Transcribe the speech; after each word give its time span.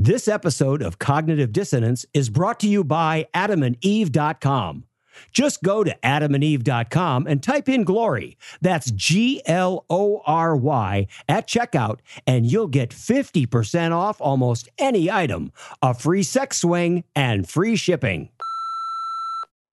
This 0.00 0.28
episode 0.28 0.80
of 0.80 1.00
Cognitive 1.00 1.52
Dissonance 1.52 2.06
is 2.14 2.30
brought 2.30 2.60
to 2.60 2.68
you 2.68 2.84
by 2.84 3.26
adamandeve.com. 3.34 4.84
Just 5.32 5.60
go 5.64 5.82
to 5.82 5.92
adamandeve.com 6.04 7.26
and 7.26 7.42
type 7.42 7.68
in 7.68 7.82
glory. 7.82 8.38
That's 8.60 8.92
G 8.92 9.42
L 9.44 9.84
O 9.90 10.22
R 10.24 10.54
Y 10.54 11.08
at 11.28 11.48
checkout, 11.48 11.98
and 12.28 12.46
you'll 12.46 12.68
get 12.68 12.90
50% 12.90 13.90
off 13.90 14.20
almost 14.20 14.68
any 14.78 15.10
item, 15.10 15.50
a 15.82 15.92
free 15.94 16.22
sex 16.22 16.58
swing, 16.58 17.02
and 17.16 17.48
free 17.48 17.74
shipping. 17.74 18.28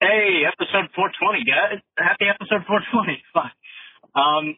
Hey, 0.02 0.42
episode 0.48 0.89
420, 0.96 1.46
guys. 1.46 1.80
Happy 2.00 2.26
episode 2.28 2.66
420. 2.66 3.21
Fuck. 3.32 3.52
Um, 4.20 4.57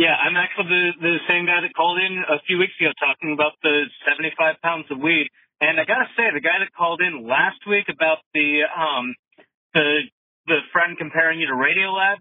yeah, 0.00 0.16
I'm 0.16 0.32
actually 0.32 0.72
the, 0.72 0.84
the 0.96 1.16
same 1.28 1.44
guy 1.44 1.60
that 1.60 1.76
called 1.76 2.00
in 2.00 2.24
a 2.24 2.40
few 2.48 2.56
weeks 2.56 2.72
ago 2.80 2.88
talking 2.96 3.36
about 3.36 3.52
the 3.60 3.84
75 4.08 4.56
pounds 4.64 4.88
of 4.88 4.96
weed. 4.96 5.28
And 5.60 5.76
I 5.76 5.84
gotta 5.84 6.08
say, 6.16 6.24
the 6.32 6.40
guy 6.40 6.56
that 6.56 6.72
called 6.72 7.04
in 7.04 7.28
last 7.28 7.60
week 7.68 7.84
about 7.92 8.24
the, 8.32 8.64
um, 8.64 9.12
the, 9.76 10.08
the 10.48 10.64
friend 10.72 10.96
comparing 10.96 11.36
you 11.36 11.52
to 11.52 11.52
Radiolab, 11.52 12.16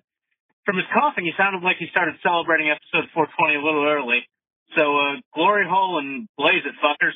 from 0.67 0.75
his 0.75 0.91
coughing, 0.91 1.23
he 1.23 1.31
sounded 1.39 1.63
like 1.63 1.79
he 1.79 1.87
started 1.89 2.19
celebrating 2.19 2.67
episode 2.67 3.07
420 3.15 3.55
a 3.55 3.63
little 3.63 3.87
early. 3.87 4.27
So, 4.75 4.99
uh, 4.99 5.23
glory 5.33 5.63
hole 5.63 6.03
and 6.03 6.27
blaze 6.37 6.67
it, 6.67 6.75
fuckers. 6.83 7.15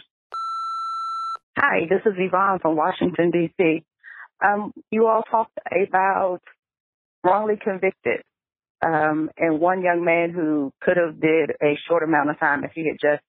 Hi, 1.59 1.85
this 1.91 2.01
is 2.07 2.15
Yvonne 2.17 2.59
from 2.63 2.77
Washington, 2.79 3.29
D.C. 3.35 3.83
Um, 4.39 4.71
you 4.89 5.07
all 5.07 5.23
talked 5.29 5.59
about 5.67 6.39
wrongly 7.21 7.59
convicted 7.61 8.23
um, 8.83 9.29
and 9.37 9.59
one 9.59 9.81
young 9.81 10.03
man 10.03 10.31
who 10.31 10.73
could 10.81 10.97
have 10.97 11.19
did 11.19 11.51
a 11.61 11.77
short 11.87 12.03
amount 12.03 12.29
of 12.29 12.39
time 12.39 12.63
if 12.63 12.71
he 12.73 12.87
had 12.87 12.97
just 13.01 13.23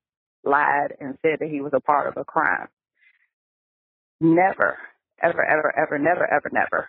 lied 0.45 0.95
and 1.01 1.17
said 1.23 1.39
that 1.41 1.49
he 1.49 1.61
was 1.61 1.73
a 1.75 1.81
part 1.81 2.09
of 2.09 2.17
a 2.17 2.25
crime. 2.25 2.69
Never, 4.21 4.79
ever, 5.23 5.45
ever, 5.45 5.73
ever, 5.79 5.99
never, 5.99 6.27
ever, 6.31 6.51
never 6.53 6.89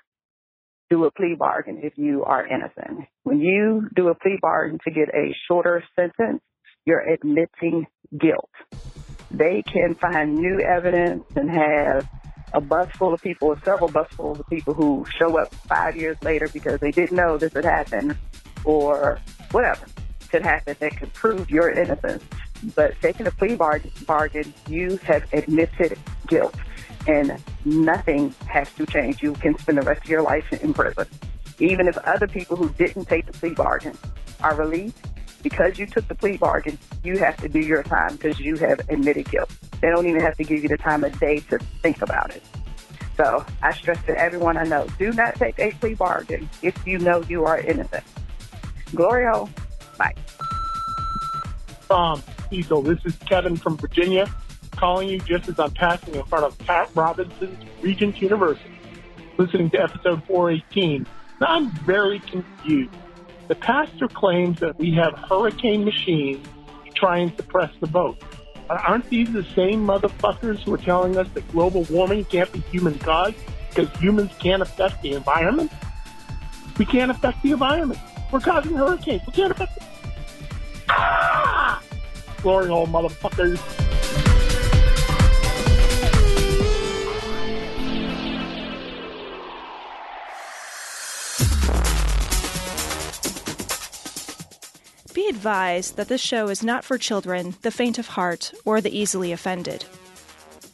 do 0.89 1.06
a 1.06 1.12
plea 1.12 1.36
bargain 1.38 1.80
if 1.84 1.94
you 1.98 2.23
are 2.23 2.45
innocent. 2.45 3.08
When 3.23 3.39
you 3.39 3.88
do 3.95 4.09
a 4.09 4.16
plea 4.16 4.38
bargain 4.42 4.80
to 4.84 4.92
get 4.92 5.09
a 5.09 5.36
shorter 5.48 5.84
sentence, 5.95 6.42
you're 6.86 7.02
admitting 7.02 7.88
guilt. 8.20 8.50
They 9.32 9.64
can 9.64 9.95
find 9.95 10.36
new 10.36 10.59
evidence 10.59 11.26
and 11.36 11.50
have 11.50 12.08
a 12.54 12.61
bus 12.61 12.89
full 12.95 13.14
of 13.14 13.22
people, 13.22 13.56
several 13.66 13.89
bus 13.89 14.08
full 14.11 14.34
of 14.34 14.48
people 14.48 14.76
who 14.76 15.06
show 15.17 15.38
up 15.39 15.54
five 15.54 15.95
years 15.95 16.17
later 16.22 16.48
because 16.48 16.80
they 16.80 16.92
didn't 16.92 17.17
know 17.17 17.38
this 17.38 17.54
had 17.54 17.66
happened 17.66 18.16
or 18.66 19.19
whatever 19.52 19.85
could 20.30 20.41
happen 20.41 20.75
that 20.80 20.97
could 20.97 21.13
prove 21.13 21.49
your 21.49 21.69
innocence. 21.69 22.23
But 22.75 22.99
taking 23.02 23.27
a 23.27 23.31
plea 23.31 23.55
bargain, 23.55 23.91
bargain, 24.05 24.53
you 24.67 24.97
have 24.97 25.23
admitted 25.33 25.97
guilt 26.27 26.55
and 27.08 27.41
nothing 27.63 28.33
has 28.47 28.71
to 28.73 28.86
change. 28.86 29.21
You 29.21 29.33
can 29.33 29.58
spend 29.59 29.77
the 29.77 29.83
rest 29.83 30.03
of 30.03 30.09
your 30.09 30.23
life 30.23 30.52
in 30.52 30.73
prison. 30.73 31.08
Even 31.59 31.88
if 31.88 31.97
other 31.99 32.27
people 32.27 32.58
who 32.58 32.69
didn't 32.69 33.05
take 33.05 33.25
the 33.27 33.33
plea 33.33 33.53
bargain 33.53 33.97
are 34.41 34.55
released, 34.55 34.97
because 35.45 35.77
you 35.77 35.86
took 35.86 36.08
the 36.08 36.16
plea 36.16 36.38
bargain, 36.38 36.77
you 37.03 37.19
have 37.19 37.38
to 37.38 37.47
do 37.47 37.59
your 37.59 37.83
time 37.83 38.16
because 38.16 38.39
you 38.39 38.55
have 38.55 38.80
admitted 38.89 39.30
guilt. 39.30 39.52
They 39.80 39.89
don't 39.89 40.08
even 40.08 40.21
have 40.21 40.36
to 40.38 40.43
give 40.43 40.63
you 40.63 40.69
the 40.69 40.77
time 40.77 41.03
of 41.03 41.17
day 41.19 41.39
to 41.52 41.59
think 41.83 42.02
about 42.02 42.36
it. 42.36 42.41
So 43.16 43.45
I 43.61 43.71
stress 43.73 44.03
to 44.08 44.17
everyone 44.17 44.58
I 44.58 44.63
know, 44.63 44.88
do 44.97 45.13
not 45.13 45.36
take 45.36 45.59
a 45.59 45.71
plea 45.73 45.93
bargain 45.93 46.49
if 46.63 46.75
you 46.88 46.97
know 46.97 47.23
you 47.30 47.45
are 47.45 47.59
innocent. 47.59 48.03
Glory 48.96 49.26
hole. 49.26 49.50
Bye. 49.98 50.14
Um, 51.90 52.24
Cecil, 52.50 52.82
this 52.82 53.00
is 53.06 53.16
Kevin 53.28 53.56
from 53.56 53.78
Virginia 53.78 54.28
calling 54.72 55.08
you 55.10 55.20
just 55.20 55.48
as 55.48 55.60
I'm 55.60 55.72
passing 55.72 56.16
in 56.16 56.24
front 56.26 56.46
of 56.46 56.58
Pat 56.60 56.90
Robertson's 56.96 57.58
Regent 57.82 58.22
University, 58.22 58.78
listening 59.38 59.70
to 59.72 59.82
episode 59.82 60.23
418. 60.26 61.06
Now, 61.40 61.48
I'm 61.48 61.72
very 61.86 62.20
confused. 62.20 62.94
The 63.48 63.55
pastor 63.55 64.08
claims 64.08 64.60
that 64.60 64.78
we 64.80 64.92
have 64.94 65.14
hurricane 65.30 65.86
machines 65.86 66.45
to 66.86 66.92
try 66.92 67.20
and 67.20 67.36
suppress 67.36 67.72
the 67.80 67.88
vote. 67.88 68.22
Aren't 68.70 69.10
these 69.10 69.32
the 69.32 69.44
same 69.44 69.86
motherfuckers 69.86 70.60
who 70.60 70.73
are 70.73 70.80
telling 70.80 71.17
us 71.17 71.28
that 71.36 71.48
global 71.52 71.84
warming 71.84 72.26
can't 72.26 72.52
be 72.52 72.60
human 72.72 72.98
caused 72.98 73.36
because 73.70 73.89
humans 74.00 74.32
can't 74.39 74.64
affect 74.64 75.04
the 75.04 75.14
environment? 75.14 75.72
We 76.80 76.86
can't 76.86 77.11
affect 77.11 77.44
the 77.44 77.52
environment. 77.52 78.00
We're 78.36 78.42
causing 78.42 78.73
hurricanes. 78.76 79.22
We 79.28 79.32
can't. 79.32 79.58
Ah! 80.90 81.82
Glory 82.42 82.68
hole, 82.68 82.86
motherfuckers. 82.86 83.62
Be 95.14 95.30
advised 95.30 95.96
that 95.96 96.10
this 96.10 96.20
show 96.20 96.50
is 96.50 96.62
not 96.62 96.84
for 96.84 96.98
children, 96.98 97.56
the 97.62 97.72
faint 97.72 97.98
of 97.98 98.08
heart, 98.08 98.52
or 98.66 98.82
the 98.82 98.94
easily 98.94 99.32
offended. 99.32 99.86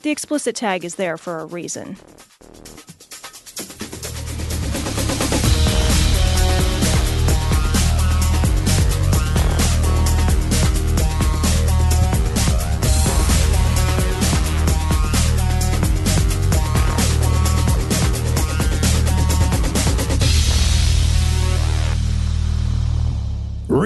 The 0.01 0.09
explicit 0.09 0.55
tag 0.55 0.83
is 0.83 0.95
there 0.95 1.15
for 1.15 1.37
a 1.37 1.45
reason. 1.45 1.97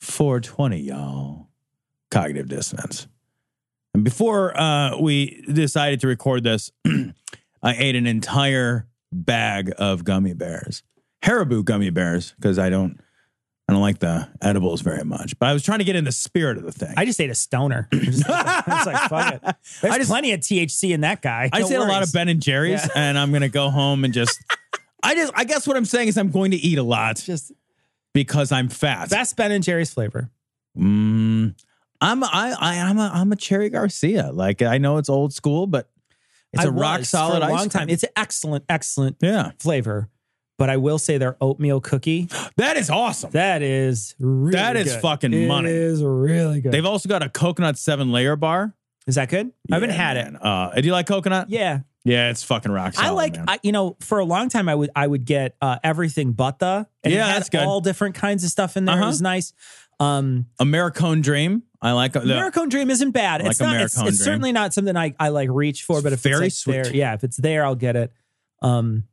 420, 0.00 0.78
y'all. 0.78 1.48
Cognitive 2.10 2.48
dissonance. 2.48 3.06
And 3.94 4.04
before 4.04 4.58
uh, 4.58 4.98
we 4.98 5.42
decided 5.52 6.00
to 6.00 6.06
record 6.06 6.44
this, 6.44 6.70
I 6.86 7.74
ate 7.76 7.96
an 7.96 8.06
entire 8.06 8.86
bag 9.12 9.72
of 9.78 10.04
gummy 10.04 10.34
bears, 10.34 10.82
Haribo 11.22 11.64
gummy 11.64 11.90
bears, 11.90 12.32
because 12.36 12.58
I 12.58 12.68
don't, 12.70 13.00
I 13.68 13.72
don't 13.72 13.82
like 13.82 13.98
the 13.98 14.28
edibles 14.40 14.80
very 14.82 15.04
much. 15.04 15.38
But 15.38 15.48
I 15.48 15.52
was 15.52 15.62
trying 15.62 15.78
to 15.80 15.84
get 15.84 15.96
in 15.96 16.04
the 16.04 16.12
spirit 16.12 16.56
of 16.58 16.62
the 16.64 16.72
thing. 16.72 16.94
I 16.96 17.04
just 17.04 17.20
ate 17.20 17.30
a 17.30 17.34
stoner. 17.34 17.88
it's 17.92 18.26
like 18.26 19.08
fuck 19.10 19.34
it. 19.34 19.56
There's 19.82 19.94
I 19.94 19.98
just- 19.98 20.10
plenty 20.10 20.32
of 20.32 20.40
THC 20.40 20.94
in 20.94 21.00
that 21.02 21.20
guy. 21.20 21.50
I 21.52 21.58
No 21.58 21.62
just 21.64 21.72
ate 21.72 21.76
a 21.76 21.80
lot 21.80 21.88
worries. 21.88 22.08
of 22.08 22.12
Ben 22.14 22.28
and 22.28 22.40
Jerry's, 22.40 22.82
Yeah. 22.84 22.92
and 22.94 23.18
I'm 23.18 23.32
gonna 23.32 23.48
go 23.48 23.70
home 23.70 24.04
and 24.04 24.14
just. 24.14 24.38
I 25.02 25.14
just, 25.14 25.32
I 25.36 25.44
guess 25.44 25.64
what 25.66 25.76
I'm 25.76 25.84
saying 25.84 26.08
is 26.08 26.18
I'm 26.18 26.30
going 26.32 26.50
to 26.50 26.56
eat 26.56 26.76
a 26.76 26.82
lot 26.82 27.16
Just 27.24 27.52
because 28.14 28.52
I'm 28.52 28.68
fat. 28.68 29.10
best 29.10 29.36
Ben 29.36 29.52
and 29.52 29.62
Jerry's 29.64 29.92
flavor. 29.92 30.30
Mm, 30.76 31.54
I'm 32.00 32.24
I, 32.24 32.54
I 32.58 32.78
I'm 32.80 32.98
a 32.98 33.10
I'm 33.12 33.32
a 33.32 33.36
Cherry 33.36 33.70
Garcia. 33.70 34.30
Like 34.32 34.62
I 34.62 34.78
know 34.78 34.98
it's 34.98 35.08
old 35.08 35.32
school, 35.32 35.66
but 35.66 35.90
it's 36.52 36.64
a 36.64 36.68
a 36.68 36.70
rock 36.72 37.04
solid 37.04 37.40
for 37.42 37.48
a 37.48 37.52
ice 37.52 37.58
long 37.58 37.68
time. 37.68 37.88
It's 37.90 38.02
an 38.04 38.10
excellent, 38.16 38.64
excellent 38.68 39.16
yeah, 39.20 39.52
flavor. 39.58 40.08
But 40.58 40.70
I 40.70 40.76
will 40.76 40.98
say 40.98 41.18
their 41.18 41.36
oatmeal 41.40 41.80
cookie 41.80 42.28
that 42.56 42.76
is 42.76 42.90
awesome. 42.90 43.30
that 43.32 43.62
is 43.62 44.14
really 44.18 44.52
That 44.52 44.76
is 44.76 44.92
good. 44.92 45.02
fucking 45.02 45.32
It 45.32 45.46
money. 45.46 45.70
is 45.70 46.02
really 46.02 46.60
good. 46.60 46.72
They've 46.72 46.84
also 46.86 47.08
got 47.08 47.22
a 47.22 47.28
coconut 47.28 47.78
seven 47.78 48.10
layer 48.12 48.34
bar. 48.36 48.74
is 49.06 49.14
that 49.16 49.28
good? 49.28 49.52
I 49.70 49.74
haven't 49.76 49.90
had 49.90 50.16
man. 50.16 50.34
it. 50.36 50.44
Uh, 50.44 50.70
do 50.80 50.86
you 50.86 50.92
like 50.92 51.06
coconut? 51.06 51.48
Yeah, 51.50 51.80
yeah, 52.04 52.30
it's 52.30 52.42
fucking 52.42 52.72
rock 52.72 52.94
solid. 52.94 53.06
I 53.06 53.10
like. 53.10 53.36
man. 53.36 53.44
I, 53.48 53.58
you 53.62 53.72
know, 53.72 53.96
for 54.00 54.18
a 54.18 54.24
long 54.24 54.48
time, 54.48 54.68
I 54.68 54.74
would 54.74 54.90
I 54.94 55.06
would 55.06 55.24
get 55.24 55.56
uh, 55.60 55.78
everything 55.82 56.32
but 56.32 56.58
the. 56.58 56.86
And 57.02 57.12
Yeah, 57.12 57.26
that's 57.26 57.48
good. 57.50 57.60
All 57.60 57.80
different 57.80 58.14
kinds 58.14 58.44
of 58.44 58.50
stuff 58.50 58.76
in 58.76 58.84
there. 58.84 58.94
Uh-huh. 58.94 59.04
It 59.04 59.08
was 59.08 59.22
nice. 59.22 59.52
Um, 60.00 60.46
Americone 60.60 61.22
Dream. 61.22 61.64
I 61.80 61.92
like 61.92 62.12
the, 62.12 62.20
Americone 62.20 62.70
Dream 62.70 62.90
isn't 62.90 63.12
bad. 63.12 63.42
Like 63.42 63.52
it's 63.52 63.60
not. 63.60 63.80
It's, 63.80 64.00
it's 64.00 64.18
certainly 64.18 64.52
not 64.52 64.74
something 64.74 64.96
I, 64.96 65.14
I 65.18 65.28
like 65.28 65.48
reach 65.50 65.84
for. 65.84 65.98
It's 65.98 66.04
but 66.04 66.12
if 66.12 66.20
very 66.20 66.46
it's 66.46 66.66
like 66.66 66.74
there, 66.74 66.84
sweet. 66.84 66.96
yeah, 66.96 67.14
if 67.14 67.24
it's 67.24 67.36
there, 67.36 67.64
I'll 67.64 67.74
get 67.74 67.96
it. 67.96 68.12
Um, 68.62 69.04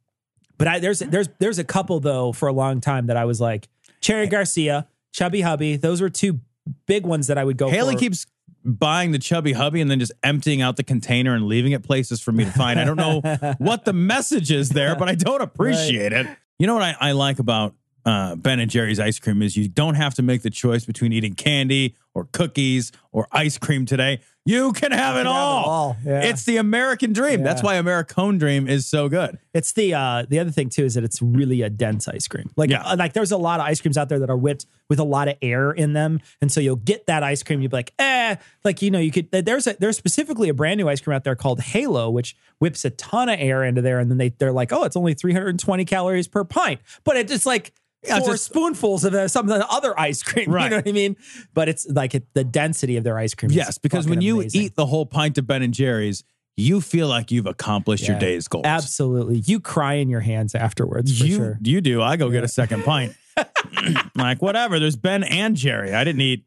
but 0.58 0.68
I, 0.68 0.80
there's 0.80 1.00
there's 1.00 1.30
there's 1.40 1.60
a 1.60 1.64
couple 1.64 2.00
though 2.00 2.32
for 2.32 2.48
a 2.48 2.54
long 2.54 2.82
time 2.82 3.08
that 3.08 3.18
I 3.18 3.26
was 3.26 3.42
like 3.42 3.68
Cherry 4.02 4.28
Garcia, 4.28 4.88
Chubby 5.12 5.42
Hubby. 5.42 5.76
Those 5.76 6.02
were 6.02 6.10
two 6.10 6.40
big 6.88 7.06
ones 7.06 7.28
that 7.28 7.38
I 7.38 7.44
would 7.44 7.58
go. 7.58 7.70
Haley 7.70 7.94
for. 7.96 8.00
keeps 8.00 8.26
buying 8.66 9.12
the 9.12 9.20
chubby 9.20 9.54
hubby 9.54 9.80
and 9.80 9.90
then 9.90 10.00
just 10.00 10.12
emptying 10.24 10.62
out 10.62 10.76
the 10.76 10.84
container 10.84 11.36
and 11.36 11.46
leaving 11.46 11.72
it 11.72 11.84
places 11.84 12.20
for 12.20 12.32
me 12.32 12.46
to 12.46 12.52
find. 12.52 12.80
I 12.80 12.84
don't 12.84 12.98
know 12.98 13.22
what 13.60 13.86
the 13.86 13.94
message 13.94 14.52
is 14.52 14.70
there, 14.70 14.96
but 14.96 15.08
I 15.08 15.16
don't 15.16 15.42
appreciate 15.42 16.12
it. 16.14 16.28
You 16.60 16.68
know 16.68 16.74
what 16.74 16.84
I, 16.84 16.96
I 17.00 17.12
like 17.12 17.40
about 17.40 17.76
uh, 18.06 18.36
Ben 18.36 18.60
and 18.60 18.70
Jerry's 18.70 19.00
ice 19.00 19.20
cream 19.20 19.42
is 19.42 19.56
you 19.56 19.68
don't 19.68 19.96
have 19.96 20.14
to 20.16 20.24
make 20.24 20.42
the 20.42 20.50
choice 20.50 20.86
between 20.86 21.14
eating 21.14 21.34
candy 21.34 21.96
or 22.16 22.26
cookies 22.32 22.92
or 23.12 23.28
ice 23.32 23.58
cream 23.60 23.86
today. 23.86 24.22
You 24.48 24.74
can 24.74 24.92
have 24.92 25.16
it 25.16 25.24
can 25.24 25.26
have 25.26 25.26
it 25.26 25.28
all. 25.28 25.64
all, 25.66 25.98
yeah. 26.06 26.22
It's 26.22 26.44
the 26.46 26.58
American 26.58 27.14
dream. 27.14 27.42
That's 27.42 27.64
why 27.64 27.76
Americone 27.76 28.38
Dream 28.38 28.68
is 28.68 28.86
so 28.86 29.10
good. 29.10 29.40
It's 29.56 29.74
the 29.74 29.94
uh 29.96 30.26
the 30.30 30.38
other 30.40 30.52
thing 30.52 30.70
too 30.70 30.86
is 30.86 30.94
that 30.94 31.04
it's 31.04 31.20
really 31.22 31.64
a 31.64 31.70
dense 31.70 32.08
ice 32.08 32.28
cream. 32.28 32.52
Like 32.56 32.70
Yeah. 32.70 32.84
uh, 32.84 32.96
like 32.96 33.14
there's 33.14 33.32
a 33.32 33.38
lot 33.38 33.60
of 33.60 33.66
ice 33.66 33.82
creams 33.82 33.98
out 33.98 34.08
there 34.08 34.20
that 34.20 34.30
are 34.30 34.38
whipped 34.38 34.68
with 34.88 35.00
a 35.00 35.04
lot 35.04 35.28
of 35.28 35.36
air 35.42 35.72
in 35.72 35.94
them, 35.94 36.20
and 36.42 36.52
so 36.52 36.60
you'll 36.62 36.76
get 36.76 37.08
that 37.08 37.24
ice 37.24 37.42
cream. 37.42 37.60
You'll 37.60 37.72
be 37.72 37.78
like, 37.78 37.94
eh, 37.98 38.36
like 38.64 38.84
you 38.84 38.92
know, 38.92 39.00
you 39.00 39.12
could. 39.12 39.32
There's 39.32 39.66
a 39.66 39.76
there's 39.80 39.98
specifically 39.98 40.48
a 40.50 40.54
brand 40.54 40.78
new 40.78 40.88
ice 40.88 41.02
cream 41.02 41.16
out 41.16 41.24
there 41.24 41.36
called 41.36 41.60
Halo, 41.62 42.12
which 42.12 42.36
whips 42.60 42.86
a 42.86 42.92
ton 42.92 43.30
of 43.30 43.40
air 43.40 43.64
into 43.64 43.82
there, 43.82 43.98
and 44.00 44.12
then 44.12 44.20
they 44.20 44.30
they're 44.30 44.52
like, 44.54 44.72
oh, 44.72 44.84
it's 44.84 44.96
only 44.96 45.16
320 45.16 45.86
calories 45.86 46.28
per 46.28 46.44
pint, 46.44 46.82
but 47.04 47.18
it's 47.18 47.32
just 47.32 47.46
like. 47.48 47.74
Yeah, 48.08 48.20
four 48.20 48.34
just- 48.34 48.46
spoonfuls 48.46 49.04
of 49.06 49.14
uh, 49.14 49.28
some 49.28 49.50
of 49.50 49.58
the 49.58 49.68
other 49.68 49.98
ice 50.00 50.24
cream, 50.24 50.50
Right. 50.52 50.66
you 50.66 50.70
know 50.72 50.76
what 50.78 50.88
I 50.88 50.92
mean? 50.92 51.16
But 51.54 51.70
it's 51.70 51.88
like 51.90 52.16
it, 52.16 52.26
the 52.34 52.44
density 52.44 52.98
of 52.98 53.04
their 53.04 53.18
ice 53.18 53.34
cream. 53.34 53.50
is 53.52 53.56
Yes, 53.56 53.78
because 53.78 54.08
when 54.08 54.22
you 54.22 54.40
amazing. 54.42 54.62
eat 54.62 54.76
the 54.76 54.86
whole 54.86 55.06
pint 55.06 55.38
of 55.38 55.48
Ben 55.48 55.62
and 55.62 55.74
Jerry's, 55.74 56.24
you 56.58 56.80
feel 56.82 57.08
like 57.10 57.32
you've 57.32 57.48
accomplished 57.48 58.08
your 58.08 58.18
day's 58.18 58.48
goals. 58.48 58.64
absolutely, 58.66 59.40
you 59.40 59.60
cry 59.60 59.96
in 59.96 60.08
your 60.10 60.22
hands 60.22 60.56
afterwards. 60.56 61.18
For 61.20 61.26
you 61.26 61.36
sure. 61.36 61.60
you 61.62 61.82
do. 61.82 62.02
I 62.02 62.16
go 62.16 62.30
get 62.30 62.44
a 62.46 62.48
second 62.48 62.84
pint. 62.86 63.14
like 64.16 64.42
whatever. 64.42 64.80
There's 64.80 64.96
Ben 64.96 65.24
and 65.24 65.56
Jerry. 65.58 65.94
I 65.94 66.04
didn't 66.06 66.22
eat 66.22 66.46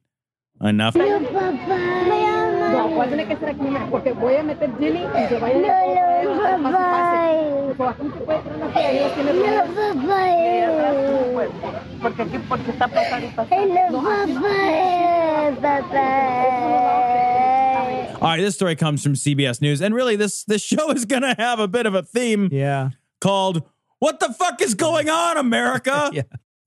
enough. 0.63 0.95
No, 2.99 3.05
¿cuál 3.05 3.09
tiene 3.15 3.27
que 3.29 3.37
ser 3.37 3.49
aquí? 3.51 3.63
Porque 3.91 4.13
voy 4.13 4.35
a 4.35 4.43
meter 4.43 4.71
Jenny 4.79 5.05
y 5.05 5.29
que 5.29 5.39
vaya 5.39 5.57
a 5.57 6.59
pase, 6.59 6.69
pase. 6.69 7.77
So, 7.77 7.89
aquí 7.89 8.03
se 8.13 8.25
puede 8.25 8.41
traer 8.41 8.57
una 8.57 8.69
fila 8.71 8.93
y 8.93 8.97
ellos 10.59 11.53
Porque 12.03 12.23
aquí, 12.23 12.39
porque 12.49 12.71
está 12.73 12.89
pasando 12.89 13.27
y 13.27 13.31
pasando. 13.31 13.99
All 18.21 18.31
right, 18.31 18.41
this 18.41 18.55
story 18.57 18.75
comes 18.75 19.01
from 19.01 19.15
CBS 19.15 19.61
News, 19.61 19.81
and 19.81 19.95
really, 19.95 20.17
this 20.17 20.43
this 20.45 20.61
show 20.61 20.91
is 20.91 21.05
gonna 21.05 21.37
have 21.39 21.61
a 21.61 21.69
bit 21.69 21.87
of 21.87 21.95
a 21.95 22.03
theme 22.03 22.49
Yeah. 22.51 22.91
called 23.21 23.63
"What 24.01 24.19
the 24.19 24.33
fuck 24.33 24.61
is 24.61 24.75
going 24.75 25.09
on, 25.09 25.37
America?" 25.37 26.11
Yeah. 26.13 26.23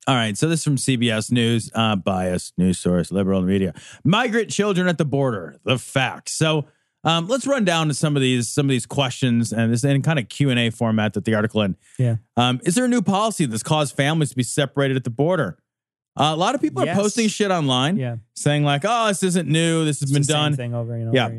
All 0.07 0.15
right, 0.15 0.35
so 0.35 0.49
this 0.49 0.61
is 0.61 0.63
from 0.63 0.77
CBS 0.77 1.31
News, 1.31 1.69
uh, 1.75 1.95
biased 1.95 2.57
news 2.57 2.79
source, 2.79 3.11
liberal 3.11 3.41
media. 3.43 3.73
Migrant 4.03 4.49
children 4.49 4.87
at 4.87 4.97
the 4.97 5.05
border, 5.05 5.57
the 5.63 5.77
facts. 5.77 6.31
So 6.33 6.65
um, 7.03 7.27
let's 7.27 7.45
run 7.45 7.65
down 7.65 7.87
to 7.87 7.93
some 7.93 8.15
of 8.15 8.21
these 8.21 8.49
some 8.49 8.65
of 8.65 8.69
these 8.71 8.85
questions 8.87 9.53
and 9.53 9.71
this 9.71 9.83
in 9.83 10.01
kind 10.01 10.17
of 10.17 10.27
Q 10.29 10.49
and 10.49 10.59
A 10.59 10.71
format 10.71 11.13
that 11.13 11.25
the 11.25 11.35
article 11.35 11.61
in. 11.61 11.75
Yeah. 11.99 12.15
Um, 12.35 12.59
is 12.65 12.73
there 12.75 12.85
a 12.85 12.87
new 12.87 13.01
policy 13.03 13.45
that's 13.45 13.61
caused 13.63 13.95
families 13.95 14.29
to 14.31 14.35
be 14.35 14.43
separated 14.43 14.97
at 14.97 15.03
the 15.03 15.09
border? 15.11 15.57
Uh, 16.19 16.31
a 16.33 16.35
lot 16.35 16.55
of 16.55 16.61
people 16.61 16.83
Yes. 16.83 16.97
are 16.97 17.01
posting 17.01 17.27
shit 17.27 17.51
online, 17.51 17.97
Yeah. 17.97 18.17
saying 18.35 18.63
like, 18.63 18.81
"Oh, 18.83 19.07
this 19.07 19.21
isn't 19.23 19.47
new. 19.47 19.85
This 19.85 19.99
has 20.01 20.09
It's 20.11 20.27
been 20.27 20.35
done." 20.35 20.55
thing 20.55 20.73
over 20.73 20.93
and 20.95 21.09
over. 21.09 21.15
Yeah. 21.15 21.29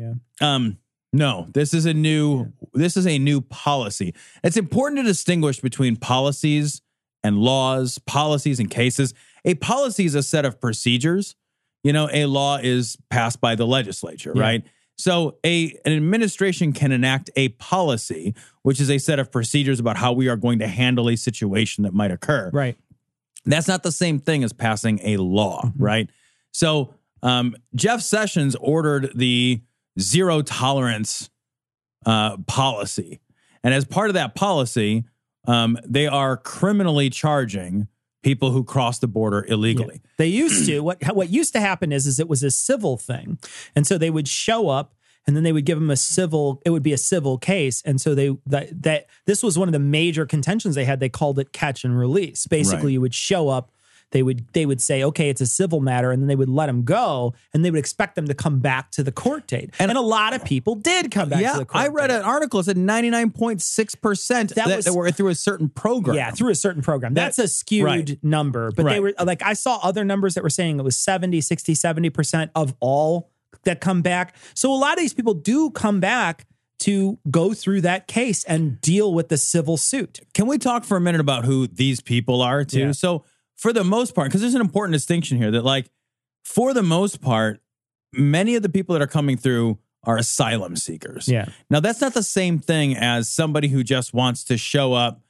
Yeah. 0.41 0.55
Um, 0.55 0.77
no, 1.11 1.47
this 1.53 1.73
is 1.73 1.85
a 1.85 1.93
new 1.93 2.51
this 2.73 2.95
is 2.97 3.05
a 3.07 3.19
new 3.19 3.41
policy. 3.41 4.13
It's 4.41 4.57
important 4.57 4.99
to 4.99 5.03
distinguish 5.03 5.59
between 5.59 5.95
policies 5.97 6.81
and 7.23 7.37
laws, 7.37 7.97
policies 7.99 8.59
and 8.59 8.69
cases. 8.69 9.13
A 9.45 9.55
policy 9.55 10.05
is 10.05 10.15
a 10.15 10.23
set 10.23 10.45
of 10.45 10.59
procedures. 10.59 11.35
You 11.83 11.93
know, 11.93 12.09
a 12.11 12.25
law 12.25 12.59
is 12.61 12.97
passed 13.09 13.41
by 13.41 13.55
the 13.55 13.65
legislature, 13.67 14.33
Yeah. 14.35 14.41
right? 14.41 14.63
So 14.95 15.37
a 15.43 15.75
an 15.85 15.93
administration 15.93 16.71
can 16.71 16.91
enact 16.91 17.29
a 17.35 17.49
policy, 17.49 18.35
which 18.61 18.79
is 18.79 18.89
a 18.91 18.99
set 18.99 19.19
of 19.19 19.31
procedures 19.31 19.79
about 19.79 19.97
how 19.97 20.13
we 20.13 20.27
are 20.29 20.35
going 20.37 20.59
to 20.59 20.67
handle 20.67 21.09
a 21.09 21.15
situation 21.15 21.83
that 21.83 21.93
might 21.93 22.11
occur. 22.11 22.51
Right. 22.53 22.77
That's 23.45 23.67
not 23.67 23.83
the 23.83 23.91
same 23.91 24.19
thing 24.19 24.43
as 24.43 24.53
passing 24.53 24.99
a 25.03 25.17
law, 25.17 25.71
right? 25.77 26.09
So 26.51 26.93
um, 27.23 27.55
Jeff 27.75 28.01
Sessions 28.01 28.55
ordered 28.55 29.11
the 29.15 29.61
zero 29.99 30.41
tolerance 30.41 31.29
uh, 32.05 32.37
policy, 32.47 33.19
and 33.63 33.73
as 33.73 33.83
part 33.85 34.09
of 34.09 34.13
that 34.13 34.35
policy, 34.35 35.03
um, 35.47 35.77
they 35.85 36.07
are 36.07 36.37
criminally 36.37 37.09
charging 37.09 37.87
people 38.21 38.51
who 38.51 38.63
cross 38.63 38.99
the 38.99 39.07
border 39.07 39.45
illegally. 39.47 40.01
They 40.17 40.27
used 40.27 40.65
to 40.67 40.79
what 40.79 41.03
what 41.13 41.29
used 41.29 41.53
to 41.53 41.59
happen 41.59 41.91
is 41.91 42.07
is 42.07 42.19
it 42.19 42.27
was 42.29 42.43
a 42.43 42.51
civil 42.51 42.97
thing, 42.97 43.37
and 43.75 43.85
so 43.85 43.97
they 43.97 44.09
would 44.09 44.27
show 44.27 44.69
up 44.69 44.95
and 45.25 45.35
then 45.37 45.43
they 45.43 45.51
would 45.53 45.65
give 45.65 45.79
them 45.79 45.89
a 45.89 45.95
civil. 45.95 46.61
It 46.65 46.69
would 46.71 46.83
be 46.83 46.93
a 46.93 46.97
civil 46.97 47.37
case, 47.37 47.81
and 47.85 47.99
so 47.99 48.13
they 48.15 48.35
that 48.45 48.83
that 48.83 49.07
this 49.25 49.43
was 49.43 49.57
one 49.57 49.67
of 49.67 49.73
the 49.73 49.79
major 49.79 50.25
contentions 50.25 50.75
they 50.75 50.85
had. 50.85 50.99
They 50.99 51.09
called 51.09 51.39
it 51.39 51.51
catch 51.53 51.83
and 51.83 51.97
release. 51.97 52.45
Basically, 52.47 52.85
Right. 52.87 52.93
you 52.93 53.01
would 53.01 53.15
show 53.15 53.49
up. 53.49 53.71
They 54.13 54.23
would 54.23 54.45
they 54.53 54.65
would 54.65 54.79
say, 54.79 55.03
okay, 55.03 55.29
it's 55.29 55.41
a 55.41 55.47
civil 55.47 55.79
matter, 55.81 56.11
and 56.11 56.21
then 56.21 56.27
they 56.27 56.35
would 56.35 56.47
let 56.47 56.67
them 56.67 56.83
go, 56.83 57.33
and 57.53 57.65
they 57.65 57.71
would 57.71 57.79
expect 57.79 58.15
them 58.15 58.27
to 58.27 58.35
come 58.35 58.59
back 58.59 58.91
to 58.91 59.03
the 59.03 59.11
court 59.11 59.47
date. 59.47 59.73
And, 59.79 59.91
a 59.93 60.01
lot 60.01 60.33
of 60.33 60.43
people 60.43 60.75
did 60.75 61.11
come 61.11 61.29
back 61.29 61.37
to 61.39 61.43
yeah, 61.43 61.57
the 61.57 61.65
court 61.65 61.83
I 61.83 61.87
read 61.87 62.07
date. 62.07 62.17
an 62.17 62.21
article 62.23 62.59
that 62.59 62.65
said 62.65 62.77
ninety 62.77 63.09
nine 63.09 63.31
point 63.31 63.61
six 63.61 63.95
percent 63.95 64.55
That 64.55 64.67
that 64.67 64.75
was- 64.77 64.85
that 64.85 64.93
were 64.93 65.11
through 65.11 65.29
a 65.29 65.35
certain 65.35 65.67
program. 65.69 66.15
Yeah, 66.15 66.31
through 66.31 66.49
a 66.49 66.55
certain 66.55 66.81
program. 66.81 67.13
That- 67.15 67.35
That's 67.35 67.39
a 67.39 67.47
skewed 67.47 67.85
right. 67.85 68.23
number. 68.23 68.71
But 68.71 68.85
they 68.85 68.99
were 68.99 69.13
like, 69.23 69.41
I 69.43 69.53
saw 69.53 69.79
other 69.83 70.05
numbers 70.05 70.35
that 70.35 70.43
were 70.43 70.49
saying 70.49 70.79
it 70.79 70.83
was 70.83 70.95
70, 70.97 71.41
60, 71.41 71.73
70% 71.73 72.49
of 72.55 72.75
all 72.79 73.31
that 73.63 73.81
come 73.81 74.01
back. 74.01 74.35
So 74.53 74.71
a 74.71 74.75
lot 74.77 74.93
of 74.93 74.99
these 74.99 75.13
people 75.13 75.33
do 75.33 75.69
come 75.71 75.99
back 75.99 76.45
to 76.79 77.17
go 77.31 77.53
through 77.53 77.79
that 77.81 78.07
case 78.07 78.43
and 78.43 78.81
deal 78.81 79.13
with 79.13 79.29
the 79.29 79.37
civil 79.37 79.77
suit. 79.77 80.19
Can 80.33 80.47
we 80.47 80.57
talk 80.57 80.83
for 80.83 80.97
a 80.97 81.01
minute 81.01 81.21
about 81.21 81.45
who 81.45 81.65
these 81.65 82.01
people 82.01 82.41
are 82.41 82.65
too? 82.65 82.79
Yeah. 82.79 82.91
So, 82.91 83.23
for 83.57 83.71
the 83.73 83.83
most 83.83 84.13
part, 84.15 84.27
because 84.27 84.41
there's 84.41 84.55
an 84.55 84.61
important 84.61 84.93
distinction 84.93 85.37
here 85.37 85.51
that, 85.51 85.63
like, 85.63 85.89
for 86.43 86.73
the 86.73 86.83
most 86.83 87.21
part, 87.21 87.61
many 88.11 88.55
of 88.55 88.63
the 88.63 88.69
people 88.69 88.93
that 88.93 89.01
are 89.01 89.07
coming 89.07 89.37
through 89.37 89.79
are 90.03 90.17
asylum 90.17 90.75
seekers. 90.75 91.27
Yeah. 91.27 91.45
Now, 91.69 91.79
that's 91.79 92.01
not 92.01 92.13
the 92.13 92.23
same 92.23 92.59
thing 92.59 92.95
as 92.97 93.29
somebody 93.29 93.69
who 93.69 93.83
just 93.83 94.13
wants 94.13 94.43
to 94.45 94.57
show 94.57 94.93
up 94.93 95.21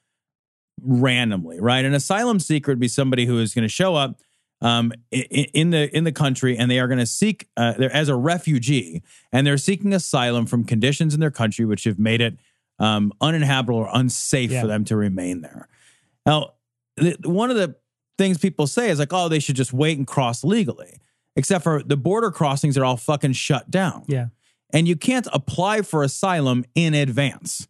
randomly, 0.81 1.59
right? 1.59 1.85
An 1.85 1.93
asylum 1.93 2.39
seeker 2.39 2.71
would 2.71 2.79
be 2.79 2.87
somebody 2.87 3.25
who 3.25 3.39
is 3.39 3.53
going 3.53 3.63
to 3.63 3.69
show 3.69 3.95
up 3.95 4.19
um, 4.61 4.91
in 5.11 5.69
the 5.71 5.95
in 5.95 6.05
the 6.05 6.11
country 6.11 6.57
and 6.57 6.71
they 6.71 6.79
are 6.79 6.87
going 6.87 6.99
to 6.99 7.05
seek 7.05 7.49
uh, 7.57 7.73
they're 7.73 7.93
as 7.93 8.07
a 8.07 8.15
refugee 8.15 9.03
and 9.33 9.45
they're 9.45 9.57
seeking 9.57 9.93
asylum 9.93 10.45
from 10.45 10.63
conditions 10.63 11.13
in 11.13 11.19
their 11.19 11.31
country 11.31 11.65
which 11.65 11.83
have 11.83 11.99
made 11.99 12.21
it 12.21 12.37
um, 12.79 13.11
uninhabitable 13.19 13.77
or 13.77 13.89
unsafe 13.93 14.51
Yeah. 14.51 14.61
for 14.61 14.67
them 14.67 14.85
to 14.85 14.95
remain 14.95 15.41
there. 15.41 15.67
Now, 16.25 16.53
the, 16.95 17.17
one 17.25 17.51
of 17.51 17.57
the 17.57 17.75
things 18.17 18.37
people 18.37 18.67
say 18.67 18.89
is 18.89 18.99
like, 18.99 19.11
oh, 19.13 19.27
they 19.29 19.39
should 19.39 19.55
just 19.55 19.73
wait 19.73 19.97
and 19.97 20.05
cross 20.07 20.43
legally, 20.43 20.97
except 21.35 21.63
for 21.63 21.81
the 21.83 21.97
border 21.97 22.31
crossings 22.31 22.77
are 22.77 22.85
all 22.85 22.97
fucking 22.97 23.33
shut 23.33 23.69
down 23.71 24.03
Yeah. 24.07 24.27
and 24.71 24.87
you 24.87 24.95
can't 24.95 25.27
apply 25.33 25.81
for 25.81 26.03
asylum 26.03 26.65
in 26.75 26.93
advance. 26.93 27.67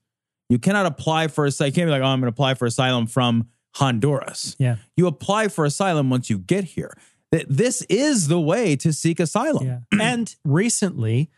You 0.50 0.60
cannot 0.60 0.86
apply 0.86 1.28
for 1.30 1.46
asylum. 1.46 1.70
You 1.70 1.74
can't 1.74 1.88
be 1.88 1.92
like, 1.92 2.02
oh, 2.02 2.06
I'm 2.06 2.20
going 2.20 2.32
to 2.32 2.36
apply 2.36 2.54
for 2.56 2.66
asylum 2.66 3.08
from 3.08 3.48
Honduras. 3.76 4.56
Yeah. 4.60 4.76
You 4.98 5.08
apply 5.08 5.48
for 5.48 5.66
asylum 5.66 6.10
once 6.10 6.30
you 6.30 6.38
get 6.38 6.64
here. 6.66 6.96
Th- 7.32 7.46
This 7.50 7.82
is 7.84 8.28
the 8.28 8.40
way 8.40 8.76
to 8.76 8.94
seek 8.94 9.20
asylum. 9.20 9.66
Yeah. 9.66 9.80
and 10.02 10.36
recently, 10.44 11.30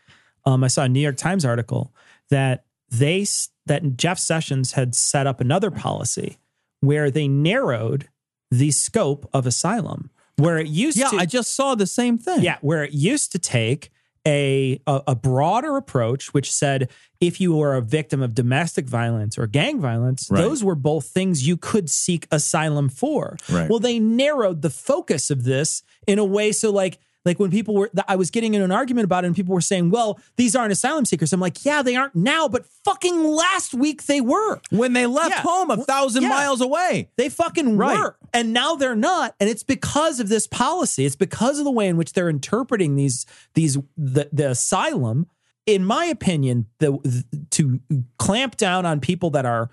um, 0.44 0.62
I 0.62 0.68
saw 0.68 0.82
a 0.82 0.88
New 0.88 1.00
York 1.00 1.16
Times 1.16 1.44
article 1.44 1.94
that 2.30 2.64
they 2.90 3.26
that 3.66 3.96
Jeff 3.96 4.18
Sessions 4.18 4.72
had 4.72 4.94
set 4.94 5.26
up 5.26 5.40
another 5.40 5.70
policy 5.70 6.38
where 6.80 7.10
they 7.10 7.26
narrowed 7.26 8.08
the 8.50 8.70
scope 8.70 9.28
of 9.32 9.46
asylum. 9.46 10.10
Where 10.36 10.58
it 10.58 10.66
used 10.66 10.98
Yeah, 10.98 11.08
to, 11.10 11.16
I 11.16 11.24
just 11.26 11.54
saw 11.54 11.74
the 11.74 11.86
same 11.86 12.18
thing. 12.18 12.42
yeah, 12.42 12.58
where 12.60 12.84
it 12.84 12.92
used 12.92 13.32
to 13.32 13.38
take 13.38 13.90
a, 14.26 14.80
a 14.86 15.02
a 15.08 15.14
broader 15.14 15.76
approach, 15.76 16.34
which 16.34 16.52
said 16.52 16.90
if 17.20 17.40
you 17.40 17.54
were 17.54 17.74
a 17.76 17.80
victim 17.80 18.20
of 18.22 18.34
domestic 18.34 18.86
violence 18.86 19.38
or 19.38 19.46
gang 19.46 19.80
violence, 19.80 20.28
Right. 20.30 20.40
those 20.42 20.62
were 20.64 20.74
both 20.74 21.06
things 21.06 21.46
you 21.46 21.56
could 21.56 21.88
seek 21.88 22.26
asylum 22.30 22.88
for. 22.88 23.36
Right. 23.50 23.70
Well, 23.70 23.78
they 23.78 23.98
narrowed 24.00 24.62
the 24.62 24.68
focus 24.70 25.30
of 25.30 25.44
this 25.44 25.82
in 26.06 26.18
a 26.18 26.24
way 26.24 26.52
so 26.52 26.70
like 26.70 26.98
like 27.26 27.38
when 27.38 27.50
people 27.50 27.74
were 27.74 27.90
I 28.08 28.16
was 28.16 28.30
getting 28.30 28.54
in 28.54 28.62
an 28.62 28.70
argument 28.72 29.04
about 29.04 29.24
it 29.24 29.26
and 29.26 29.36
people 29.36 29.52
were 29.54 29.60
saying, 29.60 29.90
"Well, 29.90 30.18
these 30.36 30.56
aren't 30.56 30.72
asylum 30.72 31.04
seekers." 31.04 31.32
I'm 31.32 31.40
like, 31.40 31.64
"Yeah, 31.64 31.82
they 31.82 31.96
aren't 31.96 32.14
now, 32.14 32.48
but 32.48 32.64
fucking 32.84 33.22
last 33.24 33.74
week 33.74 34.06
they 34.06 34.20
were." 34.22 34.60
When 34.70 34.94
they 34.94 35.04
left 35.06 35.30
Yeah. 35.30 35.42
home 35.42 35.70
a 35.70 35.76
thousand 35.76 36.22
Yeah. 36.22 36.28
miles 36.30 36.60
away. 36.62 37.10
They 37.16 37.28
fucking 37.28 37.76
Right. 37.76 37.98
were. 37.98 38.16
And 38.32 38.52
now 38.52 38.76
they're 38.76 38.96
not. 38.96 39.34
And 39.40 39.50
it's 39.50 39.62
because 39.64 40.20
of 40.20 40.28
this 40.28 40.46
policy. 40.46 41.04
It's 41.04 41.16
because 41.16 41.58
of 41.58 41.64
the 41.64 41.70
way 41.70 41.88
in 41.88 41.96
which 41.96 42.12
they're 42.14 42.28
interpreting 42.30 42.94
these 42.96 43.26
these 43.54 43.76
the, 43.98 44.28
the 44.32 44.50
asylum. 44.50 45.26
In 45.66 45.84
my 45.84 46.04
opinion, 46.04 46.66
the, 46.78 46.92
the 47.02 47.24
to 47.50 47.80
clamp 48.18 48.56
down 48.56 48.86
on 48.86 49.00
people 49.00 49.30
that 49.30 49.44
are 49.44 49.70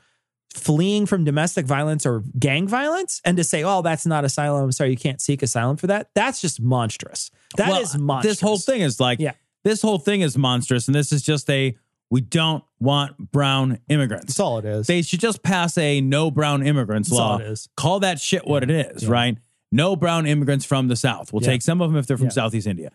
fleeing 0.54 1.06
from 1.06 1.24
domestic 1.24 1.66
violence 1.66 2.06
or 2.06 2.24
gang 2.40 2.68
violence 2.68 3.22
and 3.26 3.38
to 3.38 3.44
say, 3.44 3.64
oh, 3.64 3.82
that's 3.82 4.06
not 4.06 4.24
asylum. 4.24 4.64
I'm 4.66 4.72
sorry, 4.72 4.92
you 4.92 4.98
can't 4.98 5.20
seek 5.22 5.42
asylum 5.42 5.78
for 5.78 5.88
that. 5.88 6.10
That's 6.14 6.42
just 6.42 6.62
monstrous. 6.62 7.32
That 7.58 7.82
is 7.82 7.94
Well, 7.96 8.04
monstrous. 8.04 8.34
This 8.36 8.42
whole 8.42 8.58
thing 8.58 8.82
is 8.82 9.00
like 9.00 9.20
Yeah. 9.20 9.34
this 9.64 9.82
whole 9.82 9.98
thing 10.00 10.22
is 10.22 10.38
monstrous, 10.38 10.88
and 10.88 10.96
this 10.96 11.12
is 11.12 11.22
just 11.22 11.50
a 11.50 11.76
we 12.12 12.22
don't 12.22 12.64
want 12.80 13.32
brown 13.32 13.80
immigrants. 13.90 14.28
That's 14.28 14.40
all 14.40 14.60
it 14.60 14.66
is. 14.66 14.86
They 14.86 15.02
should 15.02 15.20
just 15.20 15.42
pass 15.42 15.76
a 15.80 16.00
no 16.00 16.30
brown 16.30 16.62
immigrants 16.66 17.10
That's 17.10 17.18
law. 17.18 17.32
all 17.34 17.40
it 17.40 17.48
is. 17.48 17.68
Call 17.76 18.00
that 18.02 18.20
shit 18.20 18.46
what 18.46 18.62
it 18.62 18.70
is, 18.70 19.04
Yeah. 19.04 19.10
right? 19.10 19.38
No 19.72 19.96
brown 19.96 20.28
immigrants 20.28 20.64
from 20.66 20.88
the 20.90 20.96
South. 20.96 21.34
We'll 21.34 21.42
Yeah. 21.42 21.48
take 21.50 21.64
some 21.64 21.82
of 21.82 21.90
them 21.90 21.98
if 21.98 22.06
they're 22.06 22.18
from 22.18 22.28
Yeah. 22.28 22.32
Southeast 22.34 22.68
India 22.68 22.92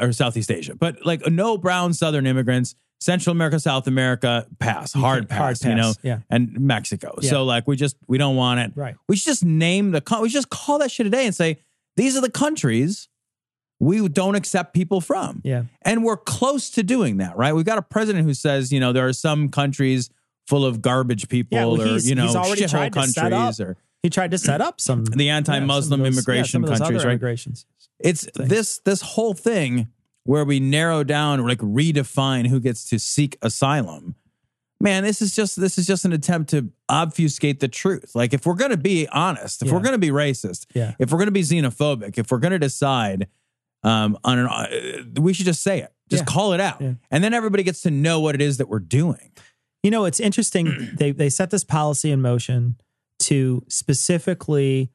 or 0.00 0.12
Southeast 0.12 0.50
Asia, 0.50 0.74
but 0.74 1.06
like 1.06 1.24
no 1.28 1.56
brown 1.56 1.92
Southern 1.94 2.26
immigrants. 2.26 2.74
Central 2.98 3.32
America, 3.32 3.60
South 3.60 3.86
America, 3.86 4.46
pass, 4.58 4.92
hard 4.92 5.28
can't- 5.28 5.38
hard 5.38 5.60
pass, 5.60 5.64
you 5.64 5.74
know, 5.74 5.92
yeah. 6.02 6.20
and 6.30 6.58
Mexico. 6.58 7.14
Yeah. 7.20 7.30
So 7.30 7.44
like 7.44 7.66
we 7.68 7.76
just 7.76 7.96
we 8.06 8.18
don't 8.18 8.36
want 8.36 8.60
it. 8.60 8.72
Right. 8.74 8.94
We 9.08 9.16
should 9.16 9.26
just 9.26 9.44
name 9.44 9.90
the 9.90 10.02
we 10.20 10.28
should 10.28 10.34
just 10.36 10.50
call 10.50 10.78
that 10.78 10.90
shit 10.90 11.06
a 11.06 11.10
day 11.10 11.26
and 11.26 11.34
say 11.34 11.58
these 11.96 12.16
are 12.16 12.20
the 12.20 12.30
countries 12.30 13.08
we 13.78 14.08
don't 14.08 14.34
accept 14.34 14.72
people 14.72 15.02
from. 15.02 15.42
Yeah. 15.44 15.64
And 15.82 16.02
we're 16.02 16.16
close 16.16 16.70
to 16.70 16.82
doing 16.82 17.18
that, 17.18 17.36
right? 17.36 17.54
We've 17.54 17.66
got 17.66 17.76
a 17.76 17.82
president 17.82 18.24
who 18.24 18.32
says, 18.32 18.72
you 18.72 18.80
know, 18.80 18.92
there 18.94 19.06
are 19.06 19.12
some 19.12 19.50
countries 19.50 20.08
full 20.46 20.64
of 20.64 20.80
garbage 20.80 21.28
people 21.28 21.58
Yeah, 21.58 21.66
well, 21.66 21.82
or, 21.82 21.98
you 21.98 22.14
know, 22.14 22.26
shithole 22.28 22.68
tried 22.70 22.92
to 22.94 23.02
set 23.08 23.32
countries 23.32 23.60
or 23.60 23.76
He 24.02 24.08
tried 24.08 24.30
to 24.30 24.38
set 24.38 24.62
up 24.62 24.80
some 24.80 25.04
the 25.04 25.28
anti-Muslim 25.28 26.00
yeah, 26.00 26.04
those- 26.06 26.16
immigration 26.16 26.44
yeah, 26.46 26.52
some 26.52 26.64
of 26.64 26.68
those 26.70 26.78
countries, 26.78 27.04
right? 27.04 27.10
Immigrations. 27.12 27.66
It's 27.98 28.26
this 28.34 28.78
this 28.84 29.00
whole 29.02 29.34
thing 29.34 29.88
where 30.26 30.44
we 30.44 30.60
narrow 30.60 31.02
down 31.04 31.40
or 31.40 31.48
like 31.48 31.58
redefine 31.58 32.46
who 32.48 32.60
gets 32.60 32.88
to 32.90 32.98
seek 32.98 33.36
asylum. 33.42 34.14
Man, 34.80 35.04
this 35.04 35.22
is 35.22 35.34
just 35.34 35.58
this 35.58 35.78
is 35.78 35.86
just 35.86 36.04
an 36.04 36.12
attempt 36.12 36.50
to 36.50 36.70
obfuscate 36.90 37.60
the 37.60 37.68
truth. 37.68 38.14
Like 38.14 38.34
if 38.34 38.44
we're 38.44 38.54
going 38.54 38.72
to 38.72 38.76
be 38.76 39.08
honest, 39.08 39.62
if 39.62 39.72
we're 39.72 39.80
going 39.80 39.92
to 39.92 39.98
be 39.98 40.10
racist, 40.10 40.66
Yeah. 40.74 40.92
if 40.98 41.10
we're 41.10 41.18
going 41.18 41.28
to 41.28 41.32
be 41.32 41.42
xenophobic, 41.42 42.18
if 42.18 42.30
we're 42.30 42.38
going 42.38 42.52
to 42.52 42.58
decide 42.58 43.28
um, 43.82 44.18
on 44.24 44.38
an, 44.38 44.46
uh, 44.46 45.20
we 45.20 45.32
should 45.32 45.46
just 45.46 45.62
say 45.62 45.78
it, 45.80 45.92
just 46.10 46.22
Yeah. 46.22 46.32
call 46.32 46.52
it 46.52 46.60
out, 46.60 46.80
Yeah. 46.82 46.94
and 47.10 47.22
then 47.24 47.32
everybody 47.32 47.62
gets 47.62 47.82
to 47.82 47.90
know 47.90 48.20
what 48.20 48.34
it 48.34 48.40
is 48.42 48.58
that 48.58 48.68
we're 48.68 48.80
doing. 48.80 49.30
You 49.82 49.90
know, 49.90 50.04
it's 50.04 50.18
interesting. 50.20 50.90
they 50.98 51.10
they 51.12 51.30
set 51.30 51.50
this 51.50 51.64
policy 51.64 52.10
in 52.10 52.20
motion 52.20 52.76
to 53.20 53.64
specifically 53.68 54.90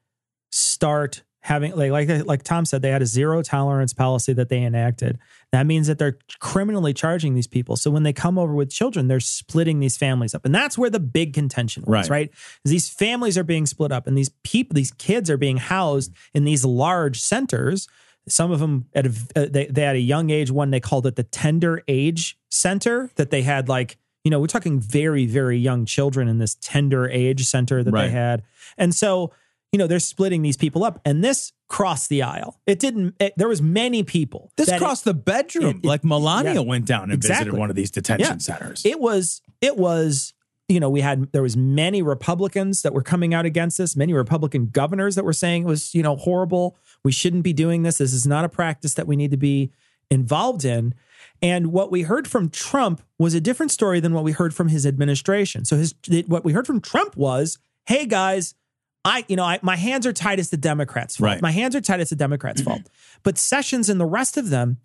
start 0.52 1.22
having 1.42 1.76
like 1.76 1.90
like 1.90 2.26
like 2.26 2.42
Tom 2.42 2.64
said, 2.64 2.82
they 2.82 2.90
had 2.90 3.02
a 3.02 3.06
zero 3.06 3.42
tolerance 3.42 3.92
policy 3.92 4.32
that 4.32 4.48
they 4.48 4.62
enacted. 4.62 5.18
That 5.50 5.66
means 5.66 5.86
that 5.88 5.98
they're 5.98 6.16
criminally 6.40 6.94
charging 6.94 7.34
these 7.34 7.46
people. 7.46 7.76
So 7.76 7.90
when 7.90 8.04
they 8.04 8.12
come 8.12 8.38
over 8.38 8.54
with 8.54 8.70
children, 8.70 9.08
they're 9.08 9.20
splitting 9.20 9.80
these 9.80 9.96
families 9.96 10.34
up, 10.34 10.44
and 10.44 10.54
that's 10.54 10.78
where 10.78 10.88
the 10.90 11.00
big 11.00 11.34
contention 11.34 11.82
was. 11.86 12.08
Right. 12.08 12.10
Right? 12.10 12.30
These 12.64 12.88
families 12.88 13.36
are 13.36 13.44
being 13.44 13.66
split 13.66 13.92
up, 13.92 14.06
and 14.06 14.16
these 14.16 14.30
people, 14.44 14.74
these 14.74 14.92
kids 14.92 15.28
are 15.28 15.36
being 15.36 15.58
housed 15.58 16.12
in 16.32 16.44
these 16.44 16.64
large 16.64 17.20
centers. 17.20 17.86
Some 18.28 18.52
of 18.52 18.60
them 18.60 18.86
at 18.94 19.06
a, 19.06 19.10
uh, 19.34 19.46
they 19.50 19.66
they 19.66 19.82
had 19.82 19.96
a 19.96 20.00
young 20.00 20.30
age. 20.30 20.50
One 20.50 20.70
they 20.70 20.80
called 20.80 21.06
it 21.06 21.16
the 21.16 21.24
tender 21.24 21.82
age 21.88 22.38
center. 22.50 23.10
That 23.16 23.30
they 23.30 23.42
had 23.42 23.68
like 23.68 23.98
you 24.22 24.30
know 24.30 24.38
we're 24.38 24.46
talking 24.46 24.78
very 24.78 25.26
very 25.26 25.58
young 25.58 25.84
children 25.86 26.28
in 26.28 26.38
this 26.38 26.56
tender 26.60 27.08
age 27.08 27.44
center 27.44 27.82
that 27.82 27.90
Right. 27.92 28.06
they 28.06 28.10
had, 28.12 28.44
and 28.78 28.94
so 28.94 29.32
you 29.72 29.78
know 29.78 29.86
they're 29.86 29.98
splitting 30.00 30.42
these 30.42 30.56
people 30.56 30.84
up, 30.84 31.00
and 31.04 31.24
this 31.24 31.52
crossed 31.68 32.08
the 32.10 32.22
aisle. 32.22 32.60
It 32.66 32.78
didn't. 32.78 33.14
It, 33.18 33.32
there 33.36 33.48
was 33.48 33.62
many 33.62 34.02
people. 34.02 34.52
This 34.56 34.70
crossed 34.76 35.04
the 35.04 35.14
bedroom. 35.14 35.80
it- 35.82 35.84
like 35.84 36.04
Melania 36.04 36.54
yeah. 36.54 36.60
went 36.60 36.84
down 36.86 37.10
and 37.10 37.20
visited 37.20 37.54
one 37.54 37.70
of 37.70 37.76
these 37.76 37.90
detention 37.90 38.34
Yeah. 38.34 38.38
centers. 38.38 38.84
It 38.84 39.00
was 39.00 39.40
it 39.60 39.76
was 39.78 40.34
you 40.68 40.78
know 40.78 40.90
we 40.90 41.00
had 41.00 41.32
there 41.32 41.42
was 41.42 41.56
many 41.56 42.02
Republicans 42.02 42.82
that 42.82 42.92
were 42.92 43.02
coming 43.02 43.32
out 43.32 43.46
against 43.46 43.78
this, 43.78 43.96
many 43.96 44.12
Republican 44.12 44.66
governors 44.66 45.14
that 45.14 45.24
were 45.24 45.32
saying 45.32 45.62
it 45.62 45.66
was 45.66 45.94
you 45.94 46.02
know 46.02 46.16
horrible. 46.16 46.76
We 47.04 47.12
shouldn't 47.12 47.42
be 47.42 47.52
doing 47.54 47.82
this. 47.82 47.98
This 47.98 48.12
is 48.12 48.26
not 48.26 48.44
a 48.44 48.48
practice 48.50 48.94
that 48.94 49.06
we 49.06 49.16
need 49.16 49.30
to 49.30 49.36
be 49.38 49.72
involved 50.10 50.64
in. 50.64 50.94
And 51.40 51.72
what 51.72 51.90
we 51.90 52.02
heard 52.02 52.28
from 52.28 52.50
Trump 52.50 53.02
was 53.18 53.34
a 53.34 53.40
different 53.40 53.72
story 53.72 53.98
than 54.00 54.12
what 54.12 54.22
we 54.24 54.32
heard 54.32 54.54
from 54.54 54.68
his 54.68 54.84
administration. 54.86 55.64
So 55.64 55.76
his 55.76 55.94
what 56.26 56.44
we 56.44 56.52
heard 56.52 56.66
from 56.66 56.80
Trump 56.80 57.16
was, 57.16 57.58
"Hey 57.86 58.04
guys, 58.06 58.54
I 59.04 59.24
you 59.28 59.36
know 59.36 59.44
I, 59.44 59.58
my 59.62 59.76
hands 59.76 60.06
are 60.06 60.12
tied. 60.12 60.38
It's 60.38 60.50
the 60.50 60.56
Democrats' 60.56 61.16
fault. 61.16 61.26
Right. 61.26 61.42
My 61.42 61.50
hands 61.50 61.74
are 61.74 61.80
tied. 61.80 62.00
It's 62.00 62.10
the 62.10 62.16
Democrats' 62.16 62.60
mm-hmm. 62.60 62.70
fault." 62.70 62.82
But 63.22 63.38
Sessions 63.38 63.88
and 63.88 64.00
the 64.00 64.06
rest 64.06 64.36
of 64.36 64.50
them, 64.50 64.78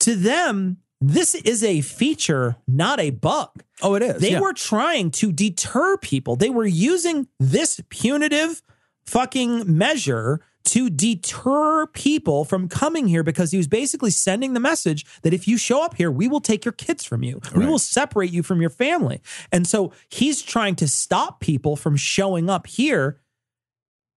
to 0.00 0.14
them, 0.14 0.78
this 1.00 1.34
is 1.34 1.64
a 1.64 1.80
feature, 1.80 2.56
not 2.68 3.00
a 3.00 3.10
bug. 3.10 3.62
oh, 3.82 3.94
it 3.94 4.02
is. 4.02 4.20
They 4.20 4.32
yeah. 4.32 4.40
were 4.40 4.52
trying 4.52 5.10
to 5.12 5.32
deter 5.32 5.96
people. 5.96 6.36
They 6.36 6.50
were 6.50 6.64
using 6.64 7.26
this 7.40 7.80
punitive 7.90 8.62
fucking 9.04 9.76
measure 9.76 10.40
to 10.64 10.88
deter 10.88 11.88
people 11.88 12.44
from 12.44 12.68
coming 12.68 13.08
here 13.08 13.24
because 13.24 13.50
he 13.50 13.56
was 13.56 13.66
basically 13.66 14.10
sending 14.10 14.54
the 14.54 14.60
message 14.60 15.04
that 15.22 15.34
if 15.34 15.48
you 15.48 15.56
show 15.58 15.84
up 15.84 15.96
here, 15.96 16.10
we 16.10 16.28
will 16.28 16.40
take 16.40 16.64
your 16.64 16.72
kids 16.72 17.04
from 17.04 17.24
you. 17.24 17.40
We 17.54 17.66
will 17.66 17.80
separate 17.80 18.30
you 18.30 18.44
from 18.44 18.60
your 18.60 18.70
family. 18.70 19.20
And 19.50 19.66
so 19.66 19.92
he's 20.08 20.40
trying 20.40 20.76
to 20.76 20.86
stop 20.86 21.40
people 21.40 21.74
from 21.74 21.96
showing 21.96 22.48
up 22.48 22.68
here 22.68 23.18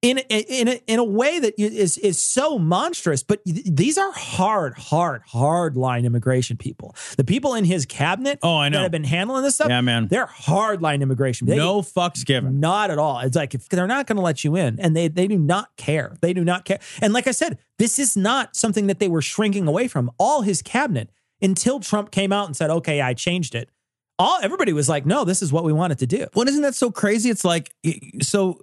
in 0.09 0.17
in 0.19 0.67
a, 0.67 0.81
in 0.87 0.99
a 0.99 1.03
way 1.03 1.39
that 1.39 1.53
is 1.59 1.97
is 1.97 2.21
so 2.21 2.59
monstrous. 2.59 3.23
But 3.23 3.41
these 3.45 3.97
are 3.97 4.11
hard, 4.11 4.75
hard, 4.77 5.23
hard 5.27 5.75
line 5.75 6.05
immigration 6.05 6.57
people. 6.57 6.95
The 7.17 7.23
people 7.23 7.55
in 7.55 7.65
his 7.65 7.85
cabinet, 7.85 8.39
Oh, 8.43 8.57
I 8.57 8.69
know. 8.69 8.77
that 8.77 8.83
have 8.83 8.91
been 8.91 9.03
handling 9.03 9.43
this 9.43 9.55
stuff. 9.55 9.69
Yeah, 9.69 9.81
man. 9.81 10.07
they're 10.07 10.25
hard 10.25 10.81
line 10.81 11.01
immigration. 11.01 11.47
They- 11.47 11.57
no 11.57 11.81
fucks 11.81 12.25
given. 12.25 12.59
not 12.59 12.91
at 12.91 12.97
all. 12.97 13.19
It's 13.19 13.35
like 13.35 13.53
if 13.55 13.67
they're 13.69 13.87
not 13.87 14.07
going 14.07 14.17
to 14.17 14.21
let 14.21 14.43
you 14.43 14.55
in, 14.55 14.79
and 14.79 14.95
they 14.95 15.07
they 15.07 15.27
do 15.27 15.37
not 15.37 15.75
care. 15.77 16.15
They 16.21 16.33
do 16.33 16.43
not 16.43 16.65
care. 16.65 16.79
And 17.01 17.11
like 17.13 17.27
I 17.27 17.31
said, 17.31 17.57
this 17.79 17.97
is 17.99 18.15
not 18.15 18.55
something 18.55 18.87
that 18.87 18.99
they 18.99 19.07
were 19.07 19.21
shrinking 19.21 19.67
away 19.67 19.87
from. 19.87 20.11
All 20.19 20.41
his 20.43 20.61
cabinet 20.61 21.09
until 21.41 21.79
Trump 21.79 22.11
came 22.11 22.31
out 22.31 22.45
and 22.47 22.55
said, 22.55 22.69
"Okay, 22.69 23.01
I 23.01 23.13
changed 23.13 23.55
it." 23.55 23.69
All 24.17 24.39
everybody 24.41 24.71
was 24.71 24.87
like, 24.87 25.05
"No, 25.05 25.25
this 25.25 25.41
is 25.41 25.51
what 25.51 25.63
we 25.65 25.73
wanted 25.73 25.99
to 25.99 26.07
do." 26.07 26.27
Well, 26.35 26.47
isn't 26.47 26.61
that 26.61 26.75
so 26.75 26.89
crazy? 26.91 27.29
It's 27.29 27.43
like 27.43 27.73
so 28.21 28.61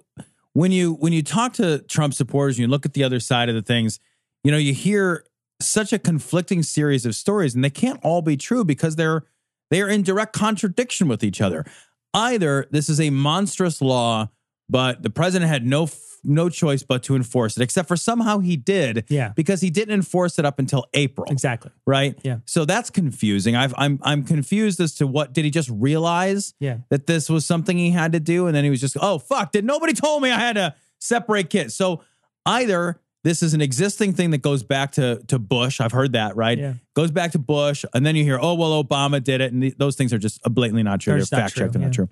when 0.53 0.71
you 0.71 0.93
when 0.93 1.13
you 1.13 1.23
talk 1.23 1.53
to 1.53 1.79
Trump 1.79 2.13
supporters, 2.13 2.57
you 2.57 2.67
look 2.67 2.85
at 2.85 2.93
the 2.93 3.03
other 3.03 3.19
side 3.19 3.49
of 3.49 3.55
the 3.55 3.61
things. 3.61 3.99
You 4.43 4.51
know, 4.51 4.57
you 4.57 4.73
hear 4.73 5.25
such 5.59 5.93
a 5.93 5.99
conflicting 5.99 6.63
series 6.63 7.05
of 7.05 7.15
stories, 7.15 7.55
and 7.55 7.63
they 7.63 7.69
can't 7.69 7.99
all 8.03 8.21
be 8.21 8.37
true 8.37 8.63
because 8.63 8.95
they're 8.95 9.23
they 9.69 9.81
are 9.81 9.89
in 9.89 10.03
direct 10.03 10.33
contradiction 10.33 11.07
with 11.07 11.23
each 11.23 11.41
other. 11.41 11.65
Either 12.13 12.67
this 12.69 12.89
is 12.89 13.01
a 13.01 13.09
monstrous 13.09 13.81
law, 13.81 14.29
but 14.69 15.03
the 15.03 15.09
president 15.09 15.49
had 15.49 15.65
no 15.65 15.87
no 16.25 16.47
choice 16.47 16.83
but 16.83 17.03
to 17.03 17.17
enforce 17.17 17.57
it, 17.57 17.63
except 17.63 17.85
for 17.89 17.97
somehow 17.97 18.39
he 18.39 18.55
did, 18.55 19.03
Yeah. 19.09 19.33
because 19.35 19.59
he 19.59 19.69
didn't 19.69 19.93
enforce 19.93 20.39
it 20.39 20.45
up 20.45 20.57
until 20.57 20.85
April 20.93 21.27
Exactly. 21.29 21.69
right? 21.85 22.17
Yeah. 22.23 22.37
So 22.45 22.63
that's 22.63 22.89
confusing. 22.89 23.57
I've, 23.57 23.73
I'm 23.77 23.99
I'm 24.03 24.23
confused 24.23 24.79
as 24.79 24.93
to 24.95 25.05
what 25.07 25.33
did 25.33 25.43
he 25.43 25.51
just 25.51 25.69
realize 25.69 26.53
Yeah. 26.61 26.77
that 26.89 27.07
this 27.07 27.29
was 27.29 27.45
something 27.45 27.77
he 27.77 27.91
had 27.91 28.13
to 28.13 28.21
do, 28.21 28.47
and 28.47 28.55
then 28.55 28.63
he 28.63 28.69
was 28.69 28.79
just 28.79 28.95
oh 29.01 29.17
fuck, 29.19 29.51
did 29.51 29.65
nobody 29.65 29.91
told 29.93 30.23
me 30.23 30.31
I 30.31 30.39
had 30.39 30.53
to 30.53 30.73
separate 30.99 31.49
kids? 31.49 31.75
So 31.75 32.01
either 32.45 33.01
this 33.25 33.43
is 33.43 33.53
an 33.53 33.61
existing 33.61 34.13
thing 34.13 34.31
that 34.31 34.41
goes 34.41 34.63
back 34.63 34.93
to 34.93 35.21
to 35.27 35.39
Bush. 35.39 35.81
I've 35.81 35.91
heard 35.91 36.13
that 36.13 36.37
right. 36.37 36.57
Yeah. 36.57 36.73
Goes 36.93 37.11
back 37.11 37.31
to 37.33 37.39
Bush, 37.39 37.83
and 37.93 38.05
then 38.05 38.15
you 38.15 38.23
hear 38.23 38.39
oh 38.41 38.53
well 38.53 38.81
Obama 38.81 39.21
did 39.21 39.41
it, 39.41 39.51
and 39.51 39.61
th- 39.61 39.75
those 39.77 39.97
things 39.97 40.13
are 40.13 40.17
just 40.19 40.41
blatantly 40.43 40.83
not 40.83 41.01
true. 41.01 41.15
They're 41.15 41.25
fact 41.25 41.55
checked. 41.55 41.75
and 41.75 41.83
They're 41.83 41.89
not 41.89 41.93
true. 41.93 42.09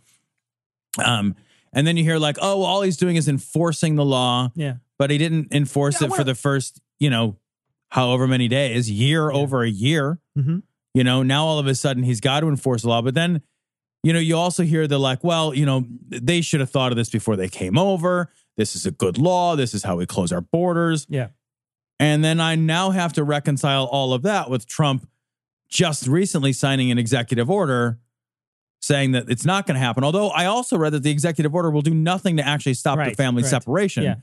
Um, 1.01 1.35
and 1.73 1.85
then 1.87 1.97
you 1.97 2.03
hear 2.03 2.17
like 2.17 2.37
oh 2.41 2.57
well, 2.59 2.65
all 2.67 2.81
he's 2.81 2.97
doing 2.97 3.15
is 3.15 3.27
enforcing 3.27 3.95
the 3.95 4.05
law 4.05 4.51
Yeah. 4.55 4.75
but 4.99 5.09
he 5.09 5.17
didn't 5.17 5.53
enforce 5.53 6.01
Yeah, 6.01 6.07
it 6.07 6.13
for 6.13 6.23
the 6.23 6.35
first, 6.35 6.79
you 6.99 7.09
know, 7.09 7.37
however 7.89 8.27
many 8.27 8.47
days, 8.47 8.89
year 8.89 9.31
over 9.31 9.63
a 9.63 9.69
year. 9.69 10.19
hmm 10.35 10.59
You 10.93 11.03
know, 11.03 11.23
now 11.23 11.45
all 11.45 11.59
of 11.59 11.67
a 11.67 11.75
sudden 11.75 12.03
he's 12.03 12.19
got 12.21 12.41
to 12.41 12.47
enforce 12.49 12.81
the 12.83 12.89
law. 12.89 13.01
But 13.01 13.13
then, 13.15 13.41
you 14.03 14.13
know, 14.13 14.19
you 14.19 14.35
also 14.37 14.63
hear 14.63 14.87
the 14.87 14.97
like, 14.99 15.23
well, 15.23 15.53
you 15.53 15.65
know, 15.65 15.85
they 16.09 16.41
should 16.41 16.59
have 16.59 16.69
thought 16.69 16.91
of 16.91 16.97
this 16.97 17.09
before 17.09 17.35
they 17.35 17.47
came 17.49 17.77
over. 17.77 18.31
This 18.57 18.75
is 18.75 18.85
a 18.85 18.91
good 18.91 19.17
law. 19.17 19.55
This 19.55 19.73
is 19.73 19.83
how 19.83 19.95
we 19.97 20.05
close 20.05 20.31
our 20.31 20.41
borders. 20.41 21.05
Yeah. 21.09 21.29
And 21.99 22.23
then 22.23 22.39
I 22.39 22.55
now 22.55 22.89
have 22.91 23.13
to 23.13 23.23
reconcile 23.23 23.85
all 23.85 24.13
of 24.13 24.23
that 24.23 24.49
with 24.49 24.65
Trump 24.67 25.07
just 25.69 26.07
recently 26.07 26.51
signing 26.51 26.91
an 26.91 26.97
executive 26.97 27.49
order 27.49 27.99
saying 28.81 29.11
that 29.11 29.29
it's 29.29 29.45
not 29.45 29.67
going 29.67 29.75
to 29.75 29.79
happen. 29.79 30.03
Although 30.03 30.29
I 30.29 30.45
also 30.45 30.77
read 30.77 30.91
that 30.93 31.03
the 31.03 31.11
executive 31.11 31.53
order 31.53 31.69
will 31.69 31.81
do 31.83 31.93
nothing 31.93 32.37
to 32.37 32.47
actually 32.47 32.73
stop 32.73 32.97
the 32.97 33.13
family 33.15 33.43
right. 33.43 33.49
separation. 33.49 34.03
Yeah. 34.03 34.15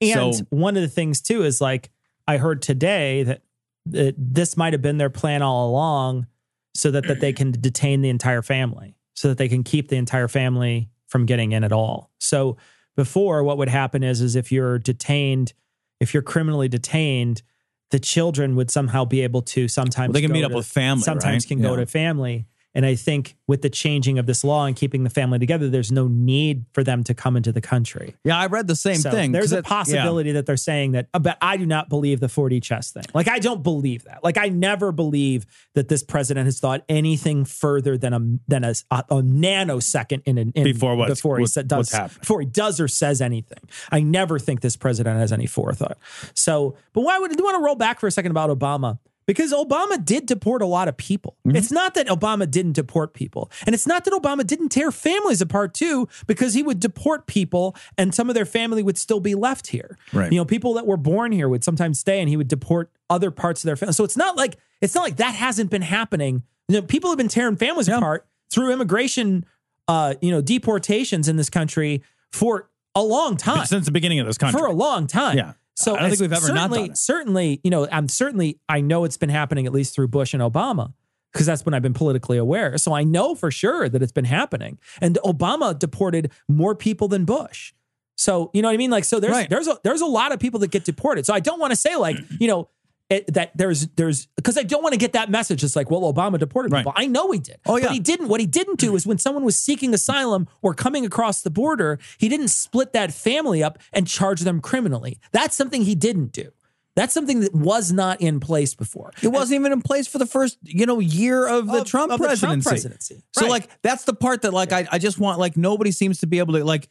And 0.00 0.34
So- 0.34 0.44
one 0.50 0.76
of 0.76 0.82
the 0.82 0.88
things 0.88 1.20
too 1.20 1.42
is 1.42 1.60
like 1.60 1.90
I 2.28 2.36
heard 2.36 2.62
today 2.62 3.22
that, 3.24 3.42
that 3.86 4.14
this 4.18 4.56
might 4.56 4.72
have 4.72 4.82
been 4.82 4.98
their 4.98 5.10
plan 5.10 5.42
all 5.42 5.68
along, 5.70 6.26
so 6.74 6.90
that 6.90 7.06
that 7.06 7.20
they 7.20 7.32
can 7.32 7.50
detain 7.60 8.00
the 8.02 8.08
entire 8.08 8.42
family, 8.42 8.96
so 9.14 9.28
that 9.28 9.38
they 9.38 9.48
can 9.48 9.62
keep 9.62 9.88
the 9.88 9.96
entire 9.96 10.26
family 10.28 10.88
from 11.06 11.26
getting 11.26 11.52
in 11.52 11.62
at 11.64 11.72
all. 11.72 12.10
So 12.18 12.56
before, 12.96 13.42
what 13.44 13.58
would 13.58 13.68
happen 13.68 14.02
is 14.02 14.20
is 14.20 14.36
if 14.36 14.50
you're 14.50 14.78
detained, 14.78 15.52
if 16.00 16.12
you're 16.14 16.22
criminally 16.22 16.68
detained, 16.68 17.42
the 17.90 17.98
children 18.00 18.56
would 18.56 18.70
somehow 18.70 19.04
be 19.04 19.20
able 19.20 19.42
to 19.42 19.68
sometimes 19.68 20.08
Well, 20.08 20.14
they 20.14 20.22
can 20.22 20.32
meet 20.32 20.44
up 20.44 20.50
to- 20.50 20.56
with 20.56 20.66
family, 20.66 21.02
Sometimes 21.02 21.44
right? 21.44 21.48
can 21.48 21.62
go 21.62 21.76
to 21.76 21.86
family. 21.86 22.46
And 22.74 22.84
I 22.84 22.94
think 22.96 23.36
with 23.46 23.62
the 23.62 23.70
changing 23.70 24.18
of 24.18 24.26
this 24.26 24.42
law 24.42 24.64
and 24.66 24.74
keeping 24.74 25.04
the 25.04 25.10
family 25.10 25.38
together, 25.38 25.68
there's 25.70 25.92
no 25.92 26.08
need 26.08 26.64
for 26.72 26.82
them 26.82 27.04
to 27.04 27.14
come 27.14 27.36
into 27.36 27.52
the 27.52 27.60
country. 27.60 28.16
Yeah, 28.24 28.36
I 28.38 28.46
read 28.46 28.66
the 28.66 28.74
same 28.76 28.96
So 28.96 29.10
thing. 29.10 29.30
There's 29.32 29.52
a 29.52 29.58
it- 29.58 29.64
yeah. 29.64 29.68
possibility 29.68 30.32
that 30.32 30.46
they're 30.46 30.56
saying 30.56 30.92
that, 30.92 31.06
uh, 31.14 31.20
but 31.20 31.38
I 31.40 31.56
do 31.56 31.66
not 31.66 31.88
believe 31.88 32.20
the 32.20 32.26
4D 32.28 32.60
chess 32.62 32.90
thing. 32.90 33.04
Like, 33.14 33.28
I 33.28 33.38
don't 33.38 33.62
believe 33.62 34.04
that. 34.04 34.24
Like, 34.24 34.36
I 34.38 34.48
never 34.48 34.90
believe 34.92 35.46
that 35.74 35.88
this 35.88 36.02
president 36.02 36.46
has 36.46 36.58
thought 36.58 36.84
anything 36.88 37.44
further 37.44 37.96
than 37.96 38.12
a 38.12 38.20
than 38.48 38.64
a, 38.64 38.74
a, 38.90 39.04
a 39.10 39.22
nanosecond 39.22 40.22
in, 40.24 40.38
an 40.38 40.52
in 40.54 40.64
Before 40.64 40.96
what's- 40.96 41.20
before 41.20 41.38
he 41.38 41.42
what- 41.42 41.68
does 41.68 41.90
before 41.90 42.40
he 42.40 42.46
does 42.46 42.80
or 42.80 42.88
says 42.88 43.20
anything. 43.20 43.58
I 43.90 44.00
never 44.00 44.38
think 44.38 44.60
this 44.60 44.76
president 44.76 45.18
has 45.18 45.32
any 45.32 45.46
forethought. 45.46 45.98
So, 46.34 46.76
but 46.92 47.02
why 47.02 47.18
would 47.18 47.36
you 47.38 47.44
want 47.44 47.56
to 47.58 47.64
roll 47.64 47.74
back 47.76 48.00
for 48.00 48.06
a 48.06 48.10
second 48.10 48.30
about 48.30 48.50
Obama? 48.50 48.98
Because 49.26 49.52
Obama 49.52 50.02
did 50.04 50.26
deport 50.26 50.62
a 50.62 50.66
lot 50.66 50.88
of 50.88 50.96
people. 50.96 51.36
Mm-hmm. 51.46 51.56
It's 51.56 51.72
not 51.72 51.94
that 51.94 52.08
Obama 52.08 52.50
didn't 52.50 52.72
deport 52.72 53.14
people. 53.14 53.50
And 53.66 53.74
it's 53.74 53.86
not 53.86 54.04
that 54.04 54.12
Obama 54.12 54.46
didn't 54.46 54.68
tear 54.68 54.92
families 54.92 55.40
apart 55.40 55.74
too, 55.74 56.08
because 56.26 56.54
he 56.54 56.62
would 56.62 56.80
deport 56.80 57.26
people 57.26 57.74
and 57.96 58.14
some 58.14 58.28
of 58.28 58.34
their 58.34 58.44
family 58.44 58.82
would 58.82 58.98
still 58.98 59.20
be 59.20 59.34
left 59.34 59.68
here. 59.68 59.96
Right. 60.12 60.30
You 60.30 60.38
know, 60.38 60.44
people 60.44 60.74
that 60.74 60.86
were 60.86 60.96
born 60.96 61.32
here 61.32 61.48
would 61.48 61.64
sometimes 61.64 61.98
stay 61.98 62.20
and 62.20 62.28
he 62.28 62.36
would 62.36 62.48
deport 62.48 62.90
other 63.08 63.30
parts 63.30 63.62
of 63.62 63.66
their 63.66 63.76
family. 63.76 63.94
So 63.94 64.04
it's 64.04 64.16
not 64.16 64.36
like 64.36 64.56
it's 64.80 64.94
not 64.94 65.02
like 65.02 65.16
that 65.16 65.34
hasn't 65.34 65.70
been 65.70 65.82
happening. 65.82 66.42
You 66.68 66.80
know, 66.80 66.86
people 66.86 67.10
have 67.10 67.18
been 67.18 67.28
tearing 67.28 67.56
families 67.56 67.88
apart 67.88 68.26
through 68.50 68.72
immigration 68.72 69.44
uh, 69.88 70.14
you 70.20 70.30
know, 70.30 70.40
deportations 70.40 71.28
in 71.28 71.36
this 71.36 71.50
country 71.50 72.02
for 72.32 72.68
a 72.94 73.02
long 73.02 73.36
time 73.36 73.66
since 73.66 73.86
the 73.86 73.92
beginning 73.92 74.20
of 74.20 74.26
this 74.26 74.38
country. 74.38 74.58
for 74.58 74.66
a 74.66 74.72
long 74.72 75.06
time. 75.06 75.36
Yeah. 75.36 75.52
So 75.76 75.96
I 75.96 76.00
don't 76.00 76.10
think 76.10 76.20
we've 76.20 76.32
ever 76.32 76.52
not 76.52 76.70
certainly, 76.70 76.78
done 76.78 76.90
it. 76.90 76.98
certainly, 76.98 77.60
you 77.64 77.70
know, 77.70 77.88
I'm 77.90 78.08
certainly, 78.08 78.60
I 78.68 78.80
know 78.80 79.04
it's 79.04 79.16
been 79.16 79.28
happening 79.28 79.66
at 79.66 79.72
least 79.72 79.94
through 79.94 80.08
Bush 80.08 80.32
and 80.34 80.42
Obama 80.42 80.92
because 81.32 81.46
that's 81.46 81.64
when 81.66 81.74
I've 81.74 81.82
been 81.82 81.94
politically 81.94 82.38
aware. 82.38 82.78
So 82.78 82.92
I 82.92 83.02
know 83.02 83.34
for 83.34 83.50
sure 83.50 83.88
that 83.88 84.00
it's 84.02 84.12
been 84.12 84.24
happening. 84.24 84.78
And 85.00 85.18
Obama 85.24 85.76
deported 85.76 86.30
more 86.48 86.76
people 86.76 87.08
than 87.08 87.24
Bush. 87.24 87.72
So 88.16 88.50
you 88.54 88.62
know 88.62 88.68
what 88.68 88.74
I 88.74 88.76
mean? 88.76 88.92
Like, 88.92 89.04
so 89.04 89.18
there's 89.18 89.32
Right. 89.32 89.50
there's 89.50 89.66
a 89.66 89.76
there's 89.82 90.00
a 90.00 90.06
lot 90.06 90.30
of 90.30 90.38
people 90.38 90.60
that 90.60 90.70
get 90.70 90.84
deported. 90.84 91.26
So 91.26 91.34
I 91.34 91.40
don't 91.40 91.58
want 91.58 91.72
to 91.72 91.76
say 91.76 91.96
like 91.96 92.16
you 92.38 92.46
know 92.46 92.68
it, 93.10 93.32
that 93.34 93.56
there's 93.56 93.86
there's 93.96 94.26
because 94.34 94.56
I 94.56 94.62
don't 94.62 94.82
want 94.82 94.94
to 94.94 94.98
get 94.98 95.12
that 95.12 95.30
message. 95.30 95.62
It's 95.62 95.76
like, 95.76 95.90
well, 95.90 96.00
Obama 96.12 96.38
deported 96.38 96.72
Right. 96.72 96.80
people. 96.80 96.94
I 96.96 97.06
know 97.06 97.30
he 97.32 97.38
did. 97.38 97.58
Oh, 97.66 97.76
yeah. 97.76 97.84
But 97.86 97.92
he 97.92 98.00
didn't. 98.00 98.28
What 98.28 98.40
he 98.40 98.46
didn't 98.46 98.78
do 98.78 98.96
is 98.96 99.06
when 99.06 99.18
someone 99.18 99.44
was 99.44 99.56
seeking 99.60 99.92
asylum 99.92 100.48
or 100.62 100.72
coming 100.74 101.04
across 101.04 101.42
the 101.42 101.50
border, 101.50 101.98
he 102.18 102.28
didn't 102.30 102.48
split 102.48 102.92
that 102.94 103.12
family 103.12 103.62
up 103.62 103.78
and 103.92 104.06
charge 104.06 104.40
them 104.40 104.60
criminally. 104.60 105.20
That's 105.32 105.54
something 105.54 105.82
he 105.82 105.94
didn't 105.94 106.32
do. 106.32 106.50
That's 106.96 107.12
something 107.12 107.40
that 107.40 107.52
was 107.54 107.92
not 107.92 108.20
in 108.20 108.38
place 108.40 108.74
before. 108.74 109.10
It 109.20 109.28
wasn't 109.28 109.60
even 109.60 109.72
in 109.72 109.82
place 109.82 110.06
for 110.06 110.18
the 110.18 110.26
first, 110.26 110.58
you 110.62 110.86
know, 110.86 111.00
year 111.00 111.46
of 111.46 111.66
the 111.66 111.80
Of- 111.82 111.86
Trump 111.86 112.12
of 112.12 112.20
the 112.20 112.24
Trump 112.36 112.62
presidency. 112.62 112.68
presidency. 112.70 113.22
So 113.32 113.42
Right. 113.42 113.50
like 113.50 113.82
that's 113.82 114.04
the 114.04 114.14
part 114.14 114.42
that 114.42 114.54
like 114.54 114.72
I, 114.72 114.86
I 114.90 114.98
just 114.98 115.18
want 115.18 115.38
like 115.40 115.56
nobody 115.56 115.90
seems 115.92 116.20
to 116.20 116.26
be 116.28 116.38
able 116.38 116.54
to 116.54 116.64
like 116.64 116.88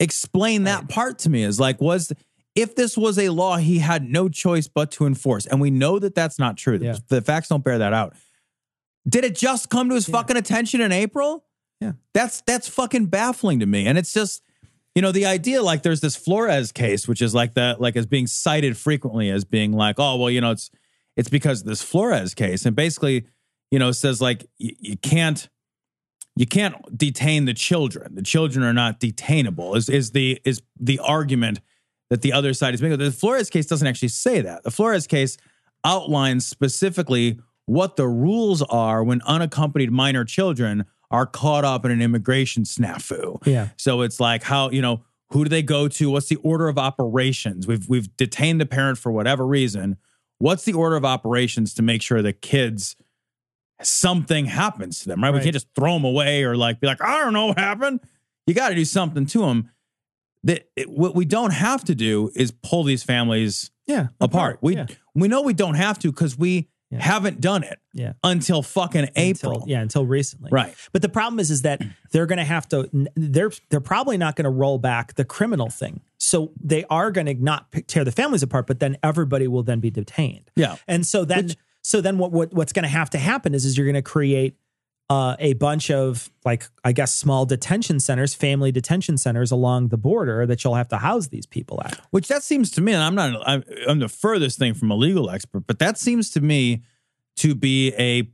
explain 0.00 0.64
that 0.64 0.88
part 0.88 1.20
to 1.20 1.30
me 1.30 1.42
is 1.44 1.60
like 1.60 1.80
was 1.80 2.12
if 2.54 2.76
this 2.76 2.96
was 2.96 3.18
a 3.18 3.28
law 3.30 3.56
he 3.56 3.78
had 3.78 4.08
no 4.08 4.28
choice 4.28 4.68
but 4.68 4.90
to 4.92 5.06
enforce 5.06 5.46
and 5.46 5.60
we 5.60 5.70
know 5.70 5.98
that 5.98 6.14
that's 6.14 6.38
not 6.38 6.56
true. 6.56 6.78
Yeah. 6.80 6.96
The 7.08 7.20
facts 7.20 7.48
don't 7.48 7.64
bear 7.64 7.78
that 7.78 7.92
out. 7.92 8.14
Did 9.08 9.24
it 9.24 9.36
just 9.36 9.68
come 9.70 9.88
to 9.88 9.94
his 9.94 10.08
fucking 10.08 10.36
attention 10.36 10.80
in 10.80 10.92
April? 10.92 11.44
Yeah. 11.80 11.92
That's 12.12 12.40
that's 12.42 12.68
fucking 12.68 13.06
baffling 13.06 13.60
to 13.60 13.66
me 13.66 13.86
and 13.86 13.98
it's 13.98 14.12
just 14.12 14.42
you 14.94 15.02
know 15.02 15.12
the 15.12 15.26
idea 15.26 15.62
like 15.62 15.82
there's 15.82 16.00
this 16.00 16.16
Flores 16.16 16.72
case 16.72 17.08
which 17.08 17.20
is 17.20 17.34
like 17.34 17.54
the 17.54 17.76
like 17.78 17.96
is 17.96 18.06
being 18.06 18.26
cited 18.26 18.76
frequently 18.76 19.30
as 19.30 19.44
being 19.44 19.72
like 19.72 19.96
oh 19.98 20.16
well 20.16 20.30
you 20.30 20.40
know 20.40 20.52
it's 20.52 20.70
it's 21.16 21.28
because 21.28 21.60
of 21.60 21.66
this 21.66 21.82
Flores 21.82 22.34
case 22.34 22.64
and 22.64 22.76
basically 22.76 23.26
you 23.70 23.78
know 23.78 23.92
says 23.92 24.20
like 24.20 24.46
you, 24.58 24.74
you 24.78 24.96
can't 24.96 25.48
you 26.36 26.46
can't 26.46 26.96
detain 26.96 27.44
the 27.44 27.54
children 27.54 28.14
the 28.14 28.22
children 28.22 28.64
are 28.64 28.72
not 28.72 29.00
detainable 29.00 29.76
is 29.76 29.88
is 29.88 30.12
the 30.12 30.40
is 30.44 30.62
the 30.78 30.98
argument 31.00 31.60
that 32.14 32.22
the 32.22 32.32
other 32.32 32.54
side 32.54 32.74
is 32.74 32.80
making 32.80 32.96
the 32.96 33.10
Flores 33.10 33.50
case 33.50 33.66
doesn't 33.66 33.88
actually 33.88 34.06
say 34.06 34.40
that 34.40 34.62
the 34.62 34.70
Flores 34.70 35.08
case 35.08 35.36
outlines 35.84 36.46
specifically 36.46 37.40
what 37.66 37.96
the 37.96 38.06
rules 38.06 38.62
are 38.62 39.02
when 39.02 39.20
unaccompanied 39.22 39.90
minor 39.90 40.24
children 40.24 40.84
are 41.10 41.26
caught 41.26 41.64
up 41.64 41.84
in 41.84 41.90
an 41.90 42.00
immigration 42.00 42.62
snafu 42.62 43.44
Yeah. 43.44 43.70
so 43.76 44.02
it's 44.02 44.20
like 44.20 44.44
how 44.44 44.70
you 44.70 44.80
know 44.80 45.02
who 45.30 45.42
do 45.42 45.48
they 45.50 45.62
go 45.62 45.88
to? 45.88 46.10
What's 46.10 46.28
the 46.28 46.36
order 46.36 46.68
of 46.68 46.78
operations? 46.78 47.66
We've 47.66 47.88
we've 47.88 48.16
detained 48.16 48.60
the 48.60 48.66
parent 48.66 48.96
for 48.98 49.10
whatever 49.10 49.44
reason. 49.44 49.96
What's 50.38 50.64
the 50.64 50.74
order 50.74 50.94
of 50.94 51.04
operations 51.04 51.74
to 51.74 51.82
make 51.82 52.00
sure 52.00 52.22
the 52.22 52.32
kids 52.32 52.94
something 53.82 54.46
happens 54.46 55.00
to 55.00 55.08
them? 55.08 55.20
Right? 55.20 55.34
We 55.34 55.40
can't 55.40 55.52
just 55.52 55.66
throw 55.74 55.94
them 55.94 56.04
away 56.04 56.44
or 56.44 56.56
like 56.56 56.78
be 56.78 56.86
like 56.86 57.02
I 57.02 57.18
don't 57.18 57.32
know 57.32 57.46
what 57.46 57.58
happened. 57.58 57.98
You 58.46 58.54
got 58.54 58.68
to 58.68 58.74
do 58.76 58.84
something 58.84 59.26
to 59.26 59.40
them. 59.40 59.70
That 60.44 60.68
it- 60.76 60.90
what 60.90 61.14
we 61.14 61.24
don't 61.24 61.52
have 61.52 61.84
to 61.84 61.94
do 61.94 62.30
is 62.36 62.52
pull 62.52 62.84
these 62.84 63.02
families 63.02 63.70
Yeah. 63.86 64.08
apart. 64.20 64.58
We 64.62 64.76
yeah. 64.76 64.86
we 65.14 65.28
know 65.28 65.42
we 65.42 65.54
don't 65.54 65.74
have 65.74 65.98
to 66.00 66.10
because 66.12 66.38
we 66.38 66.68
Yeah. 66.90 67.02
haven't 67.02 67.40
done 67.40 67.62
it 67.64 67.78
Yeah. 67.92 68.12
until 68.22 68.62
fucking 68.62 69.08
April. 69.16 69.54
Until, 69.54 69.68
yeah, 69.68 69.80
until 69.80 70.06
recently. 70.06 70.50
Right. 70.52 70.74
But 70.92 71.02
the 71.02 71.08
problem 71.08 71.40
is, 71.40 71.50
is 71.50 71.62
that 71.62 71.82
they're 72.12 72.26
going 72.26 72.38
to 72.38 72.44
have 72.44 72.68
to. 72.68 72.88
They're 73.16 73.50
they're 73.70 73.80
probably 73.80 74.16
not 74.18 74.36
going 74.36 74.44
to 74.44 74.50
roll 74.50 74.78
back 74.78 75.14
the 75.14 75.24
criminal 75.24 75.70
thing. 75.70 76.02
So 76.18 76.52
they 76.62 76.84
are 76.90 77.10
going 77.10 77.26
to 77.26 77.34
not 77.34 77.72
tear 77.88 78.04
the 78.04 78.12
families 78.12 78.42
apart, 78.42 78.66
but 78.66 78.80
then 78.80 78.96
everybody 79.02 79.48
will 79.48 79.62
then 79.62 79.80
be 79.80 79.90
detained. 79.90 80.50
Yeah. 80.56 80.76
And 80.86 81.04
so 81.06 81.24
then, 81.24 81.46
Which- 81.46 81.56
so 81.82 82.00
then 82.00 82.16
what, 82.18 82.32
what 82.32 82.52
what's 82.54 82.72
going 82.72 82.84
to 82.84 82.88
have 82.88 83.10
to 83.10 83.18
happen 83.18 83.54
is, 83.54 83.64
is 83.64 83.76
you're 83.76 83.86
going 83.86 83.94
to 83.94 84.02
create 84.02 84.56
uh, 85.10 85.36
a 85.38 85.52
bunch 85.54 85.90
of 85.90 86.30
like 86.44 86.66
I 86.82 86.92
guess 86.92 87.14
small 87.14 87.44
detention 87.46 88.00
centers, 88.00 88.34
family 88.34 88.72
detention 88.72 89.18
centers 89.18 89.50
along 89.50 89.88
the 89.88 89.98
border 89.98 90.46
that 90.46 90.64
you'll 90.64 90.74
have 90.76 90.88
to 90.88 90.96
house 90.96 91.28
these 91.28 91.46
people 91.46 91.80
at. 91.84 92.00
Which 92.10 92.28
that 92.28 92.42
seems 92.42 92.70
to 92.72 92.80
me, 92.80 92.92
and 92.94 93.02
I'm 93.02 93.14
not, 93.14 93.42
I'm, 93.46 93.62
I'm 93.86 93.98
the 93.98 94.08
furthest 94.08 94.58
thing 94.58 94.74
from 94.74 94.90
a 94.90 94.94
legal 94.96 95.28
expert, 95.30 95.64
but 95.66 95.78
that 95.78 95.98
seems 95.98 96.30
to 96.30 96.40
me 96.40 96.82
to 97.36 97.54
be 97.54 97.92
a, 97.98 98.28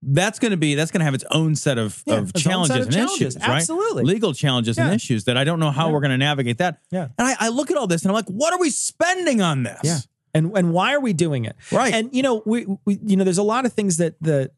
that's 0.00 0.38
going 0.38 0.50
to 0.52 0.56
be, 0.56 0.74
that's 0.74 0.90
going 0.90 1.00
to 1.00 1.04
have 1.04 1.14
its 1.14 1.24
own 1.30 1.54
set 1.56 1.76
of, 1.78 2.02
Yeah, 2.06 2.14
of 2.14 2.20
own 2.20 2.26
set 2.28 2.36
challenges 2.42 2.76
of 2.76 2.82
and 2.86 2.92
challenges. 2.92 3.20
issues, 3.36 3.36
right? 3.48 3.56
Absolutely. 3.56 4.04
Legal 4.04 4.32
challenges 4.32 4.78
and 4.78 4.92
issues 4.94 5.24
that 5.24 5.36
I 5.36 5.44
don't 5.44 5.60
know 5.60 5.70
how 5.70 5.86
Yeah. 5.88 5.92
we're 5.92 6.00
going 6.00 6.10
to 6.12 6.18
navigate 6.18 6.58
that. 6.58 6.80
Yeah. 6.90 7.08
And 7.18 7.28
I, 7.28 7.36
I 7.38 7.48
look 7.50 7.70
at 7.70 7.76
all 7.76 7.86
this 7.86 8.02
and 8.02 8.10
I'm 8.10 8.14
like, 8.14 8.26
what 8.28 8.52
are 8.52 8.58
we 8.58 8.70
spending 8.70 9.40
on 9.42 9.62
this? 9.64 9.80
Yeah. 9.84 9.98
And 10.34 10.56
and 10.56 10.72
why 10.72 10.94
are 10.94 11.00
we 11.00 11.12
doing 11.12 11.44
it? 11.44 11.54
Right. 11.70 11.92
And 11.92 12.08
you 12.14 12.22
know, 12.22 12.42
we, 12.46 12.64
we 12.86 12.98
you 13.04 13.16
know, 13.16 13.24
there's 13.24 13.36
a 13.38 13.42
lot 13.42 13.66
of 13.66 13.74
things 13.74 13.98
that 13.98 14.14
the 14.22 14.50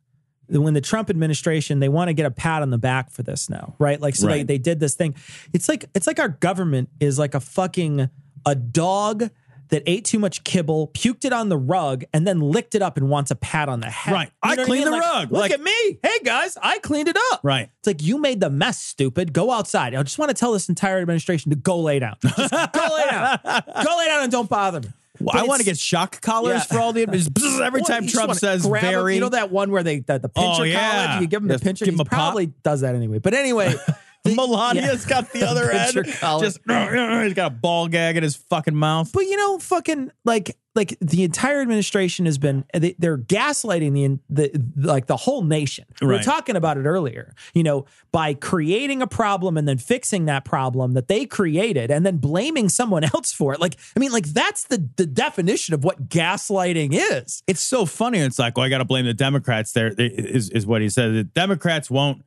when 0.49 0.75
the 0.75 0.81
Trump 0.81 1.11
administration 1.11 1.81
they 1.81 1.89
want 1.89 2.09
to 2.09 2.15
get 2.15 2.27
a 2.27 2.31
pat 2.31 2.63
on 2.63 2.71
the 2.71 2.79
back 2.79 3.11
for 3.11 3.23
this 3.23 3.49
now, 3.49 3.75
right? 3.79 4.01
Like 4.01 4.15
so 4.15 4.27
they, 4.27 4.33
Right. 4.33 4.47
they 4.47 4.59
did 4.59 4.81
this 4.81 4.95
thing. 4.95 5.15
It's 5.53 5.69
like 5.69 5.87
it's 5.95 6.07
like 6.07 6.19
our 6.19 6.29
government 6.29 6.89
is 7.01 7.19
like 7.19 7.35
a 7.35 7.41
fucking 7.41 8.09
a 8.47 8.55
dog 8.55 9.31
that 9.71 9.83
ate 9.87 10.05
too 10.05 10.19
much 10.19 10.45
kibble, 10.45 10.89
puked 10.89 11.25
it 11.25 11.33
on 11.33 11.49
the 11.49 11.57
rug, 11.57 12.05
and 12.13 12.27
then 12.27 12.39
licked 12.39 12.75
it 12.75 12.83
up 12.83 12.99
and 12.99 13.09
wants 13.09 13.31
a 13.31 13.35
pat 13.35 13.67
on 13.71 13.81
the 13.81 13.89
head. 13.89 14.13
Right. 14.13 14.31
I 14.43 14.49
what 14.57 14.67
cleaned 14.67 14.85
mean? 14.85 14.93
the 14.93 14.99
Like, 14.99 15.13
rug. 15.15 15.33
Look 15.33 15.41
Like- 15.41 15.53
at 15.53 15.63
me. 15.63 15.99
Hey 16.03 16.19
guys, 16.23 16.59
I 16.61 16.79
cleaned 16.81 17.09
it 17.09 17.17
up. 17.33 17.41
Right. 17.43 17.71
It's 17.79 17.87
like 17.87 18.03
you 18.03 18.19
made 18.19 18.41
the 18.41 18.51
mess, 18.51 18.79
stupid. 18.79 19.33
Go 19.33 19.51
outside. 19.51 19.95
I 19.95 20.03
just 20.03 20.19
want 20.19 20.29
to 20.29 20.35
tell 20.35 20.53
this 20.53 20.69
entire 20.69 20.99
administration 21.01 21.49
to 21.51 21.57
go 21.57 21.81
lay 21.81 21.99
down. 21.99 22.17
Just 22.23 22.37
go 22.53 22.95
lay 22.95 23.11
down. 23.11 23.39
Go 23.45 23.97
lay 23.99 24.07
down 24.07 24.23
and 24.25 24.31
don't 24.31 24.49
bother 24.51 24.81
me. 24.83 24.89
Well, 25.21 25.37
I 25.37 25.45
want 25.45 25.61
to 25.61 25.65
get 25.65 25.79
shock 25.79 26.21
collars 26.23 26.55
Yeah. 26.55 26.75
for 26.77 26.81
all 26.81 26.93
the 26.93 27.03
every 27.63 27.81
Well, 27.83 27.87
time 27.89 28.07
Trump 28.09 28.35
says 28.35 28.67
very. 28.67 29.15
You 29.15 29.21
know 29.21 29.29
that 29.29 29.51
one 29.51 29.71
where 29.71 29.83
they 29.85 30.01
the, 30.01 30.19
the 30.19 30.31
oh, 30.35 30.41
pincher 30.43 30.63
Oh, 30.63 30.65
yeah. 30.65 31.07
collar? 31.07 31.21
You 31.23 31.27
give 31.29 31.43
him 31.43 31.49
Yes, 31.51 31.61
the 31.61 31.65
pincher. 31.65 31.85
him 31.85 31.95
he 31.95 32.01
a 32.01 32.05
pop. 32.05 32.09
probably 32.13 32.47
does 32.47 32.81
that 32.81 32.95
anyway. 32.97 33.21
But 33.21 33.35
anyway, 33.35 33.75
Melania's 34.37 35.05
yeah. 35.05 35.09
got 35.11 35.33
the 35.33 35.43
other 35.47 35.71
end. 35.71 35.93
Just 36.41 36.61
he's 37.25 37.35
got 37.35 37.47
a 37.47 37.55
ball 37.55 37.89
gag 37.89 38.17
in 38.17 38.23
his 38.23 38.37
fucking 38.37 38.75
mouth. 38.75 39.13
But 39.13 39.21
you 39.27 39.37
know, 39.37 39.59
fucking 39.59 40.11
like 40.25 40.57
like 40.75 40.97
the 41.01 41.23
entire 41.25 41.61
administration 41.61 42.25
has 42.27 42.39
been 42.39 42.65
they, 42.73 42.97
they're 42.99 43.19
gaslighting 43.19 44.19
the 44.31 44.51
the 44.55 44.63
like 44.89 45.07
the 45.07 45.17
whole 45.19 45.43
nation. 45.45 45.85
We 46.01 46.07
were 46.07 46.15
Right. 46.15 46.25
talking 46.25 46.57
about 46.57 46.79
it 46.79 46.85
earlier. 46.87 47.35
You 47.53 47.65
know, 47.65 47.85
by 48.13 48.33
creating 48.33 49.03
a 49.03 49.07
problem 49.07 49.59
and 49.59 49.69
then 49.69 49.77
fixing 49.77 50.25
that 50.25 50.45
problem 50.47 50.93
that 50.95 51.07
they 51.09 51.27
created 51.27 51.91
and 51.91 52.05
then 52.07 52.17
blaming 52.17 52.71
someone 52.71 53.05
else 53.15 53.31
for 53.33 53.53
it. 53.53 53.61
Like 53.61 53.77
I 53.95 54.01
mean, 54.01 54.11
like 54.11 54.27
that's 54.27 54.65
the 54.65 54.89
the 54.97 55.07
definition 55.07 55.75
of 55.75 55.85
what 55.85 56.09
gaslighting 56.09 56.91
is. 56.95 57.43
it's 57.47 57.61
so 57.61 57.85
funny. 57.85 58.21
It's 58.21 58.39
like, 58.39 58.57
well, 58.57 58.65
I 58.65 58.71
got 58.71 58.79
to 58.79 58.85
blame 58.87 59.05
the 59.05 59.13
Democrats. 59.15 59.73
There 59.73 59.89
is 59.89 60.47
is 60.47 60.51
is 60.51 60.67
what 60.67 60.81
he 60.81 60.89
said. 60.89 61.13
The 61.13 61.25
Democrats 61.25 61.91
won't 61.91 62.23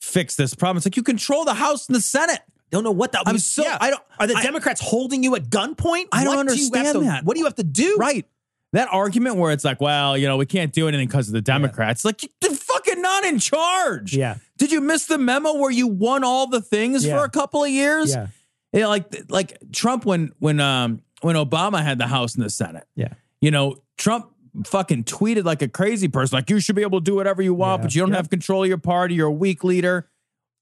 fix 0.00 0.36
this 0.36 0.54
problem. 0.54 0.78
It's 0.78 0.86
like 0.86 0.96
you 0.96 1.02
control 1.02 1.44
the 1.44 1.54
House 1.54 1.86
and 1.88 1.96
the 1.96 2.00
Senate. 2.00 2.40
Don't 2.70 2.84
know 2.84 2.90
what 2.90 3.12
that. 3.12 3.22
I'm 3.26 3.38
so- 3.38 3.64
I 3.80 3.90
don't- 3.90 4.02
Are 4.18 4.26
the 4.26 4.34
I- 4.36 4.42
Democrats 4.42 4.80
holding 4.80 5.22
you 5.22 5.36
at 5.36 5.44
gunpoint? 5.50 6.06
I 6.12 6.24
don't 6.24 6.36
What 6.36 6.46
do 6.46 6.52
understand 6.52 6.94
to- 6.94 7.00
that. 7.04 7.24
What 7.24 7.34
do 7.34 7.40
you 7.40 7.44
have 7.46 7.54
to 7.56 7.64
do? 7.64 7.96
Right. 7.98 8.26
That 8.72 8.88
argument 8.90 9.36
where 9.36 9.52
it's 9.52 9.64
like, 9.64 9.80
well, 9.80 10.18
you 10.18 10.26
know, 10.26 10.36
we 10.36 10.44
can't 10.46 10.72
do 10.72 10.88
anything 10.88 11.06
because 11.06 11.28
of 11.28 11.32
the 11.34 11.40
Democrats. 11.40 12.04
Like, 12.04 12.28
you're 12.42 12.52
fucking 12.54 13.00
not 13.00 13.24
in 13.24 13.38
charge. 13.38 14.14
Yeah. 14.14 14.36
Did 14.58 14.72
you 14.72 14.80
miss 14.80 15.06
the 15.06 15.16
memo 15.16 15.54
where 15.54 15.70
you 15.70 15.86
won 15.86 16.24
all 16.24 16.48
the 16.48 16.60
things 16.60 17.04
Yeah. 17.04 17.16
for 17.16 17.24
a 17.24 17.30
couple 17.30 17.62
of 17.62 17.70
years? 17.70 18.10
Yeah. 18.10 18.26
Yeah, 18.72 18.88
like 18.88 19.06
like 19.30 19.56
Trump 19.72 20.04
when 20.04 20.32
when 20.40 20.60
um 20.60 21.00
when 21.22 21.36
Obama 21.36 21.82
had 21.82 21.96
the 21.98 22.06
House 22.08 22.34
and 22.34 22.44
the 22.44 22.50
Senate. 22.50 22.84
Yeah. 22.96 23.14
You 23.40 23.50
know, 23.52 23.76
Trump 23.96 24.26
fucking 24.64 25.04
tweeted 25.04 25.44
like 25.44 25.62
a 25.62 25.68
crazy 25.68 26.08
person, 26.08 26.36
like 26.36 26.48
you 26.50 26.60
should 26.60 26.76
be 26.76 26.82
able 26.82 27.00
to 27.00 27.04
do 27.04 27.14
whatever 27.14 27.42
you 27.42 27.52
want, 27.54 27.80
Yeah. 27.80 27.84
but 27.86 27.94
you 27.94 28.00
don't 28.02 28.10
Yeah. 28.10 28.16
have 28.16 28.30
control 28.30 28.62
of 28.62 28.68
your 28.68 28.78
party. 28.78 29.14
You're 29.14 29.26
a 29.28 29.32
weak 29.32 29.64
leader. 29.64 30.08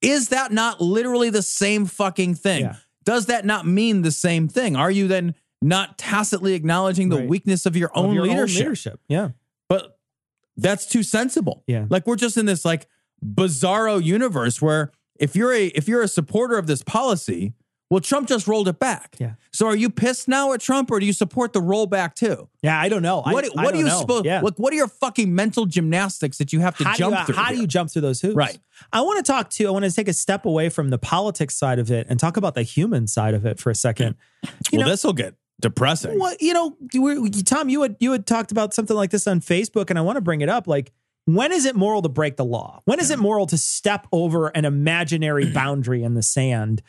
Is 0.03 0.29
that 0.29 0.53
not 0.53 0.81
literally 0.81 1.31
the 1.31 1.43
same 1.43 1.87
fucking 1.87 2.35
thing? 2.35 2.63
Yeah. 2.63 2.77
Does 3.05 3.27
that 3.27 3.45
not 3.45 3.67
mean 3.67 4.03
the 4.03 4.11
same 4.11 4.49
thing? 4.49 4.77
Are 4.77 4.91
you 4.91 5.07
then 5.09 5.35
not 5.63 5.97
tacitly 5.99 6.55
acknowledging 6.55 7.09
the 7.09 7.17
Right. 7.19 7.29
weakness 7.29 7.65
of 7.67 7.77
your 7.77 7.91
Of 7.97 8.05
own 8.07 8.15
your 8.15 8.25
leadership? 8.27 8.59
leadership. 8.61 9.01
Yeah. 9.09 9.31
But 9.69 9.99
that's 10.57 10.87
too 10.87 11.03
sensible. 11.03 11.63
Yeah. 11.67 11.87
Like 11.89 12.07
we're 12.07 12.17
just 12.17 12.37
in 12.37 12.47
this 12.47 12.65
like 12.65 12.87
bizarro 13.25 14.03
universe 14.03 14.61
where 14.61 14.93
if 15.19 15.35
you're 15.37 15.53
a 15.53 15.67
if 15.69 15.89
you're 15.89 16.03
a 16.03 16.09
supporter 16.09 16.59
of 16.59 16.67
this 16.67 16.83
policy, 16.83 17.55
well, 17.95 18.01
Trump 18.01 18.27
just 18.27 18.49
rolled 18.49 18.67
it 18.67 18.81
back. 18.81 19.15
Yeah. 19.21 19.35
So 19.53 19.69
are 19.69 19.77
you 19.77 19.89
pissed 19.89 20.27
now 20.27 20.53
at 20.53 20.61
Trump 20.61 20.91
or 20.91 20.99
do 20.99 21.07
you 21.07 21.13
support 21.13 21.53
the 21.53 21.61
rollback 21.61 22.15
too? 22.17 22.49
Yeah, 22.61 22.77
I 22.81 22.89
don't 22.89 23.03
know. 23.03 23.21
I- 23.21 23.33
What 23.33 23.45
I 23.45 23.49
what 23.51 23.63
don't 23.63 23.73
do 23.75 23.79
you 23.79 23.91
supposed 23.91 24.25
Yeah. 24.25 24.41
what, 24.43 24.59
what 24.59 24.73
are 24.73 24.77
your 24.77 24.89
fucking 24.89 25.33
mental 25.33 25.65
gymnastics 25.65 26.39
that 26.39 26.53
you 26.53 26.59
have 26.59 26.77
to 26.79 26.85
how 26.85 26.95
jump 26.95 27.17
you, 27.21 27.25
through? 27.27 27.35
How 27.37 27.51
do 27.53 27.61
you 27.61 27.69
jump 27.69 27.93
through 27.93 28.03
those 28.03 28.21
hoops? 28.21 28.35
Right. 28.35 28.59
I 28.93 29.03
want 29.03 29.25
to 29.25 29.33
talk 29.33 29.49
to. 29.51 29.67
I 29.69 29.71
want 29.71 29.85
to 29.85 29.93
take 29.93 30.09
a 30.09 30.13
step 30.13 30.45
away 30.45 30.71
from 30.71 30.91
the 30.91 30.99
politics 30.99 31.55
side 31.57 31.79
of 31.79 31.89
it 31.93 32.09
and 32.11 32.19
talk 32.19 32.37
about 32.37 32.57
the 32.57 32.65
human 32.65 33.07
side 33.07 33.35
of 33.35 33.47
it 33.47 33.61
for 33.61 33.71
a 33.71 33.77
second. 33.77 34.17
You 34.73 34.81
well, 34.81 34.89
this 34.89 35.05
will 35.05 35.13
get 35.13 35.37
depressing. 35.61 36.19
Well, 36.19 36.35
you 36.41 36.53
know, 36.53 36.77
you 36.93 37.31
Tom, 37.31 37.69
you 37.69 37.83
had 37.83 37.95
you 38.01 38.11
had 38.11 38.27
talked 38.27 38.51
about 38.51 38.75
something 38.75 38.97
like 38.97 39.11
this 39.11 39.27
on 39.29 39.41
Facebook, 39.41 39.89
and 39.89 39.99
I 39.99 40.03
want 40.03 40.17
to 40.17 40.21
bring 40.21 40.41
it 40.41 40.49
up. 40.49 40.67
Like, 40.67 40.93
when 41.27 41.53
is 41.53 41.65
it 41.65 41.77
moral 41.77 42.03
to 42.03 42.09
break 42.09 42.37
the 42.37 42.45
law? 42.45 42.83
When 42.87 42.99
is 43.01 43.11
it 43.11 43.19
moral 43.19 43.47
to 43.47 43.57
step 43.57 44.07
over 44.13 44.49
an 44.49 44.65
imaginary 44.65 45.51
boundary 45.53 46.03
in 46.03 46.15
the 46.15 46.23
sand 46.23 46.83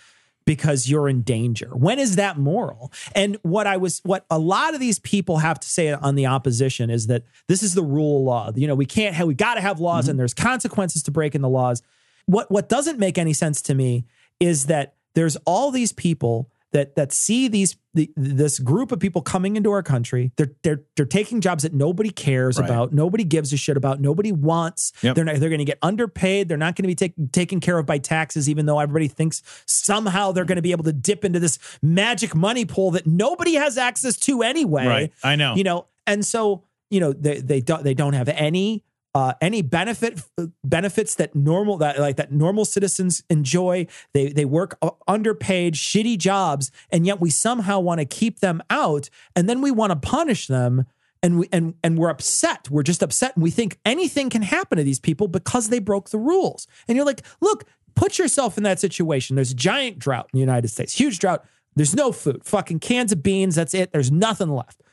because 0.45 0.89
you're 0.89 1.09
in 1.09 1.21
danger? 1.21 1.69
When 1.73 1.99
is 1.99 2.15
that 2.17 2.37
moral? 2.37 2.91
And 3.13 3.37
what 3.41 3.67
I 3.67 3.77
was, 3.77 3.99
what 4.03 4.25
a 4.29 4.39
lot 4.39 4.73
of 4.73 4.79
these 4.79 4.99
people 4.99 5.37
have 5.37 5.59
to 5.59 5.67
say 5.67 5.91
on 5.91 6.15
the 6.15 6.27
opposition 6.27 6.89
is 6.89 7.07
that 7.07 7.23
this 7.47 7.63
is 7.63 7.73
the 7.73 7.83
rule 7.83 8.19
of 8.19 8.23
law. 8.23 8.51
You 8.55 8.67
know, 8.67 8.75
we 8.75 8.85
can't 8.85 9.15
have, 9.15 9.27
we 9.27 9.33
got 9.33 9.55
to 9.55 9.61
have 9.61 9.79
laws, 9.79 10.07
and 10.07 10.13
mm-hmm. 10.13 10.19
there's 10.19 10.33
consequences 10.33 11.03
to 11.03 11.11
breaking 11.11 11.41
the 11.41 11.49
laws. 11.49 11.81
What 12.27 12.49
what 12.49 12.69
doesn't 12.69 12.99
make 12.99 13.17
any 13.17 13.33
sense 13.33 13.61
to 13.63 13.75
me 13.75 14.05
is 14.39 14.65
that 14.65 14.95
there's 15.13 15.35
all 15.45 15.71
these 15.71 15.91
people 15.91 16.49
that 16.75 16.95
that 16.95 17.13
see 17.13 17.47
these 17.47 17.77
the, 17.93 18.11
this 18.17 18.59
group 18.59 18.91
of 18.91 18.99
people 18.99 19.21
coming 19.21 19.55
into 19.55 19.71
our 19.71 19.81
country. 19.81 20.33
They're 20.35 20.51
they're 20.61 20.81
they're 20.97 21.05
taking 21.05 21.39
jobs 21.39 21.63
that 21.63 21.73
nobody 21.73 22.09
cares 22.09 22.59
Right. 22.59 22.69
about, 22.69 22.91
nobody 22.91 23.23
gives 23.23 23.53
a 23.53 23.57
shit 23.57 23.77
about, 23.77 24.01
nobody 24.01 24.33
wants. 24.33 24.91
Yep. 25.01 25.15
They're 25.15 25.23
not, 25.23 25.35
they're 25.37 25.49
going 25.49 25.59
to 25.59 25.65
get 25.65 25.79
underpaid. 25.81 26.49
They're 26.49 26.57
not 26.57 26.75
going 26.75 26.83
to 26.83 26.87
be 26.87 26.95
take, 26.95 27.13
taken 27.31 27.61
care 27.61 27.77
of 27.79 27.85
by 27.85 27.97
taxes, 27.97 28.49
even 28.49 28.65
though 28.65 28.79
everybody 28.79 29.07
thinks 29.07 29.41
somehow 29.65 30.33
they're 30.33 30.43
going 30.43 30.57
to 30.57 30.61
be 30.61 30.71
able 30.73 30.83
to 30.83 30.93
dip 30.93 31.23
into 31.23 31.39
this 31.39 31.57
magic 31.81 32.35
money 32.35 32.65
pool 32.65 32.91
that 32.91 33.07
nobody 33.07 33.53
has 33.53 33.77
access 33.77 34.17
to 34.17 34.43
anyway. 34.43 34.85
Right. 34.85 35.13
I 35.23 35.37
know. 35.37 35.55
You 35.55 35.63
know, 35.63 35.85
and 36.05 36.25
so 36.25 36.65
you 36.89 36.99
know 36.99 37.13
they 37.13 37.39
they 37.39 37.61
don't 37.61 37.83
they 37.85 37.93
don't 37.93 38.13
have 38.13 38.27
any 38.27 38.83
uh, 39.15 39.33
any 39.39 39.61
benefit 39.61 40.21
benefits 40.61 41.15
that 41.15 41.33
normal 41.33 41.77
that 41.77 41.97
like 41.97 42.17
that 42.17 42.33
normal 42.33 42.65
citizens 42.65 43.23
enjoy. 43.29 43.87
They 44.13 44.27
they 44.27 44.43
work 44.43 44.77
underpaid, 45.07 45.75
shitty 45.75 46.17
jobs, 46.17 46.69
and 46.89 47.05
yet 47.05 47.21
we 47.21 47.29
somehow 47.29 47.79
want 47.79 47.99
to 48.01 48.05
keep 48.05 48.41
them 48.41 48.61
out, 48.69 49.09
and 49.33 49.47
then 49.47 49.61
we 49.61 49.71
want 49.71 49.91
to 49.91 49.95
punish 49.95 50.47
them. 50.47 50.85
And 51.23 51.39
we 51.39 51.49
and 51.51 51.75
and 51.81 51.97
we're 51.97 52.09
upset. 52.09 52.69
We're 52.69 52.83
just 52.83 53.01
upset, 53.01 53.35
and 53.35 53.41
we 53.41 53.51
think 53.51 53.79
anything 53.85 54.29
can 54.29 54.41
happen 54.41 54.77
to 54.77 54.83
these 54.83 54.99
people 54.99 55.29
because 55.29 55.69
they 55.69 55.79
broke 55.79 56.09
the 56.09 56.19
rules. 56.19 56.67
And 56.87 56.97
you're 56.97 57.05
like, 57.05 57.21
look, 57.39 57.63
put 57.95 58.19
yourself 58.19 58.57
in 58.57 58.63
that 58.63 58.79
situation. 58.79 59.37
There's 59.37 59.51
a 59.51 59.55
giant 59.55 59.97
drought 59.97 60.29
in 60.33 60.37
the 60.37 60.41
United 60.41 60.67
States, 60.67 60.93
huge 60.93 61.19
drought. 61.19 61.43
There's 61.75 61.95
no 61.95 62.11
food, 62.11 62.43
fucking 62.43 62.79
cans 62.79 63.11
of 63.11 63.23
beans. 63.23 63.55
That's 63.55 63.73
it. 63.73 63.91
There's 63.91 64.11
nothing 64.11 64.49
left. 64.49 64.83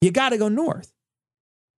You 0.00 0.10
got 0.10 0.30
to 0.30 0.38
go 0.38 0.48
north. 0.48 0.92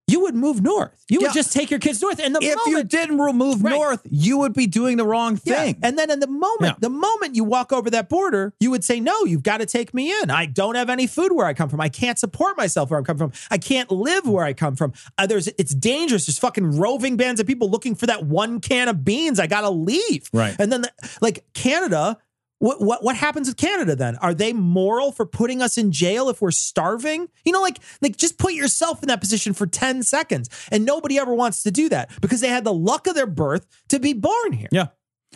You 0.08 0.20
would 0.22 0.34
move 0.34 0.60
north. 0.62 1.04
You 1.08 1.20
Yeah. 1.20 1.28
would 1.28 1.34
just 1.34 1.52
take 1.52 1.70
your 1.70 1.78
kids 1.78 2.02
north. 2.02 2.18
And 2.18 2.34
the 2.34 2.40
if 2.42 2.58
you 2.66 2.82
didn't 2.82 3.18
remove 3.18 3.62
Right. 3.62 3.70
north, 3.72 4.00
you 4.10 4.36
would 4.38 4.52
be 4.52 4.66
doing 4.66 4.96
the 4.96 5.06
wrong 5.06 5.40
Yeah. 5.44 5.56
thing. 5.62 5.76
And 5.82 5.96
then 5.96 6.10
in 6.10 6.18
the 6.20 6.26
moment, 6.26 6.60
Yeah. 6.60 6.72
the 6.80 6.90
moment 6.90 7.36
you 7.36 7.44
walk 7.44 7.72
over 7.72 7.88
that 7.90 8.08
border, 8.08 8.52
you 8.58 8.70
would 8.72 8.84
say, 8.84 8.98
No, 8.98 9.24
you've 9.24 9.44
got 9.44 9.58
to 9.58 9.66
take 9.66 9.94
me 9.94 10.12
in. 10.22 10.28
I 10.30 10.46
don't 10.46 10.74
have 10.74 10.90
any 10.90 11.06
food 11.06 11.32
where 11.32 11.46
I 11.46 11.54
come 11.54 11.68
from. 11.68 11.80
I 11.80 11.88
can't 11.88 12.18
support 12.18 12.56
myself 12.56 12.90
where 12.90 12.98
I 12.98 13.02
come 13.04 13.16
from. 13.16 13.32
I 13.50 13.58
can't 13.58 13.90
live 13.92 14.26
where 14.26 14.44
I 14.44 14.52
come 14.54 14.74
from. 14.74 14.92
Uh, 15.16 15.26
there's 15.26 15.46
it's 15.56 15.74
dangerous. 15.74 16.26
There's 16.26 16.38
fucking 16.38 16.78
roving 16.78 17.16
bands 17.16 17.40
of 17.40 17.46
people 17.46 17.70
looking 17.70 17.94
for 17.94 18.06
that 18.06 18.26
one 18.26 18.60
can 18.60 18.88
of 18.88 19.04
beans. 19.04 19.38
I 19.38 19.46
gotta 19.46 19.70
leave. 19.70 20.28
Right. 20.32 20.56
And 20.58 20.72
then 20.72 20.82
the, 20.82 20.90
like 21.20 21.44
Canada. 21.54 22.18
What, 22.62 22.80
what 22.80 23.02
what 23.02 23.16
happens 23.16 23.48
with 23.48 23.56
Canada 23.56 23.96
then? 23.96 24.14
Are 24.18 24.32
they 24.32 24.52
moral 24.52 25.10
for 25.10 25.26
putting 25.26 25.60
us 25.60 25.76
in 25.76 25.90
jail 25.90 26.28
if 26.28 26.40
we're 26.40 26.52
starving? 26.52 27.26
You 27.44 27.50
know, 27.50 27.60
like 27.60 27.80
like 28.00 28.16
just 28.16 28.38
put 28.38 28.52
yourself 28.52 29.02
in 29.02 29.08
that 29.08 29.18
position 29.18 29.52
for 29.52 29.66
10 29.66 30.04
seconds. 30.04 30.48
And 30.70 30.84
nobody 30.84 31.18
ever 31.18 31.34
wants 31.34 31.64
to 31.64 31.72
do 31.72 31.88
that 31.88 32.08
because 32.20 32.40
they 32.40 32.46
had 32.46 32.62
the 32.62 32.72
luck 32.72 33.08
of 33.08 33.16
their 33.16 33.26
birth 33.26 33.66
to 33.88 33.98
be 33.98 34.12
born 34.12 34.52
here. 34.52 34.68
Yeah. 34.70 34.86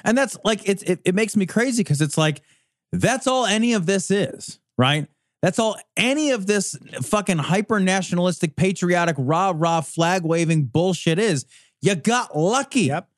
And 0.05 0.17
that's 0.17 0.39
like 0.45 0.69
it's 0.69 0.85
it, 0.85 1.01
it 1.05 1.17
makes 1.17 1.35
me 1.35 1.47
crazy 1.47 1.83
because 1.83 2.01
it's 2.01 2.17
like 2.17 2.43
that's 2.93 3.27
all 3.27 3.45
any 3.45 3.73
of 3.73 3.87
this 3.87 4.13
is, 4.13 4.61
right? 4.79 5.09
That's 5.43 5.59
all 5.59 5.77
any 5.97 6.31
of 6.31 6.47
this 6.47 6.79
fucking 7.03 7.39
hyper 7.39 7.81
nationalistic, 7.81 8.55
patriotic, 8.55 9.17
rah 9.19 9.53
rah 9.53 9.81
flag 9.81 10.23
waving 10.23 10.67
bullshit 10.67 11.19
is. 11.19 11.45
You 11.83 11.97
got 11.97 12.39
lucky. 12.39 12.83
Yep. 12.83 13.09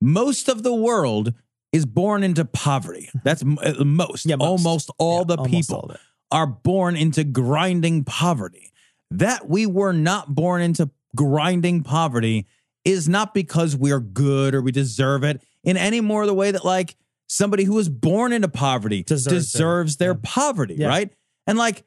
Most 0.00 0.48
of 0.48 0.62
the 0.62 0.74
world 0.74 1.34
is 1.76 1.86
born 1.86 2.22
into 2.24 2.44
poverty. 2.44 3.08
That's 3.24 3.42
uh, 3.42 3.84
most. 3.84 4.26
Yeah, 4.26 4.36
most. 4.36 4.46
Almost 4.66 4.90
all 4.98 5.18
Yeah, 5.20 5.24
the 5.36 5.36
almost 5.36 5.50
people 5.68 5.76
all 5.90 5.96
are 6.32 6.46
born 6.46 6.96
into 6.96 7.22
grinding 7.24 8.04
poverty. 8.04 8.72
That 9.10 9.48
we 9.48 9.66
were 9.66 9.92
not 9.92 10.34
born 10.34 10.62
into 10.62 10.90
grinding 11.14 11.82
poverty 11.84 12.46
is 12.84 13.08
not 13.08 13.34
because 13.34 13.76
we're 13.76 14.00
good 14.00 14.54
or 14.54 14.60
we 14.62 14.72
deserve 14.72 15.22
it 15.24 15.42
in 15.64 15.76
any 15.76 16.00
more 16.00 16.26
the 16.26 16.34
way 16.34 16.50
that 16.50 16.64
like 16.64 16.96
somebody 17.28 17.64
who 17.64 17.74
was 17.74 17.88
born 17.88 18.32
into 18.32 18.48
poverty 18.48 19.02
Deserves 19.02 19.52
deserves, 19.52 19.96
their 19.96 20.12
Yeah. 20.12 20.20
poverty, 20.22 20.84
right? 20.84 21.12
And 21.46 21.58
like 21.58 21.84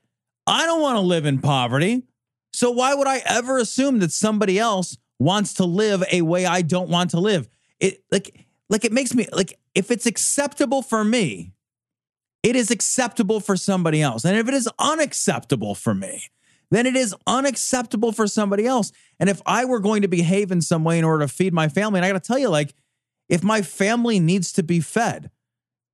I 0.48 0.66
don't 0.66 0.82
want 0.82 0.96
to 0.98 1.02
live 1.02 1.26
in 1.26 1.40
poverty. 1.40 2.04
So 2.54 2.72
why 2.72 2.94
would 2.94 3.08
I 3.08 3.22
ever 3.26 3.58
assume 3.60 4.00
that 4.00 4.12
somebody 4.12 4.58
else 4.58 4.98
wants 5.20 5.54
to 5.56 5.66
live 5.66 6.04
a 6.12 6.22
way 6.22 6.46
I 6.46 6.62
don't 6.62 6.90
want 6.90 7.12
to 7.12 7.20
live? 7.20 7.48
It 7.80 8.04
like 8.12 8.46
like 8.70 8.84
it 8.86 8.92
makes 8.92 9.14
me 9.14 9.28
like 9.32 9.58
if 9.76 9.92
it's 9.92 10.06
acceptable 10.06 10.82
for 10.82 11.04
me, 11.04 11.54
it 12.44 12.56
is 12.56 12.72
acceptable 12.72 13.40
for 13.40 13.56
somebody 13.58 14.02
else. 14.02 14.24
And 14.26 14.38
if 14.38 14.48
it 14.48 14.54
is 14.54 14.70
unacceptable 14.80 15.76
for 15.76 15.94
me, 15.94 16.24
then 16.72 16.86
it 16.86 16.96
is 16.96 17.16
unacceptable 17.28 18.12
for 18.12 18.28
somebody 18.28 18.66
else. 18.66 18.92
And 19.20 19.30
if 19.30 19.42
I 19.46 19.66
were 19.66 19.80
going 19.80 20.04
to 20.04 20.08
behave 20.08 20.52
in 20.52 20.62
some 20.62 20.84
way 20.84 20.98
in 21.00 21.04
order 21.04 21.26
to 21.26 21.34
feed 21.34 21.54
my 21.54 21.68
family, 21.68 21.98
and 22.00 22.06
I 22.06 22.10
got 22.12 22.22
to 22.24 22.28
tell 22.28 22.40
you, 22.40 22.50
like, 22.50 22.74
if 23.28 23.44
my 23.44 23.62
family 23.62 24.20
needs 24.20 24.52
to 24.54 24.64
be 24.64 24.80
fed, 24.80 25.32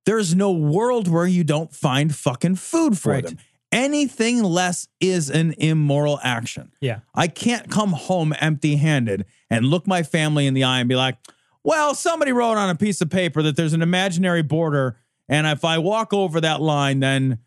there's 0.04 0.34
no 0.34 0.52
world 0.52 1.08
where 1.08 1.26
you 1.26 1.44
don't 1.44 1.74
find 1.74 2.14
fucking 2.14 2.56
food 2.56 2.96
for 2.96 3.12
Right. 3.12 3.24
them. 3.24 3.38
Anything 3.72 4.42
less 4.42 4.86
is 5.00 5.28
an 5.28 5.54
immoral 5.58 6.20
action. 6.22 6.70
Yeah. 6.80 7.00
I 7.14 7.26
can't 7.26 7.68
come 7.68 7.92
home 7.92 8.32
empty 8.38 8.76
handed 8.76 9.24
and 9.50 9.66
look 9.66 9.86
my 9.86 10.02
family 10.04 10.46
in 10.46 10.54
the 10.54 10.62
eye 10.64 10.78
and 10.78 10.88
be 10.88 10.94
like, 10.94 11.18
well, 11.66 11.96
somebody 11.96 12.30
wrote 12.30 12.56
on 12.56 12.70
a 12.70 12.76
piece 12.76 13.00
of 13.00 13.10
paper 13.10 13.42
that 13.42 13.56
there's 13.56 13.72
an 13.72 13.82
imaginary 13.82 14.42
border. 14.42 15.00
And 15.28 15.48
if 15.48 15.64
I 15.64 15.78
walk 15.78 16.14
over 16.14 16.40
that 16.40 16.60
line, 16.60 17.00
then 17.00 17.40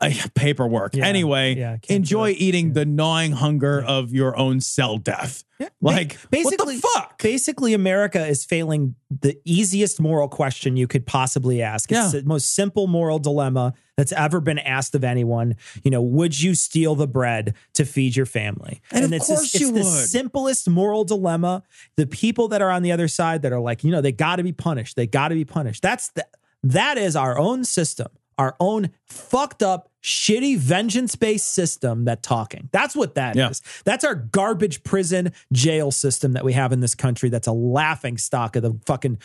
uh, 0.00 0.10
paperwork. 0.34 0.94
Yeah, 0.94 1.06
anyway, 1.06 1.54
yeah, 1.56 1.76
enjoy 1.88 2.30
eating 2.38 2.72
the 2.72 2.84
gnawing 2.84 3.32
hunger 3.32 3.82
of 3.82 4.12
your 4.12 4.36
own 4.36 4.60
cell 4.60 4.96
death. 4.98 5.44
Like, 5.82 6.16
basically, 6.30 6.76
what 6.76 6.82
the 6.82 6.88
fuck? 7.00 7.22
Basically, 7.22 7.74
America 7.74 8.26
is 8.26 8.46
failing 8.46 8.94
the 9.10 9.38
easiest 9.44 10.00
moral 10.00 10.26
question 10.26 10.74
you 10.78 10.86
could 10.86 11.06
possibly 11.06 11.60
ask. 11.60 11.92
It's 11.92 12.14
Yeah. 12.14 12.20
the 12.22 12.26
most 12.26 12.54
simple 12.54 12.86
moral 12.86 13.18
dilemma 13.18 13.74
that's 13.94 14.12
ever 14.12 14.40
been 14.40 14.58
asked 14.58 14.94
of 14.94 15.04
anyone. 15.04 15.56
You 15.84 15.90
know, 15.90 16.00
would 16.00 16.40
you 16.40 16.54
steal 16.54 16.94
the 16.94 17.06
bread 17.06 17.54
to 17.74 17.84
feed 17.84 18.16
your 18.16 18.24
family? 18.24 18.80
And 18.90 19.04
of 19.04 19.12
it's 19.12 19.26
course 19.26 19.54
it's 19.54 19.60
you 19.60 19.66
the 19.70 19.80
would. 19.80 19.84
simplest 20.08 20.66
moral 20.66 21.04
dilemma. 21.04 21.62
The 21.96 22.06
people 22.06 22.48
that 22.48 22.62
are 22.62 22.70
on 22.70 22.82
the 22.82 22.92
other 22.92 23.08
side 23.08 23.42
that 23.42 23.52
are 23.52 23.60
like, 23.60 23.84
you 23.84 23.90
know, 23.90 24.00
they 24.00 24.12
got 24.12 24.36
to 24.36 24.42
be 24.42 24.52
punished. 24.52 24.96
They 24.96 25.06
got 25.06 25.28
to 25.28 25.34
be 25.34 25.44
punished. 25.44 25.82
That's 25.82 26.08
the 26.08 26.26
that 26.62 26.96
is 26.96 27.16
our 27.16 27.38
own 27.38 27.64
system, 27.64 28.08
our 28.40 28.56
own 28.58 28.88
fucked 29.04 29.62
up, 29.62 29.90
shitty 30.02 30.56
vengeance 30.56 31.14
based 31.14 31.52
system 31.52 32.06
that 32.06 32.22
talking. 32.22 32.70
That's 32.72 32.96
what 32.96 33.16
that 33.16 33.36
is. 33.36 33.62
Yeah. 33.62 33.82
That's 33.84 34.02
our 34.02 34.14
garbage 34.14 34.82
prison 34.82 35.32
jail 35.52 35.90
system 35.90 36.32
that 36.32 36.42
we 36.42 36.54
have 36.54 36.72
in 36.72 36.80
this 36.80 36.94
country. 36.94 37.28
That's 37.28 37.46
a 37.46 37.52
laughing 37.52 38.16
stock 38.16 38.56
of 38.56 38.62
the 38.62 38.80
fucking 38.86 39.18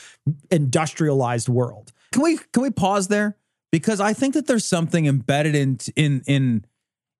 industrialized 0.51 1.47
world. 1.47 1.93
Can 2.11 2.23
we 2.23 2.37
can 2.51 2.61
we 2.61 2.71
pause 2.71 3.07
there? 3.07 3.37
Because 3.71 4.01
I 4.01 4.11
think 4.11 4.33
that 4.33 4.47
there's 4.47 4.65
something 4.65 5.05
embedded 5.05 5.55
in 5.55 5.77
in 5.95 6.21
in 6.27 6.65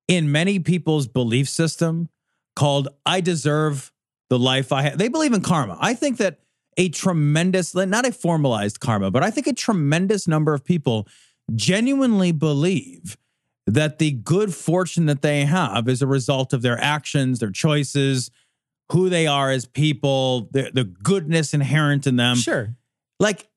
in 0.10 0.34
many 0.34 0.60
people's 0.60 1.08
belief 1.08 1.48
system 1.48 2.10
called 2.58 2.90
I 3.06 3.22
deserve 3.22 3.94
the 4.30 4.38
life 4.38 4.74
I 4.74 4.82
have. 4.82 4.98
They 4.98 5.08
believe 5.08 5.32
in 5.32 5.42
karma. 5.42 5.78
I 5.80 5.94
think 5.94 6.18
that 6.18 6.40
a 6.76 6.90
tremendous 6.90 7.74
not 7.74 8.06
a 8.06 8.12
formalized 8.12 8.82
karma, 8.82 9.12
but 9.12 9.24
I 9.24 9.32
think 9.32 9.48
a 9.48 9.54
tremendous 9.54 10.28
number 10.28 10.54
of 10.54 10.66
people 10.66 11.08
genuinely 11.54 12.32
believe 12.32 13.18
that 13.68 14.00
the 14.00 14.12
good 14.12 14.54
fortune 14.54 15.06
that 15.08 15.22
they 15.22 15.46
have 15.46 15.88
is 15.88 16.02
a 16.02 16.08
result 16.08 16.54
of 16.54 16.62
their 16.62 16.80
actions, 16.80 17.40
their 17.40 17.52
choices, 17.52 18.30
who 18.92 19.10
they 19.10 19.28
are 19.28 19.50
as 19.50 19.66
people, 19.66 20.50
the 20.52 20.72
the 20.74 20.84
goodness 20.84 21.54
inherent 21.54 22.06
in 22.06 22.16
them. 22.16 22.36
Sure. 22.38 22.76
Like 23.20 23.48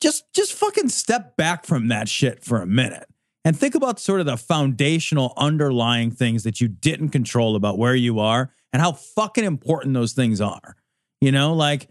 just 0.00 0.24
just 0.34 0.54
fucking 0.54 0.88
step 0.88 1.36
back 1.36 1.66
from 1.66 1.88
that 1.88 2.08
shit 2.08 2.42
for 2.42 2.62
a 2.62 2.66
minute 2.66 3.06
and 3.44 3.58
think 3.58 3.74
about 3.74 4.00
sort 4.00 4.20
of 4.20 4.26
the 4.26 4.36
foundational 4.36 5.32
underlying 5.36 6.10
things 6.10 6.42
that 6.44 6.60
you 6.60 6.68
didn't 6.68 7.10
control 7.10 7.56
about 7.56 7.78
where 7.78 7.94
you 7.94 8.18
are 8.18 8.52
and 8.72 8.80
how 8.80 8.92
fucking 8.92 9.44
important 9.44 9.94
those 9.94 10.12
things 10.12 10.40
are. 10.40 10.76
You 11.20 11.32
know, 11.32 11.54
like 11.54 11.88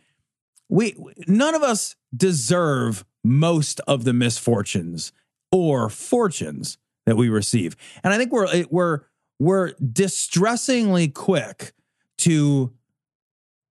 we 0.69 0.95
none 1.27 1.53
of 1.53 1.61
us 1.61 1.95
deserve 2.15 3.05
most 3.23 3.79
of 3.81 4.03
the 4.03 4.13
misfortunes 4.13 5.11
or 5.51 5.89
fortunes 5.89 6.77
that 7.05 7.17
we 7.17 7.29
receive. 7.29 7.75
And 8.03 8.13
I 8.13 8.17
think 8.17 8.31
we're 8.31 8.65
we're 8.69 9.01
we're 9.39 9.73
distressingly 9.73 11.07
quick 11.07 11.73
to 12.19 12.73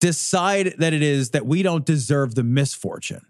decide 0.00 0.74
that 0.78 0.92
it 0.92 1.02
is 1.02 1.30
that 1.30 1.46
we 1.46 1.62
don't 1.62 1.84
deserve 1.84 2.34
the 2.34 2.42
misfortune. 2.42 3.26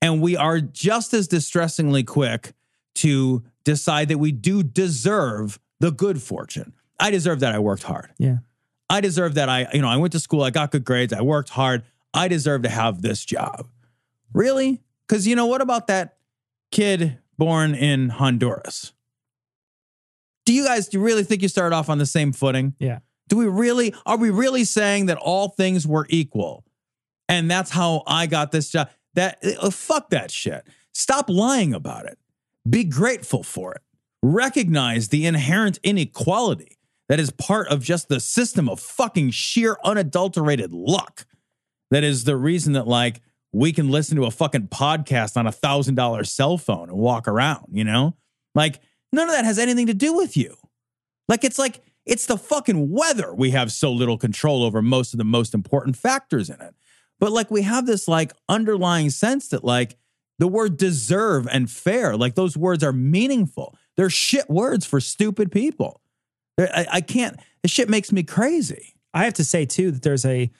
And 0.00 0.22
we 0.22 0.36
are 0.36 0.60
just 0.60 1.12
as 1.12 1.26
distressingly 1.26 2.04
quick 2.04 2.52
to 2.96 3.42
decide 3.64 4.08
that 4.08 4.18
we 4.18 4.32
do 4.32 4.62
deserve 4.62 5.58
the 5.80 5.90
good 5.90 6.22
fortune. 6.22 6.72
I 7.00 7.10
deserve 7.10 7.40
that 7.40 7.54
I 7.54 7.58
worked 7.58 7.84
hard. 7.84 8.10
Yeah. 8.18 8.38
I 8.90 9.00
deserve 9.00 9.34
that 9.34 9.48
I, 9.48 9.68
you 9.72 9.82
know, 9.82 9.88
I 9.88 9.96
went 9.96 10.12
to 10.12 10.20
school, 10.20 10.42
I 10.42 10.50
got 10.50 10.70
good 10.70 10.84
grades, 10.84 11.12
I 11.12 11.20
worked 11.20 11.50
hard. 11.50 11.84
I 12.14 12.28
deserve 12.28 12.62
to 12.62 12.68
have 12.68 13.02
this 13.02 13.24
job. 13.24 13.68
Really? 14.32 14.80
Because, 15.08 15.26
you 15.26 15.34
know, 15.34 15.46
what 15.46 15.60
about 15.60 15.86
that 15.86 16.18
kid 16.70 17.18
born 17.38 17.74
in 17.74 18.10
Honduras? 18.10 18.92
Do 20.44 20.52
you 20.52 20.64
guys 20.64 20.88
do 20.88 20.98
you 20.98 21.04
really 21.04 21.24
think 21.24 21.42
you 21.42 21.48
started 21.48 21.74
off 21.74 21.88
on 21.88 21.98
the 21.98 22.06
same 22.06 22.32
footing? 22.32 22.74
Yeah. 22.78 22.98
Do 23.28 23.36
we 23.36 23.46
really, 23.46 23.94
are 24.06 24.16
we 24.16 24.30
really 24.30 24.64
saying 24.64 25.06
that 25.06 25.18
all 25.18 25.48
things 25.48 25.86
were 25.86 26.06
equal? 26.08 26.64
And 27.28 27.50
that's 27.50 27.70
how 27.70 28.02
I 28.06 28.26
got 28.26 28.52
this 28.52 28.70
job? 28.70 28.88
That, 29.14 29.38
uh, 29.60 29.70
fuck 29.70 30.10
that 30.10 30.30
shit. 30.30 30.66
Stop 30.94 31.28
lying 31.28 31.74
about 31.74 32.06
it. 32.06 32.18
Be 32.68 32.84
grateful 32.84 33.42
for 33.42 33.74
it. 33.74 33.82
Recognize 34.22 35.08
the 35.08 35.26
inherent 35.26 35.78
inequality 35.82 36.78
that 37.08 37.20
is 37.20 37.30
part 37.30 37.68
of 37.68 37.82
just 37.82 38.08
the 38.08 38.20
system 38.20 38.68
of 38.68 38.80
fucking 38.80 39.30
sheer 39.30 39.76
unadulterated 39.84 40.72
luck. 40.72 41.26
That 41.90 42.04
is 42.04 42.24
the 42.24 42.36
reason 42.36 42.72
that, 42.74 42.86
like, 42.86 43.20
we 43.52 43.72
can 43.72 43.90
listen 43.90 44.16
to 44.16 44.24
a 44.24 44.30
fucking 44.30 44.68
podcast 44.68 45.36
on 45.36 45.46
a 45.46 45.52
thousand 45.52 45.94
dollar 45.94 46.24
cell 46.24 46.58
phone 46.58 46.88
and 46.90 46.98
walk 46.98 47.26
around, 47.26 47.66
you 47.72 47.84
know? 47.84 48.14
Like, 48.54 48.80
none 49.12 49.28
of 49.28 49.34
that 49.34 49.44
has 49.44 49.58
anything 49.58 49.86
to 49.86 49.94
do 49.94 50.14
with 50.14 50.36
you. 50.36 50.56
Like, 51.28 51.44
it's 51.44 51.58
like, 51.58 51.82
it's 52.04 52.26
the 52.26 52.38
fucking 52.38 52.90
weather 52.90 53.34
we 53.34 53.50
have 53.50 53.70
so 53.70 53.92
little 53.92 54.18
control 54.18 54.62
over 54.62 54.80
most 54.80 55.12
of 55.12 55.18
the 55.18 55.24
most 55.24 55.54
important 55.54 55.96
factors 55.96 56.48
in 56.48 56.60
it. 56.60 56.74
But 57.20 57.32
like, 57.32 57.50
we 57.50 57.62
have 57.62 57.86
this 57.86 58.08
like 58.08 58.32
underlying 58.48 59.10
sense 59.10 59.48
that, 59.48 59.64
like, 59.64 59.96
the 60.38 60.48
word 60.48 60.76
deserve 60.76 61.48
and 61.50 61.70
fair, 61.70 62.16
like, 62.16 62.34
those 62.34 62.56
words 62.56 62.84
are 62.84 62.92
meaningful. 62.92 63.76
They're 63.96 64.10
shit 64.10 64.48
words 64.48 64.86
for 64.86 65.00
stupid 65.00 65.50
people. 65.50 66.00
I, 66.58 66.86
I 66.92 67.00
can't, 67.00 67.38
this 67.62 67.72
shit 67.72 67.88
makes 67.88 68.12
me 68.12 68.22
crazy. 68.22 68.94
I 69.12 69.24
have 69.24 69.34
to 69.34 69.44
say 69.44 69.66
too 69.66 69.90
that 69.90 70.02
there's 70.02 70.24
a 70.24 70.50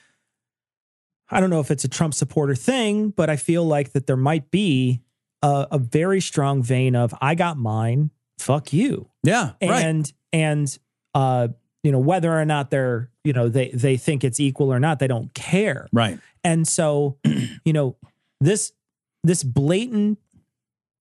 I 1.31 1.39
don't 1.39 1.49
know 1.49 1.59
if 1.59 1.69
it's 1.71 1.83
a 1.83 1.87
Trump 1.89 2.13
supporter 2.13 2.55
thing, 2.55 3.09
but 3.11 3.29
I 3.29 3.35
feel 3.35 3.65
like 3.65 3.91
that 3.93 4.07
there 4.07 4.17
might 4.17 4.49
be 4.51 5.01
a, 5.41 5.67
a 5.71 5.77
very 5.79 6.21
strong 6.21 6.63
vein 6.63 6.95
of 6.95 7.13
I 7.21 7.35
got 7.35 7.57
mine, 7.57 8.11
fuck 8.39 8.73
you. 8.73 9.09
Yeah. 9.23 9.51
right. 9.61 9.83
And 9.85 10.13
and 10.33 10.77
uh 11.15 11.47
you 11.83 11.91
know 11.91 11.99
whether 11.99 12.31
or 12.37 12.45
not 12.45 12.69
they're 12.71 13.09
you 13.23 13.33
know 13.33 13.47
they 13.49 13.69
they 13.71 13.97
think 13.97 14.23
it's 14.23 14.39
equal 14.39 14.71
or 14.71 14.79
not 14.79 14.99
they 14.99 15.07
don't 15.07 15.33
care 15.33 15.87
Right. 15.91 16.19
and 16.43 16.67
so 16.67 17.17
you 17.65 17.73
know 17.73 17.95
this 18.41 18.73
this 19.23 19.43
blatant 19.43 20.19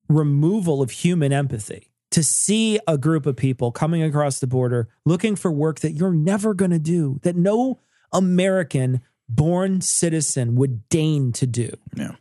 removal 0.08 0.80
of 0.80 0.90
human 0.90 1.32
empathy 1.32 1.90
to 2.10 2.22
see 2.22 2.78
a 2.86 2.96
group 2.96 3.26
of 3.26 3.36
people 3.36 3.70
coming 3.70 4.02
across 4.02 4.38
the 4.40 4.46
border 4.46 4.88
looking 5.04 5.36
for 5.36 5.50
work 5.52 5.80
that 5.80 5.92
you're 5.92 6.12
never 6.14 6.54
going 6.54 6.70
to 6.70 6.78
do 6.78 7.18
that 7.22 7.36
no 7.36 7.80
american 8.12 9.00
born 9.28 9.80
citizen 9.80 10.54
would 10.56 10.88
deign 10.88 11.32
to 11.32 11.46
do. 11.46 11.70
Yeah. 11.94 12.12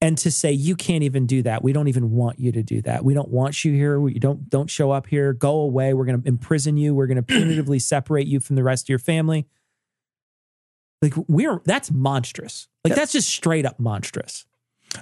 and 0.00 0.16
to 0.18 0.30
say 0.30 0.52
you 0.52 0.76
can't 0.76 1.02
even 1.02 1.26
do 1.26 1.42
that. 1.42 1.62
We 1.64 1.72
don't 1.72 1.88
even 1.88 2.10
want 2.10 2.38
you 2.38 2.52
to 2.52 2.62
do 2.62 2.82
that. 2.82 3.04
We 3.04 3.14
don't 3.14 3.30
want 3.30 3.64
you 3.64 3.72
here. 3.72 3.98
We 3.98 4.14
don't 4.18 4.48
don't 4.48 4.68
show 4.70 4.90
up 4.90 5.06
here. 5.06 5.32
Go 5.32 5.60
away. 5.60 5.94
We're 5.94 6.04
going 6.04 6.20
to 6.22 6.28
imprison 6.28 6.76
you. 6.76 6.94
We're 6.94 7.06
going 7.06 7.16
to 7.16 7.22
punitively 7.22 7.80
separate 7.94 8.26
you 8.26 8.38
from 8.40 8.56
the 8.56 8.62
rest 8.62 8.84
of 8.84 8.88
your 8.90 8.98
family. 8.98 9.46
Like 11.02 11.14
we're 11.28 11.60
that's 11.64 11.90
monstrous. 11.90 12.68
Like 12.84 12.94
that's 12.94 13.12
just 13.12 13.28
straight 13.28 13.66
up 13.66 13.78
monstrous. 13.80 14.46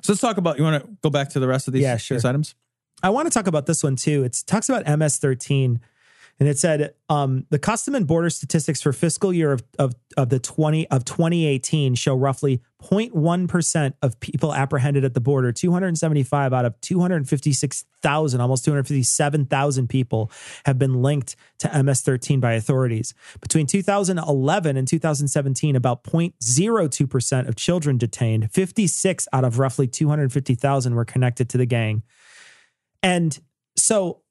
So 0.03 0.13
let's 0.13 0.21
talk 0.21 0.39
about, 0.39 0.59
you 0.59 0.65
want 0.65 0.83
to 0.83 0.91
go 1.03 1.11
back 1.11 1.29
to 1.31 1.41
the 1.41 1.47
rest 1.47 1.69
of 1.69 1.75
these, 1.75 1.83
Yeah, 1.83 1.97
sure. 1.99 2.17
these 2.17 2.25
items? 2.25 2.55
I 3.03 3.11
want 3.11 3.27
to 3.27 3.31
talk 3.31 3.47
about 3.47 3.67
this 3.67 3.85
one 3.85 3.95
too. 3.97 4.25
It 4.25 4.43
talks 4.47 4.69
about 4.69 4.85
MS13, 4.87 5.79
and 6.41 6.49
it 6.49 6.59
said 6.59 6.95
um, 7.09 7.47
the 7.51 7.59
custom 7.59 7.95
and 7.95 8.07
border 8.07 8.29
statistics 8.29 8.83
for 8.83 8.93
fiscal 8.93 9.33
year 9.33 9.53
of, 9.53 9.63
of 9.79 9.95
of 10.17 10.31
the 10.31 10.39
20 10.39 10.89
of 10.91 11.05
2018 11.05 11.95
show 11.95 12.15
roughly 12.15 12.61
0.1 12.83 13.49
percent 13.49 13.95
of 14.03 14.19
people 14.19 14.53
apprehended 14.53 15.05
at 15.05 15.15
the 15.15 15.21
border. 15.21 15.53
275 15.53 16.53
out 16.53 16.65
of 16.65 16.81
256,000, 16.81 18.41
almost 18.41 18.65
257,000 18.65 19.89
people 19.89 20.31
have 20.67 20.79
been 20.79 21.03
linked 21.03 21.37
to 21.59 21.69
MS13 21.69 22.41
by 22.41 22.55
authorities. 22.55 23.15
Between 23.41 23.67
2011 23.67 24.77
and 24.77 24.89
2017, 24.89 25.77
about 25.77 26.03
0.02 26.03 27.09
percent 27.09 27.49
of 27.49 27.55
children 27.55 27.97
detained. 27.97 28.51
56 28.51 29.29
out 29.33 29.45
of 29.45 29.59
roughly 29.61 29.87
250,000 29.87 30.95
were 30.95 31.05
connected 31.05 31.49
to 31.51 31.59
the 31.59 31.67
gang. 31.67 32.03
And 33.03 33.39
so 33.77 34.23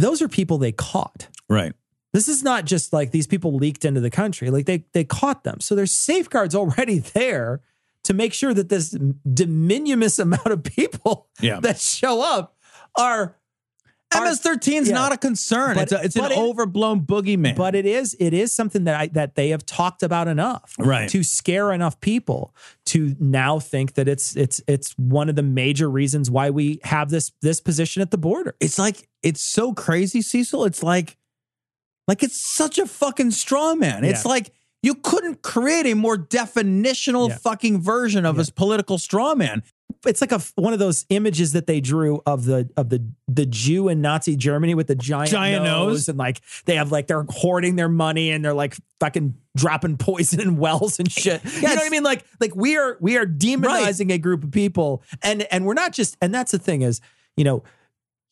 those 0.00 0.20
are 0.22 0.28
people 0.28 0.58
they 0.58 0.72
caught. 0.72 1.28
Right. 1.48 1.72
This 2.12 2.28
is 2.28 2.42
not 2.42 2.64
just 2.64 2.92
like 2.92 3.10
these 3.10 3.26
people 3.26 3.54
leaked 3.56 3.84
into 3.84 4.00
the 4.00 4.10
country. 4.10 4.50
Like 4.50 4.66
they 4.66 4.84
they 4.92 5.04
caught 5.04 5.44
them. 5.44 5.60
So 5.60 5.74
there's 5.74 5.92
safeguards 5.92 6.54
already 6.60 6.98
there 6.98 7.60
to 8.04 8.14
make 8.14 8.32
sure 8.34 8.52
that 8.54 8.68
this 8.68 8.96
diminutive 9.32 10.18
amount 10.26 10.46
of 10.46 10.62
people 10.62 11.28
Yeah. 11.40 11.60
that 11.60 11.78
show 11.80 12.22
up 12.22 12.56
are- 12.98 13.36
MS-13 14.22 14.80
is 14.82 14.88
yeah. 14.88 14.94
not 14.94 15.12
a 15.12 15.16
concern. 15.16 15.74
But- 15.74 15.82
it's 15.84 15.92
a, 15.92 16.04
it's 16.04 16.16
an 16.16 16.32
it- 16.32 16.38
overblown 16.38 17.00
boogeyman. 17.02 17.56
but 17.56 17.74
it 17.74 17.86
is 17.86 18.16
it 18.20 18.32
is 18.34 18.54
something 18.54 18.84
that 18.84 19.00
I 19.00 19.06
that 19.08 19.34
they 19.34 19.48
have 19.50 19.64
talked 19.66 20.02
about 20.02 20.28
enough 20.28 20.74
Right. 20.78 21.08
to 21.10 21.22
scare 21.22 21.72
enough 21.72 22.00
people 22.00 22.54
to 22.86 23.16
now 23.18 23.58
think 23.58 23.94
that 23.94 24.08
it's 24.08 24.36
it's 24.36 24.60
it's 24.66 24.92
one 24.98 25.28
of 25.28 25.36
the 25.36 25.42
major 25.42 25.90
reasons 25.90 26.30
why 26.30 26.50
we 26.50 26.80
have 26.84 27.10
this 27.10 27.32
this 27.42 27.60
position 27.60 28.02
at 28.02 28.10
the 28.10 28.18
border. 28.18 28.54
it's 28.60 28.78
like 28.78 29.08
it's 29.22 29.42
so 29.42 29.72
crazy, 29.72 30.20
Cecil. 30.22 30.64
It's 30.64 30.82
like 30.82 31.16
like 32.06 32.22
it's 32.22 32.40
such 32.54 32.78
a 32.78 32.86
fucking 32.86 33.30
straw 33.30 33.74
man. 33.74 34.04
It's 34.04 34.24
Yeah. 34.24 34.30
like 34.30 34.52
you 34.82 34.94
couldn't 34.94 35.40
create 35.40 35.86
a 35.86 35.94
more 35.94 36.18
definitional 36.18 37.30
Yeah. 37.30 37.36
fucking 37.38 37.80
version 37.80 38.26
of 38.26 38.36
Yeah. 38.36 38.44
a 38.46 38.52
political 38.52 38.98
straw 38.98 39.34
man. 39.34 39.62
It's 40.06 40.20
like 40.20 40.32
a 40.32 40.40
one 40.56 40.72
of 40.72 40.78
those 40.78 41.06
images 41.08 41.52
that 41.52 41.66
they 41.66 41.80
drew 41.80 42.22
of 42.26 42.44
the 42.44 42.68
of 42.76 42.88
the 42.88 43.06
the 43.28 43.46
Jew 43.46 43.88
in 43.88 44.00
Nazi 44.00 44.36
Germany 44.36 44.74
with 44.74 44.86
the 44.86 44.94
giant, 44.94 45.30
Giant 45.30 45.64
nose. 45.64 46.08
and 46.08 46.18
like 46.18 46.40
they 46.64 46.76
have 46.76 46.92
like 46.92 47.06
they're 47.06 47.26
hoarding 47.28 47.76
their 47.76 47.88
money 47.88 48.30
and 48.30 48.44
they're 48.44 48.54
like 48.54 48.76
fucking 49.00 49.34
dropping 49.56 49.96
poison 49.98 50.40
in 50.40 50.56
wells 50.56 50.98
and 50.98 51.10
shit. 51.10 51.42
You 51.44 51.62
know 51.62 51.74
what 51.74 51.86
I 51.86 51.88
mean? 51.90 52.02
Like 52.02 52.24
like 52.40 52.54
we 52.54 52.76
are 52.76 52.96
we 53.00 53.16
are 53.16 53.26
demonizing 53.26 54.12
a 54.12 54.18
group 54.18 54.44
of 54.44 54.50
people 54.50 55.02
and 55.22 55.42
and 55.52 55.64
we're 55.66 55.74
not 55.74 55.92
just 55.92 56.16
and 56.20 56.34
that's 56.34 56.52
the 56.52 56.58
thing 56.58 56.82
is 56.82 57.00
you 57.36 57.44
know 57.44 57.62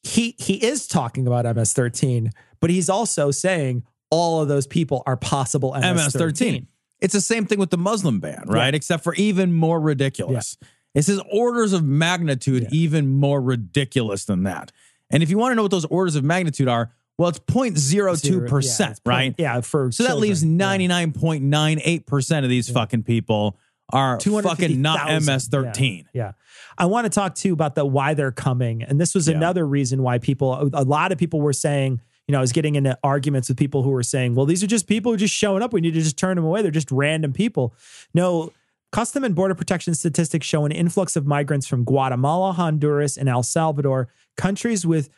he 0.03 0.35
he 0.39 0.55
is 0.55 0.87
talking 0.87 1.27
about 1.27 1.45
MS13 1.45 2.31
but 2.61 2.71
he's 2.71 2.89
also 2.89 3.31
saying 3.31 3.85
all 4.11 4.43
of 4.43 4.49
those 4.49 4.67
people 4.67 5.03
are 5.07 5.17
possible 5.17 5.73
MS13. 5.73 5.95
MS-13. 5.95 6.67
It's 7.01 7.15
the 7.15 7.21
same 7.21 7.47
thing 7.47 7.59
with 7.59 7.71
the 7.71 7.79
Muslim 7.79 8.21
ban, 8.21 8.45
right? 8.47 8.75
Except 8.75 9.03
for 9.03 9.15
even 9.15 9.53
more 9.53 9.81
ridiculous. 9.81 10.57
It 10.95 11.03
says 11.03 11.21
orders 11.31 11.73
of 11.73 11.85
magnitude 11.85 12.69
even 12.71 13.09
more 13.09 13.41
ridiculous 13.41 14.25
than 14.25 14.43
that. 14.45 14.73
And 15.11 15.23
if 15.23 15.31
you 15.31 15.39
want 15.39 15.53
to 15.53 15.57
know 15.57 15.63
what 15.63 15.71
those 15.71 15.85
orders 15.87 16.17
of 16.17 16.25
magnitude 16.25 16.69
are, 16.69 16.91
well, 17.19 17.29
it's 17.29 17.39
0.02%, 17.39 18.79
Yeah, 18.81 18.91
it's 18.91 19.01
right? 19.05 19.25
point- 19.25 19.35
Yeah, 19.39 19.61
for 19.61 19.93
So 19.93 20.05
that 20.05 20.19
leaves 20.19 20.43
99.98% 20.45 22.45
of 22.45 22.51
these 22.51 22.71
fucking 22.71 23.03
people 23.05 23.59
are 23.93 24.19
fucking 24.19 24.81
not 24.81 25.09
250,000. 25.09 25.27
MS-13. 25.27 26.05
Yeah. 26.15 26.23
yeah. 26.25 26.33
I 26.79 26.87
want 26.87 27.05
to 27.05 27.11
talk 27.11 27.35
too 27.35 27.53
about 27.53 27.75
the 27.75 27.85
why 27.85 28.15
they're 28.15 28.33
coming. 28.33 28.83
And 28.83 28.99
this 29.01 29.15
was 29.15 29.29
Yeah. 29.29 29.37
another 29.37 29.67
reason 29.67 30.03
why 30.03 30.19
people 30.19 30.71
a 30.73 30.85
lot 30.85 31.13
of 31.13 31.19
people 31.19 31.41
were 31.43 31.53
saying, 31.53 32.01
you 32.27 32.33
know, 32.33 32.39
I 32.39 32.41
was 32.41 32.53
getting 32.53 32.77
into 32.77 32.99
arguments 33.05 33.49
with 33.49 33.59
people 33.59 33.83
who 33.83 33.91
were 33.91 34.03
saying, 34.03 34.35
well, 34.35 34.47
these 34.47 34.63
are 34.63 34.67
just 34.67 34.87
people 34.87 35.13
who 35.13 35.17
are 35.17 35.19
just 35.19 35.35
showing 35.35 35.63
up. 35.63 35.75
We 35.75 35.83
need 35.83 35.93
to 35.95 36.01
just 36.01 36.17
turn 36.17 36.37
them 36.37 36.45
away. 36.47 36.63
They're 36.63 36.71
just 36.71 36.91
random 36.91 37.33
people. 37.35 37.75
No, 38.15 38.53
Custom 38.93 39.25
and 39.25 39.35
Border 39.35 39.55
Protection 39.55 39.95
statistics 39.95 40.47
show 40.47 40.67
an 40.67 40.73
influx 40.73 41.17
of 41.17 41.27
migrants 41.27 41.67
from 41.67 41.83
Guatemala, 41.83 42.53
Honduras, 42.53 43.17
and 43.17 43.27
El 43.27 43.43
Salvador, 43.43 44.09
countries 44.37 44.87
with 44.87 45.09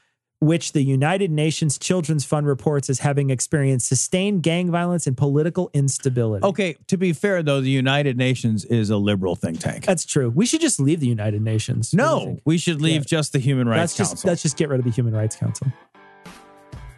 which 0.40 0.72
the 0.72 0.82
United 0.82 1.30
Nations 1.30 1.78
Children's 1.78 2.24
Fund 2.24 2.46
reports 2.46 2.88
as 2.90 2.98
having 3.00 3.30
experienced 3.30 3.88
sustained 3.88 4.42
gang 4.42 4.70
violence 4.70 5.06
and 5.06 5.16
political 5.16 5.70
instability. 5.72 6.44
Okay, 6.44 6.76
to 6.88 6.96
be 6.96 7.12
fair 7.12 7.42
though, 7.42 7.60
the 7.60 7.70
United 7.70 8.16
Nations 8.16 8.64
is 8.66 8.90
a 8.90 8.96
liberal 8.96 9.34
think 9.36 9.58
tank. 9.58 9.86
That's 9.86 10.04
true. 10.04 10.30
We 10.30 10.44
should 10.46 10.60
just 10.60 10.78
leave 10.78 11.00
the 11.00 11.06
United 11.08 11.40
Nations. 11.42 11.92
What 11.94 12.04
do 12.04 12.20
you 12.20 12.26
no, 12.34 12.38
we 12.44 12.58
should 12.58 12.80
leave 12.82 13.02
Yeah. 13.02 13.06
just 13.18 13.32
the 13.32 13.38
Human 13.38 13.66
Rights 13.66 13.78
let's 13.80 13.96
just 13.96 14.10
Council. 14.12 14.28
let's 14.30 14.42
just 14.42 14.56
get 14.56 14.68
rid 14.68 14.78
of 14.80 14.84
the 14.84 14.92
Human 14.92 15.14
Rights 15.14 15.34
Council. 15.34 15.66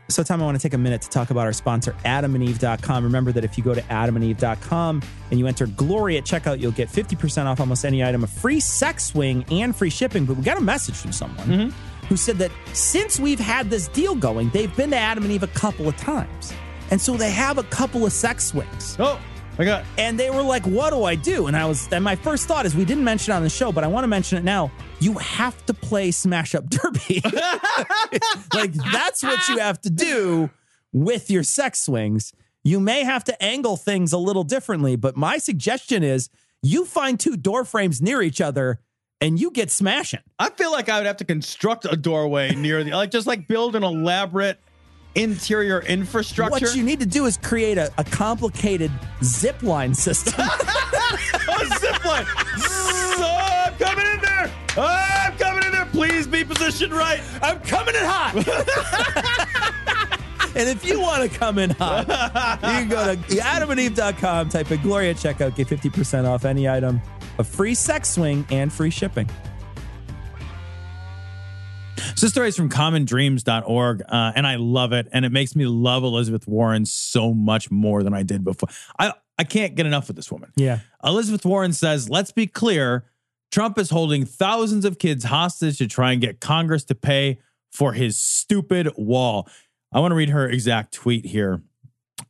So, 0.09 0.23
Tom, 0.23 0.41
I 0.41 0.45
want 0.45 0.57
to 0.57 0.63
take 0.63 0.75
a 0.75 0.79
minute 0.79 1.03
to 1.03 1.09
talk 1.09 1.31
about 1.31 1.47
our 1.47 1.53
sponsor, 1.53 1.93
adamandeve.com. 2.05 3.03
Remember 3.05 3.33
that 3.33 3.45
if 3.45 3.59
you 3.59 3.65
go 3.65 3.75
to 3.75 3.83
adamandeve.com 3.83 5.03
and 5.31 5.41
you 5.41 5.47
enter 5.49 5.67
Glory 5.67 6.17
at 6.17 6.25
checkout, 6.25 6.61
you'll 6.61 6.71
get 6.73 6.89
50% 6.89 7.47
off 7.47 7.59
almost 7.61 7.85
any 7.85 8.05
item, 8.05 8.23
a 8.23 8.27
free 8.29 8.61
sex 8.61 9.05
swing, 9.07 9.45
and 9.51 9.75
free 9.75 9.91
shipping. 9.91 10.25
But 10.25 10.37
we 10.37 10.45
got 10.45 10.59
a 10.59 10.63
message 10.63 10.95
from 10.97 11.13
someone 11.13 11.47
Mm-hmm. 11.49 12.07
who 12.07 12.17
said 12.17 12.39
that 12.39 12.51
since 12.73 13.19
we've 13.19 13.41
had 13.41 13.69
this 13.69 13.89
deal 13.89 14.15
going, 14.15 14.49
they've 14.51 14.75
been 14.77 14.91
to 14.91 14.97
Adam 14.97 15.25
and 15.25 15.33
Eve 15.33 15.43
a 15.43 15.49
couple 15.49 15.89
of 15.89 15.97
times. 15.97 16.53
And 16.93 17.01
so 17.01 17.17
they 17.17 17.31
have 17.33 17.59
a 17.59 17.65
couple 17.65 18.07
of 18.07 18.13
sex 18.13 18.45
swings. 18.47 18.97
oh, 19.01 19.21
And 19.97 20.19
they 20.19 20.31
were 20.31 20.43
like, 20.43 20.67
"What 20.67 20.91
do 20.91 21.05
I 21.05 21.15
do?" 21.15 21.47
And 21.47 21.57
I 21.57 21.65
was, 21.67 21.89
and 21.93 22.05
my 22.05 22.17
first 22.17 22.47
thought 22.47 22.67
is, 22.67 22.75
we 22.75 22.85
didn't 22.85 23.05
mention 23.05 23.33
it 23.33 23.37
on 23.37 23.43
the 23.43 23.49
show, 23.49 23.73
but 23.73 23.85
I 23.85 23.87
want 23.87 24.05
to 24.05 24.09
mention 24.09 24.39
it 24.39 24.45
now. 24.45 24.71
You 25.01 25.15
have 25.15 25.65
to 25.67 25.75
play 25.75 26.11
Smash 26.11 26.55
Up 26.55 26.69
Derby. 26.69 27.23
like 28.55 28.73
that's 28.93 29.23
what 29.23 29.49
you 29.49 29.59
have 29.59 29.81
to 29.83 29.91
do 29.91 30.51
with 30.93 31.31
your 31.31 31.43
sex 31.43 31.85
swings. 31.85 32.33
You 32.65 32.81
may 32.81 33.05
have 33.05 33.25
to 33.25 33.43
angle 33.43 33.77
things 33.77 34.13
a 34.13 34.19
little 34.19 34.45
differently, 34.45 34.97
but 34.97 35.17
my 35.17 35.39
suggestion 35.39 36.03
is 36.03 36.29
you 36.63 36.85
find 36.85 37.19
two 37.19 37.37
door 37.37 37.65
frames 37.65 38.03
near 38.03 38.23
each 38.23 38.41
other 38.41 38.81
and 39.21 39.41
you 39.41 39.51
get 39.51 39.71
smashing. 39.71 40.21
I 40.39 40.51
feel 40.51 40.73
like 40.73 40.89
I 40.89 40.99
would 40.99 41.07
have 41.07 41.19
to 41.19 41.25
construct 41.25 41.85
a 41.85 41.97
doorway 41.97 42.55
near 42.55 42.83
the 42.85 42.93
like 42.93 43.11
just 43.11 43.27
like 43.27 43.49
build 43.49 43.77
an 43.77 43.85
elaborate 43.85 44.59
interior 45.17 45.81
infrastructure. 45.81 46.67
What 46.67 46.77
you 46.77 46.83
need 46.83 47.01
to 47.01 47.07
do 47.07 47.25
is 47.27 47.37
create 47.39 47.79
a, 47.79 47.93
a 47.99 48.05
complicated 48.05 48.91
zip 49.25 49.63
line 49.63 49.95
system. 49.95 50.35
a 50.39 51.67
zip 51.79 52.05
line. 52.05 52.27
oh, 52.29 53.65
I'm 53.67 53.75
coming 53.79 54.07
in 54.07 54.21
there. 54.21 54.53
Oh, 54.77 55.23
I'm 55.25 55.37
coming 55.39 55.65
in 55.65 55.73
there. 55.73 55.87
Please 55.87 56.27
be 56.27 56.45
positioned 56.45 56.93
right. 56.93 57.23
I'm 57.43 57.61
coming 57.61 57.95
in 57.95 58.03
hot. 58.05 58.35
and 60.55 60.69
if 60.69 60.85
you 60.85 61.01
want 61.01 61.31
to 61.31 61.39
come 61.39 61.59
in 61.59 61.71
hot, 61.71 62.07
you 62.63 62.69
can 62.69 62.89
go 62.89 63.15
to 63.15 63.17
adamandeve.com, 63.17 64.51
type 64.51 64.71
in 64.71 64.83
Gloria 64.83 65.11
at 65.11 65.17
checkout, 65.17 65.57
get 65.57 65.69
50% 65.69 66.27
off 66.27 66.45
any 66.45 66.69
item, 66.69 67.01
a 67.39 67.45
free 67.45 67.75
sex 67.75 68.11
swing, 68.11 68.47
and 68.51 68.73
free 68.73 68.91
shipping. 68.91 69.29
So 72.17 72.25
this 72.25 72.33
story 72.33 72.49
is 72.49 72.57
from 72.57 72.71
commondreams.org, 72.71 74.03
uh, 74.09 74.33
and 74.35 74.47
I 74.47 74.57
love 74.57 74.95
it. 74.95 75.07
And 75.13 75.27
it 75.27 75.33
makes 75.33 75.55
me 75.55 75.67
love 75.67 76.03
Elizabeth 76.03 76.49
Warren 76.49 76.87
so 76.87 77.35
much 77.35 77.71
more 77.71 78.03
than 78.03 78.15
I 78.15 78.23
did 78.23 78.43
before. 78.43 78.71
I, 78.99 79.13
I 79.39 79.45
can't 79.45 79.75
get 79.75 79.85
enough 79.85 80.09
of 80.09 80.17
this 80.17 80.33
woman. 80.33 80.51
Yeah. 80.57 80.79
Elizabeth 81.05 81.45
Warren 81.45 81.75
says, 81.75 82.09
let's 82.09 82.33
be 82.33 82.47
clear 82.47 83.05
Trump 83.53 83.79
is 83.79 83.91
holding 83.91 84.25
thousands 84.25 84.87
of 84.87 84.99
kids 84.99 85.25
hostage 85.25 85.77
to 85.77 85.87
try 85.87 86.13
and 86.13 86.21
get 86.23 86.41
Congress 86.41 86.85
to 86.85 86.95
pay 86.95 87.39
for 87.71 87.93
his 87.93 88.19
stupid 88.19 88.91
wall. 88.97 89.47
I 89.93 90.01
want 90.01 90.13
to 90.13 90.17
read 90.17 90.31
her 90.31 90.49
exact 90.49 90.95
tweet 90.95 91.27
here. 91.27 91.61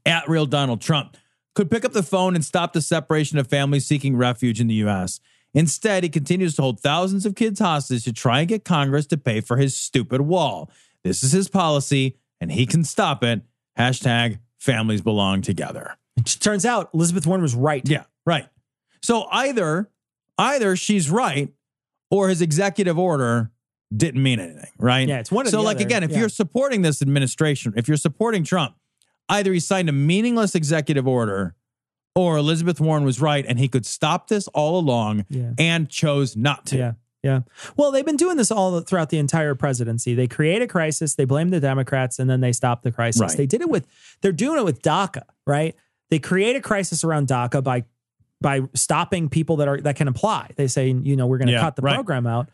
At 0.05 0.29
real 0.29 0.47
Donald 0.47 0.81
Trump 0.81 1.17
could 1.55 1.71
pick 1.71 1.85
up 1.85 1.93
the 1.93 2.03
phone 2.03 2.35
and 2.35 2.45
stop 2.45 2.73
the 2.73 2.83
separation 2.83 3.39
of 3.39 3.47
families 3.47 3.87
seeking 3.87 4.17
refuge 4.17 4.61
in 4.61 4.67
the 4.67 4.75
U.S. 4.75 5.21
Instead, 5.57 6.03
he 6.03 6.11
continues 6.11 6.55
to 6.55 6.61
hold 6.63 6.79
thousands 6.79 7.25
of 7.25 7.35
kids 7.35 7.59
hostage 7.61 8.05
to 8.05 8.13
try 8.13 8.41
and 8.41 8.49
get 8.49 8.63
Congress 8.63 9.07
to 9.07 9.17
pay 9.17 9.41
for 9.41 9.57
his 9.57 9.75
stupid 9.75 10.21
wall. 10.21 10.71
This 11.03 11.23
is 11.25 11.33
his 11.33 11.49
policy, 11.49 12.17
and 12.43 12.53
he 12.53 12.67
can 12.67 12.85
stop 12.85 13.25
it. 13.25 13.41
Hashtag 13.79 14.39
families 14.59 15.01
belong 15.01 15.41
together. 15.41 15.97
It 16.19 16.27
turns 16.41 16.67
out 16.67 16.91
Elizabeth 16.93 17.27
Warren 17.27 17.41
was 17.41 17.55
right. 17.55 17.83
Yeah, 17.89 18.05
right. 18.27 18.47
So 19.03 19.27
either 19.33 19.89
either 20.37 20.77
she's 20.77 21.09
right 21.11 21.51
or 22.11 22.29
his 22.29 22.43
executive 22.43 22.99
order 22.99 23.51
didn't 23.97 24.23
mean 24.23 24.39
anything, 24.41 24.71
right? 24.79 25.09
Yeah, 25.09 25.21
it's 25.21 25.33
one 25.33 25.47
So 25.47 25.63
like 25.63 25.77
other. 25.77 25.87
again, 25.87 26.03
if 26.03 26.11
Yeah. 26.11 26.19
you're 26.21 26.29
supporting 26.29 26.83
this 26.83 27.01
administration, 27.01 27.73
if 27.77 27.89
you're 27.89 27.97
supporting 27.97 28.45
Trump, 28.45 28.75
either 29.31 29.55
he 29.55 29.61
signed 29.61 29.89
a 29.89 29.93
meaningless 29.93 30.55
executive 30.55 31.07
order 31.09 31.55
or 32.17 32.37
Elizabeth 32.39 32.81
Warren 32.81 33.05
was 33.05 33.21
right 33.21 33.45
and 33.47 33.59
he 33.61 33.69
could 33.69 33.87
stop 33.87 34.27
this 34.29 34.49
all 34.49 34.79
along 34.81 35.25
Yeah. 35.29 35.53
and 35.59 35.89
chose 35.89 36.37
not 36.37 36.67
to. 36.67 36.77
Yeah. 36.77 36.93
Yeah. 37.23 37.41
Well, 37.77 37.91
they've 37.91 38.05
been 38.07 38.17
doing 38.17 38.37
this 38.37 38.51
all 38.53 38.81
throughout 38.83 39.11
the 39.11 39.19
entire 39.19 39.55
presidency. 39.57 40.15
They 40.15 40.27
create 40.29 40.63
a 40.63 40.67
crisis, 40.69 41.15
they 41.17 41.25
blame 41.25 41.51
the 41.51 41.59
Democrats, 41.61 42.19
and 42.21 42.31
then 42.31 42.41
they 42.41 42.53
stop 42.53 42.83
the 42.83 42.93
crisis. 42.93 43.21
Right. 43.21 43.37
They 43.37 43.47
did 43.47 43.61
it 43.63 43.69
with, 43.69 43.87
they're 44.21 44.31
doing 44.33 44.59
it 44.61 44.65
with 44.65 44.81
DACA, 44.83 45.23
right? 45.45 45.75
They 46.09 46.19
create 46.21 46.55
a 46.57 46.61
crisis 46.61 47.03
around 47.05 47.29
DACA 47.29 47.63
by 47.65 47.85
by 48.41 48.61
stopping 48.75 49.29
people 49.31 49.57
that 49.57 49.67
are 49.67 49.81
that 49.81 49.97
can 49.97 50.09
apply. 50.09 50.51
They 50.57 50.67
say, 50.69 50.89
you 50.89 51.17
know, 51.17 51.27
we're 51.27 51.39
going 51.39 51.49
to 51.49 51.55
Yeah, 51.55 51.61
cut 51.63 51.75
the 51.75 51.83
right. 51.83 51.95
program 51.95 52.27
out, 52.27 52.49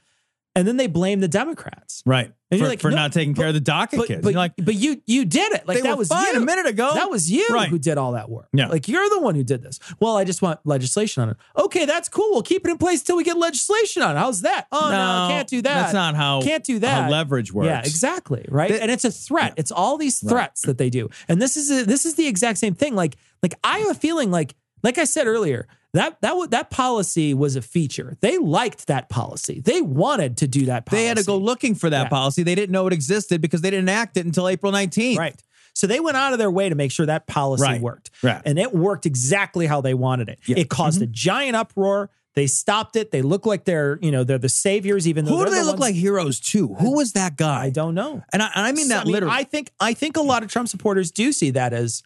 and 0.55 0.69
then 0.69 0.77
they 0.77 0.87
blame 0.87 1.21
the 1.21 1.29
Democrats. 1.29 2.03
Right. 2.05 2.33
And 2.51 2.59
for 2.59 2.65
you're 2.65 2.69
like, 2.69 2.81
for 2.81 2.91
no, 2.91 2.97
not 2.97 3.13
taking 3.15 3.33
care 3.35 3.49
of 3.49 3.55
the 3.55 3.61
DACA 3.61 3.97
But, 3.97 4.07
kids. 4.09 4.23
but, 4.23 4.35
like, 4.35 4.53
but 4.63 4.75
you 4.75 5.01
you 5.07 5.25
did 5.25 5.53
it. 5.53 5.67
Like 5.67 5.83
that 5.83 5.97
was 5.97 6.11
you 6.11 6.33
a 6.37 6.41
minute 6.41 6.67
ago. 6.67 6.91
That 6.93 7.09
was 7.11 7.31
you 7.31 7.49
Right. 7.51 7.69
who 7.71 7.79
did 7.79 7.97
all 7.97 8.13
that 8.13 8.29
work. 8.29 8.49
Yeah. 8.53 8.67
Like 8.69 8.89
you're 8.89 9.09
the 9.09 9.21
one 9.21 9.35
who 9.35 9.43
did 9.45 9.63
this. 9.63 9.79
Well, 10.01 10.17
I 10.19 10.25
just 10.25 10.43
want 10.43 10.61
legislation 10.65 11.23
on 11.23 11.31
it. 11.31 11.37
Okay, 11.57 11.87
that's 11.87 12.11
cool. 12.11 12.29
We'll 12.33 12.43
keep 12.43 12.67
it 12.67 12.71
in 12.71 12.77
place 12.77 13.03
till 13.03 13.17
we 13.17 13.25
get 13.25 13.39
legislation 13.39 14.03
on 14.03 14.17
it. 14.17 14.19
How's 14.19 14.43
that? 14.43 14.67
Oh 14.71 14.91
no, 14.91 15.29
can't 15.35 15.49
do 15.49 15.63
that. 15.63 15.75
That's 15.75 15.95
not 15.95 16.15
how 16.15 16.43
can't 16.43 16.65
do 16.65 16.79
that. 16.81 17.05
how 17.05 17.11
leverage 17.11 17.53
works. 17.55 17.67
Yeah, 17.67 17.81
exactly. 17.81 18.45
Right. 18.51 18.71
And 18.71 18.91
it's 18.91 19.07
a 19.07 19.11
threat. 19.11 19.55
It's 19.57 19.73
all 19.73 19.97
these 19.97 20.19
threats 20.19 20.63
that 20.63 20.77
they 20.77 20.91
do. 20.91 21.09
And 21.29 21.41
this 21.41 21.57
is 21.57 21.71
a, 21.71 21.87
this 21.87 22.05
is 22.05 22.17
the 22.17 22.27
exact 22.27 22.59
same 22.59 22.75
thing. 22.75 22.95
Like 22.95 23.17
like 23.43 23.55
I 23.65 23.79
have 23.79 23.91
a 23.91 23.95
feeling 23.95 24.31
like 24.31 24.55
like 24.83 24.99
I 24.99 25.05
said 25.05 25.27
earlier, 25.27 25.69
that 25.95 26.21
that 26.23 26.51
that 26.51 26.71
policy 26.71 27.35
was 27.35 27.57
a 27.57 27.63
feature. 27.63 28.17
They 28.21 28.39
liked 28.39 28.87
that 28.87 29.09
policy. 29.09 29.61
They 29.61 29.83
wanted 29.83 30.39
to 30.39 30.47
do 30.49 30.67
that 30.67 30.87
policy. 30.87 31.03
They 31.03 31.09
had 31.09 31.17
to 31.19 31.25
go 31.25 31.37
looking 31.37 31.75
for 31.75 31.91
that 31.91 32.05
Yeah. 32.05 32.09
policy. 32.09 32.43
They 32.43 32.55
didn't 32.55 32.73
know 32.73 32.87
it 32.87 32.93
existed 32.93 33.41
because 33.41 33.61
they 33.61 33.71
didn't 33.71 33.89
act 33.91 34.17
it 34.17 34.25
until 34.25 34.49
April 34.49 34.73
19th. 34.73 35.19
Right. 35.19 35.43
So 35.75 35.87
they 35.87 36.01
went 36.01 36.17
out 36.17 36.33
of 36.33 36.39
their 36.39 36.51
way 36.51 36.69
to 36.69 36.75
make 36.75 36.91
sure 36.93 37.07
that 37.07 37.27
policy 37.27 37.63
Right. 37.65 37.81
worked. 37.81 38.11
Right. 38.23 38.41
And 38.45 38.59
it 38.59 38.75
worked 38.75 39.07
exactly 39.07 39.67
how 39.67 39.81
they 39.81 39.95
wanted 39.95 40.29
it. 40.29 40.39
Yeah. 40.47 40.55
Mm-hmm. 40.55 40.61
It 40.63 40.69
caused 40.71 41.01
a 41.03 41.07
giant 41.07 41.57
uproar. 41.57 42.11
They 42.35 42.47
stopped 42.47 42.97
it. 42.97 43.11
They 43.11 43.21
look 43.21 43.45
like 43.45 43.65
they're, 43.67 43.99
you 44.01 44.11
know, 44.11 44.25
they're 44.25 44.39
the 44.39 44.49
saviors, 44.49 45.07
even 45.07 45.27
though 45.27 45.37
Who 45.37 45.45
do 45.45 45.51
they're 45.51 45.61
the 45.61 45.67
look 45.67 45.73
ones- 45.81 45.81
like 45.81 45.95
heroes 45.95 46.41
to? 46.41 46.69
Who 46.75 46.93
was 46.97 47.13
that 47.13 47.37
guy? 47.37 47.65
I 47.65 47.71
don't 47.71 47.95
know. 47.95 48.23
And 48.33 48.43
I, 48.43 48.51
and 48.55 48.67
I 48.67 48.73
mean 48.73 48.89
that 48.89 49.03
I 49.03 49.05
mean, 49.05 49.13
literally. 49.13 49.35
I 49.37 49.45
think 49.45 49.71
I 49.81 49.93
think 49.93 50.17
a 50.17 50.23
lot 50.23 50.43
of 50.43 50.49
Trump 50.51 50.69
supporters 50.69 51.11
do 51.11 51.33
see 51.33 51.51
that 51.51 51.75
as 51.75 52.03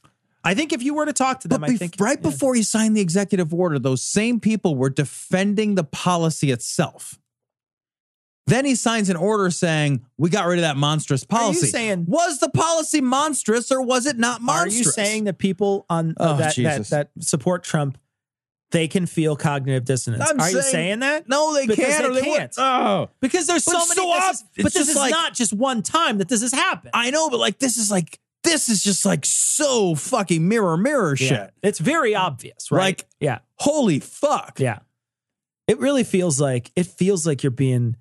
I 0.47 0.55
think 0.55 0.73
if 0.73 0.83
you 0.83 0.95
were 0.95 1.07
to 1.07 1.13
talk 1.13 1.41
to 1.41 1.49
them, 1.49 1.61
but 1.63 1.71
I 1.71 1.77
think 1.77 1.97
right 1.99 2.19
yeah. 2.23 2.31
before 2.31 2.55
he 2.55 2.63
signed 2.63 2.97
the 2.97 3.01
executive 3.01 3.53
order, 3.53 3.79
those 3.79 4.03
same 4.03 4.39
people 4.41 4.77
were 4.77 4.91
defending 4.91 5.75
the 5.75 5.85
policy 5.85 6.51
itself. 6.53 7.19
Then 8.47 8.65
he 8.65 8.77
signs 8.77 9.09
an 9.11 9.17
order 9.17 9.51
saying, 9.51 10.07
"We 10.17 10.31
got 10.31 10.47
rid 10.47 10.59
of 10.59 10.63
that 10.63 10.77
monstrous 10.77 11.25
Are 11.31 11.35
you 11.35 11.39
policy." 11.47 11.67
saying- 11.67 12.05
was 12.07 12.39
the 12.39 12.49
policy 12.49 13.01
monstrous 13.01 13.73
or 13.73 13.83
was 13.83 14.07
it 14.07 14.19
not 14.19 14.41
monstrous? 14.41 14.75
Are 14.75 14.79
you 14.79 14.85
saying 14.93 15.25
that 15.25 15.39
people 15.39 15.85
on 15.91 16.11
uh, 16.21 16.35
Oh, 16.35 16.37
that, 16.37 16.55
that 16.57 16.87
that 16.91 17.11
support 17.19 17.65
Trump 17.65 17.99
they 18.71 18.87
can 18.87 19.07
feel 19.07 19.35
cognitive 19.35 19.85
dissonance? 19.85 20.31
I'm 20.31 20.41
Are 20.41 20.49
you 20.49 20.61
saying- 20.63 20.73
saying 20.73 20.99
that? 21.01 21.29
no, 21.29 21.55
they 21.55 21.67
Because 21.67 21.85
can't 21.87 22.15
they 22.15 22.21
they 22.21 22.27
can't. 22.27 22.55
Oh, 22.57 23.09
Because 23.21 23.49
there's 23.49 23.65
But 23.65 23.73
so 23.73 23.79
many. 23.79 24.13
so 24.13 24.21
this 24.29 24.37
is- 24.41 24.45
but 24.63 24.73
this 24.75 24.89
is 24.91 24.97
like- 24.97 25.11
not 25.11 25.35
just 25.35 25.53
one 25.53 25.83
time 25.83 26.19
that 26.19 26.29
this 26.29 26.43
has 26.43 26.53
happened. 26.53 26.93
I 26.95 27.11
know, 27.11 27.29
but 27.31 27.41
like 27.41 27.59
this 27.59 27.77
is 27.77 27.91
like 27.91 28.21
this 28.47 28.69
is 28.69 28.83
just 28.83 29.05
like 29.05 29.25
so 29.27 29.95
fucking 29.95 30.47
mirror 30.49 30.77
mirror 30.77 31.15
Yeah. 31.19 31.29
shit. 31.29 31.51
It's 31.63 31.79
very 31.79 32.15
obvious, 32.15 32.71
right? 32.71 32.81
Like- 33.01 33.05
yeah, 33.21 33.39
Holy 33.59 34.01
fuck! 34.01 34.59
yeah. 34.61 34.79
It 35.69 35.79
really 35.79 36.05
feels 36.05 36.41
like 36.41 36.71
it 36.77 36.87
feels 36.87 37.27
like 37.27 37.43
you're 37.43 37.51
being 37.51 37.97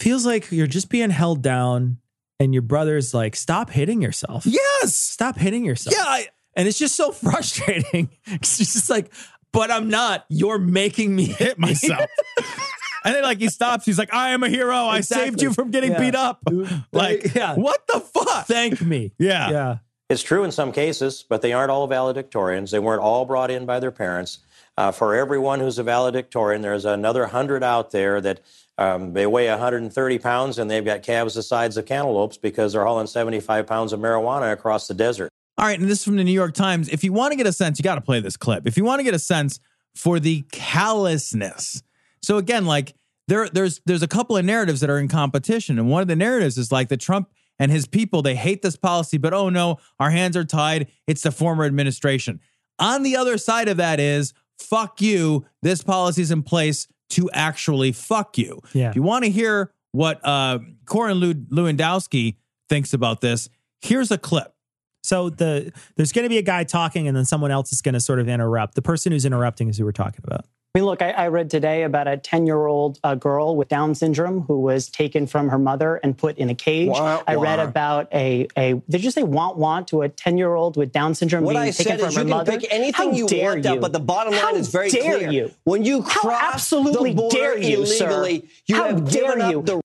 feels 0.00 0.26
like 0.26 0.50
you're 0.50 0.66
just 0.66 0.88
being 0.90 1.10
held 1.10 1.42
down, 1.42 1.98
and 2.40 2.52
your 2.52 2.62
brother's 2.62 3.14
like, 3.14 3.36
"Stop 3.36 3.70
hitting 3.70 4.02
yourself. 4.02 4.44
Yes. 4.46 4.96
Stop 4.96 5.36
hitting 5.38 5.64
yourself." 5.64 5.94
Yeah. 5.96 6.04
I, 6.04 6.26
and 6.56 6.66
it's 6.66 6.78
just 6.78 6.96
so 6.96 7.12
frustrating. 7.12 8.10
it's 8.26 8.58
just 8.58 8.90
like, 8.90 9.12
but 9.52 9.70
I'm 9.70 9.88
not. 9.88 10.24
You're 10.28 10.58
making 10.58 11.14
me 11.14 11.26
hit 11.26 11.58
myself. 11.58 12.06
and 13.04 13.14
then 13.14 13.22
like 13.22 13.38
he 13.38 13.48
stops. 13.48 13.84
He's 13.84 13.98
like, 13.98 14.12
"I 14.14 14.30
am 14.30 14.42
a 14.42 14.48
hero. 14.48 14.76
I 14.76 15.00
saved 15.00 15.42
you 15.42 15.52
from 15.52 15.70
getting 15.70 15.92
Yeah. 15.92 16.00
beat 16.00 16.14
up." 16.14 16.40
Like, 16.92 17.34
Yeah. 17.34 17.54
what 17.54 17.86
the 17.86 18.00
fuck? 18.00 18.46
Thank 18.46 18.80
me. 18.82 19.12
Yeah. 19.18 19.50
Yeah. 19.50 19.76
It's 20.10 20.22
true 20.22 20.44
in 20.44 20.52
some 20.52 20.72
cases, 20.72 21.24
but 21.26 21.40
they 21.40 21.52
aren't 21.54 21.70
all 21.70 21.88
valedictorians. 21.88 22.70
They 22.70 22.78
weren't 22.78 23.00
all 23.00 23.24
brought 23.24 23.50
in 23.50 23.64
by 23.64 23.80
their 23.80 23.90
parents. 23.90 24.38
Uh, 24.76 24.90
for 24.90 25.14
everyone 25.14 25.60
who's 25.60 25.78
a 25.78 25.82
valedictorian, 25.82 26.60
there's 26.62 26.84
another 26.84 27.26
hundred 27.26 27.62
out 27.62 27.92
there 27.92 28.20
that 28.20 28.40
um, 28.78 29.12
they 29.14 29.26
weigh 29.26 29.48
130 29.48 30.18
pounds 30.18 30.58
and 30.58 30.70
they've 30.70 30.84
got 30.84 31.02
calves 31.02 31.34
the 31.34 31.42
size 31.42 31.76
of 31.76 31.86
cantaloupes 31.86 32.36
because 32.36 32.72
they're 32.72 32.84
hauling 32.84 33.06
75 33.06 33.66
pounds 33.66 33.92
of 33.92 34.00
marijuana 34.00 34.52
across 34.52 34.86
the 34.86 34.94
desert. 34.94 35.30
All 35.58 35.66
right, 35.66 35.78
and 35.78 35.88
this 35.88 35.98
is 36.00 36.04
from 36.04 36.16
the 36.16 36.24
New 36.24 36.32
York 36.32 36.54
Times. 36.54 36.88
If 36.88 37.04
you 37.04 37.12
want 37.12 37.32
to 37.32 37.36
get 37.36 37.46
a 37.46 37.52
sense, 37.52 37.78
you 37.78 37.82
got 37.82 37.94
to 37.96 38.00
play 38.00 38.20
this 38.20 38.36
clip. 38.36 38.66
If 38.66 38.76
you 38.78 38.84
want 38.84 39.00
to 39.00 39.04
get 39.04 39.14
a 39.14 39.18
sense 39.18 39.60
for 39.94 40.18
the 40.18 40.44
callousness. 40.52 41.82
So 42.22 42.38
again, 42.38 42.64
like 42.64 42.94
there 43.28 43.48
there's 43.48 43.80
there's 43.86 44.02
a 44.02 44.08
couple 44.08 44.36
of 44.36 44.44
narratives 44.44 44.80
that 44.80 44.90
are 44.90 44.98
in 44.98 45.08
competition, 45.08 45.78
and 45.78 45.90
one 45.90 46.02
of 46.02 46.08
the 46.08 46.16
narratives 46.16 46.58
is 46.58 46.72
like 46.72 46.88
the 46.88 46.96
Trump 46.96 47.30
and 47.58 47.70
his 47.70 47.86
people 47.86 48.22
they 48.22 48.34
hate 48.34 48.62
this 48.62 48.76
policy, 48.76 49.18
but 49.18 49.32
oh 49.32 49.48
no, 49.48 49.78
our 50.00 50.10
hands 50.10 50.36
are 50.36 50.44
tied. 50.44 50.88
It's 51.06 51.22
the 51.22 51.30
former 51.30 51.64
administration. 51.64 52.40
On 52.78 53.02
the 53.02 53.16
other 53.16 53.38
side 53.38 53.68
of 53.68 53.76
that 53.76 54.00
is 54.00 54.32
fuck 54.58 55.00
you. 55.00 55.46
This 55.62 55.82
policy 55.82 56.22
is 56.22 56.30
in 56.30 56.42
place 56.42 56.88
to 57.10 57.30
actually 57.32 57.92
fuck 57.92 58.38
you. 58.38 58.60
Yeah. 58.72 58.90
If 58.90 58.96
you 58.96 59.02
want 59.02 59.24
to 59.24 59.30
hear 59.30 59.72
what 59.92 60.24
uh, 60.26 60.60
Corey 60.86 61.12
Lewandowski 61.12 62.36
thinks 62.68 62.94
about 62.94 63.20
this, 63.20 63.50
here's 63.82 64.10
a 64.10 64.18
clip. 64.18 64.54
So 65.02 65.30
the 65.30 65.72
there's 65.96 66.12
going 66.12 66.24
to 66.24 66.28
be 66.28 66.38
a 66.38 66.42
guy 66.42 66.64
talking, 66.64 67.08
and 67.08 67.16
then 67.16 67.24
someone 67.24 67.50
else 67.50 67.72
is 67.72 67.82
going 67.82 67.94
to 67.94 68.00
sort 68.00 68.18
of 68.20 68.28
interrupt. 68.28 68.74
The 68.74 68.82
person 68.82 69.12
who's 69.12 69.24
interrupting 69.24 69.68
is 69.68 69.78
who 69.78 69.84
we're 69.84 69.92
talking 69.92 70.20
about. 70.24 70.46
I 70.74 70.78
mean, 70.78 70.86
look, 70.86 71.02
I, 71.02 71.10
I 71.10 71.28
read 71.28 71.50
today 71.50 71.82
about 71.82 72.08
a 72.08 72.16
10 72.16 72.46
year 72.46 72.64
old 72.64 72.98
uh, 73.04 73.14
girl 73.14 73.56
with 73.56 73.68
Down 73.68 73.94
syndrome 73.94 74.40
who 74.40 74.60
was 74.62 74.88
taken 74.88 75.26
from 75.26 75.50
her 75.50 75.58
mother 75.58 75.96
and 75.96 76.16
put 76.16 76.38
in 76.38 76.48
a 76.48 76.54
cage. 76.54 76.88
Wah, 76.88 77.22
I 77.26 77.34
read 77.34 77.58
about 77.58 78.08
a, 78.10 78.48
a, 78.56 78.80
did 78.88 79.04
you 79.04 79.10
say 79.10 79.22
want 79.22 79.58
want 79.58 79.88
to 79.88 80.00
a 80.00 80.08
10 80.08 80.38
year 80.38 80.54
old 80.54 80.78
with 80.78 80.90
Down 80.90 81.14
syndrome 81.14 81.44
What 81.44 81.52
being 81.56 81.64
I 81.64 81.70
taken 81.72 81.98
said 81.98 82.00
from 82.00 82.08
is 82.08 82.14
her 82.14 82.20
you 82.22 82.26
can 82.26 82.30
mother? 82.38 82.52
pick 82.58 82.72
anything 82.72 83.10
How 83.10 83.14
you 83.14 83.28
dare 83.28 83.52
want, 83.52 83.64
you? 83.66 83.80
but 83.80 83.92
the 83.92 84.00
bottom 84.00 84.32
line 84.32 84.40
How 84.40 84.54
is 84.54 84.68
very 84.70 84.88
dare 84.88 85.18
clear. 85.18 85.30
You? 85.30 85.50
When 85.64 85.84
you 85.84 86.00
How 86.00 86.20
cross 86.20 86.54
absolutely 86.54 87.10
the 87.10 87.16
border 87.16 87.36
dare 87.36 87.58
you, 87.58 87.84
sir? 87.84 88.06
illegally, 88.08 88.48
you 88.66 88.76
How 88.76 88.86
have 88.86 89.10
dare 89.10 89.36
given 89.36 89.50
you? 89.50 89.58
up 89.58 89.66
the 89.66 89.80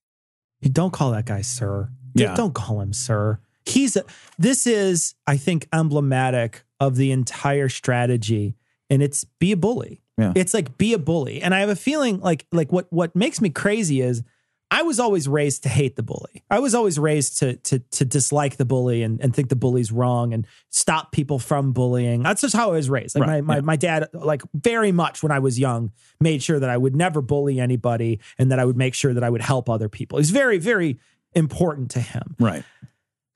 You 0.62 0.70
don't 0.70 0.94
call 0.94 1.12
that 1.12 1.26
guy 1.26 1.42
sir. 1.42 1.90
Yeah. 2.14 2.34
Don't 2.34 2.54
call 2.56 2.80
him 2.80 2.94
sir. 2.94 3.40
He's 3.66 3.98
a, 3.98 4.06
this 4.40 4.66
is, 4.66 5.16
I 5.28 5.36
think, 5.36 5.68
emblematic 5.74 6.64
of 6.80 6.96
the 6.96 7.12
entire 7.12 7.68
strategy, 7.68 8.56
and 8.90 9.04
it's 9.04 9.26
be 9.26 9.52
a 9.52 9.58
bully. 9.58 10.02
Yeah. 10.18 10.34
It's 10.36 10.54
like 10.54 10.78
be 10.78 10.94
a 10.94 11.00
bully, 11.00 11.42
and 11.42 11.54
I 11.54 11.60
have 11.60 11.70
a 11.70 11.76
feeling 11.76 12.20
like 12.20 12.46
like 12.52 12.72
what 12.72 12.88
what 12.92 13.16
makes 13.16 13.40
me 13.40 13.50
crazy 13.50 14.02
is 14.02 14.24
I 14.70 14.82
was 14.82 15.00
always 15.00 15.30
raised 15.30 15.64
to 15.64 15.70
hate 15.70 15.96
the 15.96 16.04
bully. 16.04 16.44
I 16.50 16.60
was 16.60 16.76
always 16.76 17.00
raised 17.00 17.38
to 17.40 17.56
to 17.58 17.80
to 17.80 18.06
dislike 18.06 18.58
the 18.58 18.66
bully 18.66 19.02
and, 19.02 19.22
and 19.22 19.34
think 19.34 19.50
the 19.50 19.56
bully's 19.56 19.92
wrong 19.92 20.34
and 20.34 20.46
stop 20.70 21.12
people 21.12 21.40
from 21.40 21.72
bullying. 21.72 22.24
That's 22.24 22.42
just 22.42 22.56
how 22.56 22.70
I 22.70 22.74
was 22.74 22.90
raised. 22.90 23.16
Like 23.16 23.28
Right, 23.28 23.44
my, 23.44 23.54
my 23.54 23.56
yeah. 23.56 23.62
my 23.62 23.76
dad, 23.76 24.10
like 24.14 24.42
very 24.54 24.92
much 24.92 25.24
when 25.24 25.32
I 25.32 25.40
was 25.40 25.58
young, 25.58 25.92
made 26.20 26.44
sure 26.44 26.60
that 26.60 26.70
I 26.70 26.78
would 26.78 26.96
never 26.96 27.22
bully 27.22 27.60
anybody 27.60 28.20
and 28.38 28.52
that 28.52 28.60
I 28.60 28.66
would 28.66 28.78
make 28.78 28.94
sure 28.94 29.14
that 29.14 29.24
I 29.24 29.30
would 29.30 29.42
help 29.42 29.70
other 29.70 29.88
people. 29.88 30.20
It's 30.20 30.32
very, 30.32 30.58
very 30.58 31.00
important 31.34 31.92
to 31.92 32.02
him. 32.02 32.36
Right. 32.40 32.64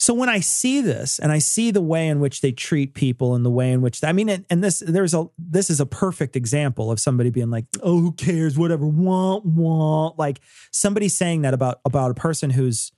So 0.02 0.16
when 0.16 0.30
I 0.30 0.39
see 0.39 0.82
this 0.82 1.20
and 1.20 1.32
I 1.32 1.38
see 1.38 1.70
the 1.70 1.80
way 1.80 2.08
in 2.08 2.20
which 2.20 2.41
they 2.41 2.52
treat 2.52 2.95
people 2.95 3.36
and 3.36 3.45
the 3.45 3.52
way 3.52 3.72
in 3.72 3.84
which 3.84 4.04
I 4.04 4.14
mean, 4.14 4.30
and, 4.30 4.43
and 4.49 4.64
this 4.64 4.80
there's 4.80 5.14
a 5.14 5.28
this 5.38 5.70
is 5.70 5.80
a 5.80 5.86
perfect 5.86 6.36
example 6.36 6.89
of 6.89 6.99
somebody 6.99 7.30
being 7.30 7.52
like, 7.52 7.66
oh, 7.84 7.99
who 7.99 8.12
cares, 8.14 8.58
whatever, 8.58 8.88
want, 8.88 9.45
want, 9.45 10.18
like 10.18 10.39
somebody 10.72 11.08
saying 11.08 11.43
that 11.43 11.54
about 11.54 11.82
about 11.86 12.10
a 12.10 12.16
person 12.16 12.49
who's, 12.49 12.91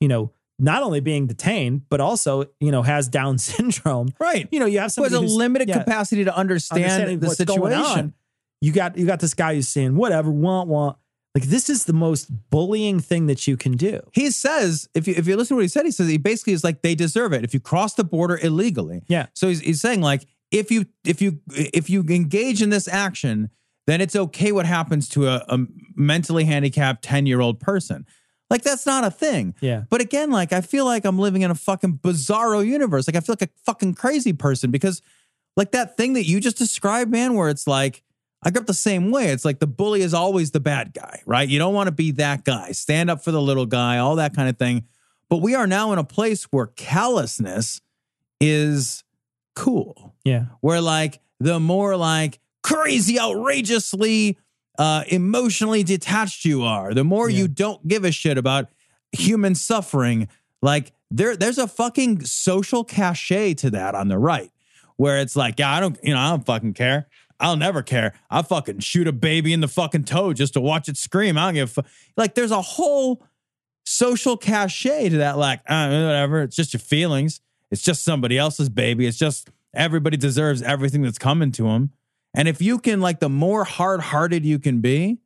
you 0.00 0.08
know, 0.08 0.32
not 0.58 0.82
only 0.82 0.98
being 0.98 1.28
detained 1.28 1.82
but 1.88 2.00
also 2.00 2.46
you 2.58 2.72
know 2.72 2.82
has 2.82 3.06
Down 3.06 3.38
syndrome. 3.38 4.08
Right. 4.18 4.48
You 4.50 4.58
know, 4.58 4.66
you 4.66 4.80
have 4.80 4.92
Who 4.96 5.04
has 5.04 5.12
a 5.12 5.20
limited 5.20 5.68
yeah, 5.68 5.78
capacity 5.78 6.24
to 6.24 6.36
understand 6.36 7.20
the 7.20 7.24
what's 7.28 7.44
going 7.44 7.72
on. 7.72 7.84
situation. 7.84 8.14
You 8.60 8.72
got 8.72 8.98
you 8.98 9.06
got 9.06 9.20
this 9.20 9.34
guy 9.34 9.54
who's 9.54 9.68
saying 9.68 9.94
whatever, 9.94 10.28
want, 10.28 10.68
want. 10.68 10.96
Like 11.38 11.50
this 11.50 11.70
is 11.70 11.84
the 11.84 11.92
most 11.92 12.50
bullying 12.50 12.98
thing 12.98 13.26
that 13.28 13.46
you 13.46 13.56
can 13.56 13.76
do. 13.76 14.00
He 14.12 14.32
says, 14.32 14.88
if 14.92 15.06
you 15.06 15.14
if 15.16 15.28
you 15.28 15.36
listen 15.36 15.54
to 15.54 15.58
what 15.58 15.62
he 15.62 15.68
said, 15.68 15.84
he 15.84 15.92
says 15.92 16.08
he 16.08 16.18
basically 16.18 16.52
is 16.52 16.64
like 16.64 16.82
they 16.82 16.96
deserve 16.96 17.32
it 17.32 17.44
if 17.44 17.54
you 17.54 17.60
cross 17.60 17.94
the 17.94 18.02
border 18.02 18.36
illegally. 18.42 19.02
Yeah. 19.06 19.26
So 19.34 19.46
he's, 19.46 19.60
he's 19.60 19.80
saying 19.80 20.00
like 20.00 20.26
if 20.50 20.72
you 20.72 20.86
if 21.04 21.22
you 21.22 21.38
if 21.54 21.88
you 21.88 22.00
engage 22.08 22.60
in 22.60 22.70
this 22.70 22.88
action, 22.88 23.50
then 23.86 24.00
it's 24.00 24.16
okay 24.16 24.50
what 24.50 24.66
happens 24.66 25.08
to 25.10 25.28
a, 25.28 25.44
a 25.48 25.60
mentally 25.94 26.42
handicapped 26.42 27.04
ten 27.04 27.24
year 27.24 27.40
old 27.40 27.60
person. 27.60 28.04
Like 28.50 28.62
that's 28.62 28.84
not 28.84 29.04
a 29.04 29.10
thing. 29.10 29.54
Yeah. 29.60 29.84
But 29.90 30.00
again, 30.00 30.32
like 30.32 30.52
I 30.52 30.60
feel 30.60 30.86
like 30.86 31.04
I'm 31.04 31.20
living 31.20 31.42
in 31.42 31.52
a 31.52 31.54
fucking 31.54 31.98
bizarro 31.98 32.66
universe. 32.66 33.06
Like 33.06 33.14
I 33.14 33.20
feel 33.20 33.36
like 33.40 33.48
a 33.48 33.52
fucking 33.64 33.94
crazy 33.94 34.32
person 34.32 34.72
because 34.72 35.02
like 35.56 35.70
that 35.70 35.96
thing 35.96 36.14
that 36.14 36.24
you 36.24 36.40
just 36.40 36.58
described, 36.58 37.12
man, 37.12 37.34
where 37.34 37.48
it's 37.48 37.68
like 37.68 38.02
I 38.42 38.50
grew 38.50 38.60
up 38.60 38.66
the 38.66 38.74
same 38.74 39.10
way. 39.10 39.28
It's 39.28 39.44
like 39.44 39.58
the 39.58 39.66
bully 39.66 40.02
is 40.02 40.14
always 40.14 40.52
the 40.52 40.60
bad 40.60 40.94
guy, 40.94 41.22
right? 41.26 41.48
You 41.48 41.58
don't 41.58 41.74
want 41.74 41.88
to 41.88 41.92
be 41.92 42.12
that 42.12 42.44
guy. 42.44 42.72
Stand 42.72 43.10
up 43.10 43.24
for 43.24 43.32
the 43.32 43.42
little 43.42 43.66
guy, 43.66 43.98
all 43.98 44.16
that 44.16 44.34
kind 44.34 44.48
of 44.48 44.56
thing. 44.56 44.84
But 45.28 45.38
we 45.38 45.54
are 45.54 45.66
now 45.66 45.92
in 45.92 45.98
a 45.98 46.04
place 46.04 46.44
where 46.44 46.66
callousness 46.66 47.80
is 48.40 49.04
cool. 49.54 50.14
Yeah. 50.24 50.46
Where 50.60 50.80
like 50.80 51.20
the 51.40 51.58
more 51.58 51.96
like 51.96 52.38
crazy, 52.62 53.18
outrageously 53.18 54.38
uh 54.78 55.02
emotionally 55.08 55.82
detached 55.82 56.44
you 56.44 56.62
are, 56.62 56.94
the 56.94 57.04
more 57.04 57.28
you 57.28 57.48
don't 57.48 57.86
give 57.88 58.04
a 58.04 58.12
shit 58.12 58.38
about 58.38 58.68
human 59.10 59.54
suffering. 59.56 60.28
Like 60.62 60.92
there 61.10 61.36
there's 61.36 61.58
a 61.58 61.66
fucking 61.66 62.24
social 62.24 62.84
cachet 62.84 63.54
to 63.54 63.70
that 63.70 63.96
on 63.96 64.08
the 64.08 64.18
right 64.18 64.52
where 64.96 65.18
it's 65.18 65.36
like, 65.36 65.58
yeah, 65.58 65.72
I 65.72 65.80
don't, 65.80 65.98
you 66.02 66.12
know, 66.12 66.20
I 66.20 66.30
don't 66.30 66.44
fucking 66.44 66.74
care. 66.74 67.08
I'll 67.40 67.56
never 67.56 67.82
care. 67.82 68.14
I'll 68.30 68.42
fucking 68.42 68.80
shoot 68.80 69.06
a 69.06 69.12
baby 69.12 69.52
in 69.52 69.60
the 69.60 69.68
fucking 69.68 70.04
toe 70.04 70.32
just 70.32 70.54
to 70.54 70.60
watch 70.60 70.88
it 70.88 70.96
scream. 70.96 71.38
I 71.38 71.46
don't 71.46 71.54
give 71.54 71.70
a 71.70 71.82
fu-. 71.82 71.88
Like, 72.16 72.34
there's 72.34 72.50
a 72.50 72.60
whole 72.60 73.24
social 73.84 74.36
cachet 74.36 75.10
to 75.10 75.18
that. 75.18 75.38
Like, 75.38 75.60
uh, 75.66 75.88
whatever. 75.88 76.42
It's 76.42 76.56
just 76.56 76.72
your 76.72 76.80
feelings. 76.80 77.40
It's 77.70 77.82
just 77.82 78.04
somebody 78.04 78.38
else's 78.38 78.68
baby. 78.68 79.06
It's 79.06 79.18
just 79.18 79.50
everybody 79.74 80.16
deserves 80.16 80.62
everything 80.62 81.02
that's 81.02 81.18
coming 81.18 81.52
to 81.52 81.64
them. 81.64 81.90
And 82.34 82.48
if 82.48 82.60
you 82.60 82.78
can, 82.78 83.00
like, 83.00 83.20
the 83.20 83.28
more 83.28 83.64
hard 83.64 84.00
hearted 84.00 84.44
you 84.44 84.58
can 84.58 84.80
be, 84.80 85.18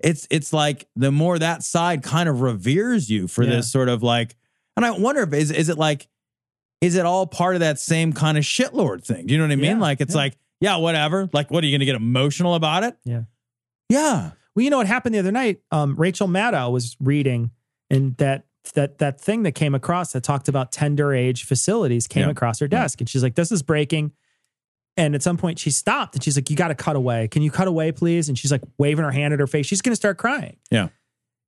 it's 0.00 0.26
it's 0.30 0.52
like 0.52 0.86
the 0.94 1.10
more 1.10 1.38
that 1.38 1.62
side 1.62 2.02
kind 2.02 2.28
of 2.28 2.42
reveres 2.42 3.08
you 3.08 3.26
for 3.28 3.44
Yeah. 3.44 3.56
this 3.56 3.72
sort 3.72 3.88
of 3.88 4.02
like. 4.02 4.36
And 4.76 4.84
I 4.84 4.90
wonder 4.90 5.22
if 5.22 5.32
is 5.32 5.50
is 5.50 5.70
it 5.70 5.78
like 5.78 6.06
is 6.82 6.96
it 6.96 7.06
all 7.06 7.26
part 7.26 7.54
of 7.56 7.60
that 7.60 7.78
same 7.78 8.12
kind 8.12 8.36
of 8.36 8.44
shitlord 8.44 9.04
thing? 9.06 9.26
Do 9.26 9.32
you 9.32 9.38
know 9.38 9.46
what 9.46 9.52
I 9.52 9.56
mean? 9.56 9.76
Yeah, 9.76 9.80
like 9.80 10.02
it's 10.02 10.12
yeah. 10.14 10.20
like, 10.20 10.36
yeah, 10.60 10.76
whatever. 10.76 11.28
Like, 11.32 11.50
what 11.50 11.62
are 11.62 11.66
you 11.66 11.76
gonna 11.76 11.84
get 11.86 11.96
emotional 11.96 12.54
about 12.54 12.84
it? 12.84 12.96
Yeah. 13.04 13.22
Yeah. 13.88 14.30
Well, 14.54 14.64
you 14.64 14.70
know 14.70 14.78
what 14.78 14.86
happened 14.86 15.14
the 15.14 15.18
other 15.18 15.32
night? 15.32 15.60
Um, 15.70 15.96
Rachel 15.96 16.28
Maddow 16.28 16.72
was 16.72 16.96
reading, 17.00 17.50
and 17.90 18.16
that 18.16 18.46
that 18.74 18.98
that 18.98 19.20
thing 19.20 19.42
that 19.44 19.52
came 19.52 19.74
across 19.74 20.12
that 20.12 20.22
talked 20.22 20.48
about 20.48 20.72
tender 20.72 21.12
age 21.14 21.44
facilities 21.44 22.06
came 22.06 22.24
Yeah. 22.24 22.30
across 22.30 22.58
her 22.60 22.68
desk, 22.68 23.00
and 23.00 23.08
she's 23.08 23.22
like, 23.22 23.34
"This 23.34 23.52
is 23.52 23.62
breaking." 23.62 24.12
And 24.96 25.14
at 25.14 25.22
some 25.22 25.36
point, 25.36 25.58
she 25.58 25.70
stopped, 25.70 26.14
and 26.14 26.24
she's 26.24 26.36
like, 26.36 26.48
"You 26.48 26.56
got 26.56 26.68
to 26.68 26.74
cut 26.74 26.96
away. 26.96 27.28
Can 27.28 27.42
you 27.42 27.50
cut 27.50 27.68
away, 27.68 27.92
please?" 27.92 28.28
And 28.30 28.38
she's 28.38 28.50
like 28.50 28.62
waving 28.78 29.04
her 29.04 29.10
hand 29.12 29.34
at 29.34 29.40
her 29.40 29.46
face. 29.46 29.66
She's 29.66 29.82
going 29.82 29.92
to 29.92 29.96
start 29.96 30.16
crying. 30.16 30.56
Yeah. 30.70 30.88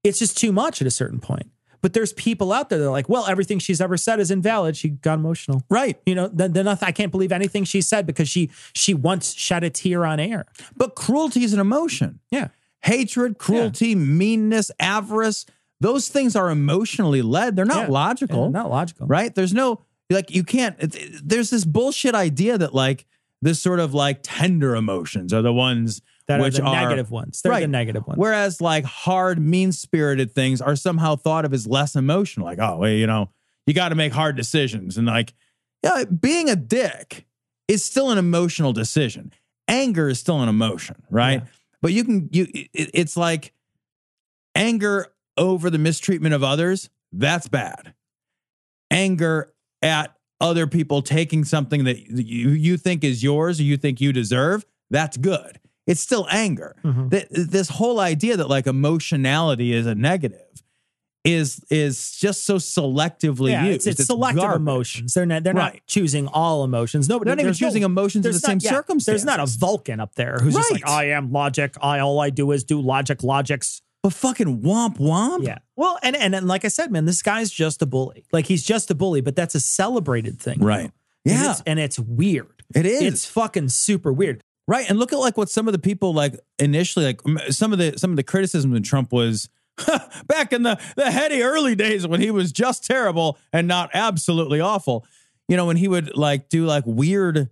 It's 0.05 0.19
just 0.19 0.37
too 0.39 0.53
much 0.53 0.81
at 0.83 0.87
a 0.87 0.91
certain 0.91 1.19
point. 1.19 1.47
But 1.81 1.93
there's 1.93 2.13
people 2.13 2.53
out 2.53 2.69
there 2.71 2.79
that 2.79 2.87
are 2.87 2.91
like, 2.91 3.09
"Well, 3.09 3.27
everything 3.27 3.59
she's 3.59 3.81
ever 3.81 3.97
said 3.97 4.21
is 4.21 4.31
invalid." 4.31 4.77
She 4.77 4.89
got 4.91 5.15
emotional, 5.19 5.63
right? 5.69 6.01
You 6.07 6.15
know, 6.15 6.29
then, 6.29 6.53
then 6.53 6.67
I 6.69 6.91
can't 6.93 7.11
believe 7.13 7.33
anything 7.33 7.65
she 7.65 7.81
said 7.81 8.07
because 8.07 8.29
she 8.29 8.51
she 8.75 8.95
once 8.95 9.35
shed 9.35 9.65
a 9.65 9.71
tear 9.71 10.05
on 10.05 10.19
air. 10.21 10.47
But 10.77 10.95
cruelty 10.95 11.45
is 11.45 11.53
an 11.53 11.61
emotion. 11.61 12.21
Yeah. 12.31 12.49
Hatred, 12.83 13.39
cruelty, 13.39 13.95
meanness, 13.95 14.71
avarice, 14.79 15.47
those 15.81 16.09
things 16.09 16.37
are 16.37 16.49
emotionally 16.51 17.23
led. 17.23 17.57
They're 17.57 17.65
not 17.65 17.89
Yeah. 17.89 17.93
logical. 17.93 18.45
Yeah, 18.45 18.51
not 18.51 18.71
logical. 18.71 19.07
Right? 19.09 19.35
There's 19.35 19.53
no, 19.53 19.81
like, 20.11 20.31
you 20.31 20.45
can't, 20.45 20.77
there's 21.23 21.51
this 21.51 21.65
bullshit 21.65 22.15
idea 22.15 22.57
that, 22.57 22.75
like, 22.75 23.05
this 23.43 23.61
sort 23.61 23.79
of 23.81 23.95
like 23.95 24.21
tender 24.23 24.75
emotions 24.77 25.33
are 25.33 25.43
the 25.43 25.53
ones 25.53 26.03
That 26.29 26.41
are 26.41 26.45
which 26.45 26.57
the 26.57 26.63
negative 26.63 27.11
ones. 27.11 27.43
They're 27.43 27.59
the 27.59 27.67
negative 27.67 28.07
ones. 28.07 28.19
Whereas, 28.19 28.61
like, 28.61 28.85
hard, 28.85 29.39
mean 29.39 29.73
spirited 29.73 30.33
things 30.33 30.61
are 30.61 30.77
somehow 30.77 31.17
thought 31.17 31.45
of 31.45 31.55
as 31.55 31.67
less 31.67 31.97
emotional. 31.97 32.47
Like, 32.47 32.59
oh, 32.61 32.77
well, 32.77 32.91
you 32.91 33.07
know, 33.07 33.31
you 33.67 33.75
got 33.75 33.89
to 33.89 33.95
make 33.95 34.13
hard 34.13 34.37
decisions. 34.37 34.99
And, 34.99 35.07
like, 35.07 35.33
yeah, 35.83 36.05
being 36.05 36.51
a 36.51 36.57
dick 36.57 37.27
is 37.67 37.85
still 37.85 38.11
an 38.11 38.19
emotional 38.19 38.73
decision. 38.73 39.33
Anger 39.69 40.09
is 40.09 40.19
still 40.19 40.41
an 40.43 40.49
emotion, 40.49 40.97
right? 41.11 41.43
But 41.81 41.93
you 41.93 42.05
can 42.05 42.29
you 42.33 42.47
it, 42.53 42.91
it's 42.95 43.17
like 43.17 43.53
anger 44.55 45.07
over 45.37 45.71
the 45.71 45.79
mistreatment 45.79 46.35
of 46.35 46.43
others, 46.43 46.91
that's 47.13 47.49
bad. 47.49 47.95
Anger 48.91 49.53
at 49.83 50.15
other 50.41 50.67
people 50.67 51.03
taking 51.03 51.45
something 51.45 51.85
that 51.85 51.99
you 52.09 52.51
you 52.51 52.77
think 52.77 53.05
is 53.05 53.23
yours 53.23 53.61
or 53.61 53.65
you 53.65 53.77
think 53.77 54.01
you 54.01 54.13
deserve, 54.13 54.65
that's 54.91 55.17
good. 55.17 55.61
It's 55.89 56.01
still 56.01 56.27
anger. 56.31 56.77
Mm-hmm. 56.85 57.09
Th- 57.09 57.27
This 57.31 57.69
whole 57.69 57.99
idea 57.99 58.37
that 58.37 58.49
like 58.49 58.67
emotionality 58.69 59.73
is 59.73 59.87
a 59.87 59.95
negative 59.97 60.41
is 61.25 61.61
is 61.69 62.13
just 62.17 62.45
so 62.47 62.57
selectively 62.57 63.51
yeah, 63.51 63.65
used. 63.65 63.87
it's, 63.89 63.99
it's 64.01 64.07
selective 64.07 64.41
garbage. 64.43 64.61
emotions. 64.61 65.15
They're 65.15 65.27
not 65.27 65.43
they're 65.43 65.53
not 65.53 65.77
choosing 65.87 66.29
all 66.29 66.63
emotions. 66.65 67.09
Nobody 67.09 67.29
They're 67.31 67.37
not 67.37 67.41
even 67.41 67.47
there's 67.49 67.61
no- 67.61 67.67
choosing 67.69 67.83
emotions 67.83 68.25
in 68.25 68.31
there's 68.31 68.41
the 68.41 68.47
same 68.47 68.59
not- 68.63 68.87
yeah, 68.89 68.95
There's 69.05 69.25
not 69.25 69.41
a. 69.41 69.47
Vulcan 69.47 69.99
up 69.99 70.15
there 70.15 70.37
who's 70.41 70.55
just 70.55 70.71
like, 70.73 70.87
I 70.89 71.11
am 71.11 71.33
logic. 71.33 71.75
I 71.83 71.99
all 71.99 72.21
I 72.21 72.31
do 72.31 72.53
is 72.53 72.63
do 72.65 72.81
logic, 72.81 73.23
logics. 73.25 73.83
But 74.03 74.13
fucking 74.13 74.61
womp 74.63 74.99
womp. 74.99 75.45
Yeah. 75.45 75.59
Well, 75.75 75.99
and, 76.05 76.15
and 76.15 76.35
and 76.35 76.47
like 76.47 76.65
I 76.65 76.69
said, 76.69 76.93
man, 76.93 77.05
this 77.05 77.21
guy's 77.21 77.51
just 77.51 77.83
a 77.83 77.87
bully. 77.87 78.25
Like 78.33 78.47
he's 78.47 78.63
just 78.63 78.91
a 78.91 78.95
bully, 78.95 79.21
but 79.21 79.35
that's 79.35 79.57
a 79.57 79.61
celebrated 79.61 80.39
thing. 80.39 80.61
Right. 80.61 80.85
And 80.85 80.93
Yeah. 81.25 81.41
it's- 81.41 81.63
and 81.67 81.79
it's 81.81 81.99
weird. 81.99 82.63
It 82.75 82.87
is. 82.87 83.03
It's 83.03 83.27
fucking 83.27 83.71
super 83.71 84.13
weird. 84.13 84.41
Right. 84.69 84.89
And 84.89 84.99
look 84.99 85.13
at 85.15 85.19
like 85.19 85.37
what 85.37 85.49
some 85.49 85.67
of 85.67 85.73
the 85.73 85.79
people 85.79 86.13
like 86.15 86.39
initially 86.59 87.07
like 87.07 87.21
some 87.51 87.73
of 87.73 87.79
the 87.79 87.99
some 87.99 88.11
of 88.11 88.17
the 88.17 88.23
criticism 88.23 88.73
of 88.75 88.83
Trump 88.85 89.11
was 89.13 89.49
back 90.27 90.53
in 90.53 90.63
the 90.63 90.79
the 90.97 91.11
heady 91.11 91.43
early 91.43 91.75
days 91.75 92.07
when 92.07 92.21
he 92.21 92.31
was 92.31 92.53
just 92.53 92.85
terrible 92.85 93.39
and 93.53 93.67
not 93.67 93.91
absolutely 93.95 94.61
awful. 94.61 95.07
You 95.49 95.57
know, 95.57 95.65
when 95.67 95.79
he 95.79 95.89
would 95.89 96.15
like 96.17 96.51
do 96.51 96.67
like 96.67 96.85
weird 96.87 97.49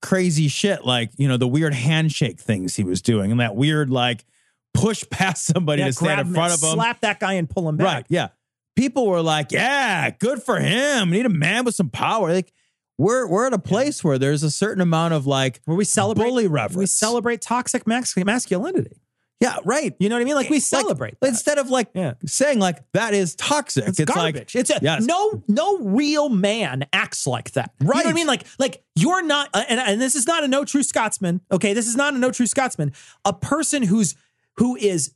crazy 0.00 0.46
shit 0.48 0.84
like, 0.84 1.10
you 1.16 1.26
know, 1.28 1.36
the 1.36 1.48
weird 1.48 1.74
handshake 1.74 2.40
things 2.40 2.76
he 2.76 2.84
was 2.84 3.02
doing 3.02 3.30
and 3.32 3.40
that 3.40 3.56
weird 3.56 3.90
like 3.90 4.24
push 4.72 5.04
past 5.10 5.44
somebody 5.46 5.80
Yeah, 5.80 5.88
to 5.88 5.92
stand 5.92 6.20
in 6.28 6.32
front 6.34 6.54
of 6.54 6.62
him. 6.62 6.74
slap 6.74 7.00
that 7.00 7.18
guy 7.18 7.32
and 7.34 7.50
pull 7.50 7.68
him 7.68 7.76
back. 7.76 7.86
Right. 7.86 8.06
Yeah. 8.08 8.28
People 8.76 9.06
were 9.08 9.20
like, 9.20 9.50
yeah, 9.52 10.10
good 10.10 10.42
for 10.42 10.58
him. 10.58 11.10
We 11.10 11.16
need 11.18 11.26
a 11.26 11.28
man 11.28 11.64
with 11.64 11.74
some 11.74 11.90
power. 11.90 12.32
Like 12.32 12.52
we're 12.98 13.26
we're 13.26 13.46
at 13.46 13.52
a 13.52 13.58
place 13.58 14.04
where 14.04 14.18
there's 14.18 14.42
a 14.42 14.50
certain 14.50 14.80
amount 14.80 15.14
of 15.14 15.26
like 15.26 15.60
Where 15.64 15.76
we 15.76 15.84
celebrate 15.84 16.28
bully 16.28 16.46
reverence. 16.46 16.76
We 16.76 16.86
celebrate 16.86 17.40
toxic 17.40 17.86
mas- 17.86 18.14
masculinity. 18.16 18.98
Yeah, 19.40 19.56
right. 19.64 19.92
You 19.98 20.08
know 20.08 20.14
what 20.14 20.20
I 20.22 20.24
mean? 20.24 20.36
Like 20.36 20.50
we 20.50 20.60
celebrate. 20.60 21.18
that. 21.20 21.26
Instead 21.26 21.58
of 21.58 21.68
like 21.68 21.88
Yeah. 21.94 22.14
saying 22.24 22.60
like 22.60 22.78
that 22.92 23.12
is 23.12 23.34
toxic. 23.34 23.88
It's, 23.88 23.98
It's, 23.98 24.12
garbage. 24.12 24.54
like 24.54 24.60
it's 24.60 24.70
a, 24.70 24.78
yes. 24.80 25.04
no 25.04 25.42
no 25.48 25.78
real 25.78 26.28
man 26.28 26.86
acts 26.92 27.26
like 27.26 27.50
that. 27.52 27.72
You 27.80 27.88
know 27.88 27.92
what 27.94 28.06
I 28.06 28.12
mean? 28.12 28.28
Like 28.28 28.44
like 28.60 28.84
you're 28.94 29.22
not 29.22 29.48
uh, 29.52 29.64
and, 29.68 29.80
and 29.80 30.00
this 30.00 30.14
is 30.14 30.28
not 30.28 30.44
a 30.44 30.48
no 30.48 30.64
true 30.64 30.84
Scotsman. 30.84 31.40
Okay, 31.50 31.72
this 31.74 31.88
is 31.88 31.96
not 31.96 32.14
a 32.14 32.18
no 32.18 32.30
true 32.30 32.46
Scotsman. 32.46 32.92
A 33.24 33.32
person 33.32 33.82
who's 33.82 34.14
who 34.58 34.76
is 34.76 35.12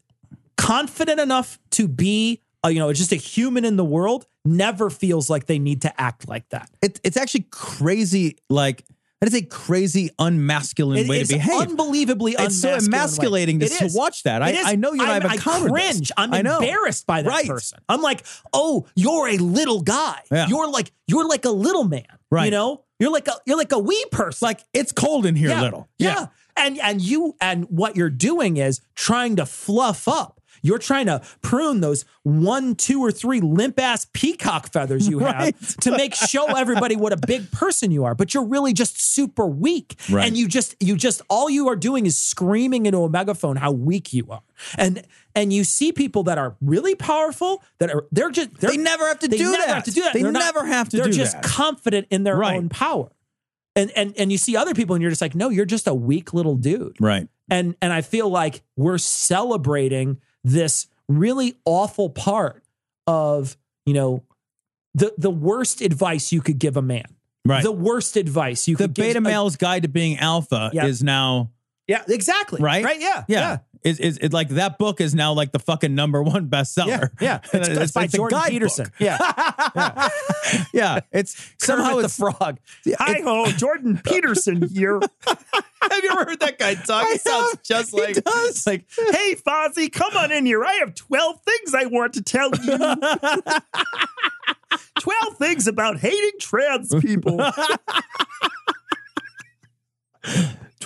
confident 0.56 1.20
enough 1.20 1.58
to 1.70 1.86
be 1.86 2.42
uh, 2.64 2.68
you 2.68 2.78
know 2.78 2.92
just 2.92 3.12
a 3.12 3.16
human 3.16 3.64
in 3.64 3.76
the 3.76 3.84
world 3.84 4.26
never 4.44 4.90
feels 4.90 5.28
like 5.30 5.46
they 5.46 5.58
need 5.58 5.82
to 5.82 6.00
act 6.00 6.28
like 6.28 6.48
that. 6.50 6.70
It, 6.82 7.00
it's 7.04 7.16
actually 7.16 7.46
crazy. 7.50 8.38
Like 8.48 8.84
that 9.20 9.28
is 9.28 9.34
a 9.34 9.42
crazy 9.42 10.10
unmasculine 10.18 10.98
It 10.98 11.08
way 11.08 11.22
to 11.22 11.34
behave. 11.34 11.60
unbelievably 11.70 12.36
It's 12.38 12.60
so 12.60 12.74
emasculating 12.76 13.58
to, 13.60 13.68
to 13.68 13.88
watch 13.94 14.22
that. 14.24 14.42
I. 14.42 14.72
I 14.72 14.74
know 14.76 14.92
you 14.92 15.00
and 15.02 15.10
I 15.10 15.14
have 15.14 15.24
I 15.24 15.34
encountered 15.34 15.72
this. 15.74 15.92
cringe. 15.92 16.12
I'm 16.16 16.34
I 16.34 16.40
embarrassed 16.40 17.06
by 17.06 17.22
that 17.22 17.28
Right. 17.28 17.46
person. 17.46 17.78
I'm 17.88 18.02
like, 18.02 18.24
oh, 18.52 18.86
you're 18.94 19.28
a 19.28 19.38
little 19.38 19.80
guy. 19.82 20.20
Yeah. 20.30 20.46
You're 20.48 20.70
like 20.70 20.92
you're 21.06 21.26
like 21.26 21.44
a 21.44 21.50
little 21.50 21.84
man. 21.84 22.04
Right. 22.30 22.44
You 22.46 22.50
know, 22.50 22.84
you're 23.00 23.10
like 23.12 23.26
a 23.28 23.34
you're 23.46 23.56
like 23.56 23.72
a 23.72 23.78
wee 23.78 24.04
person. 24.12 24.44
Like 24.46 24.60
it's 24.74 24.92
cold 24.92 25.24
in 25.26 25.34
here, 25.34 25.48
yeah. 25.48 25.62
little. 25.62 25.88
Yeah. 25.98 26.26
And 26.58 26.78
and 26.80 27.00
you 27.00 27.34
and 27.40 27.64
what 27.64 27.96
you're 27.96 28.10
doing 28.10 28.58
is 28.58 28.80
trying 28.94 29.36
to 29.36 29.46
fluff 29.46 30.08
up. 30.08 30.35
You're 30.62 30.78
trying 30.78 31.06
to 31.06 31.22
prune 31.42 31.80
those 31.80 32.04
one, 32.22 32.74
two, 32.74 33.00
or 33.00 33.10
three 33.12 33.40
limp 33.40 33.78
ass 33.80 34.06
peacock 34.12 34.72
feathers 34.72 35.08
you 35.08 35.18
have 35.20 35.34
Right. 35.36 35.60
to 35.82 35.90
make 35.92 36.14
show 36.14 36.46
everybody 36.56 36.96
what 36.96 37.12
a 37.12 37.16
big 37.16 37.50
person 37.52 37.90
you 37.90 38.04
are. 38.04 38.14
But 38.14 38.34
you're 38.34 38.44
really 38.46 38.72
just 38.72 39.00
super 39.00 39.46
weak. 39.46 39.96
Right. 40.10 40.26
And 40.26 40.36
you 40.36 40.48
just 40.48 40.74
you 40.80 40.96
just 40.96 41.22
all 41.28 41.48
you 41.50 41.68
are 41.68 41.76
doing 41.76 42.06
is 42.06 42.18
screaming 42.18 42.86
into 42.86 42.98
a 43.02 43.08
megaphone 43.08 43.56
how 43.56 43.72
weak 43.72 44.12
you 44.12 44.26
are. 44.30 44.42
And 44.76 45.02
and 45.34 45.52
you 45.52 45.64
see 45.64 45.92
people 45.92 46.22
that 46.24 46.38
are 46.38 46.56
really 46.60 46.94
powerful 46.94 47.62
that 47.78 47.90
are 47.90 48.06
they're 48.10 48.30
just 48.30 48.54
they're, 48.58 48.70
They 48.70 48.76
never 48.76 49.06
have 49.06 49.18
to 49.20 49.28
do 49.28 49.36
that. 49.36 49.38
they 49.38 49.44
do 49.44 49.50
never 49.52 49.66
that. 49.66 49.74
have 49.74 49.84
to 49.84 49.90
do 49.90 50.02
that. 50.02 50.12
They 50.14 50.22
They're 50.22 50.32
not- 50.32 50.38
never 50.40 50.64
have 50.66 50.88
to 50.90 50.96
They're 50.96 51.08
just 51.08 51.32
that. 51.34 51.44
confident 51.44 52.06
in 52.10 52.24
their 52.24 52.36
Right. 52.36 52.56
own 52.56 52.68
power. 52.68 53.10
And 53.76 53.90
and 53.94 54.14
and 54.16 54.32
you 54.32 54.38
see 54.38 54.56
other 54.56 54.72
people 54.74 54.94
and 54.94 55.02
you're 55.02 55.10
just 55.10 55.20
like, 55.20 55.34
no, 55.34 55.50
you're 55.50 55.66
just 55.66 55.86
a 55.86 55.94
weak 55.94 56.32
little 56.32 56.56
dude. 56.56 56.96
Right. 56.98 57.28
And 57.50 57.76
and 57.82 57.92
I 57.92 58.00
feel 58.00 58.28
like 58.30 58.62
we're 58.76 58.96
celebrating 58.98 60.16
this 60.46 60.86
really 61.08 61.54
awful 61.64 62.08
part 62.08 62.62
of, 63.06 63.56
you 63.84 63.94
know, 63.94 64.22
the 64.94 65.12
the 65.18 65.30
worst 65.30 65.80
advice 65.82 66.32
you 66.32 66.40
could 66.40 66.58
give 66.58 66.76
a 66.76 66.82
man. 66.82 67.04
Right. 67.44 67.62
The 67.62 67.72
worst 67.72 68.16
advice 68.16 68.66
you 68.66 68.76
the 68.76 68.84
could 68.84 68.94
give 68.94 69.04
beta 69.04 69.18
a- 69.18 69.22
male's 69.22 69.56
guide 69.56 69.82
to 69.82 69.88
being 69.88 70.18
alpha 70.18 70.70
Yeah. 70.72 70.86
is 70.86 71.02
now 71.02 71.50
Yeah, 71.86 72.02
exactly. 72.08 72.60
right. 72.62 72.84
Right. 72.84 73.00
Yeah. 73.00 73.24
Yeah. 73.28 73.58
Is 73.82 73.98
is 74.00 74.18
it 74.18 74.32
like 74.32 74.48
that 74.50 74.78
book 74.78 75.00
is 75.00 75.14
now 75.14 75.32
like 75.32 75.52
the 75.52 75.58
fucking 75.58 75.94
number 75.94 76.22
one 76.22 76.48
bestseller? 76.50 77.10
Yeah. 77.20 77.40
Yeah. 77.52 77.52
It's, 77.52 77.68
it's 77.68 77.92
by 77.92 78.04
a 78.04 78.08
Jordan. 78.08 78.40
Peterson. 78.48 78.86
Yeah. 78.98 79.18
yeah. 80.72 81.00
It's 81.12 81.52
somehow 81.58 81.98
it's 81.98 82.16
the 82.16 82.32
frog. 82.32 82.58
Yeah, 82.84 82.96
Hi 82.98 83.20
ho, 83.22 83.46
Jordan 83.52 84.00
Peterson 84.04 84.68
here. 84.68 85.00
Have 85.26 86.02
you 86.02 86.10
ever 86.12 86.24
heard 86.30 86.40
that 86.40 86.58
guy 86.58 86.74
talk? 86.74 87.06
He 87.08 87.18
sounds 87.18 87.58
just 87.64 87.90
He 87.94 88.00
like 88.00 88.14
does. 88.24 88.66
like 88.66 88.86
Hey, 88.96 89.34
Fozzie, 89.36 89.92
come 89.92 90.16
on 90.16 90.32
in 90.32 90.46
here. 90.46 90.64
I 90.64 90.74
have 90.74 90.94
12 90.94 91.40
things 91.42 91.74
I 91.74 91.86
want 91.86 92.14
to 92.14 92.22
tell 92.22 92.50
you. 92.64 92.78
12 95.00 95.36
things 95.38 95.66
about 95.68 95.98
hating 95.98 96.32
trans 96.40 96.94
people. 97.00 97.40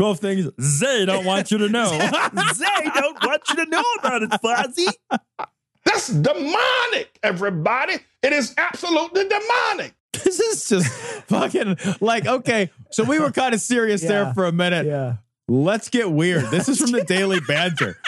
12 0.01 0.18
things 0.18 0.80
they 0.80 1.05
don't 1.05 1.26
want 1.26 1.51
you 1.51 1.59
to 1.59 1.68
know. 1.76 1.90
they 1.90 1.98
don't 2.94 3.22
want 3.22 3.42
you 3.51 3.57
to 3.57 3.66
know 3.66 3.82
about 3.98 4.22
it, 4.22 4.30
Fozzie. 4.30 5.18
That's 5.84 6.09
demonic, 6.09 7.18
everybody. 7.22 7.96
It 8.22 8.32
is 8.32 8.55
absolutely 8.57 9.24
demonic. 9.28 9.94
this 10.24 10.40
is 10.40 10.66
just 10.70 10.90
fucking 11.28 11.76
like 12.01 12.26
okay. 12.26 12.70
So 12.92 13.05
we 13.05 13.18
were 13.18 13.30
kind 13.30 13.53
of 13.55 13.61
serious 13.61 14.03
Yeah. 14.03 14.09
there 14.09 14.32
for 14.32 14.46
a 14.46 14.53
minute. 14.53 14.86
Yeah. 14.86 15.16
Let's 15.48 15.90
get 15.90 16.11
weird. 16.11 16.46
This 16.51 16.70
is 16.70 16.80
from 16.80 16.92
the 16.92 17.05
Daily 17.05 17.40
Banter. 17.46 17.98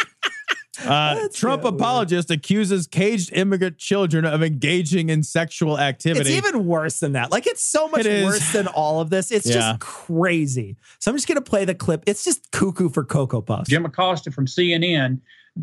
Uh, 0.84 1.28
Trump 1.34 1.64
apologist 1.64 2.30
accuses 2.30 2.86
caged 2.86 3.32
immigrant 3.32 3.78
children 3.78 4.24
of 4.24 4.42
engaging 4.42 5.10
in 5.10 5.22
sexual 5.22 5.78
activity. 5.78 6.30
It's 6.34 6.46
even 6.46 6.66
worse 6.66 7.00
than 7.00 7.12
that. 7.12 7.30
Like, 7.30 7.46
it's 7.46 7.62
so 7.62 7.88
much 7.88 8.00
It 8.00 8.06
is. 8.06 8.24
worse 8.24 8.52
than 8.52 8.66
all 8.68 9.00
of 9.00 9.10
this. 9.10 9.30
It's 9.30 9.46
Yeah. 9.46 9.54
just 9.54 9.80
crazy. 9.80 10.76
So 10.98 11.10
I'm 11.10 11.16
just 11.16 11.28
going 11.28 11.36
to 11.36 11.42
play 11.42 11.64
the 11.64 11.74
clip. 11.74 12.04
It's 12.06 12.24
just 12.24 12.50
cuckoo 12.52 12.88
for 12.88 13.04
Cocoa 13.04 13.42
Puffs. 13.42 13.68
Jim 13.68 13.84
Acosta 13.84 14.30
from 14.30 14.46
CNN 14.46 15.20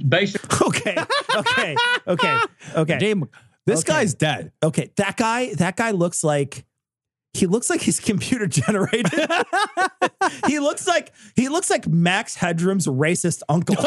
basically 0.07 0.57
Okay. 0.67 0.95
Okay. 1.35 1.75
Okay. 2.07 2.37
Okay. 2.75 2.97
Damn, 2.99 3.27
this 3.65 3.79
Okay. 3.79 3.93
guy's 3.93 4.13
dead. 4.13 4.51
Okay, 4.61 4.91
that 4.97 5.17
guy, 5.17 5.53
that 5.55 5.75
guy 5.75 5.91
looks 5.91 6.23
like 6.23 6.65
he 7.33 7.45
looks 7.47 7.69
like 7.69 7.81
he's 7.81 7.99
computer 7.99 8.47
generated. 8.47 9.11
he 10.47 10.59
looks 10.59 10.87
like 10.87 11.11
he 11.35 11.49
looks 11.49 11.69
like 11.69 11.87
Max 11.87 12.35
Headroom's 12.37 12.87
racist 12.87 13.41
uncle. 13.49 13.75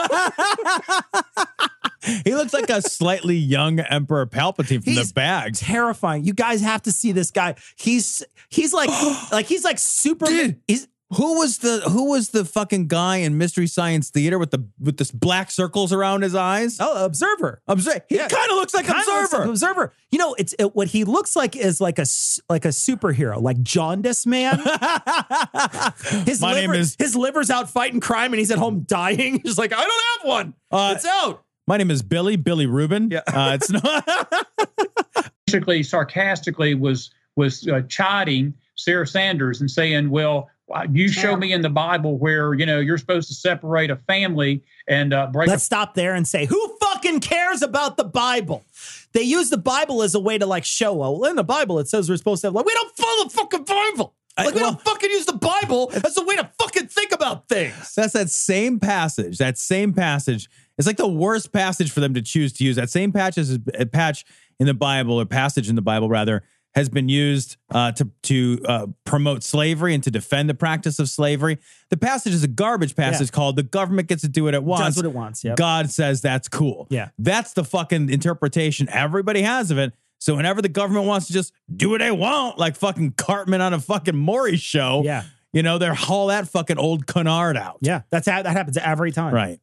He 2.24 2.34
looks 2.34 2.52
like 2.52 2.68
a 2.68 2.82
slightly 2.82 3.36
young 3.36 3.78
Emperor 3.78 4.26
Palpatine 4.26 4.82
from 4.82 4.92
He's 4.92 5.08
the 5.08 5.14
bags. 5.14 5.60
Terrifying. 5.60 6.24
You 6.24 6.34
guys 6.34 6.60
have 6.60 6.82
to 6.82 6.92
see 6.92 7.12
this 7.12 7.30
guy. 7.30 7.54
He's 7.76 8.24
he's 8.48 8.72
like 8.72 8.90
like 9.32 9.46
he's 9.46 9.62
like 9.64 9.78
super 9.78 10.26
Dude. 10.26 10.60
he's 10.66 10.88
Who 11.16 11.38
was 11.38 11.58
the 11.58 11.80
who 11.90 12.10
was 12.10 12.30
the 12.30 12.44
fucking 12.44 12.88
guy 12.88 13.16
in 13.18 13.36
Mystery 13.38 13.66
Science 13.66 14.10
Theater 14.10 14.38
with 14.38 14.50
the 14.50 14.66
with 14.80 14.96
this 14.96 15.10
black 15.10 15.50
circles 15.50 15.92
around 15.92 16.22
his 16.22 16.34
eyes? 16.34 16.78
oh, 16.80 17.04
observer. 17.04 17.60
Observe. 17.68 18.00
He 18.08 18.16
Yeah. 18.16 18.28
kind 18.28 18.50
of 18.50 18.56
looks 18.56 18.72
like 18.74 18.86
Kinda 18.86 18.98
looks 19.06 19.24
Observer. 19.26 19.42
like 19.42 19.48
observer. 19.50 19.92
You 20.10 20.18
know, 20.18 20.34
it's 20.38 20.54
it, 20.58 20.74
what 20.74 20.88
he 20.88 21.04
looks 21.04 21.36
like 21.36 21.54
is 21.56 21.80
like 21.80 21.98
a 21.98 22.06
like 22.48 22.64
a 22.64 22.68
superhero, 22.68 23.40
like 23.42 23.62
jaundice 23.62 24.24
man. 24.26 24.58
His 26.26 26.40
My 26.40 26.54
liver, 26.54 26.72
name 26.72 26.72
is- 26.80 26.96
his 26.98 27.14
liver's 27.16 27.50
out 27.50 27.68
fighting 27.70 28.00
crime, 28.00 28.32
and 28.32 28.38
he's 28.38 28.50
at 28.50 28.58
home 28.58 28.80
dying. 28.86 29.40
He's 29.44 29.58
like, 29.58 29.72
I 29.72 29.80
don't 29.84 30.02
have 30.20 30.28
one. 30.28 30.54
Uh, 30.70 30.94
it's 30.96 31.04
out. 31.06 31.44
My 31.66 31.76
name 31.76 31.90
is 31.90 32.02
Billy 32.02 32.36
Billy 32.36 32.66
Rubin. 32.66 33.10
Yeah. 33.10 33.20
Uh, 33.26 33.56
it's 33.60 33.70
not. 33.70 34.06
basically 35.46 35.82
sarcastically 35.82 36.74
was 36.74 37.10
was 37.36 37.66
uh, 37.68 37.82
chiding 37.88 38.54
Sarah 38.74 39.06
Sanders 39.06 39.60
and 39.60 39.70
saying, 39.70 40.10
"Well, 40.10 40.48
you 40.92 41.08
show 41.08 41.36
me 41.36 41.52
in 41.52 41.60
the 41.62 41.70
Bible 41.70 42.18
where 42.18 42.54
you 42.54 42.66
know 42.66 42.78
you're 42.80 42.98
supposed 42.98 43.28
to 43.28 43.34
separate 43.34 43.90
a 43.90 43.96
family 43.96 44.62
and 44.88 45.12
uh, 45.12 45.26
break 45.28 45.48
Let's 45.48 45.64
stop 45.64 45.94
there 45.94 46.14
and 46.14 46.26
say, 46.26 46.46
who 46.46 46.76
fucking 46.80 47.20
cares 47.20 47.62
about 47.62 47.96
the 47.96 48.04
Bible? 48.04 48.64
They 49.12 49.22
use 49.22 49.50
the 49.50 49.58
Bible 49.58 50.02
as 50.02 50.14
a 50.14 50.20
way 50.20 50.38
to 50.38 50.46
like 50.46 50.64
show, 50.64 50.94
well, 50.94 51.24
in 51.24 51.36
the 51.36 51.44
Bible 51.44 51.78
it 51.78 51.88
says 51.88 52.08
we're 52.08 52.16
supposed 52.16 52.40
to 52.42 52.48
have 52.48 52.54
like 52.54 52.64
we 52.66 52.72
don't 52.74 52.96
follow 52.96 53.24
the 53.24 53.30
fucking 53.30 53.64
Bible. 53.64 54.14
I- 54.36 54.44
Like 54.46 54.54
we 54.54 54.60
well- 54.62 54.72
don't 54.72 54.82
fucking 54.82 55.10
use 55.10 55.26
the 55.26 55.34
Bible 55.34 55.90
as 56.04 56.16
a 56.16 56.24
way 56.24 56.36
to 56.36 56.50
fucking 56.58 56.86
think 56.86 57.12
about 57.12 57.48
things. 57.48 57.94
That's 57.94 58.14
that 58.14 58.30
same 58.30 58.80
passage. 58.80 59.38
That 59.38 59.58
same 59.58 59.92
passage. 59.92 60.48
It's 60.78 60.86
like 60.86 60.96
the 60.96 61.06
worst 61.06 61.52
passage 61.52 61.90
for 61.90 62.00
them 62.00 62.14
to 62.14 62.22
choose 62.22 62.52
to 62.54 62.64
use. 62.64 62.76
That 62.76 62.88
same 62.88 63.12
patch 63.12 63.36
is 63.36 63.58
a 63.78 63.84
patch 63.84 64.24
in 64.58 64.66
the 64.66 64.72
Bible 64.74 65.20
or 65.20 65.26
passage 65.26 65.68
in 65.68 65.76
the 65.76 65.82
Bible 65.82 66.08
rather 66.08 66.42
has 66.74 66.88
been 66.88 67.08
used 67.08 67.56
uh, 67.70 67.92
to 67.92 68.10
to 68.22 68.60
uh, 68.66 68.86
promote 69.04 69.42
slavery 69.42 69.94
and 69.94 70.02
to 70.04 70.10
defend 70.10 70.48
the 70.48 70.54
practice 70.54 70.98
of 70.98 71.08
slavery. 71.08 71.58
The 71.90 71.96
passage 71.96 72.32
is 72.32 72.42
a 72.42 72.48
garbage 72.48 72.96
passage 72.96 73.30
called 73.30 73.56
"The 73.56 73.62
government 73.62 74.08
gets 74.08 74.22
to 74.22 74.28
do 74.28 74.44
what 74.44 74.54
it 74.54 74.62
wants." 74.64 74.86
Does 74.86 74.96
what 74.96 75.04
it 75.06 75.12
wants. 75.14 75.44
Yep. 75.44 75.56
God 75.56 75.90
says 75.90 76.20
that's 76.22 76.48
cool. 76.48 76.86
Yeah. 76.90 77.10
That's 77.18 77.52
the 77.52 77.64
fucking 77.64 78.08
interpretation 78.10 78.88
everybody 78.88 79.42
has 79.42 79.70
of 79.70 79.78
it. 79.78 79.92
So 80.18 80.36
whenever 80.36 80.62
the 80.62 80.68
government 80.68 81.06
wants 81.06 81.26
to 81.26 81.32
just 81.32 81.52
do 81.74 81.90
what 81.90 81.98
they 81.98 82.12
want, 82.12 82.56
like 82.56 82.76
fucking 82.76 83.12
Cartman 83.12 83.60
on 83.60 83.74
a 83.74 83.80
fucking 83.80 84.16
Maury 84.16 84.56
show, 84.56 85.02
Yeah. 85.04 85.24
you 85.52 85.64
know, 85.64 85.78
they're 85.78 85.94
haul 85.94 86.28
that 86.28 86.46
fucking 86.48 86.78
old 86.78 87.06
canard 87.08 87.56
out. 87.56 87.78
Yeah, 87.80 88.02
that's 88.10 88.28
how 88.28 88.40
that 88.40 88.52
happens 88.52 88.76
every 88.76 89.10
time. 89.10 89.34
Right. 89.34 89.58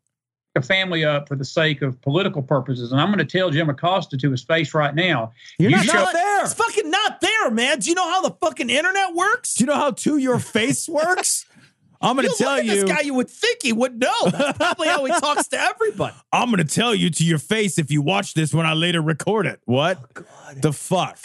A 0.56 0.62
family 0.62 1.06
up 1.06 1.28
for 1.28 1.36
the 1.36 1.46
sake 1.46 1.82
of 1.82 2.02
political 2.02 2.42
purposes. 2.42 2.92
And 2.92 3.00
I'm 3.00 3.08
going 3.08 3.20
to 3.20 3.38
tell 3.38 3.50
Jim 3.50 3.70
Acosta 3.70 4.18
to 4.18 4.32
his 4.32 4.44
face 4.44 4.74
right 4.74 4.96
now. 4.96 5.32
You're 5.58 5.72
you 5.72 5.78
not, 5.78 5.86
show- 5.86 5.94
not 5.94 6.14
there. 6.14 6.44
It's 6.44 6.54
fucking 6.54 6.90
not 6.90 7.22
there, 7.22 7.52
man. 7.52 7.80
Do 7.80 7.90
you 7.90 7.96
know 7.96 8.10
how 8.10 8.22
the 8.22 8.32
fucking 8.32 8.70
internet 8.70 9.14
works? 9.14 9.56
Do 9.56 9.64
you 9.64 9.68
know 9.68 9.76
how 9.76 9.92
to 9.92 10.18
your 10.18 10.40
face 10.40 10.90
works? 10.90 11.46
I'm 12.02 12.16
going 12.16 12.30
to 12.30 12.36
tell 12.36 12.52
look 12.52 12.60
at 12.60 12.66
you. 12.66 12.76
This 12.76 12.84
guy, 12.86 13.02
you 13.02 13.14
would 13.14 13.30
think 13.30 13.60
he 13.62 13.74
would 13.74 14.00
know. 14.00 14.30
That's 14.30 14.58
probably 14.58 14.88
how 14.88 15.04
he 15.04 15.12
talks 15.12 15.50
to 15.50 15.60
everybody. 15.60 16.16
I'm 16.32 16.50
going 16.50 16.66
to 16.66 16.74
tell 16.74 16.96
you 16.96 17.10
to 17.10 17.26
your 17.26 17.40
face 17.40 17.78
if 17.78 17.92
you 17.92 18.02
watch 18.02 18.36
this 18.36 18.54
when 18.54 18.66
I 18.66 18.74
later 18.74 19.02
record 19.02 19.46
it. 19.46 19.60
What 19.66 20.00
oh, 20.16 20.24
the 20.56 20.72
fuck? 20.72 21.20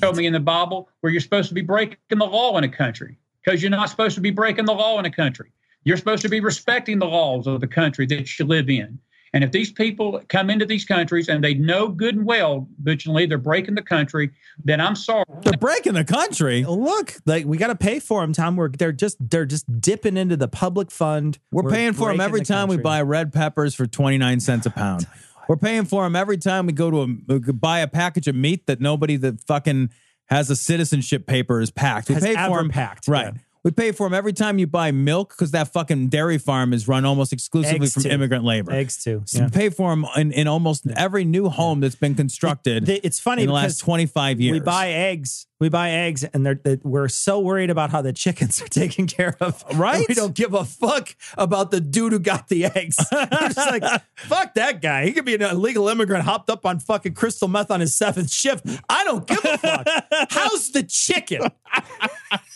Show 0.00 0.12
me 0.12 0.26
in 0.26 0.34
the 0.34 0.40
Bible 0.40 0.90
where 1.00 1.10
you're 1.10 1.22
supposed 1.22 1.48
to 1.48 1.54
be 1.54 1.62
breaking 1.62 1.96
the 2.10 2.26
law 2.26 2.58
in 2.58 2.64
a 2.64 2.68
country 2.68 3.18
because 3.42 3.62
you're 3.62 3.70
not 3.70 3.88
supposed 3.88 4.16
to 4.16 4.20
be 4.20 4.30
breaking 4.30 4.66
the 4.66 4.74
law 4.74 4.98
in 4.98 5.06
a 5.06 5.10
country. 5.10 5.50
You're 5.88 5.96
supposed 5.96 6.20
to 6.20 6.28
be 6.28 6.40
respecting 6.40 6.98
the 6.98 7.06
laws 7.06 7.46
of 7.46 7.62
the 7.62 7.66
country 7.66 8.04
that 8.08 8.38
you 8.38 8.44
live 8.44 8.68
in. 8.68 8.98
And 9.32 9.42
if 9.42 9.52
these 9.52 9.72
people 9.72 10.20
come 10.28 10.50
into 10.50 10.66
these 10.66 10.84
countries 10.84 11.30
and 11.30 11.42
they 11.42 11.54
know 11.54 11.88
good 11.88 12.14
and 12.14 12.26
well, 12.26 12.68
vigilantly, 12.82 13.24
they're 13.24 13.38
breaking 13.38 13.74
the 13.74 13.80
country, 13.82 14.28
then 14.62 14.82
I'm 14.82 14.94
sorry. 14.94 15.24
They're 15.40 15.54
breaking 15.54 15.94
the 15.94 16.04
country. 16.04 16.62
Look, 16.62 17.14
like 17.24 17.46
we 17.46 17.56
got 17.56 17.68
to 17.68 17.74
pay 17.74 18.00
for 18.00 18.20
them, 18.20 18.34
Tom. 18.34 18.56
We're 18.56 18.68
they're 18.68 18.92
just 18.92 19.16
they're 19.18 19.46
just 19.46 19.80
dipping 19.80 20.18
into 20.18 20.36
the 20.36 20.46
public 20.46 20.90
fund. 20.90 21.38
We're, 21.50 21.70
paying 21.70 21.94
for 21.94 22.10
them 22.10 22.20
every 22.20 22.40
the 22.40 22.44
time 22.46 22.68
we 22.68 22.76
buy 22.76 23.00
red 23.00 23.32
peppers 23.32 23.74
for 23.74 23.86
29 23.86 24.40
cents 24.40 24.66
a 24.66 24.70
pound. 24.70 25.06
We're 25.48 25.56
paying 25.56 25.86
for 25.86 26.02
them 26.02 26.14
every 26.14 26.36
time 26.36 26.66
we 26.66 26.74
go 26.74 26.90
to 26.90 26.98
a, 27.30 27.36
uh, 27.36 27.52
buy 27.52 27.78
a 27.78 27.88
package 27.88 28.28
of 28.28 28.34
meat 28.34 28.66
that 28.66 28.82
nobody 28.82 29.16
that 29.16 29.40
fucking 29.46 29.88
has 30.26 30.50
a 30.50 30.56
citizenship 30.56 31.26
paper 31.26 31.62
is 31.62 31.70
packed. 31.70 32.10
We 32.10 32.16
Has 32.16 32.24
pay 32.24 32.34
for 32.34 32.58
them 32.58 32.68
packed, 32.68 33.08
Right. 33.08 33.32
yeah. 33.34 33.40
We 33.68 33.72
pay 33.72 33.92
for 33.92 34.06
them 34.06 34.14
every 34.14 34.32
time 34.32 34.58
you 34.58 34.66
buy 34.66 34.92
milk 34.92 35.28
because 35.36 35.50
that 35.50 35.74
fucking 35.74 36.08
dairy 36.08 36.38
farm 36.38 36.72
is 36.72 36.88
run 36.88 37.04
almost 37.04 37.34
exclusively 37.34 37.84
Eggs 37.84 37.92
from 37.92 38.04
too. 38.04 38.08
immigrant 38.08 38.42
labor. 38.42 38.72
Eggs 38.72 39.04
too. 39.04 39.20
So 39.26 39.40
yeah. 39.40 39.44
we 39.44 39.50
pay 39.50 39.68
for 39.68 39.90
them 39.90 40.06
in, 40.16 40.32
in 40.32 40.48
almost 40.48 40.86
every 40.96 41.24
new 41.24 41.50
home 41.50 41.80
that's 41.80 41.94
been 41.94 42.14
constructed 42.14 42.86
The- 42.86 43.06
it's 43.06 43.20
funny 43.20 43.42
in 43.42 43.48
the 43.48 43.52
last 43.52 43.80
25 43.80 44.40
years. 44.40 44.54
We 44.54 44.60
buy 44.60 44.88
eggs. 44.88 45.48
We 45.60 45.68
buy 45.68 45.90
eggs, 45.90 46.22
and 46.22 46.46
they're, 46.46 46.54
they 46.54 46.78
we're 46.84 47.08
so 47.08 47.40
worried 47.40 47.68
about 47.68 47.90
how 47.90 48.00
the 48.00 48.12
chickens 48.12 48.62
are 48.62 48.68
taken 48.68 49.06
care 49.06 49.36
of. 49.40 49.62
Right? 49.74 50.06
We 50.08 50.14
don't 50.14 50.34
give 50.34 50.54
a 50.54 50.64
fuck 50.64 51.14
about 51.36 51.70
the 51.70 51.80
dude 51.80 52.12
who 52.12 52.20
got 52.20 52.48
the 52.48 52.66
eggs. 52.66 52.96
We're 53.12 53.26
just 53.26 53.56
like, 53.56 53.82
fuck 54.14 54.54
that 54.54 54.80
guy. 54.80 55.04
He 55.06 55.12
could 55.12 55.24
be 55.24 55.34
an 55.34 55.42
illegal 55.42 55.88
immigrant 55.88 56.24
hopped 56.24 56.48
up 56.48 56.64
on 56.64 56.78
fucking 56.78 57.14
crystal 57.14 57.48
meth 57.48 57.72
on 57.72 57.80
his 57.80 57.94
seventh 57.94 58.30
shift. 58.30 58.64
I 58.88 59.02
don't 59.02 59.26
give 59.26 59.44
a 59.44 59.58
fuck. 59.58 59.88
How's 60.30 60.70
the 60.70 60.84
chicken? 60.84 61.42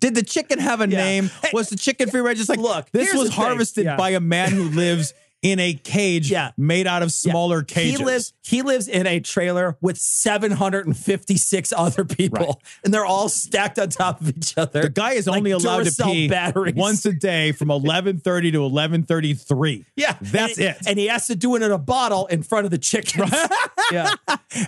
Did 0.00 0.14
the 0.14 0.22
chicken 0.22 0.58
have 0.60 0.80
a 0.80 0.88
Yeah. 0.88 0.96
name? 0.98 1.30
Was 1.52 1.68
the 1.70 1.76
chicken 1.76 2.08
free 2.08 2.20
range? 2.20 2.38
Just 2.38 2.48
like, 2.48 2.60
look, 2.60 2.90
this 2.92 3.12
was 3.14 3.30
harvested 3.30 3.84
Yeah. 3.84 3.96
by 3.96 4.10
a 4.10 4.20
man 4.20 4.52
who 4.52 4.64
lives 4.70 5.12
in 5.42 5.58
a 5.58 5.72
cage 5.72 6.30
Yeah. 6.30 6.50
made 6.58 6.86
out 6.86 7.02
of 7.02 7.12
smaller 7.12 7.62
cages. 7.62 7.98
He 7.98 8.04
lives. 8.04 8.32
He 8.42 8.62
lives 8.62 8.88
in 8.88 9.06
a 9.06 9.20
trailer 9.20 9.76
with 9.80 9.96
756 9.98 11.72
other 11.76 12.04
people, 12.04 12.46
Right. 12.46 12.54
and 12.84 12.92
they're 12.92 13.04
all 13.06 13.28
stacked 13.28 13.78
on 13.78 13.88
top 13.88 14.20
of 14.20 14.28
each 14.36 14.56
other. 14.58 14.82
the 14.82 14.88
guy 14.90 15.12
is 15.12 15.26
like 15.26 15.38
only 15.38 15.50
allowed 15.52 15.86
to 15.86 16.04
pee 16.04 16.28
batteries. 16.28 16.74
once 16.74 17.04
a 17.06 17.12
day 17.12 17.52
from 17.52 17.68
11:30 17.68 18.52
to 18.52 18.58
11:33. 18.62 19.84
Yeah, 19.96 20.16
That's 20.20 20.58
and, 20.58 20.66
it. 20.68 20.76
And 20.86 20.98
he 20.98 21.06
has 21.08 21.26
to 21.28 21.34
do 21.36 21.54
it 21.56 21.62
in 21.62 21.70
a 21.70 21.78
bottle 21.78 22.26
in 22.26 22.42
front 22.42 22.64
of 22.66 22.70
the 22.70 22.78
chickens. 22.78 23.32
yeah, 23.92 24.12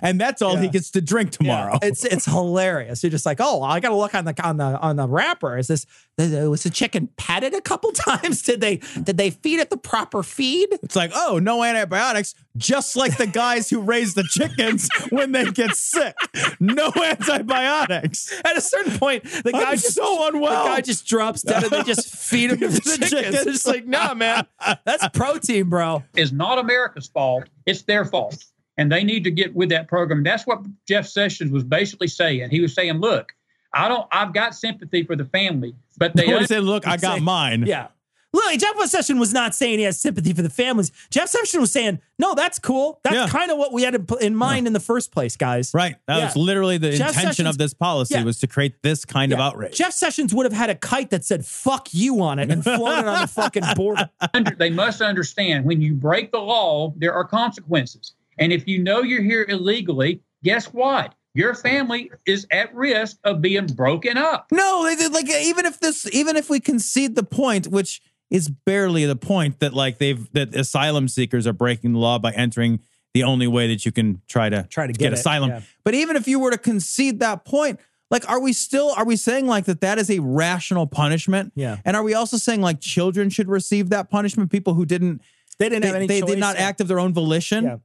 And 0.01 0.19
that's 0.19 0.41
all 0.41 0.55
he 0.57 0.67
gets 0.69 0.91
to 0.91 1.01
drink 1.01 1.31
tomorrow. 1.31 1.77
Yeah, 1.81 1.89
It's 1.89 2.03
it's 2.05 2.25
hilarious. 2.25 3.03
You're 3.03 3.09
just 3.11 3.25
like, 3.25 3.37
oh, 3.39 3.61
I 3.61 3.79
got 3.79 3.89
to 3.89 3.95
look 3.95 4.15
on 4.15 4.25
the 4.25 4.35
on 4.43 4.57
the 4.57 4.79
on 4.79 4.95
the 4.95 5.07
wrapper. 5.07 5.57
Is 5.57 5.67
this 5.67 5.85
was 6.17 6.63
the 6.63 6.69
chicken 6.69 7.09
patted 7.17 7.53
a 7.53 7.61
couple 7.61 7.91
times? 7.93 8.41
Did 8.43 8.61
they 8.61 8.77
did 9.01 9.17
they 9.17 9.29
feed 9.31 9.59
it 9.59 9.69
the 9.69 9.77
proper 9.77 10.23
feed? 10.23 10.69
It's 10.83 10.95
like, 10.95 11.11
oh, 11.15 11.39
no 11.39 11.63
antibiotics, 11.63 12.35
just 12.57 12.95
like 12.95 13.17
the 13.17 13.27
guys 13.27 13.69
who 13.69 13.79
raise 13.81 14.13
the 14.13 14.23
chickens 14.29 14.89
when 15.09 15.31
they 15.31 15.45
get 15.45 15.75
sick. 15.75 16.15
No 16.59 16.91
antibiotics. 17.03 18.33
At 18.45 18.57
a 18.57 18.61
certain 18.61 18.97
point, 18.97 19.23
the 19.23 19.51
guy 19.51 19.63
I'm 19.71 19.77
just 19.77 19.93
so 19.95 20.27
unwell. 20.27 20.63
The 20.63 20.69
guy 20.69 20.81
just 20.81 21.07
drops 21.07 21.41
dead, 21.41 21.63
and 21.63 21.71
they 21.71 21.83
just 21.83 22.13
feed 22.15 22.51
him 22.51 22.59
to 22.59 22.67
the, 22.67 22.73
The 22.73 22.81
chickens. 22.81 23.09
chickens. 23.09 23.35
It's 23.35 23.45
just 23.45 23.67
like, 23.67 23.85
nah, 23.87 24.13
man, 24.13 24.45
that's 24.85 25.07
protein, 25.09 25.69
bro. 25.69 26.03
is 26.15 26.31
not 26.31 26.59
America's 26.59 27.07
fault. 27.07 27.45
It's 27.65 27.83
their 27.83 28.05
fault. 28.05 28.43
And 28.77 28.91
they 28.91 29.03
need 29.03 29.23
to 29.25 29.31
get 29.31 29.53
with 29.53 29.69
that 29.69 29.87
program. 29.87 30.23
That's 30.23 30.47
what 30.47 30.61
Jeff 30.87 31.07
Sessions 31.07 31.51
was 31.51 31.63
basically 31.63 32.07
saying. 32.07 32.49
He 32.49 32.59
was 32.59 32.73
saying, 32.73 32.93
look, 32.99 33.31
I 33.73 33.87
don't 33.87 34.07
I've 34.11 34.33
got 34.33 34.55
sympathy 34.55 35.03
for 35.03 35.15
the 35.15 35.25
family, 35.25 35.75
but 35.97 36.15
they 36.15 36.25
They 36.39 36.45
said, 36.45 36.63
look, 36.63 36.87
I 36.87 36.97
got 36.97 37.21
mine. 37.21 37.63
Yeah. 37.67 37.87
Look, 38.35 38.57
Jeff 38.57 38.75
Sessions 38.89 39.19
was 39.19 39.31
not 39.31 39.53
saying 39.53 39.77
he 39.77 39.85
has 39.85 39.99
sympathy 39.99 40.33
for 40.33 40.41
the 40.41 40.49
families. 40.49 40.91
Jeff 41.11 41.29
Sessions 41.29 41.61
was 41.61 41.71
saying, 41.71 41.99
no, 42.17 42.33
that's 42.33 42.57
cool. 42.57 42.99
That's 43.03 43.15
Yeah. 43.15 43.27
kind 43.27 43.51
of 43.51 43.59
what 43.59 43.71
we 43.71 43.83
had 43.83 43.93
in- 43.93 44.07
in 44.21 44.35
mind 44.35 44.65
in 44.65 44.73
the 44.73 44.79
first 44.79 45.11
place, 45.11 45.37
guys. 45.37 45.71
Right. 45.71 45.97
That 46.07 46.17
Yeah. 46.17 46.25
was 46.25 46.35
literally 46.35 46.79
the 46.79 46.93
Jeff 46.93 47.09
intention 47.09 47.29
Sessions- 47.29 47.49
of 47.49 47.57
this 47.59 47.75
policy 47.75 48.15
Yeah. 48.15 48.23
was 48.23 48.39
to 48.39 48.47
create 48.47 48.81
this 48.81 49.05
kind 49.05 49.33
of 49.33 49.39
outrage. 49.39 49.75
Jeff 49.77 49.93
Sessions 49.93 50.33
would 50.33 50.47
have 50.47 50.53
had 50.53 50.71
a 50.71 50.75
kite 50.75 51.11
that 51.11 51.23
said 51.23 51.45
"fuck 51.45 51.93
you" 51.93 52.21
on 52.23 52.39
it 52.39 52.49
and 52.49 52.63
flown 52.63 52.99
it 52.99 53.07
on 53.07 53.21
the 53.21 53.27
fucking 53.27 53.65
border. 53.75 54.09
under, 54.33 54.55
they 54.55 54.71
must 54.71 54.99
understand 55.03 55.63
when 55.65 55.79
you 55.79 55.93
break 55.93 56.31
the 56.31 56.39
law, 56.41 56.91
there 56.97 57.13
are 57.13 57.25
consequences. 57.25 58.13
And 58.39 58.51
if 58.51 58.67
you 58.67 58.79
know 58.79 59.03
you're 59.03 59.21
here 59.21 59.45
illegally, 59.47 60.21
guess 60.43 60.65
what? 60.73 61.13
Your 61.35 61.55
family 61.55 62.11
is 62.27 62.45
at 62.51 62.73
risk 62.75 63.17
of 63.23 63.41
being 63.41 63.65
broken 63.65 64.17
up. 64.17 64.47
No, 64.51 64.87
like 65.11 65.29
even 65.29 65.65
if 65.65 65.79
this 65.79 66.07
even 66.13 66.35
if 66.35 66.49
we 66.49 66.59
concede 66.59 67.15
the 67.15 67.23
point, 67.23 67.67
which 67.67 68.01
is 68.29 68.49
barely 68.49 69.05
the 69.05 69.15
point 69.15 69.59
that 69.59 69.73
like 69.73 69.97
they've 69.97 70.31
that 70.33 70.55
asylum 70.55 71.07
seekers 71.07 71.47
are 71.47 71.53
breaking 71.53 71.93
the 71.93 71.99
law 71.99 72.19
by 72.19 72.31
entering 72.33 72.79
the 73.13 73.23
only 73.23 73.47
way 73.47 73.67
that 73.67 73.85
you 73.85 73.91
can 73.91 74.21
try 74.27 74.49
to 74.49 74.63
Try 74.69 74.87
to 74.87 74.93
get, 74.93 74.99
get 74.99 75.13
asylum. 75.13 75.49
yeah. 75.49 75.61
But 75.83 75.93
even 75.93 76.15
if 76.15 76.27
you 76.27 76.39
were 76.39 76.49
to 76.51 76.57
concede 76.57 77.19
that 77.19 77.45
point, 77.45 77.79
like 78.11 78.27
are 78.29 78.39
we 78.39 78.53
still 78.53 78.91
are 78.97 79.05
we 79.05 79.15
saying 79.15 79.47
like 79.47 79.65
that 79.65 79.81
that 79.81 79.97
is 79.99 80.09
a 80.11 80.19
rational 80.19 80.85
punishment? 80.87 81.51
Yeah. 81.55 81.77
And 81.85 81.95
are 81.95 82.03
we 82.03 82.13
also 82.13 82.37
saying 82.37 82.61
like 82.61 82.79
children 82.79 83.29
should 83.31 83.47
receive 83.49 83.89
that 83.89 84.09
punishment? 84.09 84.51
People 84.51 84.73
who 84.75 84.85
didn't 84.85 85.21
They 85.59 85.69
didn't 85.69 85.81
they, 85.81 85.87
have 85.87 85.95
any 85.95 86.07
they 86.07 86.21
choice. 86.21 86.29
did 86.29 86.39
not 86.39 86.57
act 86.57 86.79
of 86.81 86.87
their 86.87 86.99
own 86.99 87.13
volition. 87.13 87.63
Yeah. 87.63 87.77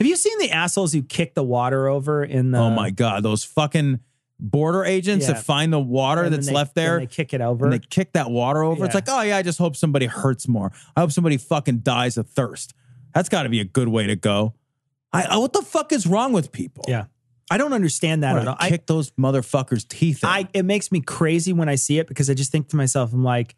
Have 0.00 0.06
you 0.06 0.16
seen 0.16 0.38
the 0.38 0.50
assholes 0.50 0.92
who 0.92 1.02
kick 1.02 1.34
the 1.34 1.42
water 1.42 1.88
over 1.88 2.24
in 2.24 2.52
the? 2.52 2.58
oh 2.58 2.70
my 2.70 2.90
god, 2.90 3.22
those 3.22 3.44
fucking 3.44 4.00
border 4.40 4.84
agents 4.84 5.26
Yeah. 5.26 5.32
that 5.34 5.42
find 5.44 5.72
the 5.72 5.80
water 5.80 6.22
and 6.22 6.32
that's 6.32 6.46
they- 6.46 6.52
left 6.54 6.74
there 6.76 7.00
They 7.00 7.06
kick 7.06 7.34
it 7.34 7.40
over. 7.40 7.64
and 7.64 7.72
they 7.72 7.80
kick 7.80 8.12
that 8.12 8.30
water 8.30 8.62
over. 8.62 8.84
It's 8.84 8.94
like, 8.94 9.08
oh 9.08 9.20
yeah, 9.22 9.36
I 9.36 9.42
just 9.42 9.58
hope 9.58 9.74
somebody 9.74 10.06
hurts 10.06 10.46
more. 10.46 10.70
I 10.96 11.00
hope 11.00 11.10
somebody 11.10 11.36
fucking 11.36 11.78
dies 11.80 12.16
of 12.16 12.28
thirst. 12.28 12.72
That's 13.14 13.28
got 13.28 13.42
to 13.44 13.48
be 13.48 13.58
a 13.58 13.64
good 13.64 13.88
way 13.88 14.06
to 14.06 14.14
go. 14.14 14.54
I, 15.12 15.24
I- 15.24 15.36
what 15.38 15.52
the 15.52 15.62
fuck 15.62 15.90
is 15.92 16.06
wrong 16.06 16.32
with 16.32 16.52
people? 16.52 16.84
yeah, 16.86 17.06
I 17.50 17.58
don't 17.58 17.72
understand 17.72 18.22
that 18.22 18.36
at 18.36 18.46
all. 18.46 18.56
I 18.60 18.66
I, 18.66 18.68
kick 18.70 18.86
those 18.86 19.10
motherfuckers' 19.12 19.88
teeth. 19.88 20.22
in. 20.22 20.28
I 20.28 20.46
it 20.54 20.64
makes 20.64 20.92
me 20.92 21.00
crazy 21.00 21.52
when 21.52 21.68
I 21.68 21.74
see 21.74 21.98
it 21.98 22.06
because 22.06 22.30
I 22.30 22.34
just 22.34 22.52
think 22.52 22.68
to 22.68 22.76
myself, 22.76 23.12
I'm 23.12 23.24
like, 23.24 23.56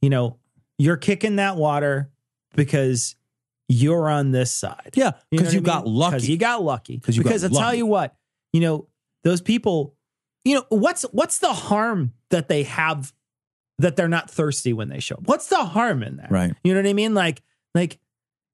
you 0.00 0.10
know, 0.10 0.38
you're 0.78 0.98
kicking 0.98 1.36
that 1.36 1.56
water 1.56 2.12
because 2.54 3.15
you're 3.68 4.08
on 4.08 4.30
this 4.30 4.50
side. 4.50 4.92
yeah, 4.94 5.10
know 5.10 5.14
because 5.30 5.54
you 5.54 5.60
got 5.60 5.86
lucky. 5.86 5.90
lucky. 5.90 6.12
'Cause 6.16 6.28
you 6.28 6.36
got 6.36 6.62
lucky. 6.62 6.98
'Cause 6.98 7.16
you 7.16 7.22
got 7.22 7.28
because 7.30 7.44
I'll 7.44 7.50
tell 7.50 7.74
you 7.74 7.86
what, 7.86 8.14
you 8.52 8.60
know, 8.60 8.86
those 9.24 9.40
people, 9.40 9.94
you 10.44 10.54
know, 10.54 10.64
what's 10.68 11.02
what's 11.12 11.38
the 11.38 11.52
harm 11.52 12.12
that 12.30 12.48
they 12.48 12.62
have 12.64 13.12
that 13.78 13.96
they're 13.96 14.08
not 14.08 14.30
thirsty 14.30 14.72
when 14.72 14.88
they 14.88 15.00
show 15.00 15.16
up? 15.16 15.26
What's 15.26 15.48
the 15.48 15.64
harm 15.64 16.02
in 16.02 16.16
that? 16.18 16.30
Right. 16.30 16.54
You 16.64 16.74
know 16.74 16.80
what 16.80 16.88
I 16.88 16.92
mean? 16.92 17.12
Like, 17.14 17.42
like 17.74 17.98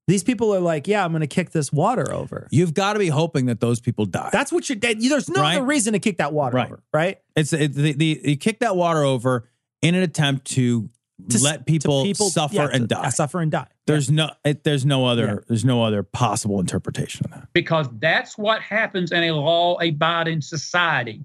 these 0.07 0.23
people 0.23 0.53
are 0.53 0.59
like, 0.59 0.85
yeah, 0.87 1.05
I'm 1.05 1.11
going 1.11 1.21
to 1.21 1.27
kick 1.27 1.51
this 1.51 1.71
water 1.71 2.11
over. 2.11 2.47
You've 2.51 2.73
got 2.73 2.93
to 2.93 2.99
be 2.99 3.07
hoping 3.07 3.45
that 3.45 3.61
those 3.61 3.79
people 3.79 4.05
die. 4.05 4.29
That's 4.33 4.51
what 4.51 4.67
you're. 4.67 4.75
Dead. 4.75 4.99
There's 4.99 5.29
no 5.29 5.41
Right. 5.41 5.55
other 5.55 5.65
reason 5.65 5.93
to 5.93 5.99
kick 5.99 6.17
that 6.17 6.33
water 6.33 6.57
Right. 6.57 6.65
over, 6.67 6.83
right? 6.93 7.19
it's 7.37 7.53
it, 7.53 7.73
the, 7.73 7.93
the 7.93 8.21
you 8.25 8.35
kick 8.35 8.59
that 8.59 8.75
water 8.75 9.03
over 9.03 9.47
in 9.81 9.95
an 9.95 10.03
attempt 10.03 10.45
to, 10.51 10.89
To 11.29 11.35
s- 11.35 11.43
let 11.43 11.59
to 11.59 11.63
people, 11.65 12.05
suffer 12.29 12.55
yeah, 12.55 12.67
and 12.73 12.89
to- 12.89 12.95
die. 12.95 13.09
Suffer 13.09 13.39
and 13.39 13.51
die. 13.51 13.67
There's 13.85 14.09
no 14.09 14.31
it, 14.43 14.63
there's 14.63 14.85
no 14.85 15.05
other 15.05 15.25
Yeah. 15.25 15.35
there's 15.47 15.63
no 15.65 15.83
other 15.83 16.03
possible 16.03 16.59
interpretation 16.59 17.25
of 17.25 17.31
that. 17.31 17.47
because 17.53 17.87
that's 17.99 18.37
what 18.37 18.61
happens 18.61 19.11
in 19.11 19.23
a 19.23 19.31
law 19.31 19.79
abiding 19.79 20.41
society. 20.41 21.23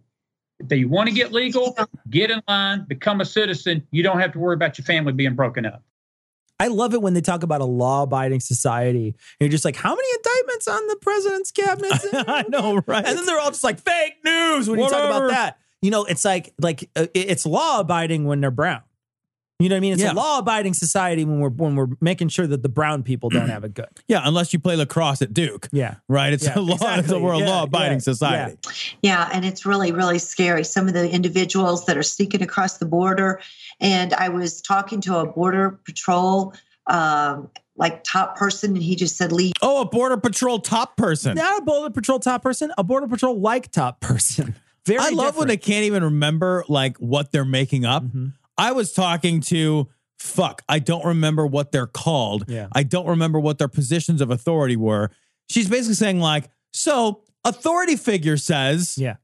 If 0.61 0.77
you 0.79 0.89
want 0.89 1.09
to 1.09 1.15
get 1.15 1.33
legal, 1.33 1.77
get 2.11 2.31
in 2.31 2.43
line, 2.49 2.85
become 2.87 3.21
a 3.21 3.25
citizen. 3.25 3.87
You 3.91 4.03
don't 4.03 4.21
have 4.21 4.33
to 4.33 4.39
worry 4.39 4.55
about 4.55 4.77
your 4.79 4.85
family 4.85 5.13
being 5.13 5.35
broken 5.35 5.65
up. 5.65 5.83
I 6.61 6.67
love 6.67 6.93
it 6.93 7.01
when 7.01 7.15
they 7.15 7.21
talk 7.21 7.45
about 7.45 7.61
a 7.61 7.65
law-abiding 7.65 8.41
society. 8.41 9.07
And 9.09 9.15
you're 9.39 9.49
just 9.49 9.65
like, 9.65 9.77
how 9.77 9.95
many 9.95 10.09
indictments 10.17 10.67
on 10.67 10.85
the 10.89 10.97
president's 11.01 11.53
cabinet? 11.53 11.93
I 12.29 12.45
know, 12.49 12.83
right? 12.87 13.07
and 13.07 13.17
then 13.17 13.25
they're 13.27 13.39
all 13.39 13.53
just 13.53 13.63
like 13.63 13.79
fake 13.79 14.15
news 14.25 14.69
when 14.69 14.81
you 14.81 14.89
talk 14.89 15.05
about 15.09 15.29
that. 15.31 15.59
You 15.83 15.93
know, 15.93 16.05
it's 16.05 16.25
like 16.25 16.53
like 16.61 16.91
uh, 16.97 17.07
it's 17.15 17.47
law-abiding 17.47 18.25
when 18.25 18.41
they're 18.41 18.51
brown. 18.51 18.83
You 19.61 19.69
know 19.69 19.75
what 19.75 19.79
I 19.79 19.81
mean? 19.81 19.93
It's 19.95 20.03
Yeah. 20.03 20.13
a 20.13 20.15
law-abiding 20.15 20.75
society 20.75 21.25
when 21.25 21.41
we're 21.41 21.49
when 21.49 21.75
we're 21.75 21.89
making 22.01 22.29
sure 22.29 22.47
that 22.47 22.63
the 22.63 22.69
brown 22.69 23.03
people 23.03 23.29
don't 23.29 23.49
have 23.49 23.65
it 23.65 23.75
good. 23.75 23.89
yeah, 24.07 24.21
unless 24.25 24.53
you 24.53 24.61
play 24.61 24.77
lacrosse 24.77 25.21
at 25.21 25.35
Duke. 25.35 25.69
Yeah. 25.73 25.97
Right? 26.09 26.33
It's 26.33 26.45
Yeah, 26.45 26.59
a 26.59 26.61
law. 26.61 26.75
exactly. 26.75 27.01
It's 27.05 27.13
a, 27.13 27.19
we're 27.19 27.33
a 27.33 27.39
Yeah, 27.41 27.49
law-abiding 27.49 27.99
yeah, 27.99 28.03
society. 28.03 28.59
Yeah, 29.03 29.29
and 29.33 29.45
it's 29.45 29.67
really, 29.67 29.91
really 29.91 30.21
scary. 30.21 30.63
Some 30.63 30.87
of 30.87 30.95
the 30.95 31.11
individuals 31.11 31.87
that 31.87 31.97
are 31.97 32.05
sneaking 32.05 32.41
across 32.43 32.79
the 32.79 32.87
border. 32.87 33.41
And 33.81 34.15
I 34.15 34.29
was 34.29 34.63
talking 34.63 35.01
to 35.03 35.17
a 35.19 35.27
border 35.27 35.71
patrol, 35.85 36.55
um, 36.87 37.51
like 37.77 38.05
top 38.05 38.37
person, 38.37 38.75
and 38.75 38.83
he 38.83 38.95
just 38.95 39.17
said, 39.17 39.33
"Leave." 39.33 39.55
Oh, 39.61 39.81
a 39.81 39.85
border 39.85 40.19
patrol 40.19 40.61
top 40.61 40.97
person. 40.97 41.35
Not 41.35 41.63
a 41.63 41.65
border 41.65 41.93
patrol 41.93 42.21
top 42.21 42.43
person, 42.43 42.73
a 42.79 42.85
border 42.85 43.09
patrol 43.09 43.41
like 43.41 43.73
top 43.73 44.01
person. 44.01 44.55
Very 44.87 45.01
I 45.01 45.09
love 45.11 45.37
when 45.37 45.49
they 45.49 45.57
can't 45.59 45.85
even 45.85 46.03
remember 46.05 46.65
like 46.69 46.97
what 46.99 47.31
they're 47.33 47.45
making 47.45 47.85
up. 47.85 48.05
Mm-hmm. 48.05 48.27
I 48.59 48.73
was 48.73 48.93
talking 48.93 49.41
to 49.43 49.89
fuck, 50.19 50.63
I 50.69 50.81
don't 50.81 51.05
remember 51.05 51.47
what 51.47 51.71
they're 51.73 51.87
called. 51.87 52.45
Yeah. 52.49 52.67
I 52.73 52.83
don't 52.83 53.07
remember 53.07 53.39
what 53.39 53.59
their 53.59 53.69
positions 53.69 54.21
of 54.21 54.31
authority 54.31 54.77
were. 54.77 55.11
She's 55.49 55.69
basically 55.69 55.95
saying 55.95 56.19
like, 56.21 56.51
so 56.73 57.23
authority 57.45 57.97
figure 57.97 58.37
says, 58.37 58.99
Yeah. 58.99 59.17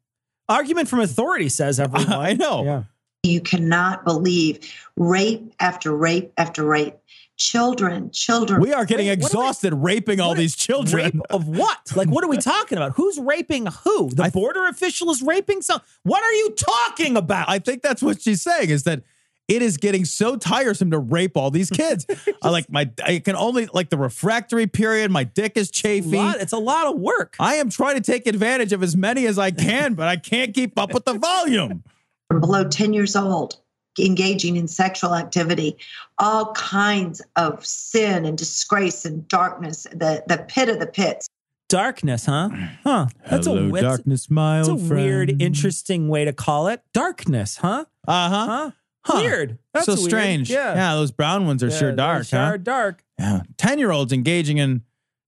Argument 0.48 0.88
from 0.88 1.00
authority 1.00 1.48
says 1.48 1.80
everyone. 1.80 2.12
I 2.12 2.34
know. 2.34 2.64
Yeah. 2.64 2.82
You 3.24 3.40
cannot 3.40 4.04
believe 4.04 4.72
rape 4.96 5.52
after 5.58 5.96
rape 5.96 6.32
after 6.36 6.64
rape. 6.64 6.94
Children, 7.36 8.10
children. 8.12 8.60
we 8.60 8.72
are 8.72 8.84
getting 8.84 9.08
Wait, 9.08 9.18
what 9.20 9.34
am 9.34 9.40
exhausted 9.40 9.74
raping 9.74 10.20
all 10.20 10.28
what- 10.30 10.38
these 10.38 10.54
children. 10.54 11.04
Rape 11.04 11.22
of 11.30 11.48
what? 11.48 11.78
Like, 11.96 12.08
what 12.08 12.22
are 12.22 12.28
we 12.28 12.36
talking 12.36 12.78
about? 12.78 12.92
Who's 12.92 13.18
raping 13.18 13.66
who? 13.66 14.10
The 14.10 14.30
border 14.32 14.66
official 14.68 15.10
is 15.10 15.20
raping 15.20 15.60
some. 15.62 15.80
What 16.04 16.22
are 16.22 16.32
you 16.32 16.50
talking 16.50 17.16
about? 17.16 17.48
I 17.48 17.58
think 17.58 17.82
that's 17.82 18.02
what 18.02 18.20
she's 18.22 18.42
saying 18.42 18.70
is 18.70 18.84
that 18.84 19.02
it 19.48 19.62
is 19.62 19.76
getting 19.76 20.04
so 20.04 20.36
tiresome 20.36 20.90
to 20.90 20.98
rape 20.98 21.36
all 21.36 21.50
these 21.50 21.70
kids. 21.70 22.06
I 22.42 22.50
like 22.50 22.70
my 22.70 22.90
I 23.04 23.18
can 23.18 23.36
only 23.36 23.66
like 23.66 23.90
the 23.90 23.98
refractory 23.98 24.66
period, 24.66 25.10
my 25.10 25.24
dick 25.24 25.56
is 25.56 25.70
chafing. 25.70 26.14
lot, 26.14 26.40
it's 26.40 26.52
a 26.52 26.58
lot 26.58 26.86
of 26.86 27.00
work. 27.00 27.36
I 27.38 27.56
am 27.56 27.70
trying 27.70 27.96
to 27.96 28.02
take 28.02 28.26
advantage 28.26 28.72
of 28.72 28.82
as 28.82 28.96
many 28.96 29.26
as 29.26 29.38
I 29.38 29.50
can, 29.50 29.94
but 29.94 30.08
I 30.08 30.16
can't 30.16 30.54
keep 30.54 30.78
up 30.78 30.94
with 30.94 31.04
the 31.04 31.14
volume. 31.14 31.84
From 32.28 32.40
below 32.40 32.64
10 32.64 32.92
years 32.92 33.16
old 33.16 33.60
engaging 34.00 34.56
in 34.56 34.66
sexual 34.66 35.14
activity 35.14 35.76
all 36.18 36.52
kinds 36.54 37.22
of 37.36 37.64
sin 37.64 38.24
and 38.24 38.36
disgrace 38.36 39.04
and 39.04 39.28
darkness 39.28 39.84
the 39.92 40.24
the 40.26 40.44
pit 40.48 40.68
of 40.68 40.80
the 40.80 40.86
pits 40.86 41.28
Darkness, 41.68 42.26
huh? 42.26 42.50
Huh. 42.84 43.06
That's 43.28 43.46
Hello, 43.46 43.68
a 43.68 43.72
that's, 43.72 43.82
darkness, 43.82 44.30
my 44.30 44.58
that's 44.58 44.68
a 44.68 44.72
old 44.72 44.90
weird, 44.90 45.40
interesting 45.40 46.08
way 46.08 46.24
to 46.24 46.32
call 46.32 46.68
it. 46.68 46.82
Darkness, 46.92 47.56
huh? 47.56 47.86
Uh-huh. 48.06 48.28
Huh? 48.28 48.46
Huh. 48.46 48.70
Weird. 49.12 49.58
That's 49.72 49.86
so 49.86 49.94
weird. 49.94 50.04
strange. 50.08 50.50
Yeah. 50.50 50.74
Yeah, 50.74 50.94
those 50.94 51.10
brown 51.10 51.46
ones 51.46 51.62
are 51.62 51.68
Yeah, 51.68 51.76
sure 51.78 51.92
dark, 51.92 52.26
sure 52.26 52.38
huh? 52.38 52.56
dark. 52.58 53.04
Yeah. 53.18 53.42
10 53.58 53.78
year 53.78 53.90
olds 53.90 54.12
engaging 54.12 54.58
in 54.58 54.82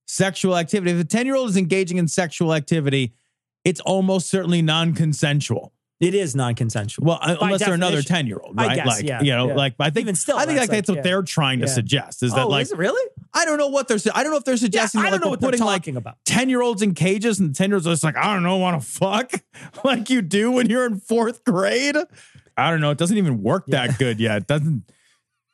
sexual 0.07 0.57
activity. 0.57 0.93
If 0.93 1.01
a 1.01 1.05
10 1.05 1.27
year 1.27 1.37
old 1.37 1.51
is 1.51 1.57
engaging 1.57 1.99
in 1.99 2.09
sexual 2.09 2.55
activity, 2.55 3.15
it's 3.65 3.81
almost 3.81 4.31
certainly 4.31 4.63
non 4.63 4.95
consensual. 4.95 5.73
It 5.99 6.13
is 6.13 6.37
non-consensual. 6.37 7.07
Well, 7.07 7.19
uh, 7.23 7.37
By 7.37 7.47
unless 7.47 7.65
they're 7.65 7.73
another 7.73 8.03
10 8.03 8.27
year 8.27 8.39
old, 8.39 8.61
I 8.61 8.67
right? 8.67 8.77
guess, 8.77 8.87
like, 8.87 9.05
yeah, 9.07 9.23
you 9.23 9.33
know, 9.33 9.49
yeah. 9.49 9.55
like, 9.55 9.77
I 9.81 9.89
think, 9.89 10.05
Even 10.05 10.15
still, 10.15 10.37
I 10.37 10.45
think 10.45 10.59
that's 10.59 10.69
like 10.69 10.77
that's 10.77 10.89
like- 10.91 10.97
what 10.99 11.07
yeah. 11.07 11.11
they're 11.11 11.23
trying 11.23 11.61
to 11.61 11.67
Yeah. 11.67 11.73
suggest 11.73 12.23
is 12.23 12.35
oh, 12.35 12.37
that 12.37 12.49
like, 12.51 12.63
is 12.65 12.75
really? 12.77 13.11
I 13.33 13.47
don't 13.47 13.57
know 13.57 13.69
what 13.69 13.89
they're, 13.89 13.97
I 14.15 14.23
don't 14.23 14.31
know 14.31 14.37
if 14.37 14.45
they're 14.45 14.59
suggesting 14.59 15.01
I 15.01 15.05
that, 15.05 15.11
don't 15.13 15.21
like, 15.21 15.25
know 15.25 15.31
what 15.31 15.41
they're 15.41 15.51
putting 15.53 15.61
talking 15.65 15.97
about. 15.97 16.19
10 16.27 16.51
year 16.51 16.61
olds 16.61 16.83
in 16.83 16.93
cages 16.93 17.41
and 17.41 17.55
10 17.55 17.71
year 17.71 17.77
olds 17.77 17.87
are 17.87 17.93
just 17.93 18.05
like, 18.05 18.15
I 18.15 18.35
don't 18.35 18.43
know, 18.43 18.59
want 18.59 18.79
to 18.79 18.87
fuck 18.87 19.33
like 19.85 20.11
you 20.11 20.21
do 20.21 20.51
when 20.51 20.69
you're 20.69 20.85
in 20.85 21.01
fourth 21.01 21.45
grade. 21.45 21.97
I 22.57 22.71
don't 22.71 22.81
know. 22.81 22.91
It 22.91 22.99
doesn't 22.99 23.17
even 23.19 23.43
work 23.43 23.67
that 23.69 23.99
good 23.99 24.19
yet. 24.21 24.37
It 24.39 24.47
doesn't 24.47 24.85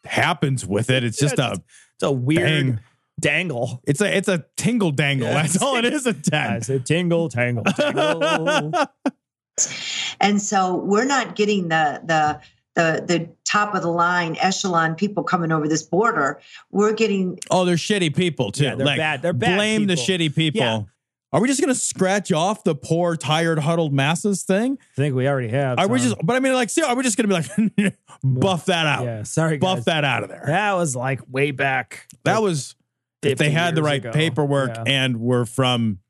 happens 0.04 0.66
with 0.66 0.90
it. 0.90 1.04
It's 1.04 1.18
just 1.18 1.38
a, 1.38 1.52
It's 1.94 2.02
a 2.02 2.10
weird 2.12 2.42
Bang. 2.66 2.80
dangle. 3.20 3.80
it's 3.86 4.00
a, 4.00 4.16
it's 4.16 4.28
a 4.28 4.44
tingle 4.56 4.90
dangle. 4.90 5.28
Yeah. 5.28 5.42
That's 5.42 5.60
all 5.62 5.76
it 5.76 5.84
is. 5.84 6.06
A 6.06 6.12
10. 6.12 6.40
I 6.52 6.58
said 6.60 6.86
tingle, 6.86 7.28
tangle, 7.28 7.64
tangle. 7.76 8.72
and 10.20 10.40
so 10.40 10.76
we're 10.76 11.04
not 11.04 11.36
getting 11.36 11.68
the 11.68 12.00
the 12.04 12.40
the 12.74 13.04
the 13.06 13.28
top 13.44 13.74
of 13.74 13.82
the 13.82 13.90
line 13.90 14.34
echelon 14.40 14.94
people 14.94 15.22
coming 15.22 15.52
over 15.52 15.68
this 15.68 15.82
border 15.82 16.40
we're 16.70 16.94
getting 16.94 17.38
Oh, 17.50 17.66
they're 17.66 17.76
shitty 17.76 18.16
people 18.16 18.50
too. 18.50 18.64
Yeah, 18.64 18.74
they're 18.76 18.86
like, 18.86 18.98
bad- 18.98 19.20
they're 19.22 19.34
bad 19.34 19.56
Blame 19.56 19.86
the 19.86 19.94
shitty 19.94 20.34
people. 20.34 20.60
Yeah. 20.62 20.82
Are 21.32 21.40
we 21.40 21.48
just 21.48 21.60
gonna 21.60 21.74
scratch 21.74 22.30
off 22.30 22.62
the 22.62 22.74
poor, 22.74 23.16
tired, 23.16 23.58
huddled 23.60 23.92
masses 23.92 24.42
thing? 24.42 24.78
I 24.80 24.94
think 24.96 25.14
we 25.14 25.26
already 25.26 25.48
have. 25.48 25.78
Are 25.78 25.88
we 25.88 25.98
just? 25.98 26.16
But 26.22 26.36
I 26.36 26.40
mean, 26.40 26.52
like, 26.52 26.68
see, 26.68 26.82
are 26.82 26.94
we 26.94 27.02
just 27.02 27.16
gonna 27.16 27.28
be 27.28 27.34
like, 27.34 27.94
buff 28.22 28.66
that 28.66 28.86
out? 28.86 29.04
Yeah, 29.04 29.22
sorry, 29.22 29.56
buff 29.58 29.78
guys. 29.78 29.84
that 29.86 30.04
out 30.04 30.22
of 30.24 30.28
there. 30.28 30.44
That 30.46 30.74
was 30.74 30.94
like 30.94 31.20
way 31.30 31.50
back. 31.50 32.06
That 32.24 32.34
like, 32.34 32.42
was 32.42 32.74
if 33.22 33.38
they 33.38 33.50
had 33.50 33.74
the 33.74 33.82
right 33.82 34.00
ago. 34.00 34.12
paperwork 34.12 34.70
Yeah. 34.76 34.84
and 34.86 35.20
were 35.20 35.46
from 35.46 36.00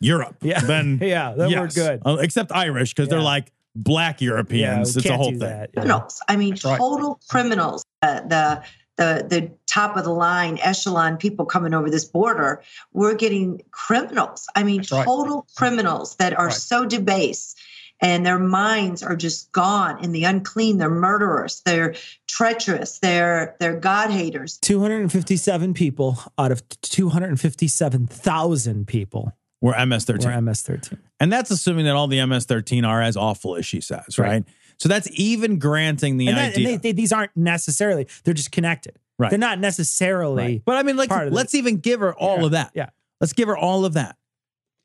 Europe. 0.00 0.36
Yeah. 0.40 0.60
then 0.64 0.98
Yeah, 1.02 1.34
then 1.36 1.52
we're 1.52 1.68
good. 1.68 2.00
Uh, 2.04 2.16
except 2.20 2.50
Irish 2.52 2.94
because 2.94 3.08
they're 3.08 3.20
like 3.20 3.52
black 3.74 4.20
Europeans. 4.20 4.94
we 4.94 5.00
it's 5.00 5.08
a 5.10 5.16
whole 5.16 5.30
thing. 5.30 5.38
that. 5.40 5.70
Yeah. 5.72 5.80
criminals 5.80 6.20
i 6.28 6.36
mean 6.36 6.50
right. 6.62 6.76
total 6.78 7.18
criminals 7.30 7.82
uh, 8.02 8.20
the 8.20 8.62
the 8.98 9.26
the 9.28 9.50
top 9.66 9.96
of 9.96 10.04
the 10.04 10.12
line 10.12 10.58
echelon 10.62 11.16
people 11.16 11.46
coming 11.46 11.72
over 11.74 11.90
this 11.90 12.04
border 12.04 12.62
we're 12.92 13.14
getting 13.14 13.60
criminals 13.70 14.46
i 14.54 14.62
mean 14.62 14.82
right. 14.92 15.04
total 15.04 15.46
criminals 15.56 16.16
that 16.16 16.38
are 16.38 16.46
Right. 16.46 16.54
so 16.54 16.84
debased 16.84 17.58
and 18.00 18.26
their 18.26 18.38
minds 18.38 19.02
are 19.02 19.16
just 19.16 19.50
gone 19.52 20.02
in 20.04 20.12
the 20.12 20.24
unclean 20.24 20.76
they're 20.78 20.90
murderers 20.90 21.62
they're 21.64 21.94
treacherous 22.28 22.98
they're 22.98 23.56
they're 23.60 23.78
god 23.78 24.10
haters 24.10 24.58
257 24.58 25.72
people 25.74 26.18
out 26.36 26.52
of 26.52 26.62
257,000 26.82 28.86
people 28.86 29.32
We're 29.60 29.86
MS-13. 29.86 30.24
were 30.24 30.40
MS-13. 30.40 30.98
And 31.20 31.32
that's 31.32 31.50
assuming 31.50 31.84
that 31.84 31.94
all 31.94 32.08
the 32.08 32.24
MS-13 32.26 32.86
are 32.86 33.00
as 33.00 33.16
awful 33.16 33.54
as 33.56 33.64
she 33.64 33.80
says, 33.80 34.18
right? 34.18 34.28
Right. 34.28 34.44
So 34.82 34.88
that's 34.88 35.08
even 35.12 35.60
granting 35.60 36.16
the 36.16 36.26
And, 36.26 36.36
that, 36.36 36.44
and 36.46 36.54
idea. 36.54 36.66
they, 36.66 36.76
they, 36.76 36.92
these 36.92 37.12
aren't 37.12 37.30
necessarily, 37.36 38.08
they're 38.24 38.34
just 38.34 38.50
connected. 38.50 38.98
Right. 39.16 39.30
They're 39.30 39.38
not 39.38 39.60
necessarily. 39.60 40.42
Right. 40.42 40.62
But 40.64 40.76
I 40.76 40.82
mean, 40.82 40.96
like, 40.96 41.08
part 41.08 41.28
of 41.28 41.30
the- 41.32 41.36
let's 41.36 41.54
even 41.54 41.76
give 41.76 42.00
her 42.00 42.12
all 42.12 42.40
Yeah, 42.40 42.44
of 42.46 42.50
that. 42.50 42.70
yeah. 42.74 42.88
Let's 43.20 43.32
give 43.32 43.46
her 43.46 43.56
all 43.56 43.84
of 43.84 43.92
that. 43.92 44.16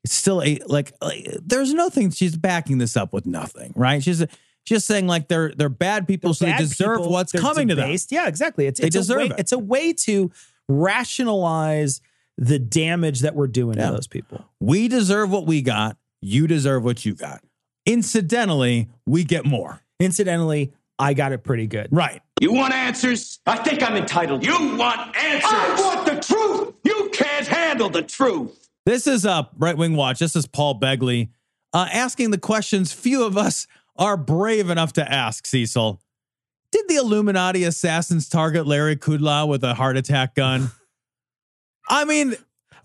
It's 0.04 0.14
still 0.14 0.40
a 0.40 0.60
like, 0.66 0.92
like 1.02 1.26
there's 1.44 1.74
nothing. 1.74 2.10
She's 2.12 2.36
backing 2.36 2.78
this 2.78 2.96
up 2.96 3.12
with 3.12 3.26
nothing, 3.26 3.72
right? 3.74 4.00
She's 4.00 4.24
just 4.64 4.86
saying 4.86 5.08
like 5.08 5.26
they're 5.26 5.52
they're 5.56 5.68
bad 5.68 6.06
people, 6.06 6.32
so 6.32 6.44
they 6.44 6.56
deserve 6.56 6.98
people, 6.98 7.10
what's 7.12 7.32
they're 7.32 7.40
coming 7.42 7.66
to 7.66 7.74
them. 7.74 7.96
Yeah, 8.08 8.28
exactly. 8.28 8.66
It's, 8.66 8.78
They 8.78 8.86
it's 8.86 9.08
a 9.10 9.16
way, 9.16 9.24
it. 9.26 9.32
It's 9.38 9.50
a 9.52 9.58
way 9.58 9.92
to 9.94 10.30
rationalize 10.68 12.00
the 12.36 12.58
damage 12.60 13.20
that 13.20 13.34
we're 13.34 13.48
doing 13.48 13.76
Yeah. 13.76 13.86
to 13.86 13.92
those 13.94 14.06
people. 14.06 14.44
We 14.60 14.86
deserve 14.86 15.30
what 15.32 15.46
we 15.46 15.62
got. 15.62 15.96
You 16.22 16.46
deserve 16.46 16.84
what 16.84 17.04
you 17.04 17.14
got. 17.14 17.42
Incidentally, 17.84 18.88
we 19.06 19.24
get 19.24 19.44
more. 19.44 19.80
Incidentally, 20.00 20.72
I 20.98 21.14
got 21.14 21.32
it 21.32 21.44
pretty 21.44 21.66
good. 21.66 21.88
Right. 21.90 22.20
You 22.40 22.52
want 22.52 22.72
answers? 22.74 23.40
I 23.46 23.56
think 23.56 23.82
I'm 23.82 23.96
entitled. 23.96 24.44
You 24.44 24.76
want 24.76 25.16
answers? 25.16 25.50
I 25.52 25.76
want 25.80 26.06
the 26.06 26.20
truth. 26.20 26.74
You 26.84 27.10
can't 27.12 27.46
handle 27.46 27.88
the 27.88 28.02
truth. 28.02 28.68
This 28.86 29.06
is 29.06 29.26
uh, 29.26 29.44
Right 29.56 29.76
Wing 29.76 29.96
Watch. 29.96 30.18
This 30.18 30.34
is 30.36 30.46
Paul 30.46 30.78
Begley 30.80 31.28
uh, 31.72 31.88
asking 31.92 32.30
the 32.30 32.38
questions 32.38 32.92
few 32.92 33.24
of 33.24 33.36
us 33.36 33.66
are 33.96 34.16
brave 34.16 34.70
enough 34.70 34.92
to 34.94 35.12
ask, 35.12 35.46
Cecil. 35.46 36.00
Did 36.70 36.86
the 36.88 36.96
Illuminati 36.96 37.64
assassins 37.64 38.28
target 38.28 38.66
Larry 38.66 38.96
Kudlow 38.96 39.48
with 39.48 39.64
a 39.64 39.74
heart 39.74 39.96
attack 39.96 40.34
gun? 40.34 40.70
I 41.88 42.04
mean, 42.04 42.34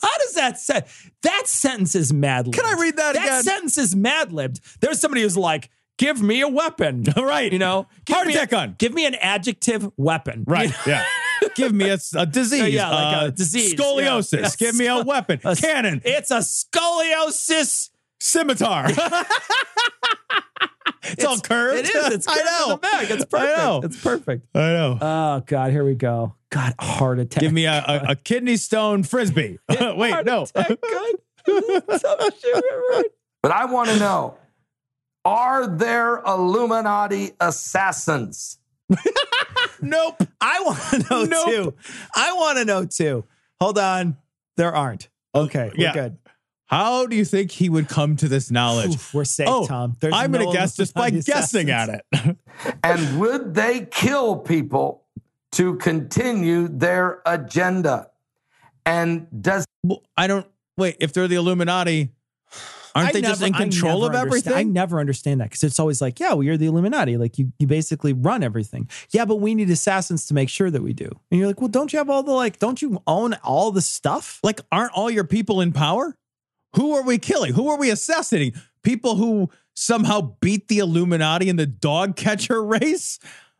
How 0.02 0.18
does 0.20 0.34
that 0.36 0.58
say? 0.60 0.84
That 1.22 1.44
sentence 1.48 1.94
is 1.96 2.12
mad 2.12 2.48
libbed. 2.48 2.58
Can 2.58 2.66
I 2.66 2.82
read 2.82 2.98
that 2.98 3.12
again? 3.16 3.26
That 3.26 3.32
again? 3.42 3.44
sentence 3.44 3.78
is 3.78 3.96
mad 3.96 4.32
libbed. 4.32 4.60
There's 4.82 5.00
somebody 5.00 5.22
who's 5.22 5.38
like, 5.38 5.70
give 5.98 6.22
me 6.22 6.42
a 6.42 6.48
weapon. 6.48 7.04
right. 7.18 7.52
You 7.52 7.60
know, 7.60 7.88
give 8.06 8.16
Heart 8.16 8.28
me 8.28 8.34
attack 8.34 8.48
a, 8.50 8.52
gun. 8.52 8.76
Give 8.78 8.94
me 8.94 9.06
an 9.06 9.16
adjective 9.16 9.90
weapon. 9.98 10.46
Right. 10.54 10.70
You 10.86 10.92
know? 10.92 11.00
Yeah. 11.00 11.06
Give 11.56 11.74
me 11.74 11.90
a, 11.90 11.98
a 12.16 12.26
disease. 12.26 12.74
Yeah, 12.74 12.90
like 12.90 13.16
a 13.16 13.20
uh, 13.20 13.30
disease, 13.32 13.74
Scoliosis. 13.76 14.42
yeah. 14.42 14.50
Give 14.58 14.76
me 14.76 14.88
a 14.88 15.04
weapon. 15.04 15.40
A- 15.46 15.56
Cannon. 15.56 16.02
It's 16.06 16.32
a 16.32 16.38
scoliosis. 16.38 17.90
Scimitar. 18.20 18.86
it's, 21.04 21.26
all 21.26 21.40
curved. 21.40 21.80
It 21.80 21.94
is. 21.94 22.14
It's 22.14 22.28
I 22.30 22.36
know. 22.36 22.64
in 22.64 22.70
the 22.70 22.78
back. 22.78 23.10
It's 23.12 23.24
I 23.24 23.26
perfect. 23.26 23.58
know. 23.58 23.82
It's 23.84 24.02
perfect. 24.02 24.48
I 24.56 24.60
know. 24.60 24.98
Oh 25.02 25.44
God, 25.46 25.72
here 25.72 25.84
we 25.84 25.96
go. 25.96 26.36
God, 26.50 26.74
heart 26.80 27.20
attack. 27.20 27.42
Give 27.42 27.52
me 27.52 27.66
a, 27.66 27.84
a, 27.86 28.12
a 28.12 28.16
kidney 28.16 28.56
stone 28.56 29.04
frisbee. 29.04 29.60
Wait, 29.70 30.12
Heart 30.12 30.26
no. 30.26 30.44
attack 30.44 30.80
gun. 30.80 31.14
Some 32.00 32.20
shit, 32.40 32.64
right? 32.92 33.06
But 33.42 33.52
I 33.52 33.66
want 33.66 33.90
to 33.90 34.00
know 34.00 34.38
are 35.26 35.68
there 35.68 36.22
Illuminati 36.26 37.32
assassins? 37.40 38.60
nope. 39.82 40.22
I 40.42 40.62
want 40.62 40.80
to 40.90 41.10
know 41.10 41.24
Nope. 41.30 41.48
too. 41.48 41.74
I 42.16 42.34
want 42.34 42.58
to 42.58 42.66
know 42.66 42.86
too. 42.86 43.26
Hold 43.60 43.78
on. 43.78 44.18
There 44.58 44.76
aren't. 44.76 45.10
Okay, 45.36 45.72
we're 45.76 45.86
yeah. 45.86 45.94
good. 45.94 46.18
How 46.66 47.06
do 47.06 47.16
you 47.16 47.26
think 47.26 47.52
he 47.52 47.70
would 47.70 47.88
come 47.88 48.16
to 48.18 48.28
this 48.28 48.50
knowledge? 48.50 48.96
Oof, 48.96 49.14
we're 49.14 49.26
safe, 49.26 49.48
oh, 49.48 49.68
Tom. 49.68 49.96
There's 50.00 50.14
I'm 50.14 50.32
going 50.32 50.46
to 50.46 50.52
guess 50.52 50.76
just 50.76 50.94
by 50.94 51.10
guessing 51.12 51.70
at 51.70 51.90
it. 51.90 52.38
And 52.84 53.20
would 53.20 53.56
they 53.56 53.88
kill 53.92 54.38
people 54.38 55.04
to 55.54 55.76
continue 55.76 56.68
their 56.68 57.22
agenda? 57.26 58.10
And 58.86 59.28
does 59.42 59.66
Well, 59.84 60.04
I 60.16 60.28
don't 60.28 60.48
wait. 60.78 60.98
If 61.00 61.14
they're 61.14 61.28
the 61.28 61.36
Illuminati, 61.36 62.10
aren't 62.96 63.10
I 63.10 63.12
they 63.14 63.22
just 63.22 63.42
in 63.42 63.54
control 63.54 64.06
of 64.06 64.14
everything? 64.14 64.54
I 64.54 64.64
never 64.64 65.00
understand 65.00 65.42
that 65.42 65.50
because 65.50 65.64
it's 65.64 65.80
always 65.80 66.02
like, 66.02 66.20
yeah, 66.20 66.34
well, 66.34 66.44
you're 66.44 66.58
the 66.58 66.68
Illuminati. 66.68 67.18
Like 67.18 67.38
you, 67.38 67.52
you 67.60 67.68
basically 67.68 68.14
run 68.14 68.44
everything. 68.44 68.90
Yeah, 69.12 69.26
but 69.26 69.38
we 69.38 69.56
need 69.56 69.70
assassins 69.70 70.26
to 70.28 70.34
make 70.34 70.50
sure 70.50 70.70
that 70.70 70.84
we 70.84 70.94
do. 70.94 71.10
And 71.32 71.40
you're 71.40 71.48
like, 71.48 71.60
well, 71.60 71.70
don't 71.70 71.92
you 71.92 71.98
have 71.98 72.10
all 72.10 72.24
the 72.24 72.32
like? 72.32 72.60
Don't 72.60 72.82
you 72.82 73.02
own 73.08 73.34
all 73.44 73.72
the 73.72 73.82
stuff? 73.82 74.40
like, 74.44 74.62
aren't 74.72 74.94
all 74.94 75.10
your 75.10 75.24
people 75.24 75.62
in 75.62 75.72
power? 75.72 76.16
Who 76.76 76.94
are 76.94 77.04
we 77.04 77.18
killing? 77.18 77.54
Who 77.54 77.70
are 77.70 77.78
we 77.78 77.90
assassinating? 77.90 78.60
People 78.84 79.16
who 79.16 79.50
somehow 79.76 80.36
beat 80.40 80.68
the 80.68 80.80
Illuminati 80.80 81.50
in 81.50 81.56
the 81.56 81.66
dog 81.66 82.16
catcher 82.16 82.64
race? 82.66 83.20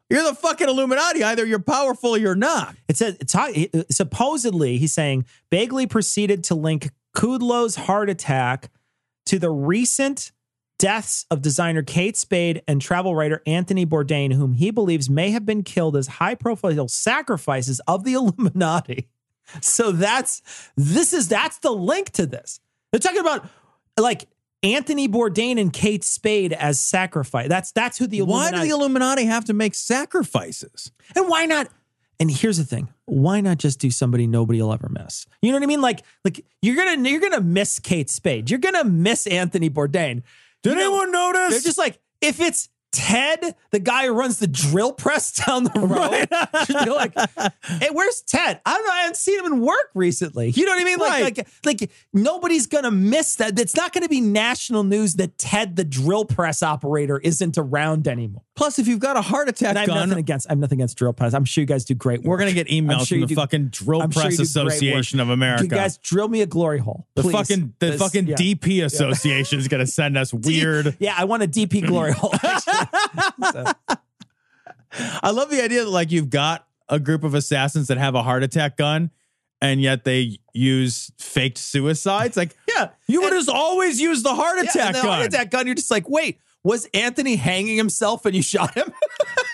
You're 0.10 0.24
the 0.24 0.36
fucking 0.36 0.68
Illuminati. 0.68 1.24
Either 1.24 1.46
you're 1.46 1.60
powerful 1.60 2.12
or 2.12 2.18
you're 2.18 2.36
not. 2.36 2.76
It 2.88 2.98
says 2.98 3.18
it's 3.20 3.96
supposedly 3.96 4.78
he's 4.78 4.94
saying 4.94 5.26
Begley 5.52 5.90
proceeded 5.90 6.44
to 6.46 6.56
link 6.56 6.92
Kudlow's 7.16 7.76
heart 7.76 8.10
attack 8.10 8.70
to 9.26 9.40
the 9.40 9.50
recent 9.50 10.32
deaths 10.80 11.26
of 11.32 11.42
designer 11.42 11.82
Kate 11.82 12.18
Spade 12.18 12.62
and 12.68 12.82
travel 12.82 13.16
writer 13.16 13.42
Anthony 13.46 13.86
Bourdain, 13.86 14.34
whom 14.34 14.54
he 14.54 14.72
believes 14.72 15.10
may 15.10 15.32
have 15.32 15.46
been 15.46 15.64
killed 15.64 15.96
as 15.96 16.08
high 16.08 16.36
profile 16.36 16.88
sacrifices 16.88 17.80
of 17.88 18.04
the 18.04 18.14
Illuminati. 18.16 19.08
So 19.62 19.92
that's 19.92 20.42
this 20.76 21.14
is 21.14 21.28
that's 21.28 21.60
the 21.60 21.72
link 21.72 22.12
to 22.12 22.26
this. 22.26 22.60
They're 22.92 23.00
talking 23.00 23.20
about 23.20 23.48
like 24.00 24.28
Anthony 24.64 25.08
Bourdain 25.08 25.60
and 25.60 25.72
Kate 25.72 26.04
Spade 26.04 26.54
as 26.54 26.82
sacrifice. 26.82 27.50
That's 27.50 27.72
that's 27.72 27.98
who 27.98 28.08
the 28.08 28.20
Illuminati. 28.20 28.56
Why 28.56 28.62
do 28.64 28.68
the 28.68 28.74
Illuminati 28.74 29.26
have 29.26 29.46
to 29.46 29.54
make 29.54 29.76
sacrifices? 29.76 30.92
And 31.16 31.28
why 31.28 31.46
not? 31.46 31.68
And 32.24 32.32
here's 32.32 32.58
the 32.58 32.64
thing: 32.64 32.88
why 33.04 33.42
not 33.42 33.58
just 33.58 33.80
do 33.80 33.92
somebody 33.92 34.28
nobody 34.28 34.62
will 34.62 34.72
ever 34.72 34.88
miss? 34.88 35.26
You 35.42 35.52
know 35.52 35.58
what 35.58 35.64
I 35.64 35.66
mean? 35.66 35.82
Like, 35.82 36.04
like 36.24 36.46
you're 36.62 36.78
gonna 36.78 37.10
you're 37.10 37.20
gonna 37.20 37.42
miss 37.42 37.80
Kate 37.80 38.10
Spade. 38.10 38.50
You're 38.50 38.62
gonna 38.62 38.86
miss 38.86 39.28
Anthony 39.28 39.70
Bourdain. 39.70 40.24
Did 40.62 40.70
You 40.70 40.76
know, 40.76 40.82
anyone 40.84 41.12
notice? 41.12 41.50
They're 41.50 41.68
just 41.68 41.78
like 41.78 42.00
if 42.22 42.40
it's 42.40 42.70
Ted, 42.94 43.56
the 43.72 43.80
guy 43.80 44.06
who 44.06 44.14
runs 44.14 44.40
the 44.40 44.48
drill 44.48 44.94
press 44.94 45.32
down 45.46 45.66
the 45.66 45.72
road. 45.80 46.28
You're 46.86 46.96
like, 46.96 47.14
hey, 47.82 47.90
where's 47.92 48.22
Ted? 48.22 48.62
I 48.66 48.74
don't 48.76 48.86
know. 48.86 48.92
I 48.94 49.00
haven't 49.02 49.18
seen 49.18 49.40
him 49.40 49.46
in 49.52 49.60
work 49.62 49.90
recently. 49.94 50.52
You 50.52 50.66
know 50.66 50.72
what 50.72 50.82
I 50.82 50.86
mean? 50.86 51.00
Like, 51.00 51.10
Right. 51.24 51.38
like, 51.38 51.48
like 51.82 51.92
nobody's 52.14 52.68
gonna 52.68 52.92
miss 52.92 53.36
that. 53.36 53.60
It's 53.60 53.76
not 53.76 53.92
gonna 53.94 54.08
be 54.08 54.22
national 54.22 54.84
news 54.84 55.16
that 55.16 55.38
Ted, 55.38 55.76
the 55.76 55.84
drill 55.84 56.24
press 56.26 56.64
operator, 56.64 57.20
isn't 57.20 57.58
around 57.58 58.08
anymore. 58.08 58.44
Plus, 58.56 58.78
if 58.78 58.88
you've 58.88 59.00
got 59.00 59.18
a 59.18 59.22
heart 59.22 59.50
attack 59.50 59.70
And 59.70 59.80
I 59.80 59.82
have 59.82 60.08
nothing 60.08 60.20
against. 60.20 60.48
I 60.48 60.52
have 60.52 60.60
nothing 60.60 60.78
against 60.80 60.96
drill 60.98 61.12
press. 61.14 61.34
I'm 61.34 61.44
sure 61.44 61.64
you 61.64 61.66
guys 61.66 61.86
do 61.86 61.96
great 61.96 62.20
work. 62.22 62.28
we're 62.28 62.38
gonna 62.38 62.54
get 62.54 62.68
emails 62.68 63.08
sure 63.08 63.16
from 63.18 63.22
the 63.22 63.28
do- 63.28 63.36
fucking 63.36 63.68
Drill 63.70 64.04
I'm 64.04 64.12
Press 64.12 64.38
you 64.38 64.46
do 64.46 64.54
great 64.54 64.64
work. 64.64 64.74
Association 64.74 65.20
of 65.20 65.30
America. 65.30 65.64
You 65.64 65.70
guys 65.70 65.98
drill 65.98 66.28
me 66.28 66.42
a 66.42 66.46
glory 66.46 66.78
hole. 66.80 67.08
the 67.16 67.24
fucking 67.24 67.74
the 67.80 67.88
This- 67.92 68.00
fucking 68.02 68.28
yeah. 68.28 68.36
DP 68.36 68.84
Association 68.86 69.58
is 69.60 69.68
gonna 69.68 69.88
send 69.88 70.18
us 70.18 70.32
weird. 70.34 70.96
Yeah, 71.00 71.16
I 71.18 71.24
want 71.26 71.42
a 71.42 71.48
DP 71.48 71.86
glory 71.88 72.12
hole. 72.14 72.32
So, 73.52 73.66
I 75.24 75.32
love 75.32 75.50
the 75.50 75.64
idea 75.64 75.84
that 75.84 75.90
like 75.90 76.12
you've 76.12 76.30
got 76.30 76.68
a 76.90 77.00
group 77.00 77.24
of 77.24 77.34
assassins 77.34 77.88
that 77.88 77.98
have 77.98 78.16
a 78.16 78.22
heart 78.24 78.44
attack 78.44 78.78
gun, 78.78 79.10
and 79.62 79.82
yet 79.82 80.04
they 80.04 80.38
use 80.54 81.12
faked 81.18 81.58
suicides. 81.58 82.38
Like, 82.38 82.56
yeah, 82.68 82.90
you 83.08 83.22
would 83.22 83.32
just 83.32 83.50
always 83.50 84.00
use 84.00 84.22
the 84.24 84.36
heart 84.36 84.58
yeah, 84.58 84.70
attack 84.70 84.86
and 84.88 84.96
the 84.96 85.02
gun. 85.02 85.12
heart 85.12 85.26
attack 85.26 85.50
gun. 85.52 85.66
You're 85.66 85.76
just 85.76 85.90
like, 85.92 86.08
wait, 86.10 86.38
was 86.64 86.88
Anthony 86.94 87.36
hanging 87.36 87.76
himself 87.78 88.26
and 88.26 88.36
you 88.36 88.42
shot 88.44 88.74
him? 88.76 88.92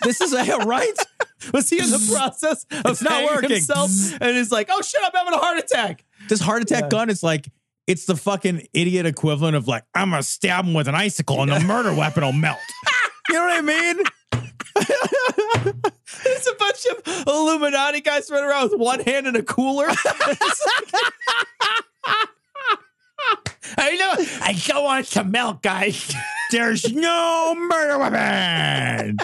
This 0.02 0.22
is 0.22 0.32
a 0.32 0.58
right. 0.60 0.94
was 1.54 1.70
he 1.70 1.78
in 1.78 1.90
the 1.92 2.10
process 2.14 2.66
of 2.86 2.92
It's 2.94 3.02
not 3.02 3.12
hanging 3.12 3.30
working. 3.36 3.50
himself? 3.50 3.92
And 4.22 4.38
he's 4.38 4.50
like, 4.50 4.70
oh 4.72 4.82
shit, 4.82 5.02
I'm 5.04 5.12
having 5.14 5.34
a 5.34 5.38
heart 5.38 5.58
attack. 5.58 6.06
This 6.30 6.40
heart 6.40 6.62
attack 6.62 6.84
Yeah. 6.84 6.90
gun 6.90 7.10
is 7.10 7.22
like 7.22 7.50
it's 7.86 8.06
the 8.06 8.16
fucking 8.16 8.66
idiot 8.74 9.06
equivalent 9.06 9.58
of 9.58 9.68
like 9.68 9.84
I'm 9.94 10.12
gonna 10.12 10.24
stab 10.24 10.64
him 10.64 10.74
with 10.74 10.88
an 10.88 10.96
icicle 10.96 11.42
and 11.42 11.52
the 11.52 11.60
murder 11.60 11.94
weapon 11.94 12.24
will 12.24 12.32
melt. 12.32 12.60
you 13.30 13.36
know 13.36 13.46
what 13.46 13.58
I 13.58 13.62
mean? 13.62 13.98
There's 16.24 16.48
a 16.48 16.56
bunch 16.56 16.86
of 16.86 17.28
Illuminati 17.28 18.02
guys 18.02 18.30
running 18.30 18.50
around 18.50 18.72
with 18.72 18.80
one 18.80 19.00
hand 19.02 19.28
in 19.28 19.36
a 19.36 19.44
cooler. 19.44 19.88
I 23.78 23.96
know. 23.96 24.14
I 24.44 24.54
don't 24.66 24.84
want 24.84 25.06
some 25.06 25.32
milk, 25.32 25.62
guys. 25.62 26.14
There's 26.52 26.92
no 26.94 27.56
murder 27.56 28.00
weapon. 28.00 29.18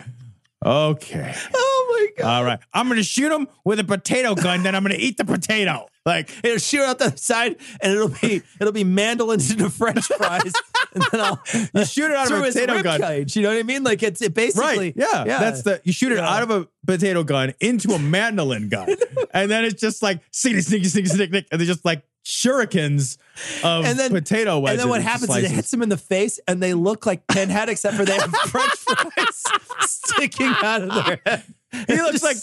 Okay. 0.63 1.35
Oh 1.53 1.87
my 2.17 2.23
god! 2.23 2.37
All 2.37 2.43
right. 2.43 2.59
I'm 2.73 2.87
gonna 2.87 3.03
shoot 3.03 3.31
him 3.31 3.47
with 3.63 3.79
a 3.79 3.83
potato 3.83 4.33
gun, 4.35 4.63
then 4.63 4.73
I'm 4.75 4.81
gonna 4.83 4.95
eat 4.97 5.17
the 5.17 5.25
potato. 5.25 5.87
Like 6.05 6.31
It'll 6.43 6.57
shoot 6.57 6.81
out 6.81 6.97
the 6.99 7.15
side, 7.17 7.57
and 7.81 7.93
it'll 7.93 8.09
be 8.09 8.41
it'll 8.59 8.73
be 8.73 8.83
mandolins 8.83 9.51
into 9.51 9.69
French 9.69 10.05
fries, 10.07 10.53
and 11.01 11.05
then 11.11 11.21
I'll 11.21 11.41
you 11.73 11.85
shoot 11.85 12.09
it 12.11 12.15
out 12.15 12.31
of 12.31 12.39
a 12.39 12.43
potato 12.45 12.81
gun. 12.81 13.01
cage. 13.01 13.35
You 13.35 13.43
know 13.43 13.49
what 13.49 13.57
I 13.59 13.63
mean? 13.63 13.83
Like 13.83 14.01
it's 14.03 14.21
it 14.21 14.33
basically 14.33 14.63
Right. 14.77 14.93
Yeah. 14.95 15.23
That's 15.25 15.63
the 15.63 15.81
you 15.83 15.91
shoot 15.93 16.11
it 16.11 16.17
Yeah. 16.17 16.29
out 16.29 16.43
of 16.43 16.49
a 16.51 16.67
potato 16.87 17.23
gun 17.23 17.53
into 17.59 17.91
a 17.93 17.99
mandolin 17.99 18.69
gun. 18.69 18.87
and 19.33 19.51
then 19.51 19.65
it's 19.65 19.79
just 19.81 20.01
like 20.01 20.21
sneaky, 20.31 20.61
sneaky, 20.61 20.85
sneaky, 20.85 21.07
sneaky, 21.09 21.31
sneaky, 21.31 21.47
and 21.51 21.59
they're 21.59 21.67
just 21.67 21.83
like 21.85 22.03
shurikens 22.25 23.17
of 23.63 23.85
and 23.85 23.99
then 23.99 24.09
potato 24.11 24.57
wedges. 24.59 24.73
And 24.73 24.79
then 24.81 24.89
what 24.89 25.01
happens 25.01 25.29
is 25.35 25.43
it 25.43 25.51
hits 25.51 25.69
them 25.71 25.81
in 25.83 25.89
the 25.89 25.97
face, 25.97 26.39
and 26.47 26.61
they 26.63 26.73
look 26.73 27.05
like 27.05 27.27
pinhead, 27.27 27.69
except 27.69 27.95
for 27.97 28.03
they 28.05 28.15
have 28.15 28.31
French 28.47 28.71
fries 28.71 29.43
sticking 29.81 30.53
out 30.63 30.81
of 30.81 31.05
their 31.05 31.19
head. 31.25 31.43
He 31.87 31.95
looks 31.97 32.23
like 32.23 32.37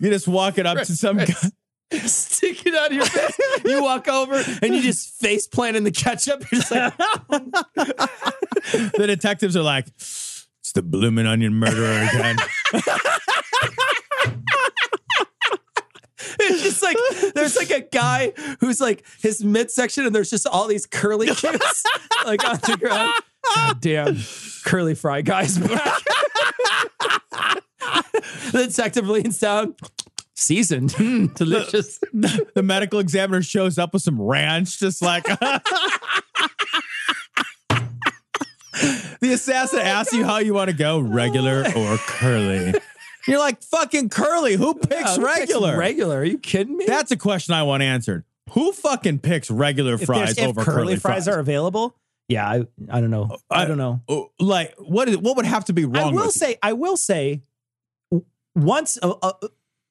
you 0.00 0.10
just 0.10 0.26
walk 0.26 0.58
it 0.58 0.66
up 0.66 0.78
to 0.78 0.96
some 0.96 1.18
guy. 1.18 1.34
sticking 2.06 2.74
out 2.74 2.88
of 2.90 2.92
your 2.92 3.06
face. 3.06 3.38
You 3.64 3.82
walk 3.82 4.08
over 4.08 4.42
and 4.62 4.74
you 4.74 4.82
just 4.82 5.10
face 5.20 5.46
plant 5.46 5.76
in 5.76 5.84
the 5.84 5.90
ketchup. 5.90 6.44
You're 6.50 6.60
just 6.60 6.70
like, 6.70 6.96
the 8.96 9.04
detectives 9.06 9.56
are 9.56 9.62
like, 9.62 9.86
it's 9.88 10.72
the 10.74 10.82
bloomin' 10.82 11.26
onion 11.26 11.54
murderer 11.54 12.08
again. 12.08 12.36
it's 16.40 16.62
just 16.62 16.82
like 16.82 16.96
there's 17.34 17.56
like 17.56 17.70
a 17.70 17.80
guy 17.80 18.32
who's 18.60 18.80
like 18.80 19.04
his 19.20 19.44
midsection, 19.44 20.06
and 20.06 20.14
there's 20.14 20.30
just 20.30 20.46
all 20.46 20.66
these 20.66 20.86
curly 20.86 21.26
cues 21.26 21.84
like 22.24 22.44
on 22.44 22.56
the 22.56 22.76
ground. 22.80 23.12
God 23.54 23.80
damn, 23.80 24.18
curly 24.64 24.94
fry 24.94 25.20
guys 25.20 25.58
back. 25.58 26.02
the 28.52 28.66
detective 28.66 29.08
leans 29.08 29.38
down. 29.38 29.74
Seasoned, 30.36 30.92
Hmm, 30.96 31.26
delicious. 31.26 31.98
the 32.12 32.62
medical 32.62 32.98
examiner 32.98 33.42
shows 33.42 33.78
up 33.78 33.92
with 33.92 34.02
some 34.02 34.20
ranch, 34.20 34.78
just 34.80 35.00
like 35.00 35.24
the 39.20 39.32
assassin 39.32 39.80
asks 39.80 40.12
you 40.12 40.24
how 40.24 40.38
you 40.38 40.52
want 40.54 40.70
to 40.70 40.76
go, 40.76 40.98
regular 40.98 41.64
or 41.76 41.96
curly. 41.98 42.74
You're 43.28 43.38
like 43.38 43.62
fucking 43.62 44.08
curly. 44.10 44.54
Who 44.56 44.74
picks 44.74 44.90
Yeah, 44.92 45.14
who 45.14 45.26
picks 45.26 45.38
regular? 45.38 45.78
regular? 45.78 46.18
Are 46.18 46.24
you 46.24 46.38
kidding 46.38 46.76
me? 46.76 46.84
That's 46.86 47.10
a 47.10 47.16
question 47.16 47.54
I 47.54 47.62
want 47.62 47.82
answered. 47.82 48.24
Who 48.50 48.72
fucking 48.72 49.20
picks 49.20 49.50
regular 49.50 49.94
if, 49.94 50.02
fries 50.04 50.34
there's- 50.34 50.38
if 50.38 50.58
over 50.58 50.64
curly, 50.64 50.96
fries, 50.96 51.28
are 51.28 51.38
available. 51.38 51.96
Yeah, 52.28 52.48
I, 52.48 52.66
I 52.90 53.00
don't 53.00 53.10
know. 53.10 53.36
I, 53.50 53.66
don't 53.66 53.76
know. 53.78 54.00
Oh, 54.08 54.30
Like 54.40 54.74
what 54.78 55.08
is 55.10 55.18
what 55.18 55.36
would 55.36 55.44
have 55.46 55.66
to 55.66 55.72
be 55.74 55.84
wrong 55.84 55.96
I 55.96 56.16
will 56.16 56.26
with 56.26 56.34
say, 56.34 56.56
I 56.62 56.72
will 56.72 56.96
say, 56.96 57.42
once 58.54 58.98
uh, 59.02 59.10
uh, 59.22 59.32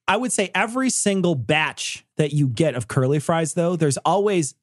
I 0.08 0.18
would 0.18 0.32
say 0.32 0.52
every 0.54 0.90
single 0.90 1.36
batch 1.36 2.06
that 2.18 2.34
you 2.34 2.48
get 2.48 2.76
of 2.76 2.88
curly 2.88 3.20
fries, 3.20 3.54
though, 3.54 3.76
there's 3.76 3.98
always 3.98 4.56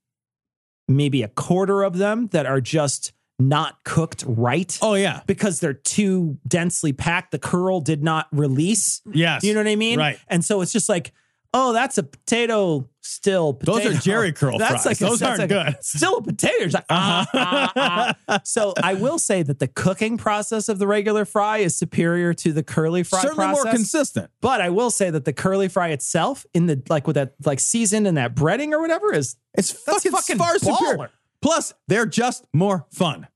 maybe 0.86 1.22
a 1.22 1.28
quarter 1.28 1.82
of 1.82 1.96
them 1.98 2.26
that 2.28 2.46
are 2.46 2.60
just 2.60 3.12
not 3.38 3.82
cooked 3.84 4.24
right. 4.26 4.78
Oh 4.82 4.94
yeah, 4.94 5.22
because 5.26 5.60
they're 5.60 5.72
too 5.72 6.38
densely 6.46 6.92
packed. 6.92 7.30
The 7.30 7.38
curl 7.38 7.80
did 7.80 8.02
not 8.02 8.26
release. 8.32 9.00
Yes. 9.10 9.42
you 9.42 9.54
know 9.54 9.60
what 9.60 9.68
I 9.68 9.76
mean. 9.76 9.98
Right. 9.98 10.18
and 10.28 10.44
so 10.44 10.60
it's 10.60 10.72
just 10.72 10.88
like. 10.88 11.12
Oh, 11.52 11.72
that's 11.72 11.98
a 11.98 12.04
potato 12.04 12.88
still. 13.00 13.54
Those 13.62 13.84
are. 13.86 13.90
Jheri 13.90 14.32
curl 14.34 14.56
that's 14.56 14.84
fries. 14.84 14.86
Like 14.86 15.00
a- 15.00 15.04
Those 15.10 15.18
that's 15.20 15.40
aren't 15.40 15.50
like 15.52 15.66
a- 15.68 15.72
good. 15.72 15.84
Still 15.84 16.18
a 16.18 16.22
potato. 16.22 16.66
Like, 16.72 16.84
ah, 16.90 18.14
ah. 18.28 18.40
So 18.44 18.72
I 18.80 18.94
will 18.94 19.18
say 19.18 19.42
that 19.42 19.58
the 19.58 19.66
cooking 19.66 20.16
process 20.16 20.68
of 20.68 20.78
the 20.78 20.86
regular 20.86 21.24
fry 21.24 21.58
is 21.58 21.76
superior 21.76 22.34
to 22.34 22.52
the 22.52 22.62
curly 22.62 23.02
fry 23.02 23.22
Certainly 23.22 23.44
process. 23.46 23.64
more 23.64 23.72
consistent. 23.72 24.30
But 24.40 24.60
I 24.60 24.70
will 24.70 24.90
say 24.90 25.10
that 25.10 25.24
the 25.24 25.32
curly 25.32 25.66
fry 25.68 25.88
itself, 25.88 26.46
in 26.54 26.66
the 26.66 26.80
like 26.88 27.06
with 27.08 27.14
that 27.14 27.34
like 27.44 27.58
seasoned 27.58 28.06
and 28.06 28.16
that 28.16 28.36
breading 28.36 28.72
or 28.72 28.80
whatever, 28.80 29.12
is 29.12 29.34
It's 29.54 29.72
fucking, 29.72 30.12
fucking 30.12 30.38
far 30.38 30.54
baller. 30.54 30.76
superior. 30.78 31.10
Plus, 31.42 31.74
they're 31.88 32.06
just 32.06 32.44
more 32.52 32.86
fun. 32.92 33.26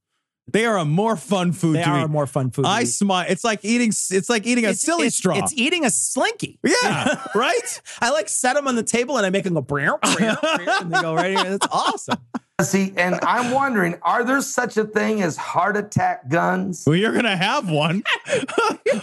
They 0.47 0.67
are 0.67 0.77
a 0.77 0.85
more 0.85 1.17
fun 1.17 1.53
food. 1.53 1.77
They 1.77 1.83
to 1.85 1.89
are 1.91 2.01
eat. 2.01 2.05
a 2.05 2.09
more 2.09 2.27
fun 2.27 2.51
food. 2.51 2.67
I 2.67 2.85
smile. 2.85 3.25
It's 3.29 3.45
like 3.45 3.61
eating. 3.65 3.89
It's 3.89 4.29
like 4.29 4.47
eating 4.47 4.65
a 4.65 4.69
It's- 4.69 4.83
silly 4.83 5.07
it's- 5.07 5.17
straw. 5.17 5.39
It's 5.39 5.55
eating 5.55 5.85
a 5.85 5.91
slinky. 5.91 6.59
yeah, 6.63 7.25
right. 7.35 7.81
I 8.01 8.11
like 8.11 8.29
set 8.29 8.55
them 8.55 8.69
on 8.69 8.77
the 8.77 8.83
table 8.83 9.17
and 9.17 9.25
I 9.25 9.31
make 9.31 9.45
them 9.45 9.55
go 9.55 9.63
brown, 9.63 9.99
brown, 10.03 10.37
brown, 10.43 10.69
and 10.83 10.93
they 10.95 11.01
go 11.01 11.15
right 11.15 11.31
here. 11.39 11.45
That's 11.57 11.67
awesome. 11.73 12.19
See, 12.63 12.93
and 12.97 13.19
I'm 13.23 13.51
wondering, 13.51 13.97
are 14.03 14.23
there 14.23 14.41
such 14.41 14.77
a 14.77 14.85
thing 14.85 15.23
as 15.23 15.37
heart 15.37 15.77
attack 15.77 16.29
guns? 16.29 16.85
Well, 16.87 16.95
you're 16.95 17.13
gonna 17.13 17.37
have 17.37 17.69
one. 17.69 18.05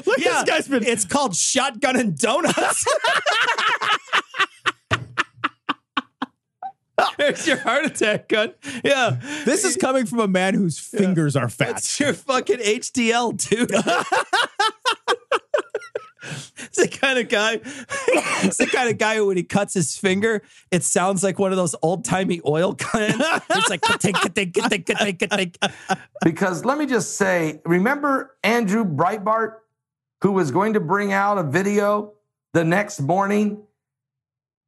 Look, 0.06 0.18
Yeah, 0.20 0.32
this 0.32 0.44
guy's 0.46 0.68
been. 0.70 0.86
It's 0.86 1.04
called 1.06 1.36
shotgun 1.36 1.98
and 2.00 2.18
donuts. 2.18 2.86
There's 7.22 7.46
your 7.46 7.58
heart 7.58 7.86
attack 7.86 8.30
gun. 8.30 8.54
Yeah. 8.84 9.20
This 9.46 9.64
is 9.64 9.78
coming 9.78 10.08
from 10.08 10.20
a 10.20 10.28
man 10.28 10.56
whose 10.56 10.80
fingers 10.80 11.36
are 11.36 11.50
fat. 11.50 11.74
That's 11.74 12.00
your 12.00 12.14
fucking 12.14 12.58
HDL, 12.58 13.38
dude. 13.50 13.72
It's 16.64 16.78
the 16.78 16.88
kind 16.88 17.20
of 17.20 17.30
guy. 17.30 17.60
It's 18.44 18.58
the 18.58 18.66
kind 18.66 18.90
of 18.90 18.98
guy 18.98 19.18
who, 19.18 19.28
when 19.28 19.38
he 19.38 19.44
cuts 19.44 19.74
his 19.74 19.98
finger, 19.98 20.42
it 20.72 20.84
sounds 20.84 21.24
like 21.24 21.38
one 21.38 21.52
of 21.52 21.58
those 21.58 21.76
old 21.82 22.06
timey 22.06 22.42
oil 22.46 22.74
cans. 22.74 23.22
It's 23.50 23.70
like 23.70 23.82
ka-tink, 23.82 24.14
ka-tink, 24.14 24.54
ka-tink, 24.54 24.86
ka-tink, 24.86 25.20
ka-tink. 25.20 26.00
because 26.24 26.66
let 26.66 26.78
me 26.78 26.88
just 26.88 27.18
say, 27.18 27.62
remember 27.66 28.36
Andrew 28.44 28.84
Breitbart, 28.84 29.58
who 30.22 30.32
was 30.32 30.50
going 30.50 30.74
to 30.74 30.80
bring 30.80 31.14
out 31.14 31.38
a 31.38 31.44
video 31.44 32.14
the 32.54 32.64
next 32.64 33.00
morning? 33.00 33.64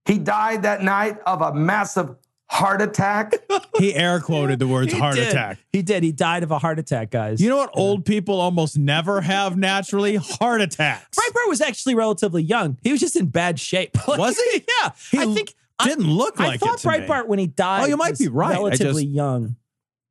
He 0.06 0.18
died 0.18 0.64
that 0.64 0.84
night 0.84 1.20
of 1.26 1.42
a 1.42 1.54
massive 1.54 2.16
heart 2.54 2.82
attack. 2.82 3.34
He 3.80 3.96
air 3.96 4.20
quoted 4.20 4.60
the 4.60 4.68
words 4.68 4.94
He 4.94 5.00
heart 5.00 5.16
did. 5.16 5.30
attack. 5.30 5.58
He 5.72 5.82
did. 5.82 6.04
He 6.04 6.12
died 6.12 6.44
of 6.44 6.52
a 6.52 6.60
heart 6.60 6.78
attack, 6.80 7.10
guys. 7.10 7.42
You 7.42 7.50
know 7.50 7.58
what 7.58 7.72
old 7.74 8.06
people 8.06 8.40
almost 8.40 8.78
never 8.78 9.20
have 9.22 9.58
naturally? 9.58 10.16
Heart 10.16 10.62
attacks. 10.62 11.18
Breitbart 11.18 11.50
was 11.50 11.60
actually 11.60 11.96
relatively 11.96 12.44
young. 12.44 12.78
He 12.84 12.92
was 12.92 13.00
just 13.02 13.16
in 13.16 13.26
bad 13.28 13.60
shape. 13.60 13.92
Like, 14.08 14.20
Was 14.20 14.38
he? 14.38 14.64
Yeah. 14.84 14.92
He 15.12 15.18
I 15.20 15.26
think 15.34 15.56
didn't 15.84 16.06
look 16.08 16.40
I 16.40 16.48
like 16.50 16.60
thought 16.60 16.76
it 16.76 16.82
to 16.82 16.88
me. 16.92 16.98
Breitbart 17.00 17.28
when 17.28 17.40
he 17.40 17.48
died. 17.48 17.84
Oh, 17.84 17.86
you 17.88 17.98
might 17.98 18.12
was 18.12 18.20
be 18.20 18.28
right. 18.28 18.52
I 18.52 18.60
Relatively 18.60 19.04
just- 19.06 19.16
young. 19.16 19.56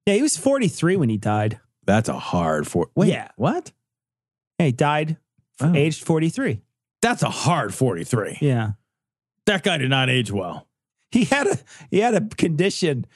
Yeah, 0.06 0.14
he 0.14 0.22
was 0.22 0.36
43 0.36 0.96
when 0.96 1.08
he 1.08 1.16
died. 1.18 1.60
That's 1.86 2.08
a 2.08 2.18
hard 2.18 2.66
for. 2.66 2.88
Wait, 2.96 3.08
Yeah. 3.10 3.28
what? 3.36 3.70
Yeah, 4.58 4.66
he 4.66 4.72
died 4.72 5.16
Oh. 5.60 5.72
aged 5.74 6.04
43. 6.04 6.60
That's 7.00 7.22
a 7.22 7.30
hard 7.30 7.72
43. 7.72 8.38
Yeah. 8.40 8.72
That 9.46 9.62
guy 9.62 9.78
did 9.78 9.90
not 9.90 10.10
age 10.10 10.32
well. 10.32 10.66
He 11.12 11.24
had 11.24 11.46
a 11.46 11.58
he 11.90 11.98
had 11.98 12.14
a 12.14 12.20
condition 12.36 13.06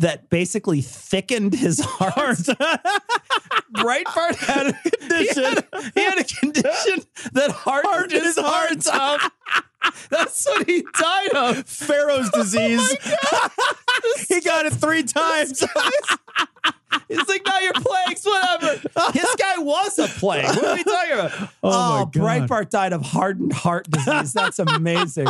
that 0.00 0.28
basically 0.28 0.80
thickened 0.82 1.54
his 1.54 1.80
heart. 1.80 2.38
Breitbart 3.74 4.36
had 4.36 4.66
a 4.68 4.72
condition. 4.90 5.04
He 5.34 5.42
had 5.42 5.58
a, 5.58 5.92
he 5.94 6.00
had 6.00 6.18
a 6.18 6.24
condition 6.24 7.04
that 7.32 7.50
hardened 7.52 8.10
his 8.12 8.36
heart 8.38 8.86
up. 8.92 9.20
That's 10.10 10.46
what 10.46 10.66
he 10.66 10.84
died 10.98 11.30
of. 11.34 11.66
Pharaoh's 11.68 12.30
oh 12.34 12.42
disease. 12.42 12.96
he 14.28 14.40
got 14.40 14.66
it 14.66 14.72
three 14.72 15.02
times. 15.04 15.62
It's 17.08 17.28
like 17.28 17.42
now 17.46 17.58
you're 17.60 17.72
plagues, 17.74 18.24
whatever. 18.24 18.80
This 19.12 19.34
guy 19.36 19.58
was 19.58 19.98
a 19.98 20.08
plague. 20.08 20.44
What 20.46 20.64
are 20.64 20.74
we 20.74 20.84
talking 20.84 21.12
about? 21.12 21.32
Oh, 21.62 21.70
my 21.70 22.00
Oh, 22.00 22.06
God. 22.06 22.12
Breitbart 22.48 22.70
died 22.70 22.92
of 22.92 23.02
hardened 23.02 23.52
heart 23.52 23.90
disease. 23.90 24.32
That's 24.32 24.58
amazing. 24.58 25.28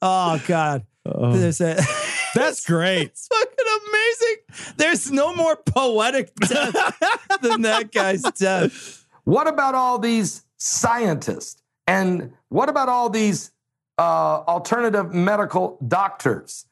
Oh 0.00 0.42
God. 0.46 0.86
There's 1.04 1.60
a 1.60 1.82
That's 2.34 2.64
great. 2.66 3.08
It's 3.08 3.28
fucking 3.28 3.88
amazing. 3.88 4.74
There's 4.76 5.10
no 5.10 5.34
more 5.34 5.56
poetic 5.56 6.34
death 6.36 6.98
than 7.40 7.62
that 7.62 7.92
guy's 7.92 8.22
death. 8.22 9.06
What 9.24 9.46
about 9.46 9.74
all 9.74 9.98
these 9.98 10.44
scientists? 10.56 11.62
And 11.86 12.32
what 12.48 12.68
about 12.68 12.88
all 12.88 13.10
these 13.10 13.50
uh, 13.98 14.42
alternative 14.46 15.12
medical 15.12 15.78
doctors? 15.86 16.66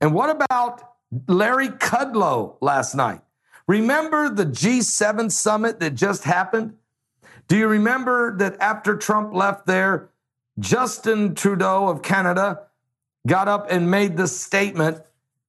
And 0.00 0.14
what 0.14 0.30
about 0.30 0.82
Larry 1.28 1.68
Kudlow 1.68 2.56
last 2.60 2.94
night? 2.94 3.20
Remember 3.66 4.28
the 4.28 4.44
G7 4.44 5.30
summit 5.30 5.80
that 5.80 5.94
just 5.94 6.24
happened? 6.24 6.74
Do 7.48 7.56
you 7.56 7.68
remember 7.68 8.36
that 8.38 8.56
after 8.60 8.96
Trump 8.96 9.34
left 9.34 9.66
there, 9.66 10.10
Justin 10.58 11.34
Trudeau 11.34 11.88
of 11.88 12.02
Canada 12.02 12.60
got 13.26 13.48
up 13.48 13.66
and 13.70 13.90
made 13.90 14.16
this 14.16 14.38
statement 14.38 15.00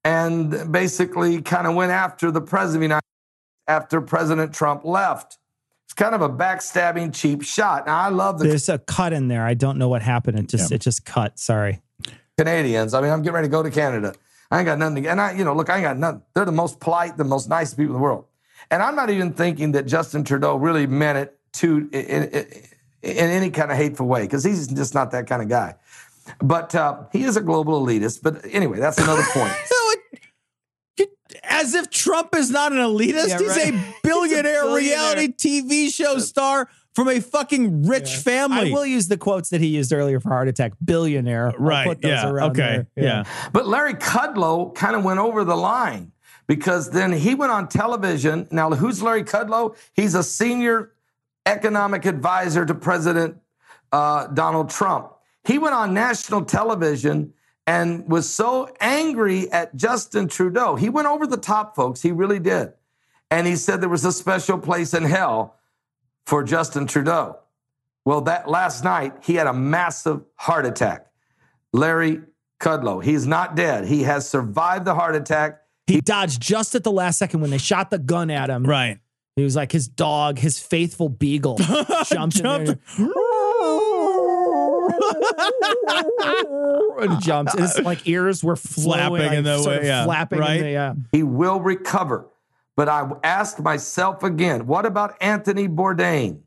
and 0.03 0.71
basically 0.71 1.41
kind 1.41 1.67
of 1.67 1.75
went 1.75 1.91
after 1.91 2.31
the 2.31 2.41
president 2.41 2.75
of 2.75 2.79
the 2.79 2.85
United 2.85 3.01
States 3.01 3.67
after 3.67 4.01
President 4.01 4.53
Trump 4.53 4.85
left? 4.85 5.37
It's 5.85 5.93
kind 5.93 6.15
of 6.15 6.21
a 6.21 6.29
backstabbing, 6.29 7.13
cheap 7.13 7.43
shot. 7.43 7.85
Now, 7.85 7.99
I 7.99 8.09
love 8.09 8.39
the 8.39 8.47
There's 8.47 8.69
a 8.69 8.79
cut 8.79 9.13
in 9.13 9.27
there. 9.27 9.45
I 9.45 9.53
don't 9.53 9.77
know 9.77 9.87
what 9.87 10.01
happened. 10.01 10.39
It 10.39 10.47
just 10.47 10.71
it 10.71 10.81
just 10.81 11.05
cut. 11.05 11.37
Sorry. 11.37 11.81
Canadians. 12.37 12.93
I 12.93 13.01
mean, 13.01 13.11
I'm 13.11 13.21
getting 13.21 13.35
ready 13.35 13.47
to 13.47 13.51
go 13.51 13.63
to 13.63 13.69
Canada. 13.71 14.13
I 14.51 14.59
ain't 14.59 14.65
got 14.65 14.77
nothing 14.77 15.03
to, 15.03 15.09
and 15.09 15.21
I, 15.21 15.31
you 15.33 15.43
know, 15.43 15.55
look, 15.55 15.69
I 15.69 15.75
ain't 15.75 15.83
got 15.83 15.97
nothing. 15.97 16.21
They're 16.33 16.45
the 16.45 16.51
most 16.51 16.79
polite, 16.79 17.17
the 17.17 17.23
most 17.23 17.49
nice 17.49 17.73
people 17.73 17.95
in 17.95 18.01
the 18.01 18.03
world. 18.03 18.25
And 18.69 18.81
I'm 18.81 18.95
not 18.95 19.09
even 19.09 19.33
thinking 19.33 19.71
that 19.73 19.85
Justin 19.85 20.23
Trudeau 20.23 20.55
really 20.55 20.87
meant 20.87 21.17
it 21.17 21.39
to 21.53 21.89
in, 21.91 22.23
in, 22.23 22.45
in 23.01 23.29
any 23.29 23.49
kind 23.49 23.71
of 23.71 23.77
hateful 23.77 24.07
way, 24.07 24.23
because 24.23 24.43
he's 24.43 24.67
just 24.67 24.93
not 24.93 25.11
that 25.11 25.27
kind 25.27 25.41
of 25.41 25.49
guy. 25.49 25.75
But 26.39 26.73
uh, 26.75 27.03
he 27.11 27.23
is 27.23 27.37
a 27.37 27.41
global 27.41 27.85
elitist. 27.85 28.21
But 28.23 28.45
anyway, 28.51 28.79
that's 28.79 28.97
another 28.97 29.23
point. 29.33 29.53
As 31.43 31.73
if 31.73 31.89
Trump 31.89 32.35
is 32.35 32.49
not 32.49 32.71
an 32.71 32.77
elitist. 32.79 33.27
Yeah, 33.29 33.39
He's 33.39 33.49
right. 33.57 33.73
a 33.73 33.93
billionaire, 34.03 34.61
billionaire. 34.63 34.75
reality 34.77 35.27
TV 35.33 35.93
show 35.93 36.17
star 36.19 36.69
from 36.93 37.09
a 37.09 37.19
fucking 37.19 37.87
rich 37.87 38.15
family. 38.15 38.69
I 38.71 38.73
will 38.73 38.85
use 38.85 39.07
the 39.09 39.17
quotes 39.17 39.49
that 39.49 39.59
he 39.59 39.67
used 39.67 39.91
earlier 39.91 40.19
for 40.19 40.29
heart 40.29 40.47
attack. 40.47 40.73
Billionaire. 40.83 41.47
I'll 41.47 41.53
right. 41.59 41.87
put 41.87 42.01
those 42.01 42.11
Yeah. 42.11 42.29
around 42.29 42.51
Okay. 42.51 42.85
there. 42.95 43.03
Yeah. 43.05 43.23
But 43.51 43.67
Larry 43.67 43.95
Kudlow 43.95 44.73
kind 44.75 44.95
of 44.95 45.03
went 45.03 45.19
over 45.19 45.43
the 45.43 45.57
line 45.57 46.13
because 46.47 46.89
then 46.91 47.11
he 47.11 47.35
went 47.35 47.51
on 47.51 47.67
television. 47.67 48.47
Now, 48.51 48.69
who's 48.71 49.01
Larry 49.03 49.23
Kudlow? 49.23 49.75
He's 49.93 50.15
a 50.15 50.23
senior 50.23 50.91
economic 51.45 52.05
advisor 52.05 52.65
to 52.65 52.73
President 52.73 53.37
uh, 53.91 54.27
Donald 54.27 54.69
Trump. 54.69 55.11
He 55.45 55.59
went 55.59 55.75
on 55.75 55.93
national 55.93 56.45
television 56.45 57.33
and 57.67 58.07
was 58.09 58.31
so 58.31 58.69
angry 58.79 59.51
at 59.51 59.75
Justin 59.75 60.27
Trudeau. 60.27 60.75
He 60.75 60.89
went 60.89 61.07
over 61.07 61.25
the 61.27 61.37
top, 61.37 61.75
folks. 61.75 62.01
He 62.01 62.11
really 62.11 62.39
did. 62.39 62.73
And 63.31 63.47
he 63.47 63.55
said 63.55 63.81
there 63.81 63.89
was 63.89 64.05
a 64.05 64.11
special 64.11 64.57
place 64.57 64.93
in 64.93 65.03
hell 65.03 65.55
for 66.25 66.43
Justin 66.43 66.87
Trudeau. 66.87 67.37
Well, 68.05 68.21
that 68.21 68.47
last 68.47 68.83
night, 68.83 69.13
he 69.23 69.35
had 69.35 69.47
a 69.47 69.53
massive 69.53 70.21
heart 70.35 70.65
attack. 70.65 71.07
Larry 71.73 72.21
Kudlow. 72.59 73.03
He's 73.03 73.27
not 73.27 73.55
dead. 73.55 73.85
He 73.85 74.03
has 74.03 74.29
survived 74.29 74.85
the 74.85 74.95
heart 74.95 75.15
attack. 75.15 75.61
He 75.87 76.01
dodged 76.01 76.41
just 76.41 76.73
at 76.75 76.83
the 76.83 76.91
last 76.91 77.17
second 77.17 77.41
when 77.41 77.49
they 77.49 77.57
shot 77.57 77.89
the 77.89 77.99
gun 77.99 78.31
at 78.31 78.49
him. 78.49 78.63
Right. 78.63 78.99
He 79.35 79.43
was 79.43 79.55
like 79.55 79.71
his 79.71 79.87
dog, 79.87 80.39
his 80.39 80.59
faithful 80.59 81.09
beagle, 81.09 81.57
jumped 82.05 82.39
in 82.39 82.43
there 82.43 82.79
and 86.99 87.21
jumps. 87.21 87.53
And 87.53 87.63
his 87.63 87.79
like 87.79 88.07
ears 88.07 88.43
were 88.43 88.55
flowing, 88.55 88.99
Flapping 88.99 89.33
in 89.39 89.45
like, 89.45 89.63
the 89.63 89.69
way, 89.69 89.85
yeah, 89.85 90.05
flapping. 90.05 90.37
in 90.37 90.41
right? 90.43 90.61
the- 90.61 90.71
yeah. 90.71 90.93
He 91.11 91.23
will 91.23 91.59
recover. 91.59 92.27
But 92.75 92.89
I 92.89 93.09
asked 93.23 93.59
myself 93.61 94.23
again, 94.23 94.67
what 94.67 94.85
about 94.85 95.15
Anthony 95.21 95.67
Bourdain? 95.67 96.41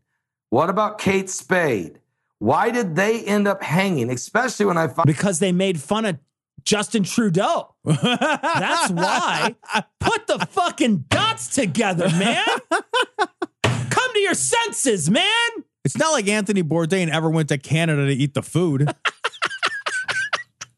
What 0.51 0.71
about 0.71 0.99
Kate 0.99 1.31
Spade? 1.31 2.01
Why 2.39 2.71
did 2.71 2.97
they 2.97 3.25
end 3.25 3.49
up 3.49 3.63
hanging? 3.63 4.11
Especially 4.11 4.67
when 4.67 4.77
I 4.77 4.89
find 4.89 5.07
Because 5.07 5.39
they 5.39 5.53
made 5.53 5.81
fun 5.81 6.05
of 6.05 6.19
Justin 6.65 7.03
Trudeau. 7.03 7.75
That's 7.85 8.91
why. 8.91 9.55
Put 10.01 10.27
the 10.27 10.39
fucking 10.51 11.07
dots 11.09 11.49
together, 11.49 12.09
man. 12.11 12.45
Come 13.63 14.13
to 14.13 14.19
your 14.21 14.35
senses, 14.35 15.11
man. 15.11 15.51
It's 15.85 15.97
not 15.97 16.13
like 16.13 16.29
Anthony 16.29 16.63
Bourdain 16.63 17.09
ever 17.09 17.31
went 17.31 17.49
to 17.49 17.59
Canada 17.59 18.07
to 18.07 18.13
eat 18.13 18.35
the 18.35 18.43
food. 18.43 18.93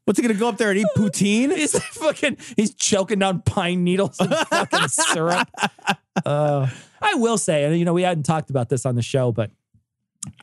What's 0.05 0.19
he 0.19 0.27
gonna 0.27 0.39
go 0.39 0.49
up 0.49 0.57
there 0.57 0.71
and 0.71 0.79
eat 0.81 0.87
poutine? 0.97 1.57
He's 1.57 1.75
like 1.75 1.83
fucking, 1.85 2.39
he's 2.57 2.75
choking 2.75 3.21
down 3.21 3.43
pine 3.43 3.85
needles 3.85 4.19
and 4.19 4.35
fucking 4.35 4.89
syrup. 4.89 5.49
Uh, 6.27 6.69
I 7.01 7.15
will 7.15 7.39
say, 7.39 7.65
and 7.65 7.79
you 7.79 7.85
know, 7.85 7.95
we 7.95 8.03
hadn't 8.03 8.25
talked 8.25 8.51
about 8.51 8.69
this 8.69 8.85
on 8.85 8.95
the 8.95 9.01
show, 9.01 9.33
but 9.33 9.51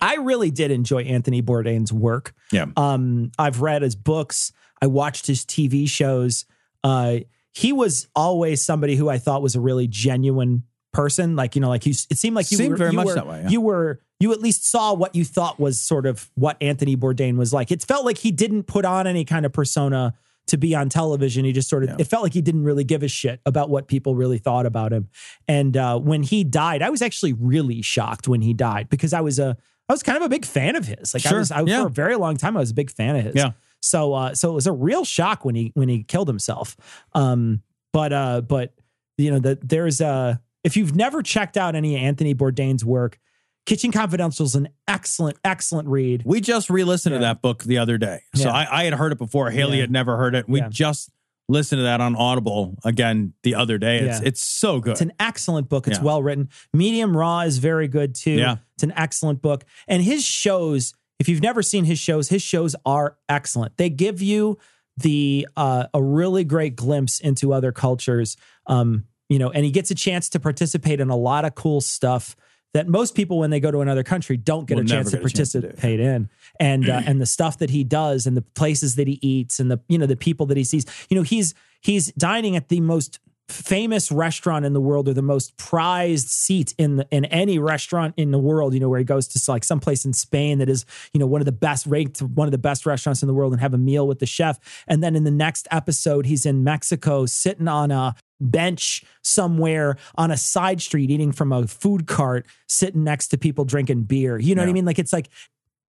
I 0.01 0.15
really 0.15 0.49
did 0.49 0.71
enjoy 0.71 1.03
Anthony 1.03 1.41
Bourdain's 1.43 1.93
work. 1.93 2.33
Yeah. 2.51 2.65
Um, 2.75 3.31
I've 3.37 3.61
read 3.61 3.81
his 3.83 3.95
books. 3.95 4.53
I 4.81 4.87
watched 4.87 5.27
his 5.27 5.45
TV 5.45 5.87
shows. 5.87 6.45
Uh, 6.83 7.17
he 7.53 7.73
was 7.73 8.07
always 8.15 8.63
somebody 8.63 8.95
who 8.95 9.09
I 9.09 9.17
thought 9.17 9.41
was 9.41 9.55
a 9.55 9.59
really 9.59 9.87
genuine 9.87 10.63
person. 10.93 11.35
Like 11.35 11.55
you 11.55 11.61
know, 11.61 11.69
like 11.69 11.85
you, 11.85 11.93
it 12.09 12.17
seemed 12.17 12.35
like 12.35 12.49
you 12.49 12.57
Seemed 12.57 12.71
were 12.71 12.77
very 12.77 12.91
you 12.91 12.95
much 12.95 13.07
were, 13.07 13.15
that 13.15 13.27
way, 13.27 13.41
yeah. 13.43 13.49
You 13.49 13.61
were 13.61 14.01
you 14.19 14.31
at 14.31 14.41
least 14.41 14.69
saw 14.69 14.93
what 14.93 15.15
you 15.15 15.23
thought 15.23 15.59
was 15.59 15.79
sort 15.79 16.05
of 16.05 16.29
what 16.35 16.57
Anthony 16.61 16.95
Bourdain 16.95 17.37
was 17.37 17.53
like. 17.53 17.71
It 17.71 17.83
felt 17.83 18.05
like 18.05 18.17
he 18.19 18.31
didn't 18.31 18.63
put 18.63 18.85
on 18.85 19.07
any 19.07 19.25
kind 19.25 19.45
of 19.45 19.53
persona 19.53 20.13
to 20.47 20.57
be 20.57 20.73
on 20.73 20.89
television. 20.89 21.45
He 21.45 21.51
just 21.51 21.69
sort 21.69 21.83
of, 21.83 21.99
it 21.99 22.05
felt 22.05 22.23
like 22.23 22.33
he 22.33 22.41
didn't 22.41 22.63
really 22.63 22.83
give 22.83 23.03
a 23.03 23.07
shit 23.07 23.41
about 23.45 23.69
what 23.69 23.87
people 23.87 24.15
really 24.15 24.37
thought 24.37 24.65
about 24.65 24.93
him. 24.93 25.09
And 25.47 25.75
uh, 25.75 25.99
when 25.99 26.23
he 26.23 26.43
died, 26.43 26.81
I 26.81 26.89
was 26.89 27.01
actually 27.01 27.33
really 27.33 27.81
shocked 27.81 28.27
when 28.27 28.41
he 28.41 28.53
died 28.53 28.89
because 28.89 29.13
I 29.13 29.21
was 29.21 29.39
a, 29.39 29.57
I 29.89 29.93
was 29.93 30.03
kind 30.03 30.17
of 30.17 30.23
a 30.23 30.29
big 30.29 30.45
fan 30.45 30.75
of 30.75 30.85
his. 30.85 31.13
Like 31.13 31.25
I 31.25 31.33
was, 31.33 31.51
I, 31.51 31.61
yeah. 31.61 31.81
for 31.81 31.87
a 31.87 31.91
very 31.91 32.15
long 32.15 32.37
time, 32.37 32.57
I 32.57 32.59
was 32.61 32.71
a 32.71 32.75
big 32.75 32.89
fan 32.91 33.15
of 33.15 33.23
his. 33.23 33.35
Yeah. 33.35 33.51
So, 33.81 34.13
uh, 34.13 34.35
so 34.35 34.49
it 34.49 34.53
was 34.53 34.67
a 34.67 34.71
real 34.71 35.05
shock 35.05 35.45
when 35.45 35.55
he 35.55 35.71
when 35.75 35.87
he 35.87 36.03
killed 36.03 36.27
himself. 36.27 36.75
Um, 37.13 37.61
but 37.93 38.11
uh, 38.11 38.41
but 38.41 38.73
you 39.17 39.31
know 39.31 39.39
that 39.39 39.67
there's 39.67 40.01
uh, 40.01 40.35
if 40.63 40.75
you've 40.75 40.95
never 40.95 41.21
checked 41.21 41.57
out 41.57 41.75
any 41.75 41.95
Anthony 41.95 42.35
Bourdain's 42.35 42.83
work, 42.83 43.19
Kitchen 43.67 43.91
Confidential 43.91 44.45
is 44.45 44.55
an 44.55 44.69
excellent, 44.87 45.37
excellent 45.43 45.87
read. 45.89 46.23
We 46.25 46.41
just 46.41 46.69
re-listened 46.71 47.13
to 47.13 47.19
that 47.19 47.41
book 47.43 47.63
the 47.63 47.77
other 47.77 47.99
day. 47.99 48.21
So 48.33 48.45
Yeah. 48.45 48.53
I, 48.55 48.81
I 48.81 48.83
had 48.85 48.93
heard 48.95 49.11
it 49.11 49.19
before. 49.19 49.51
Haley 49.51 49.75
Yeah. 49.77 49.81
had 49.81 49.91
never 49.91 50.17
heard 50.17 50.33
it. 50.33 50.47
We 50.49 50.61
Yeah. 50.61 50.69
just 50.69 51.11
listened 51.49 51.79
to 51.79 51.83
that 51.83 52.01
on 52.01 52.15
Audible 52.15 52.75
again 52.83 53.33
the 53.43 53.55
other 53.55 53.77
day. 53.77 53.99
It's 53.99 54.21
Yeah. 54.21 54.27
it's 54.27 54.41
so 54.41 54.79
good. 54.79 54.93
It's 54.93 55.01
an 55.01 55.13
excellent 55.19 55.69
book. 55.69 55.87
It's 55.87 55.99
Yeah. 55.99 56.03
well 56.05 56.23
written. 56.23 56.49
Medium 56.73 57.15
Raw 57.15 57.41
is 57.41 57.57
very 57.59 57.87
good 57.87 58.15
too. 58.15 58.31
Yeah. 58.31 58.55
It's 58.75 58.83
an 58.83 58.93
excellent 58.95 59.41
book. 59.41 59.63
And 59.87 60.01
his 60.01 60.23
shows, 60.25 60.93
If 61.19 61.27
you've 61.27 61.41
never 61.41 61.63
seen 61.63 61.85
his 61.85 61.97
shows, 61.97 62.29
his 62.29 62.43
shows 62.43 62.75
are 62.85 63.17
excellent. 63.27 63.75
They 63.77 63.89
give 63.89 64.21
you 64.21 64.59
the 64.97 65.47
uh, 65.57 65.87
a 65.93 66.01
really 66.03 66.43
great 66.43 66.75
glimpse 66.75 67.19
into 67.19 67.53
other 67.53 67.71
cultures. 67.71 68.37
Um, 68.67 69.05
you 69.27 69.39
know, 69.39 69.49
and 69.49 69.65
he 69.65 69.71
gets 69.71 69.89
a 69.89 69.95
chance 69.95 70.29
to 70.29 70.39
participate 70.39 70.99
in 70.99 71.09
a 71.09 71.15
lot 71.15 71.43
of 71.43 71.55
cool 71.55 71.81
stuff 71.81 72.35
that 72.73 72.87
most 72.87 73.15
people, 73.15 73.39
when 73.39 73.49
they 73.49 73.59
go 73.59 73.71
to 73.71 73.81
another 73.81 74.03
country, 74.03 74.37
don't 74.37 74.67
get 74.67 74.75
Will 74.75 74.83
a 74.83 74.87
chance 74.87 75.11
to 75.11 75.17
get 75.17 75.23
chance 75.35 75.51
to 75.51 75.61
participate 75.61 75.99
in. 75.99 76.29
And 76.59 76.89
uh, 76.89 77.01
and 77.05 77.21
the 77.21 77.25
stuff 77.25 77.57
that 77.59 77.69
he 77.69 77.83
does, 77.83 78.25
and 78.25 78.35
the 78.35 78.41
places 78.41 78.95
that 78.95 79.07
he 79.07 79.19
eats, 79.21 79.59
and 79.59 79.71
the 79.71 79.79
you 79.87 79.97
know 79.97 80.05
the 80.05 80.15
people 80.15 80.45
that 80.47 80.57
he 80.57 80.63
sees. 80.63 80.85
You 81.09 81.17
know, 81.17 81.23
he's 81.23 81.53
he's 81.81 82.11
dining 82.13 82.55
at 82.55 82.69
the 82.69 82.81
most 82.81 83.19
famous 83.49 84.11
restaurant 84.11 84.65
in 84.65 84.73
the 84.73 84.81
world 84.81 85.07
or 85.07 85.13
the 85.13 85.21
most 85.21 85.55
prized 85.57 86.27
seat 86.27 86.73
in 86.77 86.97
the, 86.97 87.07
in 87.11 87.23
any 87.25 87.57
restaurant 87.59 88.13
in 88.17 88.31
the 88.31 88.37
world 88.37 88.73
you 88.73 88.79
know 88.79 88.89
where 88.89 88.99
he 88.99 89.05
goes 89.05 89.27
to 89.27 89.51
like 89.51 89.63
someplace 89.63 90.03
in 90.03 90.11
Spain 90.11 90.57
that 90.59 90.69
is 90.69 90.85
you 91.13 91.19
know 91.19 91.25
one 91.25 91.39
of 91.39 91.45
the 91.45 91.51
best 91.51 91.85
ranked 91.85 92.21
one 92.21 92.47
of 92.47 92.51
the 92.51 92.57
best 92.57 92.85
restaurants 92.85 93.21
in 93.21 93.27
the 93.27 93.33
world 93.33 93.53
and 93.53 93.61
have 93.61 93.73
a 93.73 93.77
meal 93.77 94.07
with 94.07 94.19
the 94.19 94.25
chef. 94.25 94.59
And 94.87 95.01
then 95.01 95.15
in 95.15 95.23
the 95.23 95.31
next 95.31 95.67
episode 95.71 96.25
he's 96.25 96.45
in 96.45 96.63
Mexico 96.63 97.25
sitting 97.25 97.67
on 97.67 97.89
a 97.89 98.15
bench 98.39 99.03
somewhere 99.23 99.97
on 100.15 100.29
a 100.29 100.37
side 100.37 100.81
street 100.81 101.09
eating 101.09 101.31
from 101.31 101.51
a 101.51 101.65
food 101.67 102.05
cart 102.05 102.45
sitting 102.67 103.03
next 103.03 103.29
to 103.29 103.37
people 103.37 103.63
drinking 103.63 104.03
beer. 104.03 104.37
You 104.37 104.55
know 104.55 104.61
what 104.61 104.69
i 104.69 104.73
mean? 104.73 104.85
Like 104.85 104.99
it's 104.99 105.13
like 105.13 105.29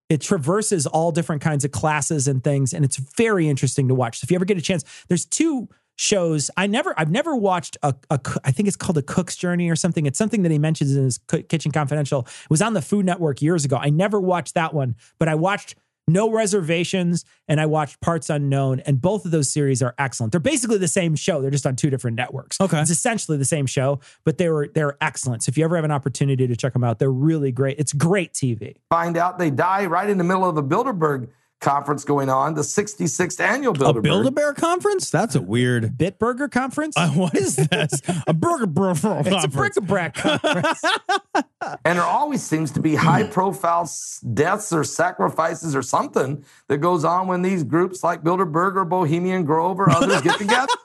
it 0.09 0.21
traverses 0.21 0.87
all 0.87 1.13
different 1.13 1.43
kinds 1.43 1.65
of 1.65 1.73
classes 1.73 2.29
and 2.29 2.43
things 2.43 2.73
and 2.73 2.85
it's 2.85 2.97
very 2.97 3.49
interesting 3.49 3.89
to 3.89 3.95
watch. 3.95 4.21
So 4.21 4.25
if 4.25 4.31
you 4.31 4.37
ever 4.37 4.45
get 4.45 4.59
a 4.59 4.63
chance 4.63 4.85
there's 5.09 5.25
two 5.25 5.69
shows 5.99 6.49
i 6.57 6.65
never 6.65 6.95
i've 6.97 7.11
never 7.11 7.35
watched 7.35 7.77
a, 7.83 7.93
a 8.09 8.19
coo- 8.19 8.39
i 8.45 8.53
think 8.53 8.69
it's 8.69 8.77
called 8.77 8.97
a 8.97 9.03
cook's 9.03 9.35
journey 9.35 9.69
or 9.69 9.75
something. 9.75 10.07
It's 10.07 10.17
something 10.17 10.43
that 10.45 10.53
he 10.53 10.59
mentions 10.59 10.95
in 10.95 11.05
his 11.05 11.19
kitchen 11.49 11.73
confidential. 11.73 12.21
It 12.21 12.51
was 12.51 12.63
on 12.63 12.75
the 12.75 12.83
food 12.83 13.05
network 13.05 13.43
years 13.43 13.65
ago. 13.65 13.77
I 13.77 13.91
never 13.91 14.21
watched 14.21 14.55
that 14.55 14.73
one 14.73 14.95
but 15.19 15.29
i 15.29 15.35
watched 15.35 15.75
no 16.07 16.31
reservations 16.31 17.25
and 17.49 17.61
i 17.61 17.67
watched 17.67 18.01
parts 18.01 18.31
unknown 18.31 18.79
and 18.81 19.01
both 19.01 19.25
of 19.25 19.33
those 19.33 19.51
series 19.51 19.83
are 19.83 19.95
excellent. 19.99 20.33
They're 20.33 20.41
basically 20.41 20.79
the 20.79 20.89
same 20.89 21.17
show. 21.17 21.43
They're 21.43 21.51
just 21.51 21.67
on 21.67 21.75
two 21.75 21.91
different 21.91 22.17
networks. 22.17 22.61
Okay. 22.61 22.81
it's 22.81 22.91
essentially 22.91 23.37
the 23.37 23.45
same 23.45 23.67
show 23.67 23.99
but 24.25 24.39
they 24.39 24.49
were 24.49 24.69
they're 24.69 24.97
excellent. 25.01 25.43
So 25.43 25.51
if 25.51 25.59
you 25.59 25.65
ever 25.65 25.75
have 25.75 25.85
an 25.85 25.91
opportunity 25.91 26.47
to 26.47 26.55
check 26.55 26.75
them 26.75 26.85
out 26.85 27.01
they're 27.01 27.11
really 27.11 27.51
great. 27.51 27.79
It's 27.81 27.93
great 27.93 28.33
tv 28.35 28.77
Find 28.91 29.17
out 29.17 29.39
they 29.39 29.51
die 29.51 29.87
right 29.87 30.09
in 30.09 30.17
the 30.17 30.25
middle 30.25 30.49
of 30.49 30.55
the 30.55 30.63
Bilderberg 30.63 31.29
conference 31.61 32.05
going 32.05 32.29
on, 32.31 32.55
the 32.55 32.61
66th 32.63 33.41
annual 33.41 33.75
A 33.75 33.77
Bilderberg. 33.77 34.03
Build 34.03 34.27
a 34.27 34.31
Bear 34.31 34.55
conference? 34.55 35.11
That's 35.11 35.35
a 35.35 35.43
weird. 35.43 35.97
bitburger 35.99 36.51
conference 36.51 36.97
Uh, 36.97 37.09
what 37.11 37.35
is 37.37 37.57
this? 37.57 38.01
a 38.27 38.33
burger 38.35 38.67
bro 38.67 38.91
it's 38.93 39.01
a 39.05 39.05
conference. 39.05 39.47
bric-a-brac 39.55 40.15
conference 40.15 40.83
And 41.85 41.99
there 41.99 42.05
always 42.05 42.43
seems 42.43 42.71
to 42.73 42.81
be 42.81 42.95
high 42.95 43.25
profile 43.25 43.91
deaths 44.35 44.73
or 44.73 44.85
sacrifices 44.85 45.75
or 45.75 45.83
something 45.83 46.45
that 46.69 46.79
goes 46.79 47.05
on 47.05 47.27
when 47.27 47.43
these 47.43 47.65
groups 47.65 48.05
like 48.05 48.23
Bilderberg 48.23 48.77
or 48.77 48.85
Bohemian 48.85 49.45
Grove 49.45 49.81
or 49.81 49.91
others 49.91 50.21
get 50.23 50.39
together. 50.39 50.73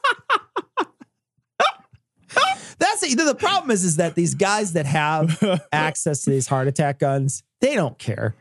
That's 2.79 3.03
it. 3.03 3.17
The 3.17 3.35
problem 3.35 3.71
is, 3.71 3.83
is 3.85 3.95
that 3.97 4.15
these 4.15 4.35
guys 4.35 4.73
that 4.73 4.85
have 4.85 5.41
access 5.71 6.23
to 6.23 6.31
these 6.31 6.47
heart 6.47 6.67
attack 6.67 6.99
guns, 6.99 7.43
they 7.61 7.75
don't 7.75 7.97
care. 7.97 8.35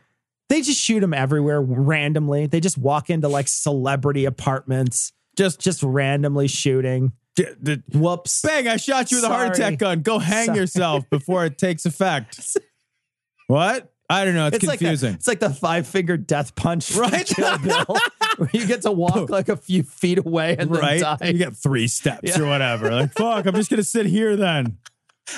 They 0.53 0.61
just 0.61 0.79
shoot 0.79 0.99
them 0.99 1.15
everywhere 1.15 1.59
randomly. 1.59 2.45
They 2.45 2.59
just 2.59 2.77
walk 2.77 3.09
into 3.09 3.27
like 3.27 3.47
celebrity 3.47 4.25
apartments, 4.25 5.11
Just, 5.35 5.59
just 5.59 5.81
randomly 5.81 6.47
shooting. 6.47 7.13
d- 7.35 7.45
d- 7.63 7.81
Whoops. 7.91 8.39
bang! 8.43 8.67
I 8.67 8.77
shot 8.77 9.09
you 9.09 9.17
with 9.17 9.23
a 9.25 9.29
heart 9.29 9.57
attack 9.57 9.79
gun. 9.79 10.03
Go 10.03 10.19
hang 10.19 10.45
Sorry. 10.45 10.59
yourself 10.59 11.09
before 11.09 11.43
it 11.45 11.57
takes 11.57 11.87
effect. 11.87 12.55
what? 13.47 13.89
I 14.07 14.25
don't 14.25 14.35
know. 14.35 14.45
It's, 14.45 14.63
Like 14.63 14.77
confusing. 14.77 15.13
the, 15.13 15.17
it's 15.17 15.27
like 15.27 15.39
the 15.39 15.49
five 15.49 15.87
finger 15.87 16.17
death 16.17 16.53
punch, 16.55 16.93
Right? 16.95 17.25
Kill 17.25 17.57
Bill, 17.57 17.85
where 18.37 18.49
you 18.53 18.67
get 18.67 18.83
to 18.83 18.91
walk 18.91 19.31
like 19.31 19.49
a 19.49 19.57
few 19.57 19.81
feet 19.81 20.19
away 20.19 20.55
and 20.59 20.69
right? 20.69 20.99
then 21.01 21.17
die. 21.19 21.27
You 21.29 21.37
get 21.39 21.55
three 21.55 21.87
steps 21.87 22.19
Yeah. 22.37 22.41
or 22.41 22.45
whatever. 22.45 22.91
Like, 22.91 23.13
fuck, 23.13 23.47
I'm 23.47 23.55
just 23.55 23.71
gonna 23.71 23.81
sit 23.81 24.05
here 24.05 24.35
then. 24.35 24.77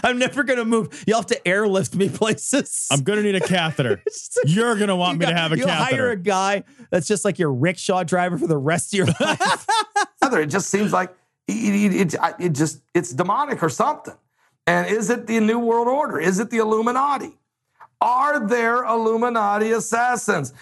I'm 0.04 0.18
never 0.20 0.44
gonna 0.44 0.66
move. 0.66 1.04
You'll 1.08 1.18
have 1.18 1.26
to 1.28 1.48
airlift 1.48 1.96
me 1.96 2.10
places. 2.14 2.88
I'm 2.92 3.04
gonna 3.04 3.22
need 3.22 3.36
a 3.36 3.40
catheter. 3.42 4.02
You're 4.46 4.76
gonna 4.78 4.96
want 4.96 5.14
You 5.16 5.20
me 5.20 5.26
to 5.28 5.34
have 5.38 5.52
a 5.52 5.58
you 5.58 5.66
catheter. 5.66 5.96
hire 5.96 6.12
a 6.12 6.18
guy 6.18 6.64
that's 6.92 7.08
just 7.08 7.24
like 7.26 7.38
your 7.40 7.54
rickshaw 7.54 8.04
driver 8.04 8.38
for 8.38 8.48
the 8.48 8.58
rest 8.58 8.94
of 8.94 8.98
your 8.98 9.08
life. 9.20 9.66
Heather, 10.22 10.42
it 10.42 10.48
just 10.48 10.70
seems 10.70 10.92
like 10.94 11.16
it, 11.48 11.54
it, 11.94 12.14
it, 12.14 12.36
it 12.40 12.50
just 12.54 12.82
it's 12.94 13.12
demonic 13.14 13.62
or 13.62 13.70
something. 13.70 14.16
And 14.68 14.88
is 14.88 15.10
it 15.12 15.28
the 15.28 15.40
New 15.40 15.60
World 15.60 15.88
Order? 15.88 16.20
Is 16.20 16.40
it 16.40 16.50
the 16.50 16.58
Illuminati? 16.58 17.38
Are 18.02 18.46
there 18.46 18.84
Illuminati 18.84 19.72
assassins? 19.72 20.54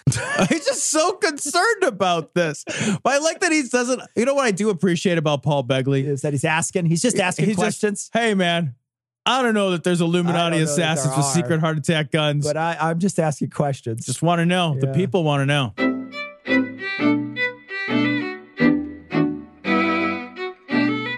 He's 0.49 0.65
just 0.65 0.89
so 0.91 1.13
concerned 1.13 1.83
about 1.83 2.33
this. 2.35 2.63
But 3.01 3.13
I 3.13 3.17
like 3.19 3.39
that 3.39 3.51
he 3.51 3.63
doesn't. 3.63 4.01
You 4.15 4.25
know 4.25 4.35
what 4.35 4.45
I 4.45 4.51
do 4.51 4.69
appreciate 4.69 5.17
about 5.17 5.41
Paul 5.41 5.63
Begley 5.63 6.05
is 6.05 6.21
that 6.21 6.33
he's 6.33 6.45
asking. 6.45 6.85
He's 6.85 7.01
just 7.01 7.17
asking 7.17 7.45
He's 7.45 7.55
just, 7.55 7.63
questions. 7.81 8.09
hey 8.13 8.33
man, 8.33 8.75
I 9.25 9.41
don't 9.41 9.53
know 9.53 9.71
that 9.71 9.83
there's 9.85 10.01
Illuminati 10.01 10.37
I 10.37 10.49
don't 10.49 10.59
know 10.59 10.65
that 10.65 10.71
assassins 10.71 11.15
with 11.15 11.25
are. 11.25 11.33
secret 11.33 11.59
heart 11.61 11.77
attack 11.77 12.11
guns. 12.11 12.45
but 12.45 12.57
I, 12.57 12.75
I'm 12.79 12.99
just 12.99 13.19
asking 13.19 13.51
questions. 13.51 14.05
just 14.05 14.21
want 14.21 14.39
to 14.39 14.45
know. 14.45 14.75
The 14.79 14.87
people 14.87 15.23
want 15.23 15.41
to 15.41 15.45
know. 15.45 15.73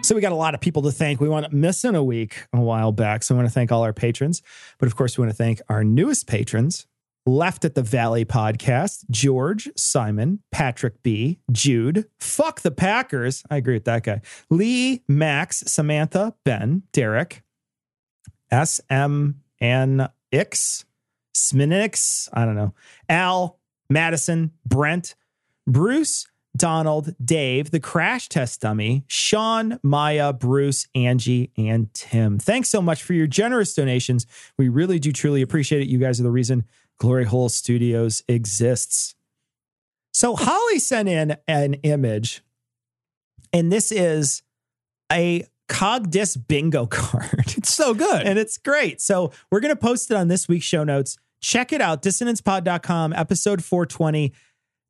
So 0.04 0.14
we 0.14 0.22
got 0.22 0.32
a 0.32 0.36
lot 0.36 0.54
of 0.54 0.62
people 0.62 0.84
to 0.84 0.92
thank. 0.92 1.20
We 1.20 1.28
went 1.28 1.52
missing 1.52 1.96
a 1.96 2.04
week 2.04 2.46
a 2.54 2.62
while 2.62 2.92
back. 2.92 3.24
So 3.24 3.34
I 3.34 3.38
want 3.38 3.48
to 3.48 3.54
thank 3.54 3.72
all 3.72 3.82
our 3.82 3.92
patrons. 3.94 4.44
But 4.78 4.86
of 4.86 4.96
course, 4.96 5.18
we 5.18 5.24
want 5.24 5.32
to 5.32 5.38
thank 5.38 5.62
our 5.68 5.84
newest 5.84 6.28
patrons. 6.28 6.86
Left 7.26 7.66
at 7.66 7.74
the 7.74 7.82
Valley 7.82 8.24
podcast, 8.24 9.06
George, 9.10 9.68
Simon, 9.76 10.44
Patrick 10.52 11.02
B, 11.02 11.40
Jude, 11.52 12.06
fuck 12.20 12.62
the 12.62 12.70
Packers. 12.70 13.42
I 13.50 13.58
agree 13.58 13.74
with 13.74 13.86
that 13.86 14.04
guy. 14.04 14.22
Lee, 14.52 15.02
Max, 15.08 15.64
Samantha, 15.66 16.36
Ben, 16.44 16.84
Derek, 16.94 17.42
SM 18.64 19.32
and 19.60 20.10
Sminix, 21.36 22.30
I 22.34 22.46
don't 22.46 22.56
know, 22.56 22.74
Al, 23.10 23.60
Madison, 23.90 24.52
Brent, 24.66 25.16
Bruce, 25.68 26.28
Donald, 26.56 27.14
Dave, 27.24 27.72
the 27.72 27.80
crash 27.80 28.30
test 28.30 28.62
dummy, 28.62 29.04
Sean, 29.08 29.80
Maya, 29.84 30.32
Bruce, 30.32 30.88
Angie, 30.96 31.52
and 31.58 31.94
Tim. 31.94 32.40
Thanks 32.40 32.70
so 32.70 32.82
much 32.82 33.04
for 33.04 33.14
your 33.14 33.28
generous 33.28 33.74
donations. 33.74 34.26
We 34.58 34.70
really 34.70 35.00
do 35.00 35.12
truly 35.12 35.42
appreciate 35.42 35.82
it. 35.82 35.88
You 35.88 36.00
guys 36.00 36.20
are 36.20 36.24
the 36.24 36.32
reason 36.32 36.64
Glory 36.98 37.26
Hole 37.26 37.50
Studios 37.50 38.24
exists. 38.28 39.16
So 40.14 40.36
Holly 40.36 40.80
sent 40.80 41.10
in 41.10 41.36
an 41.48 41.74
image, 41.76 42.42
and 43.52 43.72
this 43.72 43.92
is 43.92 44.44
a 45.12 45.46
Cogdis 45.68 46.38
bingo 46.48 46.86
card. 46.90 47.54
It's 47.58 47.74
so 47.74 47.94
good. 47.94 48.24
and 48.24 48.38
it's 48.40 48.58
great. 48.58 49.02
So 49.02 49.32
we're 49.52 49.60
going 49.60 49.74
to 49.74 49.80
post 49.80 50.12
it 50.12 50.18
on 50.18 50.28
this 50.28 50.48
week's 50.48 50.66
show 50.66 50.84
notes. 50.84 51.18
Check 51.42 51.72
it 51.74 51.82
out, 51.82 52.02
dissonancepod.com, 52.02 53.14
episode 53.14 53.64
420. 53.64 54.34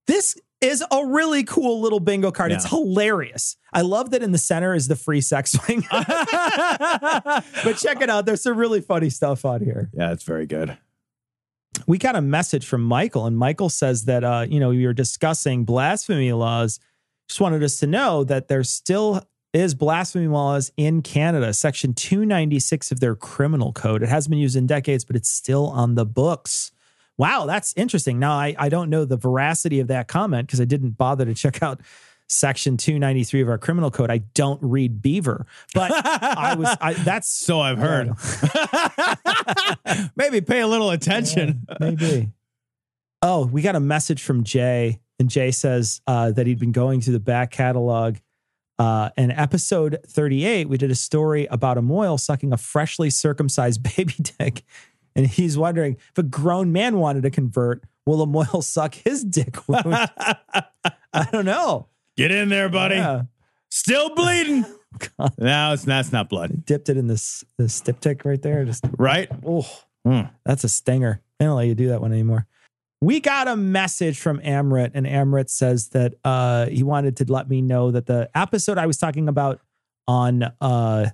This 0.08 0.38
is 0.62 0.84
a 0.90 1.06
really 1.06 1.44
cool 1.44 1.82
little 1.82 2.00
bingo 2.00 2.32
card. 2.32 2.52
It's 2.52 2.70
hilarious. 2.70 3.58
I 3.74 3.82
love 3.82 4.12
that 4.12 4.24
in 4.24 4.32
the 4.32 4.38
center 4.38 4.74
is 4.74 4.88
the 4.88 4.96
free 4.96 5.20
sex 5.22 5.52
swing. 5.52 5.84
but 5.92 7.74
check 7.78 8.02
it 8.02 8.10
out. 8.10 8.26
There's 8.26 8.42
some 8.42 8.58
really 8.58 8.82
funny 8.82 9.10
stuff 9.10 9.44
on 9.46 9.62
here. 9.62 9.90
yeah, 9.94 10.12
it's 10.12 10.24
very 10.24 10.46
good. 10.46 10.78
We 11.88 11.98
got 11.98 12.16
a 12.16 12.22
message 12.22 12.66
from 12.66 12.84
Michael, 12.84 13.26
and 13.26 13.38
Michael 13.38 13.70
says 13.70 14.06
that, 14.06 14.24
uh, 14.24 14.46
you 14.48 14.60
know, 14.62 14.70
we 14.70 14.86
were 14.86 14.94
discussing 14.94 15.66
blasphemy 15.66 16.32
laws. 16.32 16.80
Just 17.28 17.42
wanted 17.42 17.64
us 17.64 17.80
to 17.80 17.88
know 17.88 18.24
that 18.24 18.48
there's 18.48 18.70
still 18.70 19.24
is 19.56 19.74
blasphemy 19.76 20.28
laws 20.28 20.72
in 20.78 21.02
Canada, 21.02 21.54
section 21.54 21.94
296 21.94 22.92
of 22.92 23.00
their 23.00 23.16
criminal 23.16 23.74
code. 23.74 24.04
It 24.04 24.10
hasn't 24.10 24.32
been 24.32 24.40
used 24.40 24.56
in 24.56 24.68
decades, 24.68 25.06
but 25.06 25.16
it's 25.16 25.30
still 25.30 25.68
on 25.68 25.96
the 25.96 26.06
books. 26.06 26.72
Wow, 27.18 27.46
that's 27.46 27.74
interesting. 27.78 28.20
Now, 28.20 28.34
I, 28.34 28.56
I 28.58 28.70
don't 28.70 28.90
know 28.90 29.06
the 29.06 29.18
veracity 29.18 29.80
of 29.80 29.88
that 29.88 30.08
comment 30.08 30.48
because 30.48 30.60
I 30.60 30.66
didn't 30.66 30.92
bother 30.92 31.26
to 31.26 31.34
check 31.34 31.64
out 31.64 31.80
section 32.28 32.76
293 32.78 33.42
of 33.42 33.50
our 33.50 33.58
criminal 33.58 33.92
code. 33.92 34.10
I 34.10 34.20
don't 34.34 34.60
read 34.62 35.02
Beaver, 35.02 35.46
but 35.74 35.92
I 35.94 36.56
was, 36.56 36.76
I, 36.82 36.94
that's 37.06 37.30
So 37.30 37.62
I've 37.62 37.78
heard. 37.78 38.12
Maybe 40.16 40.42
pay 40.42 40.62
a 40.62 40.68
little 40.68 40.90
attention. 40.90 41.66
Maybe. 41.80 42.32
Oh, 43.22 43.46
we 43.46 43.62
got 43.62 43.76
a 43.76 43.80
message 43.80 44.22
from 44.22 44.44
Jay, 44.44 45.00
and 45.20 45.30
Jay 45.30 45.52
says 45.52 46.02
uh, 46.08 46.32
that 46.32 46.48
he'd 46.48 46.60
been 46.60 46.72
going 46.72 47.02
through 47.02 47.14
the 47.14 47.20
back 47.20 47.52
catalog. 47.52 48.18
Uh, 48.78 49.10
in 49.18 49.32
episode 49.32 50.00
38, 50.08 50.68
we 50.68 50.78
did 50.78 50.92
a 50.92 50.96
story 50.96 51.46
about 51.50 51.78
a 51.78 51.82
mohel 51.82 52.20
sucking 52.20 52.52
a 52.52 52.58
freshly 52.58 53.10
circumcised 53.10 53.82
baby 53.96 54.16
dick. 54.40 54.64
And 55.16 55.26
he's 55.28 55.58
wondering 55.58 55.96
if 56.12 56.18
a 56.18 56.24
grown 56.24 56.72
man 56.74 56.98
wanted 57.00 57.24
to 57.24 57.30
convert, 57.32 57.84
will 58.06 58.22
a 58.22 58.28
mohel 58.28 58.62
suck 58.64 58.96
his 58.96 59.24
dick? 59.24 59.56
I 59.70 61.28
don't 61.32 61.46
know. 61.46 61.88
Get 62.18 62.32
in 62.32 62.50
there, 62.50 62.68
buddy. 62.70 62.96
Yeah. 62.96 63.24
Still 63.70 64.14
bleeding. 64.16 64.66
no, 65.38 65.74
it's 65.74 65.84
that's 65.84 66.12
not 66.12 66.30
blood. 66.30 66.66
Dipped 66.66 66.88
it 66.90 66.96
in 66.98 67.08
this 67.08 67.44
this 67.58 67.82
diptych 67.82 68.24
right 68.26 68.42
there. 68.42 68.64
Just 68.66 68.86
Right? 68.98 69.30
oh, 69.46 69.68
Hmm. 70.06 70.22
that's 70.46 70.64
a 70.64 70.70
stinger. 70.70 71.22
I 71.40 71.46
don't 71.46 71.56
let 71.58 71.68
you 71.68 71.76
do 71.76 71.88
that 71.90 72.00
one 72.02 72.14
anymore. 72.14 72.46
We 73.06 73.20
got 73.20 73.48
a 73.48 73.56
message 73.56 74.18
from 74.18 74.40
Amrit, 74.40 74.94
and 74.96 75.06
Amrit 75.06 75.52
says 75.52 75.90
that 75.90 76.16
uh, 76.24 76.66
he 76.66 76.82
wanted 76.82 77.18
to 77.18 77.32
let 77.32 77.48
me 77.48 77.62
know 77.62 77.92
that 77.92 78.08
the 78.08 78.32
episode 78.34 78.80
I 78.80 78.88
was 78.88 78.98
talking 78.98 79.30
about 79.30 79.60
on 80.08 80.52
uh, 80.60 81.12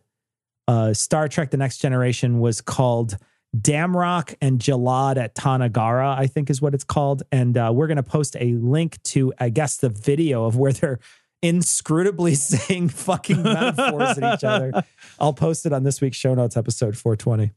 uh, 0.70 0.94
Star 0.94 1.28
Trek: 1.28 1.52
The 1.52 1.58
Next 1.58 1.80
Generation 1.80 2.40
was 2.40 2.62
called 2.62 3.18
Darmok 3.54 4.36
and 4.40 4.58
Jalad 4.58 5.18
at 5.18 5.36
Tanagra, 5.36 6.18
I 6.18 6.28
think 6.28 6.50
is 6.50 6.62
what 6.62 6.74
it's 6.74 6.86
called. 6.86 7.24
And 7.30 7.58
uh, 7.58 7.74
we're 7.76 7.88
going 7.88 7.98
to 7.98 8.04
post 8.04 8.38
a 8.40 8.54
link 8.54 9.04
to, 9.04 9.34
I 9.38 9.50
guess, 9.50 9.76
the 9.76 9.90
video 9.90 10.46
of 10.46 10.56
where 10.56 10.72
they're 10.72 11.00
inscrutably 11.44 12.38
saying 12.38 12.88
fucking 12.88 13.44
metaphors 13.44 14.18
at 14.18 14.36
each 14.36 14.46
other. 14.46 14.72
I'll 15.20 15.34
post 15.34 15.66
it 15.66 15.74
on 15.74 15.84
this 15.84 16.00
week's 16.00 16.16
show 16.16 16.36
notes, 16.36 16.56
episode 16.56 16.96
420. 16.96 17.52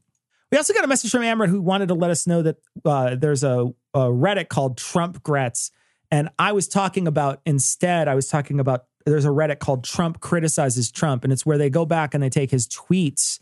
We 0.51 0.57
also 0.57 0.73
got 0.73 0.83
a 0.83 0.87
message 0.87 1.11
from 1.11 1.21
Amrit 1.21 1.49
who 1.49 1.61
wanted 1.61 1.87
to 1.87 1.95
let 1.95 2.11
us 2.11 2.27
know 2.27 2.41
that 2.41 2.57
uh, 2.83 3.15
there's 3.15 3.43
a, 3.43 3.67
a 3.93 3.99
Reddit 3.99 4.47
called 4.47 4.77
Trump 4.77 5.23
Grets. 5.23 5.71
And 6.11 6.29
I 6.37 6.51
was 6.51 6.67
talking 6.67 7.07
about 7.07 7.41
instead, 7.45 8.07
I 8.07 8.15
was 8.15 8.27
talking 8.27 8.59
about 8.59 8.85
there's 9.05 9.25
a 9.25 9.29
Reddit 9.29 9.59
called 9.59 9.83
Trump 9.83 10.19
Criticizes 10.19 10.91
Trump. 10.91 11.23
And 11.23 11.33
it's 11.33 11.45
where 11.45 11.57
they 11.57 11.69
go 11.69 11.85
back 11.85 12.13
and 12.13 12.23
they 12.23 12.29
take 12.29 12.51
his 12.51 12.67
tweets 12.67 13.39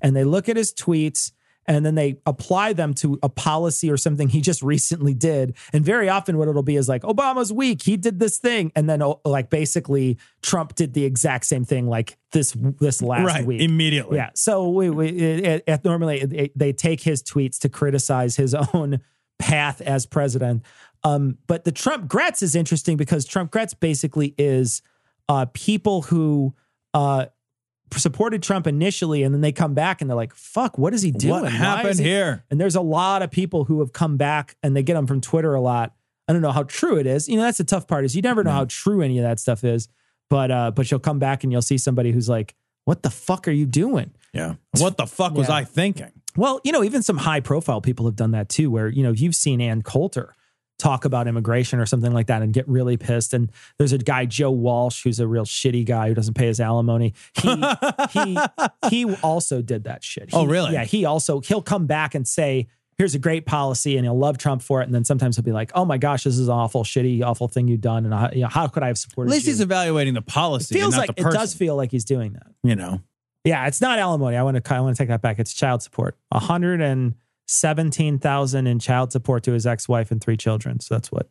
and 0.00 0.16
they 0.16 0.24
look 0.24 0.48
at 0.48 0.56
his 0.56 0.72
tweets 0.72 1.32
and 1.68 1.84
then 1.84 1.94
they 1.94 2.20
apply 2.26 2.72
them 2.72 2.94
to 2.94 3.18
a 3.22 3.28
policy 3.28 3.90
or 3.90 3.96
something 3.96 4.28
he 4.28 4.40
just 4.40 4.62
recently 4.62 5.14
did. 5.14 5.56
And 5.72 5.84
very 5.84 6.08
often, 6.08 6.38
what 6.38 6.48
it'll 6.48 6.62
be 6.62 6.76
is 6.76 6.88
like, 6.88 7.02
Obama's 7.02 7.52
weak, 7.52 7.82
he 7.82 7.96
did 7.96 8.18
this 8.18 8.38
thing. 8.38 8.72
And 8.74 8.88
then, 8.88 9.02
oh, 9.02 9.20
like, 9.24 9.50
basically, 9.50 10.18
Trump 10.42 10.74
did 10.74 10.94
the 10.94 11.04
exact 11.04 11.46
same 11.46 11.64
thing 11.64 11.88
like 11.88 12.18
this 12.32 12.56
this 12.80 13.02
last 13.02 13.26
right, 13.26 13.46
week. 13.46 13.60
immediately. 13.60 14.16
Yeah. 14.16 14.30
So 14.34 14.68
we, 14.70 14.90
we 14.90 15.08
it, 15.08 15.64
it, 15.66 15.84
normally 15.84 16.20
it, 16.20 16.58
they 16.58 16.72
take 16.72 17.00
his 17.00 17.22
tweets 17.22 17.58
to 17.60 17.68
criticize 17.68 18.36
his 18.36 18.54
own 18.74 19.00
path 19.38 19.80
as 19.80 20.06
president. 20.06 20.62
Um, 21.04 21.38
but 21.46 21.64
the 21.64 21.72
Trump 21.72 22.08
Gretz 22.08 22.42
is 22.42 22.54
interesting 22.54 22.96
because 22.96 23.24
Trump 23.24 23.50
Gretz 23.50 23.74
basically 23.74 24.34
is 24.38 24.82
uh, 25.28 25.46
people 25.52 26.02
who 26.02 26.54
uh, 26.94 27.26
supported 27.94 28.42
Trump 28.42 28.66
initially, 28.66 29.22
and 29.22 29.34
then 29.34 29.40
they 29.40 29.52
come 29.52 29.74
back 29.74 30.00
and 30.00 30.10
they're 30.10 30.16
like, 30.16 30.34
"Fuck, 30.34 30.78
what 30.78 30.94
is 30.94 31.02
he 31.02 31.10
doing? 31.10 31.42
What 31.42 31.52
happened 31.52 31.98
he-" 31.98 32.04
here? 32.04 32.44
And 32.50 32.60
there's 32.60 32.76
a 32.76 32.80
lot 32.80 33.22
of 33.22 33.30
people 33.30 33.64
who 33.64 33.80
have 33.80 33.92
come 33.92 34.16
back, 34.16 34.56
and 34.62 34.76
they 34.76 34.82
get 34.82 34.94
them 34.94 35.06
from 35.06 35.20
Twitter 35.20 35.54
a 35.54 35.60
lot. 35.60 35.94
I 36.28 36.32
don't 36.32 36.42
know 36.42 36.52
how 36.52 36.64
true 36.64 36.98
it 36.98 37.06
is. 37.06 37.28
You 37.28 37.36
know, 37.36 37.42
that's 37.42 37.58
the 37.58 37.64
tough 37.64 37.86
part 37.86 38.04
is 38.04 38.16
you 38.16 38.22
never 38.22 38.42
know 38.42 38.50
how 38.50 38.66
true 38.68 39.02
any 39.02 39.18
of 39.18 39.24
that 39.24 39.38
stuff 39.38 39.62
is. 39.64 39.88
But 40.28 40.50
uh, 40.50 40.70
but 40.72 40.90
you'll 40.90 41.00
come 41.00 41.18
back 41.18 41.44
and 41.44 41.52
you'll 41.52 41.62
see 41.62 41.78
somebody 41.78 42.10
who's 42.10 42.28
like, 42.28 42.54
"What 42.84 43.02
the 43.02 43.10
fuck 43.10 43.46
are 43.46 43.52
you 43.52 43.66
doing?" 43.66 44.12
Yeah. 44.32 44.54
What 44.78 44.96
the 44.98 45.06
fuck 45.06 45.34
was 45.34 45.48
I 45.48 45.64
thinking? 45.64 46.12
Well, 46.36 46.60
you 46.62 46.72
know, 46.72 46.84
even 46.84 47.02
some 47.02 47.16
high 47.16 47.40
profile 47.40 47.80
people 47.80 48.04
have 48.06 48.16
done 48.16 48.32
that 48.32 48.48
too, 48.48 48.70
where, 48.70 48.88
you 48.88 49.02
know, 49.02 49.12
you've 49.12 49.34
seen 49.34 49.60
Ann 49.60 49.82
Coulter 49.82 50.34
talk 50.78 51.04
about 51.04 51.26
immigration 51.26 51.78
or 51.78 51.86
something 51.86 52.12
like 52.12 52.26
that 52.26 52.42
and 52.42 52.52
get 52.52 52.68
really 52.68 52.96
pissed. 52.96 53.32
And 53.32 53.50
there's 53.78 53.92
a 53.92 53.98
guy, 53.98 54.26
Joe 54.26 54.50
Walsh, 54.50 55.02
who's 55.02 55.20
a 55.20 55.26
real 55.26 55.44
shitty 55.44 55.84
guy 55.84 56.08
who 56.08 56.14
doesn't 56.14 56.34
pay 56.34 56.46
his 56.46 56.60
alimony. 56.60 57.14
He 57.34 57.64
he 58.10 58.38
he 58.90 59.14
also 59.16 59.62
did 59.62 59.84
that 59.84 60.04
shit. 60.04 60.30
Oh, 60.32 60.46
really? 60.46 60.72
Yeah. 60.72 60.84
He 60.84 61.04
also 61.04 61.40
he'll 61.40 61.62
come 61.62 61.86
back 61.86 62.14
and 62.14 62.26
say, 62.26 62.68
here's 62.98 63.14
a 63.14 63.18
great 63.18 63.46
policy, 63.46 63.96
and 63.96 64.04
he'll 64.04 64.18
love 64.18 64.38
Trump 64.38 64.62
for 64.62 64.80
it. 64.82 64.84
And 64.84 64.94
then 64.94 65.04
sometimes 65.04 65.36
he'll 65.36 65.44
be 65.44 65.52
like, 65.52 65.70
oh 65.74 65.84
my 65.84 65.98
gosh, 65.98 66.24
this 66.24 66.38
is 66.38 66.48
an 66.48 66.54
awful, 66.54 66.84
shitty, 66.84 67.22
awful 67.22 67.48
thing 67.48 67.68
you've 67.68 67.80
done. 67.80 68.04
And 68.04 68.14
I, 68.14 68.32
you 68.32 68.42
know, 68.42 68.48
how 68.48 68.66
could 68.66 68.82
I 68.82 68.88
have 68.88 68.98
supported? 68.98 69.30
At 69.30 69.34
least 69.34 69.46
you? 69.46 69.52
he's 69.52 69.60
evaluating 69.60 70.14
the 70.14 70.22
policy. 70.22 70.74
It 70.74 70.78
feels 70.78 70.94
and 70.94 71.06
not 71.06 71.18
like 71.18 71.26
it 71.26 71.32
does 71.32 71.54
feel 71.54 71.76
like 71.76 71.90
he's 71.90 72.04
doing 72.04 72.34
that. 72.34 72.48
You 72.62 72.76
know. 72.76 73.00
Yeah, 73.44 73.68
it's 73.68 73.80
not 73.80 74.00
alimony. 74.00 74.36
I 74.36 74.42
want 74.42 74.62
to 74.62 74.74
I 74.74 74.80
want 74.80 74.96
to 74.96 75.00
take 75.00 75.08
that 75.08 75.22
back. 75.22 75.38
It's 75.38 75.54
child 75.54 75.82
support. 75.82 76.16
A 76.32 76.40
hundred 76.40 76.80
and 76.80 77.14
seventeen 77.46 78.18
thousand 78.18 78.66
in 78.66 78.78
child 78.78 79.12
support 79.12 79.42
to 79.44 79.52
his 79.52 79.66
ex 79.66 79.88
wife 79.88 80.10
and 80.10 80.20
three 80.20 80.36
children. 80.36 80.80
So 80.80 80.94
that's 80.94 81.10
what 81.12 81.28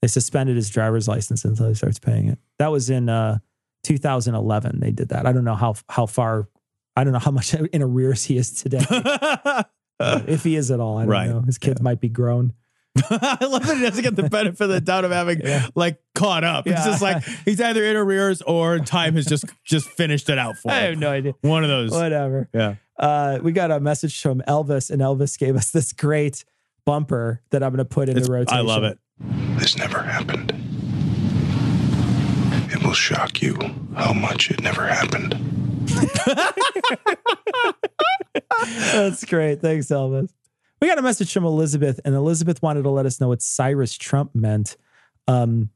they 0.00 0.08
suspended 0.08 0.56
his 0.56 0.68
driver's 0.70 1.06
license 1.08 1.44
until 1.44 1.68
he 1.68 1.74
starts 1.74 1.98
paying 1.98 2.28
it. 2.28 2.38
That 2.58 2.72
was 2.72 2.90
in 2.90 3.08
uh, 3.08 3.38
2011. 3.84 4.80
They 4.80 4.90
did 4.90 5.08
that. 5.10 5.26
I 5.26 5.32
don't 5.32 5.44
know 5.44 5.54
how 5.54 5.74
how 5.88 6.06
far. 6.06 6.48
I 6.96 7.04
don't 7.04 7.12
know 7.12 7.18
how 7.18 7.30
much 7.30 7.54
in 7.72 7.82
arrears 7.82 8.24
he 8.24 8.36
is 8.36 8.52
today. 8.52 8.84
if 10.00 10.44
he 10.44 10.56
is 10.56 10.70
at 10.70 10.80
all, 10.80 10.98
I 10.98 11.02
don't 11.02 11.10
Right. 11.10 11.28
know. 11.30 11.40
His 11.42 11.58
kids 11.58 11.80
might 11.80 12.00
be 12.00 12.08
grown. 12.08 12.54
I 13.10 13.38
love 13.46 13.66
that 13.66 13.76
he 13.78 13.82
doesn't 13.82 14.02
get 14.02 14.16
the 14.16 14.28
benefit 14.28 14.60
of 14.64 14.68
the 14.68 14.80
doubt 14.80 15.04
of 15.06 15.10
having 15.12 15.40
like 15.74 15.98
caught 16.14 16.44
up. 16.44 16.66
It's 16.66 16.84
just 16.84 17.00
like 17.00 17.22
he's 17.46 17.58
either 17.58 17.82
in 17.84 17.96
arrears 17.96 18.42
or 18.42 18.80
time 18.80 19.14
has 19.14 19.24
just 19.24 19.46
just 19.64 19.88
finished 19.88 20.28
it 20.28 20.36
out 20.36 20.58
for 20.58 20.68
him. 20.70 20.74
I 20.74 20.80
have 20.80 20.98
no 20.98 21.10
idea. 21.10 21.32
One 21.40 21.64
of 21.64 21.70
those. 21.70 21.90
Whatever. 21.92 22.50
Yeah. 22.52 22.74
Uh, 22.98 23.38
we 23.42 23.52
got 23.52 23.70
a 23.70 23.80
message 23.80 24.20
from 24.20 24.42
Elvis, 24.46 24.90
and 24.90 25.00
Elvis 25.02 25.38
gave 25.38 25.56
us 25.56 25.70
this 25.70 25.92
great 25.92 26.44
bumper 26.84 27.40
that 27.50 27.62
I'm 27.62 27.70
going 27.70 27.78
to 27.78 27.84
put 27.84 28.08
in 28.08 28.16
It's- 28.16 28.28
rotation. 28.28 28.58
I 28.58 28.62
love 28.62 28.84
it. 28.84 28.98
This 29.58 29.76
never 29.78 30.02
happened. 30.02 30.52
It 32.72 32.82
will 32.84 32.92
shock 32.94 33.40
you 33.42 33.56
how 33.94 34.12
much 34.12 34.50
it 34.50 34.60
never 34.62 34.86
happened. 34.86 35.34
That's 38.92 39.24
great. 39.24 39.60
Thanks, 39.60 39.86
Elvis. 39.86 40.30
We 40.80 40.88
got 40.88 40.98
a 40.98 41.02
message 41.02 41.32
from 41.32 41.44
Elizabeth, 41.44 42.00
and 42.04 42.14
Elizabeth 42.14 42.60
wanted 42.62 42.82
to 42.82 42.90
let 42.90 43.06
us 43.06 43.20
know 43.20 43.28
what 43.28 43.42
Cyrus 43.42 43.96
Trump 43.96 44.34
meant. 44.34 44.76
Um, 45.28 45.70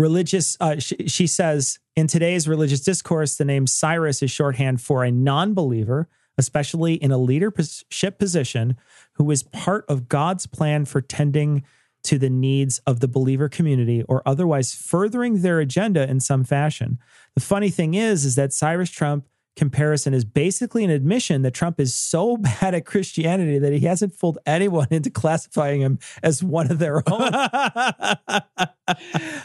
religious, 0.00 0.56
uh, 0.60 0.76
she, 0.78 1.26
says, 1.26 1.78
in 1.94 2.06
today's 2.06 2.48
religious 2.48 2.80
discourse, 2.80 3.36
the 3.36 3.44
name 3.44 3.66
Cyrus 3.66 4.22
is 4.22 4.30
shorthand 4.30 4.80
for 4.80 5.04
a 5.04 5.10
non 5.10 5.52
believer, 5.52 6.08
especially 6.38 6.94
in 6.94 7.12
a 7.12 7.18
leadership 7.18 8.18
position, 8.18 8.78
who 9.14 9.30
is 9.30 9.42
part 9.42 9.84
of 9.88 10.08
God's 10.08 10.46
plan 10.46 10.86
for 10.86 11.02
tending 11.02 11.64
to 12.04 12.18
the 12.18 12.30
needs 12.30 12.78
of 12.86 13.00
the 13.00 13.08
believer 13.08 13.50
community 13.50 14.02
or 14.04 14.22
otherwise 14.24 14.74
furthering 14.74 15.42
their 15.42 15.60
agenda 15.60 16.08
in 16.08 16.18
some 16.18 16.44
fashion. 16.44 16.98
The 17.34 17.42
funny 17.42 17.68
thing 17.68 17.92
is, 17.92 18.24
is 18.24 18.36
that 18.36 18.54
Cyrus 18.54 18.88
Trump 18.88 19.26
comparison 19.56 20.14
is 20.14 20.24
basically 20.24 20.84
an 20.84 20.90
admission 20.90 21.42
that 21.42 21.52
Trump 21.52 21.80
is 21.80 21.94
so 21.94 22.36
bad 22.60 22.74
at 22.74 22.84
Christianity 22.86 23.58
that 23.58 23.72
he 23.72 23.80
hasn't 23.80 24.14
fooled 24.14 24.38
anyone 24.46 24.88
into 24.90 25.10
classifying 25.10 25.80
him 25.80 25.98
as 26.22 26.42
one 26.42 26.70
of 26.70 26.78
their 26.78 27.02
own. 27.10 27.30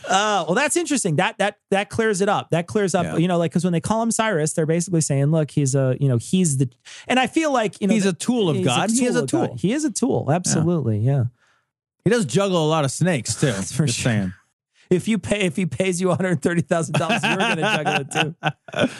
Uh, 0.07 0.43
well, 0.47 0.55
that's 0.55 0.75
interesting. 0.75 1.17
That 1.17 1.37
that 1.37 1.57
that 1.69 1.89
clears 1.89 2.21
it 2.21 2.29
up. 2.29 2.49
That 2.49 2.67
clears 2.67 2.95
up. 2.95 3.05
Yeah. 3.05 3.17
You 3.17 3.27
know, 3.27 3.37
like 3.37 3.51
because 3.51 3.63
when 3.63 3.73
they 3.73 3.81
call 3.81 4.01
him 4.01 4.09
Cyrus, 4.09 4.53
they're 4.53 4.65
basically 4.65 5.01
saying, 5.01 5.27
"Look, 5.27 5.51
he's 5.51 5.75
a 5.75 5.95
you 5.99 6.07
know 6.07 6.17
he's 6.17 6.57
the." 6.57 6.69
And 7.07 7.19
I 7.19 7.27
feel 7.27 7.51
like 7.51 7.79
you 7.79 7.87
know 7.87 7.93
He's 7.93 8.05
a 8.05 8.13
tool 8.13 8.49
of 8.49 8.63
God. 8.63 8.89
He 8.89 9.05
is 9.05 9.15
a 9.15 9.21
God. 9.21 9.29
tool. 9.29 9.55
He 9.59 9.73
is 9.73 9.83
a 9.83 9.91
tool. 9.91 10.31
Absolutely, 10.31 10.99
yeah. 10.99 11.25
He 12.03 12.09
does 12.09 12.25
juggle 12.25 12.65
a 12.65 12.69
lot 12.69 12.85
of 12.85 12.91
snakes 12.91 13.39
too. 13.39 13.47
that's 13.47 13.71
for 13.71 13.85
just 13.85 13.99
sure. 13.99 14.11
saying. 14.11 14.33
If 14.89 15.07
you 15.07 15.17
pay, 15.17 15.41
if 15.41 15.55
he 15.55 15.65
pays 15.65 15.99
you 15.99 16.07
one 16.09 16.17
hundred 16.17 16.41
thirty 16.41 16.61
thousand 16.61 16.95
dollars, 16.95 17.23
you're 17.23 17.37
going 17.37 17.57
to 17.57 17.61
juggle 17.61 17.93
it 17.95 18.11
too. 18.11 18.93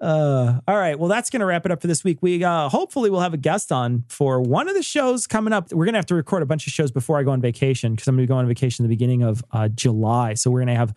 Uh, 0.00 0.60
all 0.66 0.76
right. 0.76 0.98
Well, 0.98 1.08
that's 1.08 1.28
going 1.28 1.40
to 1.40 1.46
wrap 1.46 1.66
it 1.66 1.72
up 1.72 1.80
for 1.82 1.86
this 1.86 2.02
week. 2.02 2.18
We 2.22 2.42
uh, 2.42 2.68
hopefully 2.70 3.10
we'll 3.10 3.20
have 3.20 3.34
a 3.34 3.38
guest 3.38 3.70
on 3.70 4.04
for 4.08 4.40
one 4.40 4.68
of 4.68 4.74
the 4.74 4.82
shows 4.82 5.26
coming 5.26 5.52
up. 5.52 5.72
We're 5.72 5.84
going 5.84 5.92
to 5.92 5.98
have 5.98 6.06
to 6.06 6.14
record 6.14 6.42
a 6.42 6.46
bunch 6.46 6.66
of 6.66 6.72
shows 6.72 6.90
before 6.90 7.18
I 7.18 7.22
go 7.22 7.32
on 7.32 7.40
vacation 7.40 7.94
because 7.94 8.08
I'm 8.08 8.16
going 8.16 8.26
to 8.26 8.32
go 8.32 8.36
on 8.36 8.48
vacation 8.48 8.84
at 8.84 8.88
the 8.88 8.94
beginning 8.94 9.22
of 9.22 9.44
uh, 9.50 9.68
July. 9.68 10.34
So 10.34 10.50
we're 10.50 10.60
going 10.60 10.68
to 10.68 10.74
have 10.74 10.94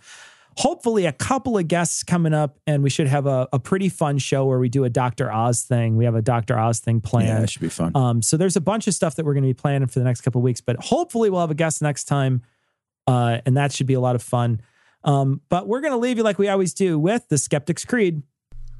hopefully 0.56 1.06
a 1.06 1.12
couple 1.12 1.58
of 1.58 1.68
guests 1.68 2.04
coming 2.04 2.34
up, 2.34 2.60
and 2.66 2.82
we 2.82 2.90
should 2.90 3.08
have 3.08 3.26
a, 3.26 3.48
a 3.52 3.60
pretty 3.60 3.90
fun 3.90 4.20
show 4.20 4.46
where 4.46 4.60
we 4.60 4.70
do 4.70 4.86
a 4.86 4.90
Dr. 4.90 5.32
Oz 5.32 5.64
thing. 5.64 5.98
We 5.98 6.06
have 6.06 6.16
a 6.16 6.22
Dr. 6.22 6.58
Oz 6.58 6.80
thing 6.80 7.02
planned. 7.02 7.28
Yeah, 7.28 7.44
it 7.44 7.50
should 7.50 7.62
be 7.62 7.70
fun. 7.70 7.92
Um, 7.96 8.22
so 8.22 8.38
there's 8.38 8.56
a 8.56 8.62
bunch 8.62 8.88
of 8.88 8.94
stuff 8.94 9.16
that 9.16 9.26
we're 9.26 9.34
going 9.34 9.44
to 9.44 9.50
be 9.50 9.54
planning 9.54 9.88
for 9.88 10.00
the 10.00 10.06
next 10.06 10.22
couple 10.22 10.40
of 10.40 10.44
weeks, 10.44 10.62
but 10.62 10.78
hopefully 10.78 11.30
we'll 11.30 11.42
have 11.42 11.52
a 11.52 11.56
guest 11.56 11.82
next 11.82 12.06
time, 12.06 12.42
uh, 13.08 13.40
and 13.46 13.58
that 13.58 13.72
should 13.72 13.88
be 13.88 13.96
a 13.96 14.00
lot 14.00 14.16
of 14.16 14.24
fun. 14.24 14.62
Um, 15.04 15.42
but 15.50 15.68
we're 15.68 15.82
going 15.82 15.92
to 15.92 15.98
leave 15.98 16.18
you 16.18 16.24
like 16.24 16.38
we 16.38 16.48
always 16.48 16.74
do 16.74 16.98
with 16.98 17.28
the 17.28 17.38
Skeptic's 17.38 17.84
Creed. 17.84 18.24